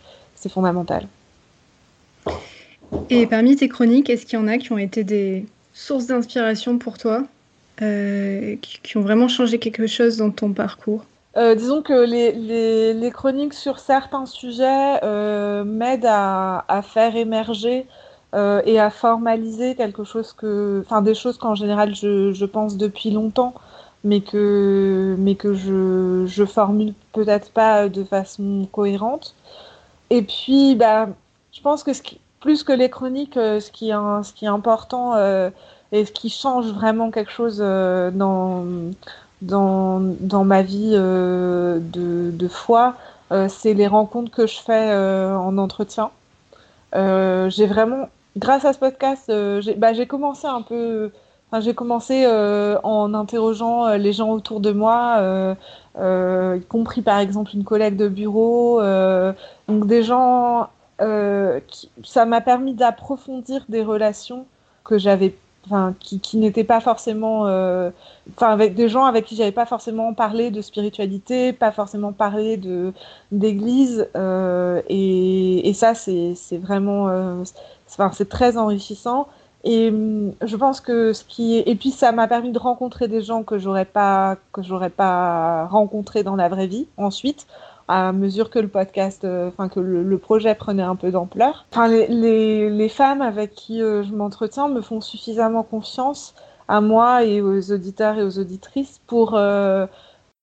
fondamental. 0.50 1.08
Et 3.10 3.28
parmi 3.28 3.56
tes 3.56 3.68
chroniques, 3.68 4.10
est-ce 4.10 4.26
qu'il 4.26 4.40
y 4.40 4.42
en 4.42 4.48
a 4.48 4.58
qui 4.58 4.72
ont 4.72 4.78
été 4.78 5.04
des 5.04 5.46
sources 5.74 6.08
d'inspiration 6.08 6.78
pour 6.78 6.98
toi, 6.98 7.24
qui, 7.78 8.98
ont 8.98 9.02
vraiment 9.02 9.28
changé 9.28 9.60
quelque 9.60 9.88
chose 9.88 10.18
dans 10.18 10.32
ton 10.32 10.54
parcours 10.54 11.06
disons 11.56 11.84
que 11.84 11.94
les, 11.94 13.12
chroniques 13.12 13.54
sur 13.54 13.78
certains 13.78 14.26
sujets 14.26 15.00
m'aident 15.64 16.10
à, 16.10 16.82
faire 16.84 17.16
émerger 17.16 17.86
euh, 18.36 18.62
et 18.66 18.78
à 18.78 18.90
formaliser 18.90 19.76
quelque 19.76 20.04
chose 20.04 20.34
que, 20.34 20.84
enfin 20.86 21.02
des 21.02 21.16
choses 21.16 21.38
qu'en 21.38 21.56
général 21.56 21.96
je, 21.96 22.46
pense 22.46 22.76
depuis 22.76 23.10
longtemps, 23.10 23.54
mais 24.04 24.20
que, 24.20 25.16
mais 25.18 25.36
que 25.36 25.54
je, 25.54 26.26
je 26.28 26.44
formule 26.44 26.94
peut-être 27.14 27.52
pas 27.52 27.88
de 27.88 28.04
façon 28.04 28.68
cohérente. 28.72 29.34
Et 30.10 30.22
puis, 30.22 30.76
bah, 30.76 31.08
je 31.54 31.62
pense 31.62 31.84
que 31.84 31.92
plus 32.42 32.64
que 32.64 32.74
les 32.74 32.90
chroniques, 32.90 33.38
euh, 33.38 33.60
ce 33.62 33.72
qui 33.72 33.90
est, 33.90 34.48
important 34.48 35.16
euh, 35.16 35.50
et 35.92 36.06
ce 36.06 36.12
qui 36.12 36.30
change 36.30 36.68
vraiment 36.68 37.12
quelque 37.12 37.32
chose 37.32 37.60
euh, 37.62 38.12
dans, 38.12 38.66
dans, 39.42 40.00
dans 40.02 40.44
ma 40.44 40.62
vie 40.64 40.92
euh, 40.94 41.80
de, 41.82 42.48
foi, 42.48 42.96
c'est 43.50 43.74
les 43.74 43.88
rencontres 43.88 44.32
que 44.32 44.48
je 44.48 44.60
fais 44.60 44.96
en 44.96 45.58
entretien. 45.58 46.12
j'ai 46.94 47.68
vraiment 47.68 48.08
grâce 48.38 48.66
à 48.66 48.74
ce 48.74 48.80
podcast, 48.80 49.30
euh, 49.30 49.62
bah, 49.78 49.94
j'ai 49.94 50.08
commencé 50.08 50.48
un 50.48 50.62
peu. 50.62 51.12
J'ai 51.60 51.74
commencé 51.74 52.26
euh, 52.26 52.78
en 52.84 53.14
interrogeant 53.14 53.86
euh, 53.86 53.98
les 53.98 54.12
gens 54.12 54.32
autour 54.32 54.60
de 54.60 54.72
moi, 54.72 55.56
y 55.98 56.62
compris 56.66 57.02
par 57.02 57.20
exemple 57.20 57.52
une 57.54 57.64
collègue 57.64 57.96
de 57.96 58.08
bureau, 58.08 58.82
donc 59.68 59.88
des 59.88 60.04
gens. 60.04 60.70
Qui, 61.68 61.92
ça 62.04 62.26
m'a 62.26 62.42
permis 62.42 62.74
d'approfondir 62.74 63.64
des 63.70 63.84
relations 63.84 64.48
que 64.84 64.98
j'avais 64.98 65.36
Qui, 66.00 66.38
n'étaient 66.38 66.64
pas 66.64 66.80
forcément, 66.80 67.42
enfin 67.42 68.50
avec 68.52 68.76
des 68.76 68.90
gens 68.90 69.06
avec 69.06 69.26
qui 69.26 69.36
j'avais 69.36 69.52
pas 69.52 69.66
forcément 69.66 70.14
parlé 70.14 70.52
de 70.52 70.62
spiritualité, 70.62 71.54
pas 71.54 71.72
forcément 71.72 72.14
parlé 72.14 72.58
de 72.58 72.94
d'église, 73.32 74.08
et, 74.16 75.70
et, 75.70 75.74
ça 75.74 75.94
c'est 75.94 76.58
vraiment 76.58 77.44
Enfin, 77.90 78.12
c'est 78.14 78.30
très 78.30 78.58
enrichissant. 78.58 79.28
Et 79.64 79.90
hum, 79.90 80.34
je 80.44 80.56
pense 80.56 80.82
que 80.82 81.14
ce 81.14 81.24
qui 81.24 81.58
et 81.58 81.76
puis 81.76 81.92
ça 81.92 82.12
m'a 82.12 82.28
permis 82.28 82.52
de 82.52 82.60
rencontrer 82.60 83.08
des 83.08 83.22
gens 83.22 83.44
que 83.44 83.58
j'aurais 83.58 83.86
pas 83.86 84.38
que 84.54 84.62
j'aurais 84.62 84.92
pas 84.92 85.66
rencontrés 85.66 86.24
dans 86.24 86.36
la 86.36 86.48
vraie 86.48 86.68
vie 86.68 86.88
ensuite 86.96 87.48
à 87.88 88.12
mesure 88.12 88.50
que 88.50 88.60
le 88.60 88.68
podcast, 88.68 89.24
euh, 89.24 89.48
enfin 89.48 89.70
que 89.70 89.80
le, 89.80 90.18
projet 90.18 90.56
prenait 90.56 90.84
un 90.84 90.96
peu 90.96 91.12
d'ampleur. 91.12 91.66
Enfin 91.72 91.88
les, 91.88 92.90
femmes 92.90 93.22
avec 93.22 93.54
qui 93.54 93.82
euh, 93.82 94.04
je 94.04 94.14
m'entretiens 94.14 94.68
me 94.68 94.82
font 94.82 95.02
suffisamment 95.02 95.64
confiance 95.64 96.36
à 96.68 96.82
moi 96.82 97.24
et 97.24 97.42
aux 97.42 97.72
auditeurs 97.72 98.18
et 98.18 98.24
aux 98.24 98.40
auditrices 98.40 99.00
pour 99.08 99.36
euh, 99.36 99.86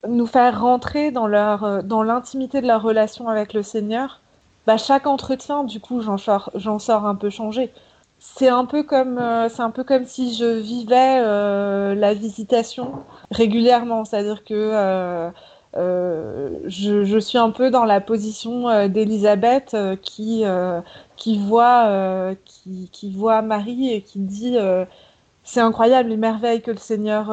nous 0.09 0.27
faire 0.27 0.61
rentrer 0.61 1.11
dans 1.11 1.27
leur 1.27 1.83
dans 1.83 2.03
l'intimité 2.03 2.62
de 2.62 2.66
leur 2.66 2.83
relation 2.83 3.29
avec 3.29 3.53
le 3.53 3.62
Seigneur 3.62 4.21
bah, 4.66 4.79
chaque 4.79 5.07
entretien, 5.07 5.65
du 5.65 5.79
coup, 5.79 6.01
j'en 6.01 6.16
sors, 6.16 6.51
j'en 6.55 6.79
sors 6.79 7.05
un 7.07 7.15
peu 7.15 7.29
changé. 7.29 7.71
C'est 8.19 8.49
un 8.49 8.65
peu 8.65 8.83
comme, 8.83 9.21
c'est 9.51 9.61
un 9.61 9.71
peu 9.71 9.85
comme 9.85 10.07
si 10.07 10.35
je 10.35 10.59
vivais 10.59 11.21
la 11.95 12.15
visitation 12.15 12.93
régulièrement, 13.31 14.07
c'est-à-dire 14.07 14.43
que 14.45 15.31
euh 15.76 16.51
je, 16.66 17.18
suis 17.18 17.38
un 17.38 17.51
peu 17.51 17.70
dans 17.70 17.84
la 17.84 18.01
position 18.01 18.88
d'Elisabeth 18.88 19.76
qui 20.02 20.44
qui 21.16 21.38
voit 21.38 22.34
qui, 22.44 23.12
voit 23.12 23.42
Marie 23.42 23.92
et 23.92 24.02
qui 24.02 24.20
dit 24.20 24.56
c'est 25.44 25.60
incroyable 25.60 26.10
les 26.10 26.16
merveilles 26.16 26.62
que 26.62 26.70
le 26.70 26.78
Seigneur 26.78 27.26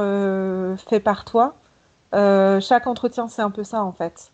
fait 0.80 1.00
par 1.00 1.26
toi. 1.26 1.56
chaque 2.14 2.88
entretien, 2.88 3.28
c'est 3.28 3.42
un 3.42 3.52
peu 3.52 3.64
ça 3.64 3.84
en 3.84 3.94
fait. 3.94 4.32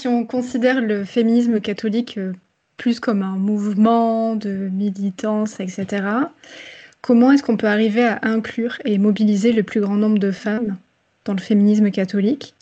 Si 0.00 0.08
on 0.08 0.24
considère 0.24 0.80
le 0.80 1.04
féminisme 1.04 1.60
catholique 1.60 2.16
euh, 2.16 2.32
plus 2.78 3.00
comme 3.00 3.20
un 3.20 3.36
mouvement 3.36 4.34
de 4.34 4.70
militance, 4.72 5.60
etc., 5.60 6.06
comment 7.02 7.32
est-ce 7.32 7.42
qu'on 7.42 7.58
peut 7.58 7.66
arriver 7.66 8.04
à 8.04 8.18
inclure 8.22 8.78
et 8.86 8.96
mobiliser 8.96 9.52
le 9.52 9.62
plus 9.62 9.82
grand 9.82 9.96
nombre 9.96 10.18
de 10.18 10.30
femmes? 10.30 10.78
Dans 11.24 11.34
le 11.34 11.40
féminisme 11.40 11.90
catholique 11.90 12.54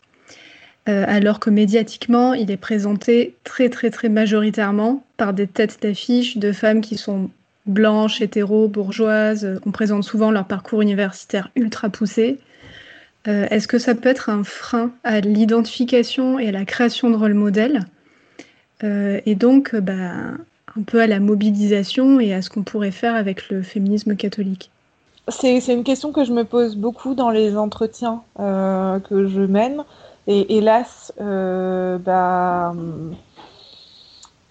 euh, 0.89 1.05
alors 1.07 1.39
que 1.39 1.51
médiatiquement, 1.51 2.33
il 2.33 2.51
est 2.51 2.57
présenté 2.57 3.37
très 3.45 3.69
très 3.69 3.91
très 3.91 4.09
majoritairement 4.09 5.05
par 5.19 5.35
des 5.35 5.47
têtes 5.47 5.79
d'affiche 5.83 6.39
de 6.39 6.51
femmes 6.53 6.81
qui 6.81 6.97
sont 6.97 7.31
blanches, 7.67 8.23
hétéro, 8.23 8.69
bourgeoises. 8.69 9.61
On 9.67 9.71
présente 9.71 10.05
souvent 10.05 10.31
leur 10.31 10.47
parcours 10.47 10.81
universitaire 10.81 11.51
ultra 11.57 11.91
poussé. 11.91 12.39
Euh, 13.27 13.47
est-ce 13.51 13.69
que 13.69 13.79
ça 13.79 13.95
peut 13.95 14.09
être 14.09 14.31
un 14.31 14.45
frein 14.45 14.93
à 15.05 15.21
l'identification 15.21 16.39
et 16.39 16.49
à 16.49 16.53
la 16.53 16.65
création 16.65 17.11
de 17.11 17.17
rôle 17.17 17.35
modèle 17.35 17.81
euh, 18.85 19.21
et 19.27 19.35
donc 19.35 19.75
bah, 19.77 20.13
un 20.77 20.83
peu 20.87 21.03
à 21.03 21.07
la 21.07 21.21
mobilisation 21.21 22.21
et 22.21 22.33
à 22.33 22.41
ce 22.41 22.49
qu'on 22.49 22.63
pourrait 22.63 22.93
faire 22.93 23.15
avec 23.15 23.51
le 23.51 23.63
féminisme 23.63 24.17
catholique? 24.17 24.71
C'est, 25.29 25.59
une 25.69 25.85
question 25.85 26.13
que 26.13 26.25
je 26.25 26.33
me 26.33 26.45
pose 26.45 26.77
beaucoup 26.77 27.15
dans 27.15 27.31
les 27.31 27.57
entretiens 27.57 28.23
euh, 28.41 28.99
que 29.01 29.27
je 29.27 29.41
mène. 29.41 29.85
Et 30.27 30.59
hélas, 30.59 31.13
bah, 31.19 32.75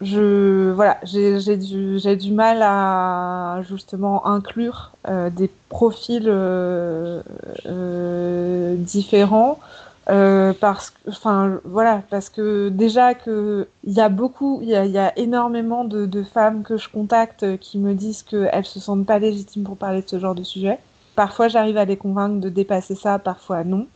je 0.02 0.76
j'ai 1.04 2.16
du 2.16 2.32
mal 2.32 2.62
à 2.62 3.62
justement 3.68 4.28
inclure 4.28 4.92
euh, 5.08 5.30
des 5.30 5.50
profils 5.70 6.28
euh, 6.28 7.22
euh, 7.66 8.76
différents 8.78 9.60
euh, 10.10 10.54
parce 10.60 10.92
que 10.92 11.10
enfin 11.10 11.60
voilà 11.66 12.02
parce 12.10 12.30
que 12.30 12.70
déjà 12.70 13.14
que 13.14 13.68
il 13.84 13.94
y 13.94 14.00
a 14.00 14.08
beaucoup 14.08 14.60
il 14.62 14.70
y 14.70 14.76
a, 14.76 14.86
y 14.86 14.98
a 14.98 15.18
énormément 15.20 15.84
de, 15.84 16.06
de, 16.06 16.24
femmes 16.24 16.64
que 16.64 16.78
je 16.78 16.88
contacte 16.88 17.58
qui 17.58 17.78
me 17.78 17.94
disent 17.94 18.24
qu'elles 18.24 18.66
se 18.66 18.80
sentent 18.80 19.06
pas 19.06 19.20
légitimes 19.20 19.64
pour 19.64 19.76
parler 19.76 20.02
de 20.02 20.08
ce 20.08 20.18
genre 20.20 20.36
de 20.36 20.44
sujet. 20.44 20.80
Parfois 21.16 21.50
j'arrive 21.50 21.78
à 21.78 21.86
les 21.86 21.98
convaincre 21.98 22.40
de 22.40 22.50
dépasser 22.50 22.96
ça, 22.96 23.20
parfois 23.20 23.64
non. 23.64 23.88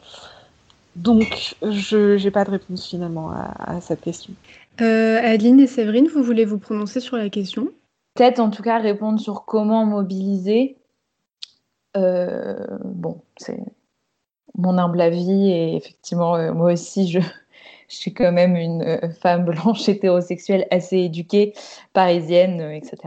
Donc 0.97 1.55
je 1.61 2.21
n'ai 2.21 2.31
pas 2.31 2.43
de 2.43 2.51
réponse 2.51 2.85
finalement 2.87 3.31
à, 3.31 3.75
à 3.75 3.81
cette 3.81 4.01
question. 4.01 4.33
Euh, 4.81 5.19
Adeline 5.21 5.59
et 5.59 5.67
Séverine, 5.67 6.07
vous 6.07 6.23
voulez 6.23 6.45
vous 6.45 6.57
prononcer 6.57 6.99
sur 6.99 7.17
la 7.17 7.29
question? 7.29 7.69
Peut-être 8.15 8.39
en 8.39 8.49
tout 8.49 8.63
cas 8.63 8.79
répondre 8.79 9.19
sur 9.19 9.45
comment 9.45 9.85
mobiliser. 9.85 10.77
Euh, 11.97 12.55
bon, 12.83 13.21
c'est 13.37 13.59
mon 14.57 14.77
humble 14.77 15.01
avis 15.01 15.49
et 15.51 15.75
effectivement, 15.75 16.35
euh, 16.35 16.53
moi 16.53 16.73
aussi, 16.73 17.09
je, 17.09 17.19
suis 17.91 18.13
quand 18.13 18.31
même 18.31 18.55
une 18.55 18.81
euh, 18.81 19.09
femme 19.21 19.45
blanche 19.45 19.87
hétérosexuelle 19.89 20.67
assez 20.71 20.97
éduquée, 20.97 21.53
parisienne, 21.93 22.61
euh, 22.61 22.75
etc. 22.75 22.97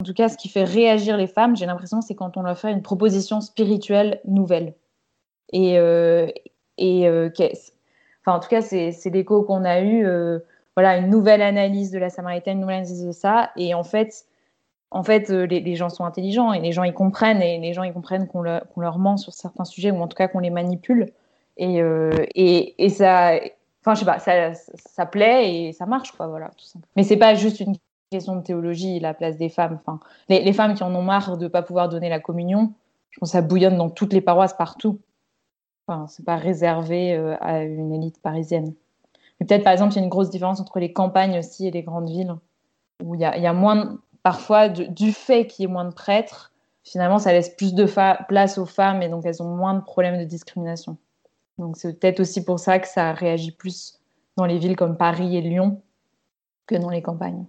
En 0.00 0.04
tout 0.04 0.14
cas, 0.14 0.28
ce 0.28 0.36
qui 0.36 0.48
fait 0.48 0.64
réagir 0.64 1.16
les 1.16 1.26
femmes, 1.26 1.56
j'ai 1.56 1.66
l'impression, 1.66 2.00
c'est 2.00 2.14
quand 2.14 2.36
on 2.36 2.42
leur 2.42 2.58
fait 2.58 2.72
une 2.72 2.82
proposition 2.82 3.40
spirituelle 3.40 4.20
nouvelle. 4.24 4.74
Et, 5.52 5.78
euh, 5.78 6.28
enfin, 6.78 8.36
en 8.36 8.40
tout 8.40 8.48
cas, 8.48 8.62
c'est 8.62 9.10
l'écho 9.10 9.42
qu'on 9.44 9.64
a 9.64 9.80
eu. 9.80 10.04
voilà, 10.74 10.98
une 10.98 11.08
nouvelle 11.08 11.40
analyse 11.40 11.92
de 11.92 11.98
la 11.98 12.10
Samaritaine, 12.10 12.54
une 12.54 12.62
nouvelle 12.62 12.78
analyse 12.78 13.06
de 13.06 13.12
ça. 13.12 13.52
Et 13.56 13.74
en 13.74 13.84
fait, 13.84 14.25
en 14.96 15.02
fait, 15.02 15.28
les, 15.30 15.76
gens 15.76 15.88
sont 15.88 16.04
intelligents 16.04 16.52
et 16.52 16.60
les 16.60 16.72
gens 16.72 16.84
ils 16.84 16.94
comprennent 16.94 17.42
et 17.42 17.58
les 17.58 17.72
gens 17.72 17.82
ils 17.82 17.92
comprennent 17.92 18.26
qu'on 18.26 18.42
leur, 18.42 18.98
ment 18.98 19.16
sur 19.16 19.32
certains 19.32 19.64
sujets 19.64 19.90
ou 19.90 20.00
en 20.00 20.08
tout 20.08 20.16
cas 20.16 20.28
qu'on 20.28 20.40
les 20.40 20.50
manipule. 20.50 21.12
Et, 21.58 21.82
et, 22.34 22.88
ça, 22.90 23.38
Enfin, 23.86 23.94
je 23.94 24.00
sais 24.00 24.04
pas, 24.04 24.18
ça, 24.74 25.06
plaît 25.06 25.68
et 25.68 25.72
ça 25.72 25.86
marche, 25.86 26.10
quoi, 26.10 26.26
voilà, 26.26 26.50
tout. 26.56 26.80
Mais 26.96 27.04
c'est 27.04 27.16
pas 27.16 27.36
juste 27.36 27.60
une 27.60 27.76
question 28.10 28.34
de 28.34 28.42
théologie, 28.42 28.98
la 28.98 29.14
place 29.14 29.36
des 29.36 29.48
femmes. 29.48 29.78
Enfin, 29.86 30.00
les, 30.28 30.52
femmes 30.52 30.74
qui 30.74 30.82
en 30.82 30.92
ont 30.92 31.02
marre 31.02 31.36
de 31.36 31.46
pas 31.46 31.62
pouvoir 31.62 31.88
donner 31.88 32.08
la 32.08 32.18
communion, 32.18 32.72
je 33.10 33.20
pense 33.20 33.28
que 33.28 33.32
ça 33.34 33.42
bouillonne 33.42 33.76
dans 33.76 33.88
toutes 33.88 34.12
les 34.12 34.20
paroisses 34.20 34.54
partout. 34.54 34.98
Enfin, 35.86 36.08
c'est 36.08 36.24
pas 36.24 36.34
réservé 36.34 37.14
euh, 37.14 37.36
à 37.40 37.62
une 37.62 37.92
élite 37.94 38.20
parisienne. 38.20 38.74
Mais 39.38 39.46
peut-être, 39.46 39.62
par 39.62 39.72
exemple, 39.72 39.92
il 39.92 39.98
y 39.98 40.00
a 40.00 40.02
une 40.02 40.10
grosse 40.10 40.30
différence 40.30 40.58
entre 40.58 40.80
les 40.80 40.92
campagnes 40.92 41.38
aussi 41.38 41.68
et 41.68 41.70
les 41.70 41.84
grandes 41.84 42.10
villes, 42.10 42.34
où 43.04 43.14
il 43.14 43.20
y 43.20 43.22
y 43.22 43.46
a, 43.46 43.52
moins, 43.52 43.98
parfois, 44.26 44.68
du 44.68 45.12
fait 45.12 45.46
qu'il 45.46 45.62
y 45.62 45.68
ait 45.68 45.72
moins 45.72 45.84
de 45.84 45.94
prêtres, 45.94 46.52
finalement, 46.82 47.20
ça 47.20 47.32
laisse 47.32 47.48
plus 47.48 47.74
de 47.74 47.86
place 48.26 48.58
aux 48.58 48.66
femmes 48.66 49.00
et 49.00 49.08
donc 49.08 49.24
elles 49.24 49.40
ont 49.40 49.54
moins 49.54 49.74
de 49.74 49.80
problèmes 49.82 50.18
de 50.18 50.24
discrimination. 50.24 50.96
Donc 51.58 51.76
c'est 51.76 52.00
peut-être 52.00 52.18
aussi 52.18 52.44
pour 52.44 52.58
ça 52.58 52.80
que 52.80 52.88
ça 52.88 53.12
réagit 53.12 53.52
plus 53.52 54.00
dans 54.36 54.44
les 54.44 54.58
villes 54.58 54.74
comme 54.74 54.96
Paris 54.96 55.36
et 55.36 55.42
Lyon 55.42 55.80
que 56.66 56.74
dans 56.74 56.90
les 56.90 57.02
campagnes. 57.02 57.44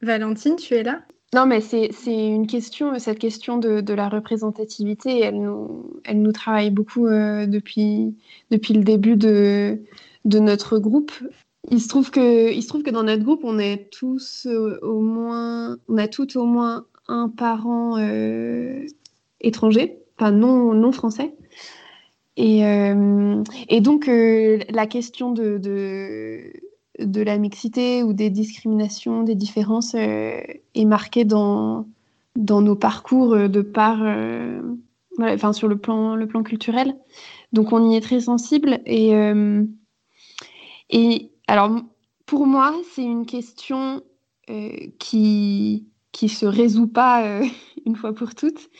Valentine, 0.00 0.54
tu 0.54 0.74
es 0.74 0.84
là? 0.84 1.00
Non, 1.34 1.44
mais 1.44 1.60
c'est 1.60 1.90
une 2.06 2.46
question, 2.46 2.96
cette 3.00 3.18
question 3.18 3.58
de, 3.58 3.92
la 3.92 4.08
représentativité, 4.08 5.22
elle 5.22 5.40
nous, 5.40 6.00
elle 6.04 6.22
nous 6.22 6.30
travaille 6.30 6.70
beaucoup 6.70 7.08
euh, 7.08 7.46
depuis, 7.46 8.16
depuis 8.52 8.74
le 8.74 8.84
début 8.84 9.16
de, 9.16 9.82
de 10.24 10.38
notre 10.38 10.78
groupe. 10.78 11.10
Il 11.70 11.80
se, 11.80 11.88
trouve 11.88 12.10
que, 12.10 12.52
il 12.52 12.62
se 12.62 12.68
trouve 12.68 12.82
que 12.82 12.90
dans 12.90 13.02
notre 13.02 13.24
groupe, 13.24 13.40
on 13.42 13.58
est 13.58 13.90
tous 13.90 14.46
euh, 14.46 14.78
au 14.82 15.00
moins, 15.00 15.76
on 15.88 15.98
a 15.98 16.06
toutes 16.06 16.36
au 16.36 16.44
moins 16.44 16.86
un 17.08 17.28
parent 17.28 17.98
euh, 17.98 18.84
étranger, 19.40 19.98
enfin 20.16 20.30
non, 20.30 20.74
non 20.74 20.92
français. 20.92 21.34
Et, 22.36 22.66
euh, 22.66 23.42
et 23.68 23.80
donc, 23.80 24.08
euh, 24.08 24.58
la 24.70 24.86
question 24.86 25.32
de, 25.32 25.56
de, 25.56 26.52
de, 26.98 27.22
la 27.22 27.38
mixité 27.38 28.02
ou 28.02 28.12
des 28.12 28.28
discriminations, 28.30 29.22
des 29.22 29.34
différences 29.34 29.94
euh, 29.94 30.40
est 30.74 30.84
marquée 30.84 31.24
dans, 31.24 31.86
dans 32.36 32.60
nos 32.60 32.76
parcours 32.76 33.34
de 33.36 33.62
part, 33.62 34.04
voilà, 35.16 35.34
enfin, 35.34 35.54
sur 35.54 35.68
le 35.68 35.78
plan, 35.78 36.14
le 36.14 36.26
plan 36.26 36.42
culturel. 36.42 36.94
Donc, 37.52 37.72
on 37.72 37.90
y 37.90 37.96
est 37.96 38.02
très 38.02 38.20
sensible. 38.20 38.80
Et, 38.84 39.12
et 40.90 41.30
alors, 41.46 41.70
pour 42.26 42.46
moi, 42.46 42.74
c'est 42.92 43.04
une 43.04 43.26
question 43.26 44.02
qui 44.98 45.86
qui 46.12 46.28
se 46.28 46.46
résout 46.46 46.86
pas 46.86 47.42
une 47.86 47.96
fois 47.96 48.14
pour 48.14 48.34
toutes. 48.34 48.70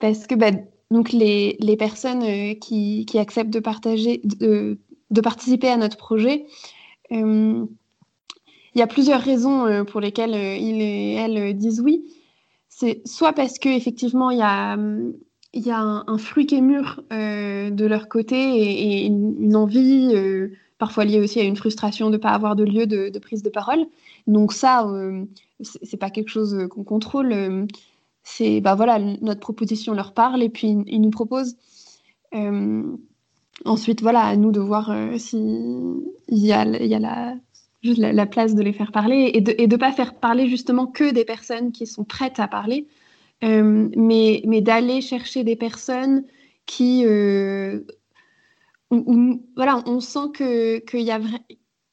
parce 0.00 0.26
que 0.26 0.34
bah, 0.34 0.50
donc 0.90 1.12
les, 1.12 1.56
les 1.60 1.76
personnes 1.76 2.22
euh, 2.22 2.54
qui, 2.54 3.04
qui, 3.06 3.18
acceptent 3.18 3.52
de 3.52 3.60
partager, 3.60 4.20
de, 4.24 4.78
de, 5.10 5.20
participer 5.20 5.68
à 5.68 5.76
notre 5.76 5.96
projet, 5.96 6.46
euh, 7.12 7.66
il 8.74 8.78
y 8.78 8.82
a 8.82 8.86
plusieurs 8.86 9.20
raisons 9.20 9.66
euh, 9.66 9.84
pour 9.84 10.00
lesquelles 10.00 10.34
ils 10.34 10.80
et 10.80 11.14
elles 11.14 11.56
disent 11.56 11.80
oui. 11.80 12.04
C'est 12.68 13.02
soit 13.06 13.32
parce 13.32 13.58
qu'effectivement, 13.58 14.30
il 14.30 14.38
y 14.38 14.42
a, 14.42 14.76
il 15.52 15.66
y 15.66 15.70
a 15.70 15.80
un, 15.80 16.18
fruit 16.18 16.46
qui 16.46 16.54
est 16.54 16.60
mûr 16.60 17.02
de 17.10 17.86
leur 17.86 18.08
côté 18.08 18.36
et, 18.36 19.06
une, 19.06 19.56
envie, 19.56 20.14
parfois 20.78 21.04
liée 21.04 21.20
aussi 21.20 21.40
à 21.40 21.44
une 21.44 21.56
frustration 21.56 22.06
de 22.06 22.12
ne 22.12 22.16
pas 22.18 22.30
avoir 22.30 22.56
de 22.56 22.64
lieu 22.64 22.86
de, 22.86 23.08
de, 23.08 23.18
prise 23.18 23.42
de 23.42 23.50
parole. 23.50 23.86
Donc 24.26 24.52
ça, 24.52 24.86
c'est 25.60 25.96
pas 25.96 26.10
quelque 26.10 26.30
chose 26.30 26.68
qu'on 26.70 26.84
contrôle 26.84 27.66
c'est 28.28 28.60
bah 28.60 28.74
voilà, 28.74 28.98
notre 28.98 29.40
proposition 29.40 29.94
leur 29.94 30.12
parle 30.12 30.42
et 30.42 30.50
puis 30.50 30.76
ils 30.86 31.00
nous 31.00 31.10
proposent. 31.10 31.56
Euh, 32.34 32.82
ensuite, 33.64 34.02
voilà, 34.02 34.20
à 34.20 34.36
nous 34.36 34.52
de 34.52 34.60
voir 34.60 34.90
euh, 34.90 35.16
s'il 35.16 36.02
y 36.28 36.52
a, 36.52 36.64
la, 36.66 37.34
la, 37.82 38.26
place 38.26 38.54
de 38.54 38.62
les 38.62 38.74
faire 38.74 38.92
parler 38.92 39.30
et 39.32 39.40
de 39.40 39.54
ne 39.74 39.76
pas 39.78 39.92
faire 39.92 40.14
parler 40.14 40.46
justement 40.46 40.86
que 40.86 41.10
des 41.10 41.24
personnes 41.24 41.72
qui 41.72 41.86
sont 41.86 42.04
prêtes 42.04 42.38
à 42.38 42.48
parler, 42.48 42.86
euh, 43.44 43.88
mais, 43.96 44.42
mais 44.46 44.60
d'aller 44.60 45.00
chercher 45.00 45.42
des 45.42 45.56
personnes 45.56 46.24
qui. 46.66 47.04
Voilà, 48.90 49.82
on 49.86 50.00
sent 50.00 50.32
qu'il 50.34 50.82
que 50.86 50.96
y 50.96 51.10
a. 51.10 51.20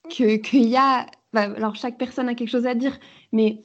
Que, 0.10 0.36
qu'il 0.38 0.68
y 0.68 0.78
a 0.78 1.08
bah, 1.36 1.52
alors, 1.58 1.76
chaque 1.76 1.98
personne 1.98 2.30
a 2.30 2.34
quelque 2.34 2.50
chose 2.50 2.66
à 2.66 2.76
dire, 2.76 2.98
mais 3.34 3.64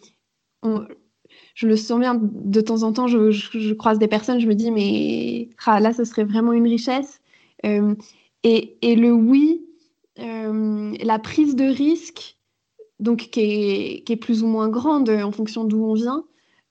je 1.54 1.68
le 1.68 1.76
sens 1.76 2.00
bien. 2.00 2.18
De 2.20 2.60
temps 2.60 2.82
en 2.82 2.92
temps, 2.92 3.06
je, 3.06 3.72
croise 3.74 4.00
des 4.00 4.08
personnes, 4.08 4.40
je 4.40 4.48
me 4.48 4.56
dis, 4.56 4.72
mais 4.72 5.48
ah, 5.66 5.78
là, 5.78 5.92
ce 5.92 6.04
serait 6.04 6.24
vraiment 6.24 6.52
une 6.52 6.66
richesse. 6.66 7.20
Euh, 7.64 7.94
et, 8.42 8.76
le 8.82 9.12
oui, 9.12 9.64
euh, 10.18 10.96
la 11.00 11.20
prise 11.20 11.54
de 11.54 11.64
risque, 11.64 12.36
donc 12.98 13.28
qui 13.30 14.02
est, 14.08 14.20
plus 14.20 14.42
ou 14.42 14.48
moins 14.48 14.68
grande 14.68 15.08
en 15.08 15.30
fonction 15.30 15.62
d'où 15.62 15.84
on 15.84 15.94
vient, 15.94 16.24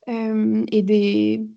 euh, 0.10 0.66
et 0.70 0.82
des, 0.82 1.48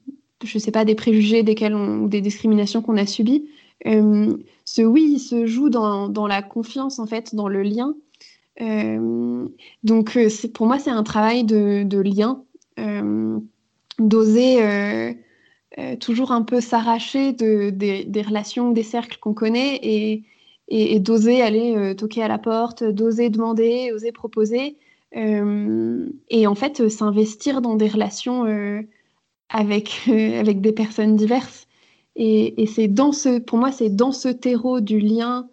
je 0.44 0.58
sais 0.58 0.70
pas, 0.70 0.84
des 0.84 0.94
préjugés 0.94 1.42
desquels 1.42 1.74
ou 1.74 2.06
des 2.06 2.20
discriminations 2.20 2.80
qu'on 2.80 2.96
a 2.96 3.06
subies. 3.06 3.48
Ce 3.84 4.82
oui, 4.82 5.18
se 5.18 5.46
joue 5.46 5.70
dans, 5.70 6.26
la 6.26 6.42
confiance, 6.42 6.98
en 6.98 7.06
fait, 7.06 7.34
dans 7.34 7.48
le 7.48 7.62
lien. 7.62 7.94
donc, 9.82 10.18
pour 10.54 10.66
moi, 10.66 10.78
c'est 10.78 10.90
un 10.90 11.02
travail 11.02 11.44
de, 11.44 11.82
de 11.84 11.98
lien 11.98 12.44
euh, 12.78 13.38
d'oser 13.98 14.62
euh, 14.62 15.12
euh, 15.78 15.96
toujours 15.96 16.32
un 16.32 16.42
peu 16.42 16.60
s'arracher 16.60 17.32
de, 17.32 17.70
des 17.70 18.22
relations, 18.22 18.72
des 18.72 18.82
cercles 18.82 19.18
qu'on 19.20 19.34
connaît 19.34 19.78
et, 19.82 20.24
et, 20.68 20.98
d'oser 20.98 21.42
aller 21.42 21.94
toquer 21.96 22.22
à 22.22 22.28
la 22.28 22.38
porte, 22.38 22.82
d'oser 22.82 23.28
demander, 23.28 23.92
oser 23.92 24.10
proposer. 24.12 24.76
et 25.12 26.46
en 26.46 26.54
fait, 26.54 26.88
s'investir 26.88 27.60
dans 27.60 27.76
des 27.76 27.88
relations 27.88 28.44
avec, 29.50 30.00
avec 30.08 30.60
des 30.62 30.72
personnes 30.72 31.16
diverses. 31.16 31.68
Et, 32.16 32.66
c'est 32.66 32.88
dans 32.88 33.12
ce, 33.12 33.38
pour 33.38 33.58
moi, 33.58 33.72
c'est 33.72 33.88
dans 33.90 34.12
ce 34.12 34.28
terreau 34.28 34.80
du 34.80 34.98
lien 35.00 35.48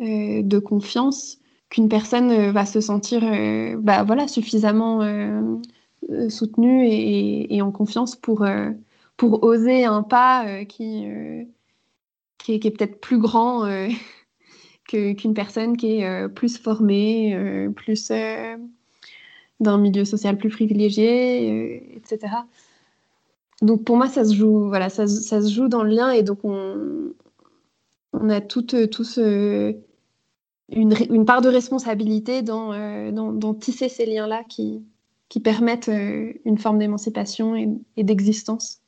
de 0.00 0.58
confiance 0.58 1.38
qu'une 1.70 1.88
personne 1.88 2.50
va 2.50 2.66
se 2.66 2.80
sentir 2.80 3.22
bah, 3.78 4.02
voilà, 4.04 4.28
suffisamment 4.28 5.02
euh, 6.10 6.28
soutenue 6.28 6.88
et, 6.88 7.62
en 7.62 7.70
confiance 7.70 8.16
pour, 8.16 8.42
euh, 8.42 8.70
pour 9.16 9.44
oser 9.44 9.84
un 9.84 10.02
pas 10.02 10.46
euh, 10.46 10.64
qui, 10.64 11.06
qui 12.38 12.54
est, 12.54 12.70
peut-être 12.70 13.00
plus 13.00 13.18
grand 13.18 13.68
qu'une 14.88 15.34
personne 15.34 15.76
qui 15.76 16.00
est 16.00 16.28
plus 16.28 16.58
formée, 16.58 17.68
plus 17.76 18.10
d'un 19.60 19.78
milieu 19.78 20.04
social 20.04 20.36
plus 20.36 20.50
privilégié, 20.50 21.96
etc. 21.96 22.34
Donc 23.62 23.84
pour 23.84 23.96
moi, 23.96 24.08
ça 24.08 24.24
se 24.24 24.34
joue, 24.34 24.68
voilà, 24.68 24.90
ça, 24.90 25.06
se 25.06 25.48
joue 25.48 25.68
dans 25.68 25.82
le 25.84 25.90
lien 25.90 26.10
et 26.10 26.22
donc 26.22 26.40
on, 26.44 27.14
a 28.28 28.40
toutes, 28.40 28.90
tous 28.90 29.18
une, 29.18 29.78
une, 30.68 31.24
part 31.24 31.40
de 31.40 31.48
responsabilité 31.48 32.42
dans, 32.42 33.12
dans 33.32 33.54
tisser 33.54 33.88
ces 33.88 34.04
liens-là 34.04 34.42
qui, 34.48 34.82
qui 35.32 35.40
permettent 35.40 35.88
euh, 35.88 36.34
une 36.44 36.58
forme 36.58 36.78
d'émancipation 36.78 37.56
et, 37.56 38.04
d'existence. 38.04 38.82